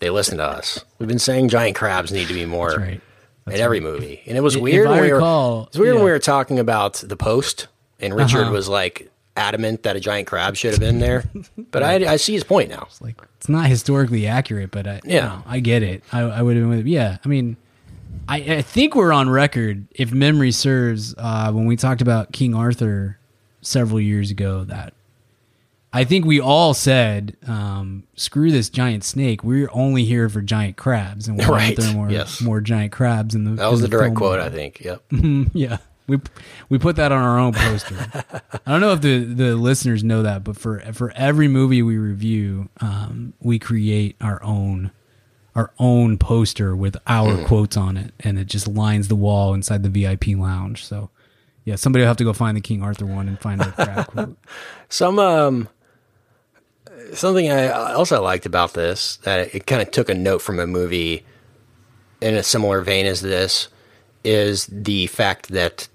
they 0.00 0.10
listen 0.10 0.38
to 0.38 0.44
us. 0.44 0.84
We've 0.98 1.08
been 1.08 1.18
saying 1.18 1.48
giant 1.48 1.76
crabs 1.76 2.12
need 2.12 2.28
to 2.28 2.34
be 2.34 2.44
more 2.46 2.70
That's 2.70 2.80
right. 2.80 3.00
in 3.48 3.60
every 3.60 3.80
movie, 3.80 4.22
and 4.26 4.36
it 4.36 4.40
was 4.42 4.56
If 4.56 4.62
weird. 4.62 4.86
I 4.86 4.90
when 4.92 5.00
we 5.02 5.08
were- 5.08 5.14
recall, 5.16 5.64
it's 5.66 5.78
weird 5.78 5.94
when 5.96 6.04
we 6.04 6.10
were 6.10 6.18
talking 6.18 6.58
about 6.58 6.94
the 6.94 7.16
post, 7.16 7.68
and 8.00 8.14
Richard 8.14 8.42
Uh-huh. 8.42 8.52
was 8.52 8.68
like 8.68 9.10
adamant 9.36 9.82
that 9.82 9.96
a 9.96 10.00
giant 10.00 10.26
crab 10.26 10.56
should 10.56 10.70
have 10.70 10.80
been 10.80 10.98
there. 10.98 11.24
But 11.70 11.82
I, 11.82 12.12
I 12.12 12.16
see 12.16 12.32
his 12.32 12.44
point 12.44 12.70
now. 12.70 12.88
like 13.00 13.16
it's 13.36 13.48
not 13.50 13.66
historically 13.66 14.26
accurate, 14.26 14.70
but 14.70 14.86
I 14.86 15.00
Yeah. 15.04 15.20
no, 15.26 15.42
I 15.46 15.60
get 15.60 15.82
it. 15.82 16.02
I, 16.12 16.20
I 16.22 16.42
would 16.42 16.56
have 16.56 16.62
been 16.68 16.76
with 16.78 16.86
yeah. 16.86 17.18
I 17.24 17.28
mean, 17.28 17.56
I, 18.28 18.36
I 18.38 18.62
think 18.62 18.94
we're 18.94 19.12
on 19.12 19.28
record, 19.28 19.86
if 19.92 20.10
memory 20.12 20.50
serves, 20.52 21.14
uh, 21.18 21.52
when 21.52 21.66
we 21.66 21.76
talked 21.76 22.00
about 22.00 22.32
King 22.32 22.54
Arthur 22.54 23.18
several 23.60 24.00
years 24.00 24.30
ago. 24.30 24.64
That 24.64 24.94
I 25.96 26.04
think 26.04 26.24
we 26.24 26.40
all 26.40 26.74
said, 26.74 27.36
um, 27.46 28.04
"Screw 28.14 28.50
this 28.50 28.68
giant 28.68 29.02
snake. 29.04 29.42
We're 29.42 29.68
only 29.72 30.04
here 30.04 30.28
for 30.28 30.42
giant 30.42 30.76
crabs, 30.76 31.26
and 31.28 31.38
why 31.38 31.46
Right. 31.48 31.76
there 31.76 31.92
more 31.94 32.10
Yes. 32.10 32.40
more 32.40 32.60
giant 32.60 32.92
crabs 32.92 33.34
in 33.34 33.44
the?" 33.44 33.52
That 33.52 33.70
was 33.70 33.80
in 33.82 33.90
the 33.90 33.96
direct 33.96 34.14
quote, 34.14 34.38
I 34.40 34.50
think. 34.50 34.80
Yep. 34.84 35.02
yeah. 35.54 35.78
We 36.06 36.18
we 36.68 36.78
put 36.78 36.96
that 36.96 37.10
on 37.10 37.20
our 37.22 37.38
own 37.38 37.52
poster. 37.52 37.96
I 38.66 38.70
don't 38.70 38.80
know 38.80 38.92
if 38.92 39.00
the, 39.00 39.24
the 39.24 39.56
listeners 39.56 40.04
know 40.04 40.22
that, 40.22 40.44
but 40.44 40.56
for 40.56 40.78
for 40.92 41.12
every 41.16 41.48
movie 41.48 41.82
we 41.82 41.96
review, 41.98 42.68
um, 42.80 43.32
we 43.40 43.58
create 43.58 44.14
our 44.20 44.40
own 44.44 44.92
our 45.56 45.72
own 45.78 46.18
poster 46.18 46.76
with 46.76 46.96
our 47.06 47.38
Hmm. 47.38 47.44
quotes 47.46 47.76
on 47.76 47.96
it, 47.96 48.12
and 48.20 48.38
it 48.38 48.46
just 48.46 48.68
lines 48.68 49.08
the 49.08 49.16
wall 49.16 49.54
inside 49.54 49.82
the 49.82 49.88
VIP 49.88 50.36
lounge. 50.36 50.84
So, 50.84 51.08
yeah, 51.64 51.74
somebody 51.76 52.02
will 52.02 52.08
have 52.08 52.18
to 52.18 52.24
go 52.24 52.32
find 52.34 52.56
the 52.56 52.60
King 52.60 52.82
Arthur 52.82 53.06
one 53.06 53.26
and 53.26 53.40
find 53.40 53.60
the 53.60 53.64
crab 53.72 54.06
quote. 54.08 54.36
Some 54.90 55.18
um 55.18 55.68
something 57.14 57.50
I 57.50 57.66
else 57.92 58.12
I 58.12 58.18
liked 58.18 58.46
about 58.46 58.74
this 58.74 59.16
that 59.18 59.54
it 59.54 59.66
kind 59.66 59.82
of 59.82 59.90
took 59.90 60.08
a 60.08 60.14
note 60.14 60.42
from 60.42 60.58
a 60.58 60.66
movie 60.66 61.24
in 62.20 62.34
a 62.34 62.42
similar 62.42 62.80
vein 62.82 63.06
as 63.06 63.20
this 63.20 63.68
is 64.24 64.66
the 64.66 65.06
fact 65.08 65.48
that 65.48 65.88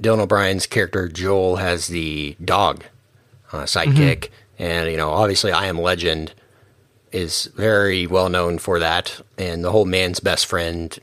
Dylan 0.00 0.20
O'Brien's 0.20 0.66
character 0.66 1.08
Joel 1.08 1.56
has 1.56 1.86
the 1.88 2.36
dog 2.44 2.84
uh, 3.52 3.62
sidekick, 3.64 4.28
and 4.58 4.90
you 4.90 4.96
know 4.96 5.10
obviously 5.10 5.52
I 5.52 5.66
Am 5.66 5.78
Legend 5.78 6.32
is 7.12 7.50
very 7.56 8.06
well 8.06 8.28
known 8.28 8.58
for 8.58 8.78
that, 8.78 9.20
and 9.38 9.62
the 9.64 9.70
whole 9.70 9.84
man's 9.84 10.20
best 10.20 10.46
friend 10.46 10.98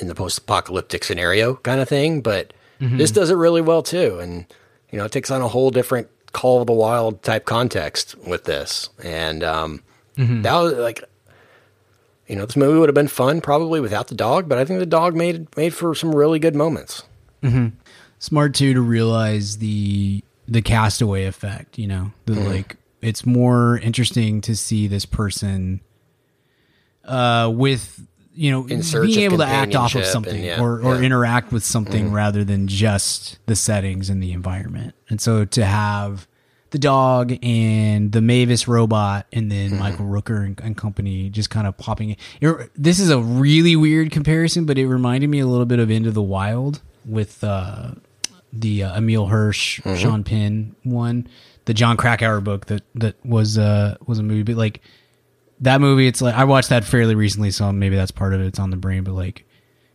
in 0.00 0.06
the 0.06 0.14
post-apocalyptic 0.14 1.02
scenario 1.02 1.56
kind 1.56 1.80
of 1.80 1.88
thing. 1.88 2.20
But 2.20 2.52
this 2.96 3.10
does 3.10 3.30
it 3.30 3.34
really 3.34 3.60
well 3.60 3.82
too, 3.82 4.18
and 4.20 4.46
you 4.90 4.98
know 4.98 5.04
it 5.04 5.12
takes 5.12 5.30
on 5.30 5.42
a 5.42 5.48
whole 5.48 5.70
different 5.70 6.08
Call 6.32 6.60
of 6.60 6.66
the 6.66 6.72
Wild 6.72 7.22
type 7.22 7.44
context 7.44 8.14
with 8.26 8.44
this, 8.44 8.90
and 9.02 9.42
um, 9.42 9.82
that 10.16 10.54
was 10.60 10.74
like 10.74 11.02
you 12.26 12.36
know, 12.36 12.44
this 12.44 12.56
movie 12.56 12.78
would 12.78 12.90
have 12.90 12.94
been 12.94 13.08
fun 13.08 13.40
probably 13.40 13.80
without 13.80 14.08
the 14.08 14.14
dog, 14.14 14.48
but 14.50 14.58
I 14.58 14.64
think 14.66 14.80
the 14.80 14.86
dog 14.86 15.16
made 15.16 15.54
made 15.56 15.72
for 15.72 15.94
some 15.94 16.14
really 16.14 16.38
good 16.38 16.54
moments. 16.54 17.02
Smart 18.18 18.54
too 18.54 18.74
to 18.74 18.80
realize 18.80 19.58
the 19.58 20.22
the 20.46 20.60
castaway 20.60 21.24
effect. 21.24 21.78
You 21.78 21.86
know, 21.86 22.12
the 22.26 22.34
Mm-hmm. 22.34 22.46
like 22.48 22.76
it's 23.00 23.24
more 23.24 23.78
interesting 23.78 24.40
to 24.42 24.56
see 24.56 24.88
this 24.88 25.06
person 25.06 25.80
uh 27.04 27.50
with 27.54 28.06
you 28.38 28.50
know 28.52 28.66
In 28.66 28.82
being 29.02 29.20
able 29.20 29.38
to 29.38 29.44
act 29.46 29.74
off 29.74 29.94
of 29.94 30.04
something 30.06 30.34
and 30.36 30.44
yeah, 30.44 30.60
or 30.62 30.74
or 30.74 30.80
yeah. 30.80 30.88
Mm-hmm. 30.94 31.04
interact 31.04 31.52
with 31.52 31.64
something 31.64 32.12
rather 32.12 32.44
than 32.44 32.68
just 32.68 33.38
the 33.46 33.56
settings 33.56 34.08
and 34.10 34.22
the 34.22 34.32
environment. 34.32 34.94
And 35.10 35.20
so 35.20 35.44
to 35.44 35.64
have 35.64 36.26
the 36.70 36.78
dog 36.78 37.32
and 37.42 38.12
the 38.12 38.20
Mavis 38.20 38.68
robot 38.68 39.26
and 39.32 39.50
then 39.50 39.70
Mm-hmm. 39.70 39.78
Michael 39.78 40.06
Rooker 40.06 40.44
and, 40.44 40.60
and 40.60 40.76
company 40.76 41.30
just 41.30 41.50
kind 41.50 41.66
of 41.66 41.76
popping 41.78 42.10
in. 42.10 42.16
It- 42.42 42.70
this 42.76 43.00
is 43.00 43.10
a 43.10 43.18
really 43.18 43.74
weird 43.74 44.10
comparison, 44.12 44.66
but 44.66 44.76
it 44.78 44.86
reminded 44.86 45.30
me 45.30 45.40
a 45.40 45.46
little 45.46 45.66
bit 45.66 45.78
of 45.78 45.90
Into 45.90 46.10
the 46.10 46.22
Wild 46.22 46.80
with 47.06 47.42
uh, 47.42 47.92
the 48.52 48.82
uh, 48.84 48.96
Emile 48.98 49.26
Hirsch, 49.26 49.80
Mm-hmm. 49.80 49.96
Sean 49.96 50.24
Penn 50.24 50.76
one, 50.84 51.26
the 51.64 51.74
Jon 51.74 51.96
Krakauer 51.96 52.40
book 52.40 52.66
that 52.66 52.82
that 52.94 53.16
was 53.24 53.58
uh 53.58 53.96
was 54.06 54.18
a 54.18 54.22
movie, 54.22 54.42
but 54.42 54.56
like 54.56 54.80
that 55.60 55.80
movie, 55.80 56.06
it's 56.06 56.20
like 56.20 56.34
I 56.34 56.44
watched 56.44 56.68
that 56.70 56.84
fairly 56.84 57.14
recently, 57.14 57.50
so 57.50 57.72
maybe 57.72 57.96
that's 57.96 58.10
part 58.10 58.34
of 58.34 58.40
it. 58.40 58.46
It's 58.46 58.58
on 58.58 58.70
the 58.70 58.76
brain, 58.76 59.04
but 59.04 59.12
like 59.12 59.44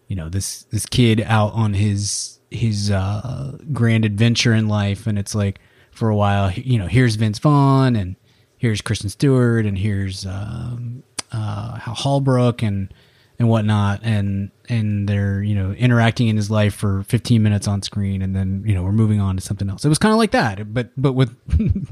you 0.08 0.16
know 0.16 0.30
this 0.30 0.64
this 0.66 0.86
kid 0.86 1.22
out 1.22 1.54
on 1.54 1.74
his 1.74 2.40
his 2.52 2.92
uh 2.92 3.58
grand 3.72 4.06
adventure 4.06 4.54
in 4.54 4.68
life, 4.68 5.08
and 5.08 5.18
it's 5.18 5.34
like 5.36 5.60
for 5.92 6.10
a 6.10 6.16
while, 6.16 6.52
you 6.52 6.78
know, 6.78 6.88
here's 6.88 7.16
Vince 7.16 7.40
Vaughn 7.40 7.96
and 7.96 8.16
here's 8.58 8.82
Kristen 8.82 9.10
Stewart 9.10 9.66
and 9.66 9.78
here's 9.78 10.26
um, 10.26 11.04
uh, 11.32 11.76
Hal 11.76 11.94
Holbrook 11.94 12.64
and 12.64 12.94
and 13.40 13.50
whatnot, 13.50 14.02
and 14.04 14.52
and 14.70 15.08
they're 15.08 15.42
you 15.42 15.56
know 15.56 15.72
interacting 15.74 16.28
in 16.28 16.38
his 16.38 16.50
life 16.52 16.74
for 16.74 17.04
15 17.04 17.42
minutes 17.42 17.68
on 17.68 17.82
screen, 17.82 18.22
and 18.22 18.36
then 18.36 18.64
you 18.66 18.74
know 18.74 18.84
we're 18.84 18.92
moving 18.92 19.20
on 19.20 19.36
to 19.36 19.42
something 19.42 19.70
else. 19.70 19.84
It 19.84 19.90
was 19.90 19.98
kind 19.98 20.14
of 20.14 20.18
like 20.18 20.32
that, 20.32 20.74
but 20.74 20.92
but 20.98 21.14
with 21.14 21.36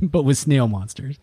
but 0.11 0.23
with 0.23 0.37
snail 0.37 0.67
monsters. 0.67 1.17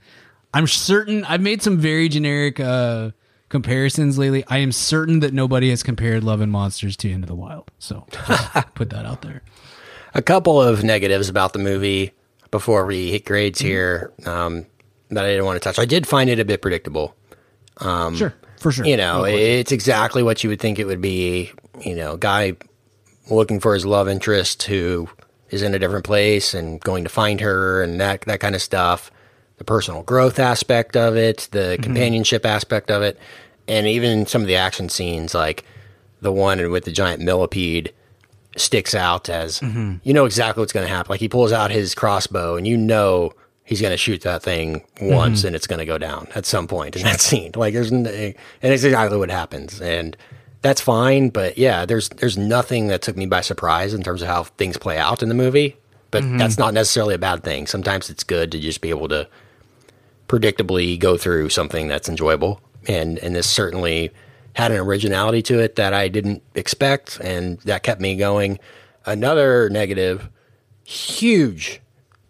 I'm 0.55 0.67
certain 0.67 1.25
I've 1.25 1.41
made 1.41 1.63
some 1.63 1.79
very 1.79 2.09
generic 2.09 2.59
uh, 2.61 3.11
comparisons 3.49 4.19
lately. 4.19 4.45
I 4.49 4.59
am 4.59 4.73
certain 4.73 5.21
that 5.21 5.33
nobody 5.33 5.71
has 5.71 5.83
compared 5.83 6.25
Love 6.25 6.41
and 6.41 6.51
Monsters 6.51 6.97
to 6.99 7.11
Into 7.11 7.27
the 7.27 7.35
Wild. 7.35 7.71
So 7.79 8.07
put 8.75 8.91
that 8.91 9.05
out 9.05 9.23
there. 9.23 9.43
A 10.15 10.23
couple 10.23 10.61
of 10.61 10.83
negatives 10.83 11.29
about 11.29 11.53
the 11.53 11.59
movie 11.59 12.13
before 12.51 12.87
we 12.87 13.11
hit 13.11 13.25
grades 13.25 13.61
here 13.61 14.13
um, 14.25 14.67
that 15.11 15.25
I 15.25 15.29
didn't 15.29 15.45
want 15.45 15.57
to 15.57 15.61
touch. 15.61 15.79
I 15.79 15.85
did 15.85 16.07
find 16.07 16.31
it 16.31 16.41
a 16.41 16.45
bit 16.45 16.63
predictable. 16.63 17.15
sure, 18.17 18.35
for 18.59 18.73
sure. 18.73 18.87
You 18.87 18.97
know, 18.97 19.25
it's 19.25 19.71
exactly 19.71 20.23
what 20.23 20.43
you 20.43 20.51
would 20.51 20.61
think 20.61 20.79
it 20.79 20.87
would 20.87 21.01
be. 21.01 21.53
You 21.81 21.95
know, 21.95 22.17
guy 22.17 22.57
looking 23.31 23.61
for 23.61 23.75
his 23.75 23.85
love 23.87 24.09
interest 24.09 24.63
who 24.65 25.09
is 25.51 25.63
in 25.63 25.75
a 25.75 25.79
different 25.79 26.05
place 26.05 26.55
and 26.55 26.81
going 26.81 27.05
to 27.05 27.11
find 27.11 27.41
her 27.41 27.83
and 27.83 28.01
that 28.01 28.23
that 28.23 28.41
kind 28.41 28.55
of 28.55 28.63
stuff. 28.63 29.11
The 29.59 29.65
personal 29.65 30.03
growth 30.03 30.39
aspect 30.39 30.97
of 30.97 31.17
it, 31.17 31.49
the 31.51 31.59
mm-hmm. 31.59 31.83
companionship 31.83 32.47
aspect 32.47 32.91
of 32.91 33.03
it, 33.03 33.19
and 33.67 33.87
even 33.87 34.27
some 34.27 34.41
of 34.41 34.49
the 34.49 34.57
action 34.57 34.89
scenes, 34.89 35.35
like 35.35 35.65
the 36.21 36.33
one 36.33 36.71
with 36.71 36.85
the 36.85 36.93
giant 36.93 37.21
millipede, 37.21 37.93
sticks 38.57 38.95
out 38.95 39.29
as 39.29 39.61
mm-hmm. 39.61 39.97
you 40.03 40.13
know 40.13 40.25
exactly 40.25 40.61
what's 40.61 40.73
going 40.73 40.87
to 40.87 40.93
happen. 40.93 41.11
Like 41.11 41.21
he 41.21 41.29
pulls 41.29 41.53
out 41.53 41.71
his 41.71 41.95
crossbow, 41.95 42.57
and 42.57 42.67
you 42.67 42.77
know 42.77 43.33
he's 43.65 43.81
going 43.81 43.93
to 43.93 43.99
shoot 43.99 44.23
that 44.23 44.43
thing 44.43 44.81
mm-hmm. 44.97 45.15
once, 45.15 45.45
and 45.45 45.55
it's 45.55 45.67
going 45.67 45.79
to 45.79 45.87
go 45.87 45.99
down 45.99 46.29
at 46.35 46.47
some 46.47 46.67
point 46.67 46.97
in 46.97 47.03
that 47.03 47.21
scene. 47.21 47.53
Like 47.55 47.75
there's, 47.75 47.93
n- 47.93 48.07
and 48.07 48.35
it's 48.63 48.85
exactly 48.85 49.19
what 49.19 49.31
happens, 49.31 49.81
and 49.81 50.17
that's 50.63 50.81
fine. 50.81 51.29
But 51.29 51.59
yeah, 51.59 51.85
there's 51.85 52.09
there's 52.09 52.39
nothing 52.39 52.89
that 52.89 53.03
took 53.03 53.17
me 53.17 53.27
by 53.27 53.43
surprise 53.43 53.95
in 53.95 54.03
terms 54.03 54.23
of 54.23 54.29
how 54.29 54.45
things 54.45 54.77
play 54.77 54.99
out 54.99 55.23
in 55.23 55.29
the 55.29 55.35
movie. 55.35 55.77
But 56.11 56.25
that's 56.39 56.57
not 56.57 56.73
necessarily 56.73 57.15
a 57.15 57.19
bad 57.19 57.45
thing. 57.45 57.67
Sometimes 57.67 58.09
it's 58.09 58.25
good 58.25 58.51
to 58.53 58.59
just 58.59 58.81
be 58.81 58.89
able 58.89 59.09
to 59.09 59.29
predictably 60.29 60.99
go 60.99 61.17
through 61.17 61.49
something 61.49 61.89
that's 61.89 62.09
enjoyable, 62.09 62.61
and 62.87 63.19
and 63.19 63.35
this 63.35 63.47
certainly 63.47 64.11
had 64.55 64.73
an 64.73 64.79
originality 64.79 65.43
to 65.43 65.61
it 65.61 65.77
that 65.77 65.95
I 65.95 66.09
didn't 66.09 66.43
expect, 66.55 67.21
and 67.21 67.59
that 67.61 67.83
kept 67.83 68.01
me 68.01 68.17
going. 68.17 68.59
Another 69.07 69.71
negative, 69.71 70.29
huge, 70.85 71.81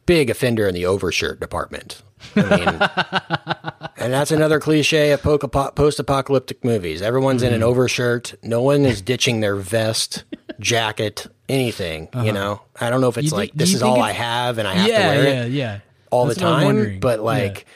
big 0.07 0.30
offender 0.30 0.66
in 0.68 0.74
the 0.74 0.86
overshirt 0.86 1.40
department. 1.40 2.03
I 2.36 2.42
mean, 2.42 3.92
and 3.96 4.12
that's 4.12 4.30
another 4.30 4.61
cliche 4.61 5.12
of 5.12 5.22
post-apocalyptic 5.22 6.64
movies. 6.64 7.03
Everyone's 7.03 7.42
in 7.42 7.53
an 7.55 7.62
overshirt. 7.62 8.34
No 8.42 8.62
one 8.62 8.84
is 8.84 9.01
ditching 9.01 9.40
their 9.40 9.57
vest, 9.57 10.24
jacket, 10.61 11.26
anything. 11.49 12.09
You 12.22 12.32
know, 12.32 12.61
I 12.80 12.90
don't 12.90 13.01
know 13.01 13.09
if 13.09 13.18
it's 13.18 13.30
You 13.30 13.36
like 13.36 13.53
this 13.55 13.74
is 13.74 13.82
all 13.82 14.03
I 14.03 14.12
have 14.12 14.59
and 14.59 14.68
I 14.68 14.74
have 14.74 14.86
to 14.86 14.92
wear 14.92 15.24
yeah, 15.24 15.44
it 15.44 15.53
yeah. 15.53 15.80
all 16.11 16.26
That's 16.26 16.38
the 16.38 16.44
time. 16.44 17.01
But 17.01 17.20
like, 17.20 17.66
yeah. 17.66 17.74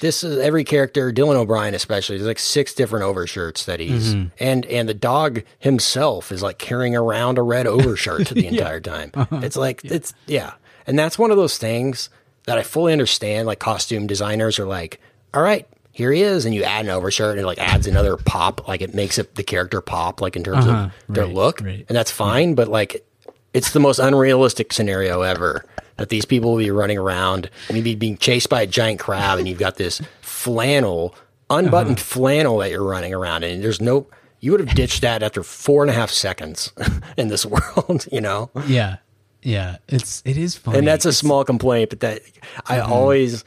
This 0.00 0.24
is 0.24 0.38
every 0.38 0.64
character. 0.64 1.12
Dylan 1.12 1.34
O'Brien, 1.36 1.74
especially, 1.74 2.16
there's 2.16 2.26
like 2.26 2.38
six 2.38 2.74
different 2.74 3.04
overshirts 3.04 3.64
that 3.66 3.80
he's 3.80 4.14
Mm-hmm. 4.14 4.28
and 4.40 4.66
and 4.66 4.88
the 4.88 4.94
dog 4.94 5.42
himself 5.58 6.32
is 6.32 6.42
like 6.42 6.58
carrying 6.58 6.96
around 6.96 7.38
a 7.38 7.42
red 7.42 7.66
overshirt 7.66 8.28
the 8.30 8.46
entire 8.46 8.80
time. 8.80 9.10
Uh-huh. 9.14 9.40
It's 9.42 9.56
like 9.56 9.84
it's 9.84 10.14
yeah, 10.26 10.52
and 10.86 10.98
that's 10.98 11.18
one 11.18 11.30
of 11.30 11.36
those 11.36 11.58
things 11.58 12.08
that 12.46 12.58
I 12.58 12.62
fully 12.62 12.92
understand. 12.92 13.46
Like 13.46 13.58
costume 13.58 14.06
designers 14.06 14.58
are 14.58 14.66
like, 14.66 15.00
all 15.34 15.42
right, 15.42 15.66
here 15.92 16.10
he 16.12 16.22
is, 16.22 16.44
and 16.44 16.54
you 16.54 16.64
add 16.64 16.84
an 16.86 16.90
overshirt 16.90 17.32
and 17.32 17.40
it 17.40 17.46
like 17.46 17.58
adds 17.58 17.86
another 17.86 18.16
pop, 18.16 18.66
like 18.68 18.80
it 18.80 18.94
makes 18.94 19.18
it 19.18 19.34
the 19.34 19.42
character 19.44 19.80
pop, 19.80 20.20
like 20.20 20.34
in 20.36 20.42
terms 20.44 20.66
Uh-huh, 20.66 20.90
of 21.08 21.14
their 21.14 21.24
right, 21.26 21.34
look, 21.34 21.60
right. 21.60 21.84
and 21.88 21.96
that's 21.96 22.10
fine. 22.10 22.54
But 22.54 22.68
like, 22.68 23.06
it's 23.54 23.72
the 23.72 23.80
most 23.80 23.98
unrealistic 23.98 24.72
scenario 24.72 25.20
ever 25.22 25.64
that 25.98 26.08
these 26.08 26.24
people 26.24 26.50
will 26.52 26.58
be 26.58 26.70
running 26.70 26.98
around 26.98 27.50
and 27.68 27.76
you'd 27.76 27.84
be 27.84 27.94
being 27.94 28.16
chased 28.18 28.48
by 28.48 28.62
a 28.62 28.66
giant 28.66 28.98
crab, 29.00 29.38
and 29.38 29.46
you've 29.48 29.58
got 29.58 29.76
this 29.76 30.00
flannel, 30.20 31.14
unbuttoned 31.50 31.98
Uh-huh. 31.98 32.04
flannel 32.04 32.58
that 32.58 32.70
you're 32.70 32.82
running 32.82 33.14
around, 33.14 33.44
and 33.44 33.62
there's 33.62 33.80
no. 33.80 34.06
You 34.40 34.50
would 34.50 34.60
have 34.60 34.74
ditched 34.74 35.02
that 35.02 35.22
after 35.22 35.42
four 35.44 35.82
and 35.84 35.90
a 35.90 35.94
half 35.94 36.10
seconds 36.10 36.72
in 37.16 37.28
this 37.28 37.46
world, 37.54 38.06
you 38.10 38.20
know. 38.20 38.50
Yeah, 38.66 38.96
yeah. 39.42 39.76
It's 39.88 40.20
it 40.24 40.36
is 40.36 40.56
funny, 40.56 40.78
and 40.78 40.86
that's 40.86 41.04
a 41.04 41.10
It's- 41.10 41.18
small 41.18 41.44
complaint, 41.44 41.90
but 41.90 42.00
that 42.00 42.22
I 42.66 42.78
Mm-hmm. 42.78 42.92
always 42.92 43.44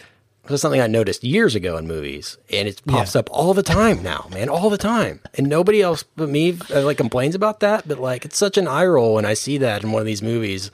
was 0.47 0.61
something 0.61 0.79
I 0.79 0.85
noticed 0.87 1.23
years 1.23 1.55
ago 1.55 1.75
in 1.75 1.87
movies, 1.87 2.37
and 2.51 2.67
it 2.67 2.79
pops 2.85 3.15
Yeah. 3.15 3.19
up 3.21 3.29
all 3.31 3.53
the 3.55 3.63
time 3.63 4.03
now, 4.03 4.27
man, 4.31 4.47
all 4.47 4.69
the 4.69 4.77
time, 4.77 5.19
and 5.33 5.47
nobody 5.49 5.81
else 5.81 6.03
but 6.15 6.29
me 6.29 6.55
uh, 6.73 6.81
like 6.83 6.97
complains 6.97 7.33
about 7.35 7.59
that. 7.61 7.87
But 7.87 7.99
like, 7.99 8.23
it's 8.25 8.37
such 8.37 8.55
an 8.57 8.67
eye 8.67 8.85
roll 8.85 9.15
when 9.15 9.25
I 9.25 9.33
see 9.33 9.57
that 9.57 9.83
in 9.83 9.91
one 9.91 10.01
of 10.01 10.05
these 10.05 10.21
movies, 10.21 10.69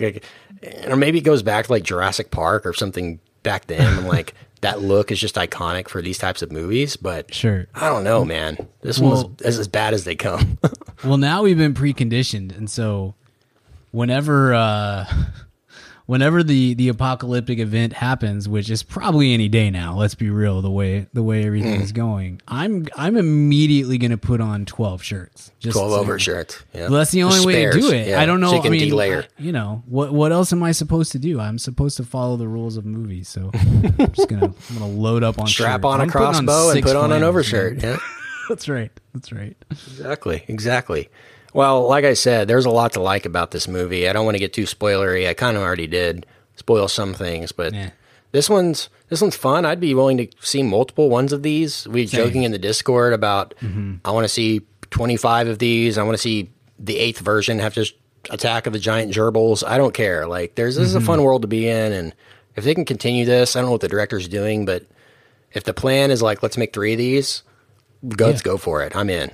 like, 0.00 0.24
or 0.86 0.96
maybe 0.96 1.18
it 1.18 1.22
goes 1.24 1.42
back 1.42 1.66
to 1.66 1.72
like 1.72 1.82
Jurassic 1.82 2.30
Park 2.30 2.66
or 2.66 2.72
something 2.72 3.20
back 3.42 3.66
then, 3.66 3.98
and 3.98 4.06
like 4.08 4.34
that 4.62 4.80
look 4.80 5.10
is 5.12 5.18
just 5.20 5.34
iconic 5.34 5.88
for 5.88 6.00
these 6.00 6.16
types 6.18 6.40
of 6.42 6.50
movies. 6.50 6.96
But 6.96 7.32
Sure. 7.34 7.66
I 7.74 7.88
don't 7.88 8.04
know, 8.04 8.24
man. 8.24 8.66
This 8.82 8.98
Well- 8.98 9.24
one's 9.28 9.42
is 9.42 9.58
as 9.58 9.68
bad 9.68 9.94
as 9.94 10.04
they 10.04 10.14
come. 10.16 10.58
Well, 11.04 11.18
now 11.18 11.42
we've 11.42 11.58
been 11.58 11.74
preconditioned, 11.74 12.56
and 12.56 12.70
so 12.70 13.14
whenever 13.90 14.54
uh 14.54 15.04
whenever 16.06 16.42
the 16.42 16.74
the 16.74 16.88
apocalyptic 16.88 17.58
event 17.58 17.94
happens, 17.94 18.48
which 18.48 18.70
is 18.70 18.82
probably 18.82 19.32
any 19.32 19.48
day 19.48 19.70
now, 19.70 19.94
let's 19.94 20.14
be 20.14 20.30
real, 20.30 20.62
the 20.62 20.70
way 20.70 21.06
the 21.12 21.22
way 21.22 21.44
everything 21.44 21.80
is 21.80 21.92
mm. 21.92 21.96
going, 21.96 22.42
I'm 22.48 22.86
I'm 22.96 23.16
immediately 23.16 23.98
going 23.98 24.10
to 24.10 24.18
put 24.18 24.40
on 24.40 24.64
12 24.64 25.02
shirts. 25.02 25.52
Just 25.58 25.76
Twelve 25.76 25.92
to- 25.92 25.96
over 25.96 26.18
shirts. 26.18 26.62
Yeah. 26.72 26.82
Well, 26.82 26.98
that's 26.98 27.10
the 27.10 27.22
only 27.22 27.44
way 27.44 27.64
to 27.66 27.72
do 27.72 27.90
it. 27.90 28.08
Yeah. 28.08 28.20
I 28.20 28.26
don't 28.26 28.40
know. 28.40 28.60
Can 28.60 28.72
I 28.72 28.76
mean. 28.76 29.00
I- 29.00 29.24
you 29.38 29.52
know 29.52 29.82
what? 29.86 30.12
What 30.12 30.32
else 30.32 30.52
am 30.52 30.62
I 30.62 30.72
supposed 30.72 31.12
to 31.12 31.18
do? 31.18 31.40
I'm 31.40 31.58
supposed 31.58 31.96
to 31.96 32.04
follow 32.04 32.36
the 32.36 32.48
rules 32.48 32.76
of 32.76 32.84
movies. 32.84 33.28
So 33.28 33.50
I'm 33.54 34.12
just 34.12 34.28
gonna 34.28 34.46
I'm 34.46 34.78
gonna 34.78 34.88
load 34.88 35.22
up 35.22 35.38
on 35.38 35.46
Strap 35.46 35.82
shirts. 35.82 35.84
on 35.84 36.00
a 36.00 36.06
crossbow 36.08 36.70
and 36.70 36.82
put 36.82 36.96
on 36.96 37.12
an 37.12 37.22
overshirt. 37.22 37.82
Yeah. 37.82 37.96
That's 38.48 38.68
right. 38.68 38.90
That's 39.14 39.32
right. 39.32 39.56
Exactly, 39.70 40.44
exactly. 40.48 41.08
Well, 41.54 41.88
like 41.88 42.04
I 42.04 42.12
said, 42.14 42.48
there's 42.48 42.66
a 42.66 42.70
lot 42.70 42.92
to 42.92 43.00
like 43.00 43.24
about 43.24 43.52
this 43.52 43.66
movie. 43.66 44.08
I 44.08 44.12
don't 44.12 44.24
want 44.26 44.34
to 44.34 44.40
get 44.40 44.52
too 44.52 44.64
spoilery. 44.64 45.26
I 45.28 45.34
kind 45.34 45.56
of 45.56 45.62
already 45.62 45.86
did 45.86 46.26
spoil 46.56 46.88
some 46.88 47.14
things, 47.14 47.52
but 47.52 47.72
Yeah. 47.72 47.90
this 48.32 48.50
one's 48.50 48.90
this 49.08 49.20
one's 49.20 49.36
fun. 49.36 49.64
I'd 49.64 49.80
be 49.80 49.94
willing 49.94 50.16
to 50.18 50.26
see 50.40 50.62
multiple 50.62 51.08
ones 51.08 51.32
of 51.32 51.42
these. 51.42 51.86
We 51.86 52.02
were 52.02 52.08
Same. 52.08 52.26
joking 52.26 52.42
in 52.42 52.50
the 52.52 52.58
Discord 52.58 53.12
about 53.12 53.54
mm-hmm. 53.60 53.94
I 54.04 54.10
want 54.10 54.24
to 54.24 54.28
see 54.28 54.62
25 54.90 55.46
of 55.48 55.58
these. 55.60 55.96
I 55.96 56.02
want 56.02 56.14
to 56.14 56.20
see 56.22 56.50
the 56.78 56.98
eighth 56.98 57.20
version 57.20 57.60
have 57.60 57.72
just 57.74 57.94
attack 58.30 58.66
of 58.66 58.72
the 58.72 58.78
giant 58.80 59.12
gerbils. 59.14 59.62
I 59.66 59.78
don't 59.78 59.94
care. 59.94 60.26
Like 60.26 60.56
there's 60.56 60.74
this 60.76 60.88
is 60.88 60.94
a 60.94 60.98
mm-hmm. 60.98 61.06
fun 61.06 61.22
world 61.22 61.42
to 61.42 61.48
be 61.48 61.68
in, 61.68 61.92
and 61.92 62.14
if 62.56 62.64
they 62.64 62.74
can 62.74 62.84
continue 62.84 63.24
this, 63.24 63.54
I 63.54 63.60
don't 63.60 63.66
know 63.68 63.72
what 63.72 63.80
the 63.80 63.88
director's 63.88 64.26
doing, 64.26 64.64
but 64.64 64.84
if 65.52 65.62
the 65.62 65.74
plan 65.74 66.10
is 66.10 66.20
like 66.20 66.42
let's 66.42 66.56
make 66.56 66.72
three 66.72 66.92
of 66.94 66.98
these, 66.98 67.44
go, 68.08 68.26
let's 68.26 68.40
Yeah. 68.40 68.44
go 68.52 68.56
for 68.56 68.82
it. 68.82 68.96
I'm 68.96 69.08
in. 69.10 69.30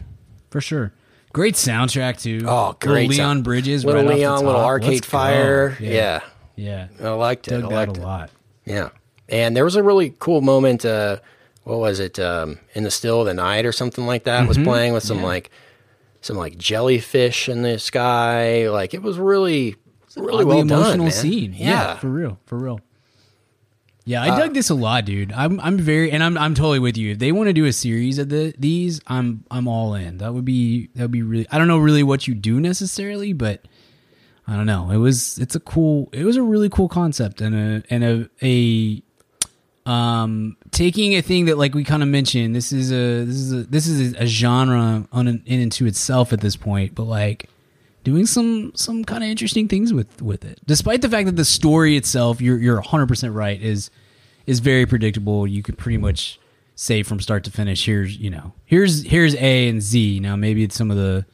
For 0.51 0.61
sure. 0.61 0.93
Great 1.33 1.55
soundtrack 1.55 2.20
too. 2.20 2.45
Oh, 2.47 2.66
Little 2.68 2.72
great! 2.81 3.11
Leon. 3.11 3.43
Bridges, 3.43 3.85
little 3.85 4.03
right 4.05 4.16
Leon, 4.16 4.45
little. 4.45 4.61
Arcade 4.61 4.89
Let's. 4.95 5.07
Fire. 5.07 5.76
Yeah, 5.81 6.20
Yeah. 6.57 6.89
yeah. 7.01 7.09
I 7.09 7.12
liked 7.12 7.47
it. 7.49 7.53
Dug 7.53 7.64
I 7.64 7.68
that 7.68 7.74
liked 7.74 7.97
a 7.99 8.01
lot. 8.01 8.31
Yeah, 8.64 8.89
and 9.28 9.57
there 9.57 9.64
was 9.64 9.76
a 9.76 9.83
really 9.83 10.14
cool 10.18 10.41
moment. 10.41 10.85
Uh, 10.85 11.18
what 11.64 11.78
was 11.78 12.01
it? 12.01 12.18
Um, 12.18 12.59
in 12.74 12.83
the 12.85 12.91
still 12.91 13.20
of 13.20 13.26
the 13.26 13.35
night 13.35 13.64
or 13.64 13.72
something 13.72 14.07
like 14.07 14.24
that 14.24 14.49
was 14.49 14.59
playing 14.59 14.93
with 14.93 15.03
some 15.05 15.22
like 15.22 15.51
some 16.20 16.37
like 16.37 16.59
jellyfish 16.59 17.49
in 17.49 17.62
the 17.62 17.78
sky. 17.78 18.68
Like 18.68 18.93
it 18.95 19.03
was 19.03 19.16
really 19.18 19.76
really 20.16 20.45
well 20.45 20.61
emotional 20.61 20.91
done. 20.91 20.99
man. 21.05 21.11
scene. 21.12 21.53
Yeah. 21.53 21.68
Yeah. 21.68 21.97
for 21.99 22.09
real, 22.09 22.39
for 22.47 22.59
real. 22.59 22.81
Yeah, 24.11 24.22
Uh, 24.22 24.34
I 24.34 24.38
dug 24.40 24.54
this 24.54 24.70
a 24.70 24.74
lot, 24.74 25.04
dude. 25.04 25.32
I'm 25.32 25.61
I'm 25.61 25.78
very 25.78 26.11
and 26.11 26.22
I'm 26.22 26.36
I'm 26.36 26.54
totally 26.54 26.80
with 26.80 26.96
you. 26.96 27.12
If 27.12 27.20
they 27.20 27.30
want 27.30 27.46
to 27.46 27.52
do 27.52 27.64
a 27.66 27.72
series 27.72 28.18
of 28.18 28.28
the 28.28 28.52
these, 28.58 29.00
I'm 29.06 29.44
I'm 29.52 29.68
all 29.68 29.94
in. 29.94 30.18
That 30.18 30.34
would 30.34 30.44
be 30.44 30.88
that 30.96 31.02
would 31.02 31.12
be 31.12 31.22
really. 31.22 31.46
I 31.50 31.58
don't 31.58 31.68
know 31.68 31.78
really 31.78 32.02
what 32.02 32.26
you 32.26 32.34
do 32.34 32.61
necessarily, 32.61 33.32
but 33.32 33.66
I 34.48 34.56
don't 34.56 34.66
know. 34.66 34.90
It 34.90 34.96
was 34.96 35.38
it's 35.38 35.54
a 35.54 35.61
cool. 35.61 36.08
It 36.12 36.24
was 36.24 36.36
a 36.36 36.42
really 36.42 36.68
cool 36.68 36.88
concept 36.88 37.40
and 37.40 37.54
a 37.54 37.82
and 37.88 38.04
a 38.04 38.28
a 38.42 39.02
um 39.88 40.56
taking 40.72 41.14
a 41.14 41.22
thing 41.22 41.44
that 41.44 41.56
like 41.56 41.74
we 41.74 41.84
kind 41.84 42.02
of 42.02 42.08
mentioned. 42.08 42.54
This 42.54 42.72
is 42.72 42.90
a 42.90 43.24
this 43.24 43.36
is 43.36 43.52
a 43.52 43.62
this 43.62 43.86
is 43.86 44.14
a 44.14 44.26
genre 44.26 45.06
on 45.12 45.28
an, 45.28 45.42
in 45.46 45.61
and 45.61 45.70
to 45.72 45.86
itself 45.86 46.32
at 46.32 46.40
this 46.40 46.56
point, 46.56 46.96
but 46.96 47.04
like 47.04 47.48
doing 48.02 48.26
some 48.26 48.72
some 48.74 49.04
kind 49.04 49.22
of 49.22 49.30
interesting 49.30 49.68
things 49.68 49.92
with 49.92 50.20
with 50.20 50.44
it. 50.44 50.58
Despite 50.66 51.00
the 51.02 51.08
fact 51.08 51.26
that 51.26 51.36
the 51.36 51.44
story 51.44 51.96
itself, 51.96 52.40
you're 52.40 52.58
you're 52.58 52.74
100 52.74 53.06
percent 53.06 53.34
right, 53.34 53.61
is 53.62 53.90
is 54.51 54.59
very 54.59 54.84
predictable. 54.84 55.46
You 55.46 55.62
could 55.62 55.78
pretty 55.78 55.96
much 55.96 56.40
say 56.74 57.05
from 57.05 57.20
start 57.20 57.44
to 57.44 57.51
finish. 57.53 57.86
Here's 57.86 58.16
you 58.16 58.30
know 58.30 58.53
here's 58.64 59.05
here's 59.05 59.34
A 59.36 59.68
and 59.68 59.80
Z. 59.80 60.18
Now 60.20 60.34
maybe 60.34 60.64
it's 60.64 60.74
some 60.74 60.90
of 60.90 60.96
the 60.96 61.24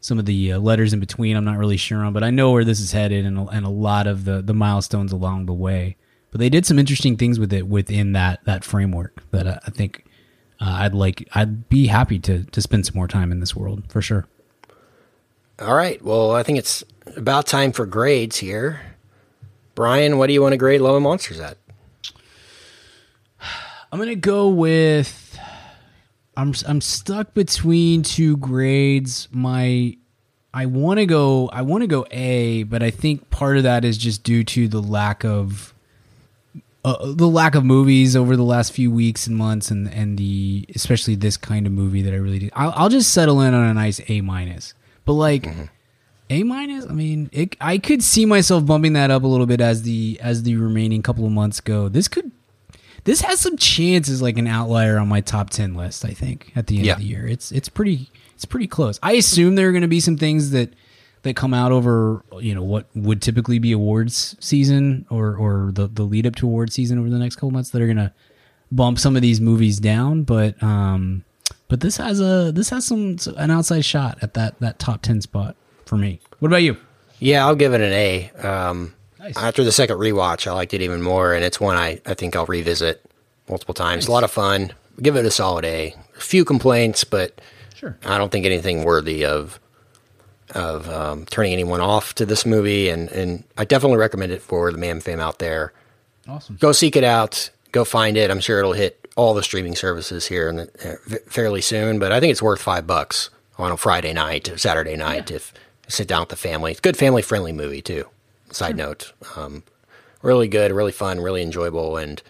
some 0.00 0.18
of 0.18 0.26
the 0.26 0.52
uh, 0.52 0.58
letters 0.60 0.92
in 0.92 1.00
between. 1.00 1.36
I'm 1.36 1.44
not 1.44 1.58
really 1.58 1.76
sure 1.76 2.04
on, 2.04 2.12
but 2.12 2.22
I 2.22 2.30
know 2.30 2.52
where 2.52 2.64
this 2.64 2.78
is 2.78 2.92
headed 2.92 3.26
and 3.26 3.36
and 3.50 3.66
a 3.66 3.70
lot 3.70 4.06
of 4.06 4.24
the 4.24 4.40
the 4.40 4.54
milestones 4.54 5.10
along 5.12 5.46
the 5.46 5.52
way. 5.52 5.96
But 6.30 6.38
they 6.38 6.48
did 6.48 6.64
some 6.64 6.78
interesting 6.78 7.16
things 7.16 7.38
with 7.38 7.52
it 7.52 7.66
within 7.66 8.12
that 8.12 8.44
that 8.44 8.64
framework 8.64 9.22
that 9.32 9.46
I, 9.46 9.58
I 9.66 9.70
think. 9.70 10.04
Uh, 10.60 10.82
I'd 10.82 10.94
like. 10.94 11.28
I'd 11.34 11.68
be 11.68 11.88
happy 11.88 12.20
to 12.20 12.44
to 12.44 12.62
spend 12.62 12.86
some 12.86 12.94
more 12.94 13.08
time 13.08 13.32
in 13.32 13.40
this 13.40 13.56
world 13.56 13.82
for 13.90 14.00
sure. 14.00 14.28
All 15.58 15.74
right. 15.74 16.00
Well, 16.00 16.30
I 16.30 16.44
think 16.44 16.58
it's 16.58 16.84
about 17.16 17.46
time 17.48 17.72
for 17.72 17.84
grades 17.84 18.36
here. 18.36 18.80
Brian, 19.74 20.18
what 20.18 20.28
do 20.28 20.34
you 20.34 20.42
want 20.42 20.52
to 20.52 20.56
grade 20.56 20.80
and 20.80 21.02
Monsters 21.02 21.40
at? 21.40 21.56
I'm 23.92 23.98
gonna 23.98 24.16
go 24.16 24.48
with. 24.48 25.38
I'm 26.34 26.54
I'm 26.66 26.80
stuck 26.80 27.34
between 27.34 28.02
two 28.02 28.38
grades. 28.38 29.28
My 29.30 29.98
I 30.54 30.64
want 30.64 30.98
to 30.98 31.04
go 31.04 31.50
I 31.52 31.60
want 31.60 31.82
to 31.82 31.86
go 31.86 32.06
A, 32.10 32.62
but 32.62 32.82
I 32.82 32.90
think 32.90 33.28
part 33.28 33.58
of 33.58 33.64
that 33.64 33.84
is 33.84 33.98
just 33.98 34.22
due 34.22 34.44
to 34.44 34.66
the 34.66 34.80
lack 34.80 35.26
of 35.26 35.74
uh, 36.86 37.12
the 37.12 37.28
lack 37.28 37.54
of 37.54 37.66
movies 37.66 38.16
over 38.16 38.34
the 38.34 38.42
last 38.42 38.72
few 38.72 38.90
weeks 38.90 39.26
and 39.26 39.36
months, 39.36 39.70
and 39.70 39.86
and 39.92 40.16
the 40.16 40.64
especially 40.74 41.14
this 41.14 41.36
kind 41.36 41.66
of 41.66 41.72
movie 41.72 42.00
that 42.00 42.14
I 42.14 42.16
really 42.16 42.38
do. 42.38 42.48
I'll, 42.54 42.72
I'll 42.74 42.88
just 42.88 43.12
settle 43.12 43.42
in 43.42 43.52
on 43.52 43.68
a 43.68 43.74
nice 43.74 44.00
A 44.08 44.22
minus, 44.22 44.72
but 45.04 45.12
like. 45.12 45.46
A 46.30 46.44
minus. 46.44 46.86
I 46.86 46.92
mean, 46.92 47.28
it, 47.30 47.56
I 47.60 47.76
could 47.76 48.02
see 48.02 48.24
myself 48.24 48.64
bumping 48.64 48.94
that 48.94 49.10
up 49.10 49.22
a 49.22 49.26
little 49.26 49.44
bit 49.44 49.60
as 49.60 49.82
the 49.82 50.18
as 50.22 50.44
the 50.44 50.56
remaining 50.56 51.02
couple 51.02 51.26
of 51.26 51.32
months 51.32 51.60
go. 51.60 51.90
This 51.90 52.08
could 52.08 52.30
this 53.04 53.20
has 53.22 53.40
some 53.40 53.56
chances 53.56 54.22
like 54.22 54.38
an 54.38 54.46
outlier 54.46 54.98
on 54.98 55.08
my 55.08 55.20
top 55.20 55.50
10 55.50 55.74
list 55.74 56.04
i 56.04 56.10
think 56.10 56.52
at 56.56 56.66
the 56.66 56.76
end 56.78 56.86
Yeah. 56.86 56.92
of 56.94 56.98
the 57.00 57.04
year 57.06 57.26
it's 57.26 57.50
it's 57.52 57.68
pretty 57.68 58.08
it's 58.34 58.44
pretty 58.44 58.66
close 58.66 58.98
i 59.02 59.12
assume 59.12 59.54
there 59.54 59.68
are 59.68 59.72
going 59.72 59.82
to 59.82 59.88
be 59.88 60.00
some 60.00 60.16
things 60.16 60.50
that 60.52 60.72
that 61.22 61.34
come 61.36 61.54
out 61.54 61.70
over 61.72 62.22
you 62.40 62.54
know 62.54 62.62
what 62.62 62.86
would 62.94 63.22
typically 63.22 63.58
be 63.58 63.72
awards 63.72 64.36
season 64.40 65.06
or 65.10 65.34
or 65.36 65.70
the 65.72 65.86
the 65.88 66.02
lead 66.02 66.26
up 66.26 66.34
to 66.36 66.46
awards 66.46 66.74
season 66.74 66.98
over 66.98 67.08
the 67.10 67.18
next 67.18 67.36
couple 67.36 67.50
months 67.50 67.70
that 67.70 67.80
are 67.82 67.86
going 67.86 67.96
to 67.96 68.12
bump 68.70 68.98
some 68.98 69.14
of 69.16 69.22
these 69.22 69.40
movies 69.40 69.78
down 69.78 70.22
but 70.22 70.60
um 70.62 71.24
but 71.68 71.80
this 71.80 71.96
has 71.98 72.20
a 72.20 72.50
this 72.52 72.70
has 72.70 72.84
some 72.86 73.16
an 73.36 73.50
outside 73.50 73.84
shot 73.84 74.18
at 74.22 74.34
that 74.34 74.58
that 74.60 74.78
top 74.78 75.02
10 75.02 75.20
spot 75.20 75.54
for 75.86 75.96
me 75.96 76.20
what 76.38 76.48
about 76.48 76.62
you 76.62 76.76
Yeah, 77.20 77.46
I'll 77.46 77.54
give 77.54 77.72
it 77.72 77.80
an 77.80 77.92
A. 77.92 78.30
Um, 78.42 78.94
Nice. 79.22 79.36
After 79.36 79.62
the 79.62 79.70
second 79.70 79.98
rewatch, 79.98 80.48
I 80.48 80.52
liked 80.52 80.74
it 80.74 80.82
even 80.82 81.00
more, 81.00 81.32
and 81.32 81.44
it's 81.44 81.60
one 81.60 81.76
I, 81.76 82.00
I 82.04 82.14
think 82.14 82.34
I'll 82.34 82.46
revisit 82.46 83.04
multiple 83.48 83.74
times. 83.74 84.08
A 84.08 84.10
lot 84.10 84.24
of 84.24 84.32
fun. 84.32 84.72
Give 85.00 85.14
it 85.14 85.24
a 85.24 85.30
solid 85.30 85.64
A. 85.64 85.94
A 86.16 86.20
few 86.20 86.44
complaints, 86.44 87.04
but 87.04 87.40
sure 87.74 87.96
I 88.04 88.18
don't 88.18 88.32
think 88.32 88.46
anything 88.46 88.84
worthy 88.84 89.24
of 89.24 89.60
of 90.54 90.88
um, 90.88 91.24
turning 91.26 91.52
anyone 91.52 91.80
off 91.80 92.14
to 92.16 92.26
this 92.26 92.44
movie. 92.44 92.88
And, 92.88 93.08
and 93.10 93.44
I 93.56 93.64
definitely 93.64 93.98
recommend 93.98 94.32
it 94.32 94.42
for 94.42 94.70
the 94.70 94.76
man 94.76 95.00
fam 95.00 95.20
out 95.20 95.38
there. 95.38 95.72
awesome 96.28 96.56
Go 96.56 96.72
seek 96.72 96.94
it 96.94 97.04
out. 97.04 97.48
Go 97.70 97.84
find 97.84 98.18
it. 98.18 98.30
I'm 98.30 98.40
sure 98.40 98.58
it'll 98.58 98.74
hit 98.74 99.08
all 99.16 99.32
the 99.32 99.42
streaming 99.42 99.76
services 99.76 100.26
here 100.26 100.50
in 100.50 100.56
the, 100.56 100.64
uh, 100.84 101.16
fairly 101.30 101.62
soon. 101.62 101.98
But 101.98 102.12
I 102.12 102.20
think 102.20 102.32
it's 102.32 102.42
worth 102.42 102.60
five 102.60 102.86
bucks 102.86 103.30
on 103.56 103.72
a 103.72 103.76
Friday 103.76 104.12
night, 104.12 104.50
or 104.50 104.58
Saturday 104.58 104.96
night, 104.96 105.30
if 105.30 105.54
sit 105.88 106.08
down 106.08 106.20
with 106.20 106.28
the 106.30 106.36
family. 106.36 106.72
It's 106.72 106.80
a 106.80 106.82
good 106.82 106.96
family 106.96 107.22
friendly 107.22 107.52
movie 107.52 107.82
too. 107.82 108.06
Side 108.52 108.76
note, 108.76 109.12
um, 109.36 109.62
really 110.22 110.48
good, 110.48 110.72
really 110.72 110.92
fun, 110.92 111.20
really 111.20 111.42
enjoyable, 111.42 111.96
and 111.96 112.22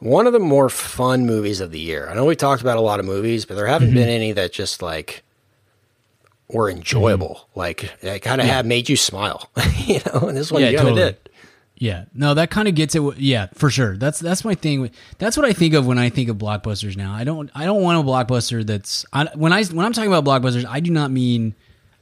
one 0.00 0.26
of 0.26 0.32
the 0.32 0.38
more 0.38 0.68
fun 0.68 1.26
movies 1.26 1.60
of 1.60 1.70
the 1.70 1.78
year. 1.80 2.08
I 2.08 2.14
know 2.14 2.24
we 2.24 2.36
talked 2.36 2.62
about 2.62 2.76
a 2.78 2.80
lot 2.80 3.00
of 3.00 3.06
movies, 3.06 3.44
but 3.44 3.54
there 3.56 3.66
haven't 3.66 3.92
been 3.94 4.08
any 4.08 4.32
that 4.32 4.52
just 4.52 4.80
like 4.80 5.22
were 6.48 6.70
enjoyable. 6.70 7.48
Like 7.54 7.90
they 8.00 8.18
kind 8.20 8.40
of 8.40 8.46
have 8.46 8.64
made 8.64 8.88
you 8.88 8.96
smile, 8.96 9.50
you 9.76 10.00
know. 10.06 10.28
And 10.28 10.36
this 10.36 10.50
one 10.52 10.62
Yeah, 10.62 10.68
you 10.70 10.76
kind 10.78 10.88
of 10.88 10.94
totally. 10.94 11.12
did. 11.12 11.30
Yeah, 11.80 12.04
no, 12.12 12.34
that 12.34 12.50
kind 12.50 12.66
of 12.66 12.74
gets 12.74 12.94
it. 12.96 13.18
Yeah, 13.18 13.48
for 13.54 13.70
sure. 13.70 13.96
That's 13.96 14.18
that's 14.18 14.44
my 14.44 14.54
thing. 14.56 14.90
That's 15.18 15.36
what 15.36 15.46
I 15.46 15.52
think 15.52 15.74
of 15.74 15.86
when 15.86 15.98
I 15.98 16.08
think 16.10 16.28
of 16.28 16.36
blockbusters. 16.36 16.96
Now, 16.96 17.12
I 17.12 17.22
don't 17.24 17.50
I 17.54 17.66
don't 17.66 17.82
want 17.82 18.00
a 18.00 18.10
blockbuster 18.10 18.66
that's 18.66 19.04
I, 19.12 19.26
when 19.34 19.52
I 19.52 19.62
when 19.64 19.84
I'm 19.86 19.92
talking 19.92 20.12
about 20.12 20.24
blockbusters, 20.24 20.64
I 20.64 20.80
do 20.80 20.90
not 20.90 21.10
mean 21.12 21.54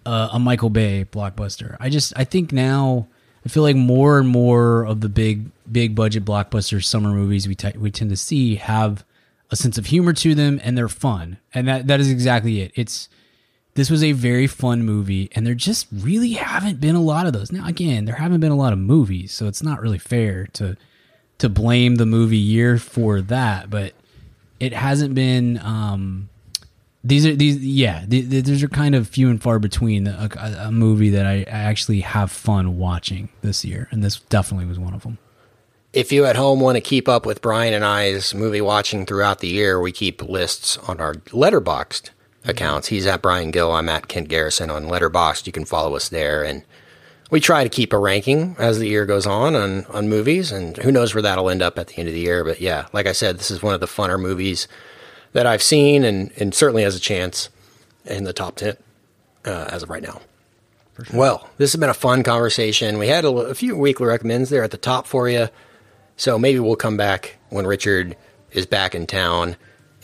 uh, 0.06 0.30
a 0.32 0.38
Michael 0.38 0.70
Bay 0.70 1.06
blockbuster. 1.10 1.76
I 1.78 1.90
just 1.90 2.14
I 2.16 2.24
think 2.24 2.52
now 2.52 3.08
I 3.46 3.48
feel 3.48 3.62
like 3.62 3.76
more 3.76 4.18
and 4.18 4.28
more 4.28 4.84
of 4.84 5.02
the 5.02 5.08
big 5.08 5.50
big 5.70 5.94
budget 5.94 6.24
blockbuster 6.24 6.82
summer 6.82 7.10
movies 7.10 7.46
we 7.46 7.54
t- 7.54 7.78
we 7.78 7.92
tend 7.92 8.10
to 8.10 8.16
see 8.16 8.56
have 8.56 9.04
a 9.52 9.56
sense 9.56 9.78
of 9.78 9.86
humor 9.86 10.12
to 10.14 10.34
them 10.34 10.60
and 10.64 10.76
they're 10.76 10.88
fun, 10.88 11.38
and 11.54 11.68
that 11.68 11.86
that 11.86 12.00
is 12.00 12.10
exactly 12.10 12.60
it. 12.60 12.72
It's 12.74 13.08
this 13.74 13.88
was 13.88 14.02
a 14.02 14.10
very 14.10 14.48
fun 14.48 14.82
movie, 14.84 15.30
and 15.32 15.46
there 15.46 15.54
just 15.54 15.86
really 15.92 16.32
haven't 16.32 16.80
been 16.80 16.96
a 16.96 17.00
lot 17.00 17.26
of 17.26 17.34
those. 17.34 17.52
Now, 17.52 17.68
again, 17.68 18.04
there 18.04 18.16
haven't 18.16 18.40
been 18.40 18.50
a 18.50 18.56
lot 18.56 18.72
of 18.72 18.80
movies, 18.80 19.30
so 19.30 19.46
it's 19.46 19.62
not 19.62 19.80
really 19.80 19.98
fair 19.98 20.48
to 20.54 20.76
to 21.38 21.48
blame 21.48 21.94
the 21.96 22.06
movie 22.06 22.36
year 22.36 22.78
for 22.78 23.20
that. 23.20 23.70
But 23.70 23.92
it 24.58 24.72
hasn't 24.72 25.14
been. 25.14 25.60
Um, 25.62 26.30
these 27.06 27.26
are 27.26 27.34
these, 27.34 27.64
yeah. 27.64 28.04
These 28.06 28.62
are 28.62 28.68
kind 28.68 28.94
of 28.94 29.08
few 29.08 29.30
and 29.30 29.42
far 29.42 29.58
between. 29.58 30.06
A, 30.06 30.28
a, 30.36 30.66
a 30.66 30.72
movie 30.72 31.10
that 31.10 31.26
I, 31.26 31.38
I 31.46 31.64
actually 31.64 32.00
have 32.00 32.30
fun 32.30 32.78
watching 32.78 33.28
this 33.42 33.64
year, 33.64 33.88
and 33.90 34.02
this 34.02 34.20
definitely 34.20 34.66
was 34.66 34.78
one 34.78 34.94
of 34.94 35.02
them 35.02 35.18
if 35.96 36.12
you 36.12 36.26
at 36.26 36.36
home 36.36 36.60
want 36.60 36.76
to 36.76 36.82
keep 36.82 37.08
up 37.08 37.24
with 37.24 37.40
Brian 37.40 37.72
and 37.72 37.82
I's 37.82 38.34
movie 38.34 38.60
watching 38.60 39.06
throughout 39.06 39.38
the 39.38 39.48
year, 39.48 39.80
we 39.80 39.92
keep 39.92 40.22
lists 40.22 40.76
on 40.86 41.00
our 41.00 41.14
Letterboxd 41.14 42.10
mm-hmm. 42.10 42.50
accounts. 42.50 42.88
He's 42.88 43.06
at 43.06 43.22
Brian 43.22 43.50
Gill. 43.50 43.72
I'm 43.72 43.88
at 43.88 44.06
Kent 44.06 44.28
Garrison 44.28 44.68
on 44.68 44.84
Letterboxd. 44.84 45.46
You 45.46 45.52
can 45.52 45.64
follow 45.64 45.96
us 45.96 46.10
there, 46.10 46.44
and 46.44 46.64
we 47.30 47.40
try 47.40 47.64
to 47.64 47.70
keep 47.70 47.94
a 47.94 47.98
ranking 47.98 48.56
as 48.58 48.78
the 48.78 48.88
year 48.88 49.06
goes 49.06 49.26
on 49.26 49.56
on 49.56 49.86
on 49.86 50.10
movies. 50.10 50.52
And 50.52 50.76
who 50.76 50.92
knows 50.92 51.14
where 51.14 51.22
that'll 51.22 51.48
end 51.48 51.62
up 51.62 51.78
at 51.78 51.86
the 51.86 51.96
end 51.96 52.08
of 52.08 52.14
the 52.14 52.20
year? 52.20 52.44
But 52.44 52.60
yeah, 52.60 52.88
like 52.92 53.06
I 53.06 53.12
said, 53.12 53.38
this 53.38 53.50
is 53.50 53.62
one 53.62 53.72
of 53.72 53.80
the 53.80 53.86
funner 53.86 54.20
movies 54.20 54.68
that 55.36 55.46
I've 55.46 55.62
seen, 55.62 56.02
and 56.02 56.32
and 56.38 56.54
certainly 56.54 56.82
has 56.82 56.96
a 56.96 57.00
chance 57.00 57.50
in 58.06 58.24
the 58.24 58.32
top 58.32 58.56
ten 58.56 58.74
uh, 59.44 59.68
as 59.70 59.82
of 59.82 59.90
right 59.90 60.02
now. 60.02 60.22
Sure. 60.96 61.18
Well, 61.20 61.50
this 61.58 61.72
has 61.72 61.78
been 61.78 61.90
a 61.90 61.94
fun 61.94 62.22
conversation. 62.22 62.96
We 62.96 63.08
had 63.08 63.26
a, 63.26 63.28
a 63.28 63.54
few 63.54 63.76
weekly 63.76 64.06
recommends 64.06 64.48
there 64.48 64.64
at 64.64 64.70
the 64.70 64.78
top 64.78 65.06
for 65.06 65.28
you, 65.28 65.48
so 66.16 66.38
maybe 66.38 66.58
we'll 66.58 66.76
come 66.76 66.96
back 66.96 67.36
when 67.50 67.66
Richard 67.66 68.16
is 68.50 68.64
back 68.64 68.94
in 68.94 69.06
town 69.06 69.56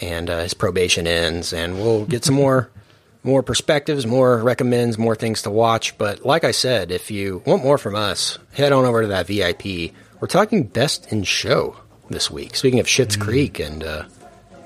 and 0.02 0.28
uh, 0.28 0.40
his 0.40 0.52
probation 0.52 1.06
ends, 1.06 1.54
and 1.54 1.76
we'll 1.76 2.04
get 2.04 2.26
some 2.26 2.34
more 2.34 2.70
more 3.22 3.42
perspectives, 3.42 4.06
more 4.06 4.36
recommends, 4.36 4.98
more 4.98 5.14
things 5.14 5.40
to 5.42 5.50
watch. 5.50 5.96
But 5.96 6.26
like 6.26 6.44
I 6.44 6.50
said, 6.50 6.90
if 6.90 7.10
you 7.10 7.42
want 7.46 7.64
more 7.64 7.78
from 7.78 7.94
us, 7.94 8.38
head 8.52 8.72
on 8.72 8.84
over 8.84 9.00
to 9.00 9.08
that 9.08 9.28
VIP. 9.28 9.94
We're 10.20 10.28
talking 10.28 10.64
best 10.64 11.10
in 11.10 11.22
show 11.22 11.76
this 12.10 12.30
week. 12.30 12.54
Speaking 12.54 12.80
of 12.80 12.86
Schitt's 12.86 13.16
mm-hmm. 13.16 13.24
Creek 13.30 13.60
and 13.60 13.82
uh, 13.82 14.04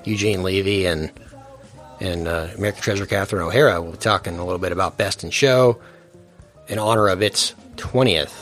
Eugene 0.07 0.43
Levy 0.43 0.85
and 0.85 1.11
and 1.99 2.27
uh, 2.27 2.49
American 2.55 2.81
Treasure 2.83 3.05
Catherine 3.07 3.41
O'Hara, 3.41 3.81
we'll 3.81 3.93
be 3.93 3.97
talking 3.97 4.37
a 4.37 4.45
little 4.45 4.59
bit 4.59 4.71
about 4.71 4.97
best 4.97 5.23
in 5.23 5.31
show 5.31 5.79
in 6.67 6.77
honor 6.77 7.07
of 7.07 7.23
its 7.23 7.55
20th 7.77 8.33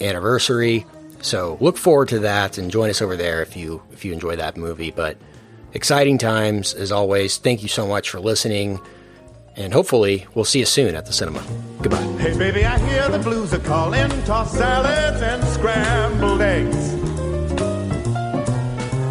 anniversary. 0.00 0.86
So 1.20 1.58
look 1.60 1.76
forward 1.76 2.08
to 2.10 2.20
that 2.20 2.56
and 2.56 2.70
join 2.70 2.88
us 2.88 3.02
over 3.02 3.16
there 3.16 3.42
if 3.42 3.56
you 3.56 3.82
if 3.92 4.04
you 4.04 4.12
enjoy 4.12 4.36
that 4.36 4.56
movie. 4.56 4.90
But 4.90 5.18
exciting 5.72 6.18
times 6.18 6.74
as 6.74 6.92
always. 6.92 7.36
Thank 7.36 7.62
you 7.62 7.68
so 7.68 7.86
much 7.86 8.10
for 8.10 8.20
listening. 8.20 8.80
And 9.56 9.72
hopefully, 9.72 10.24
we'll 10.34 10.44
see 10.44 10.60
you 10.60 10.66
soon 10.66 10.94
at 10.94 11.06
the 11.06 11.12
cinema. 11.12 11.42
Goodbye. 11.82 12.00
Hey, 12.22 12.38
baby, 12.38 12.64
I 12.64 12.78
hear 12.78 13.08
the 13.08 13.18
blues 13.18 13.52
are 13.52 13.58
calling. 13.58 14.08
Toss 14.24 14.56
salads 14.56 15.20
and 15.20 15.42
scrambled 15.48 16.40
eggs. 16.40 16.97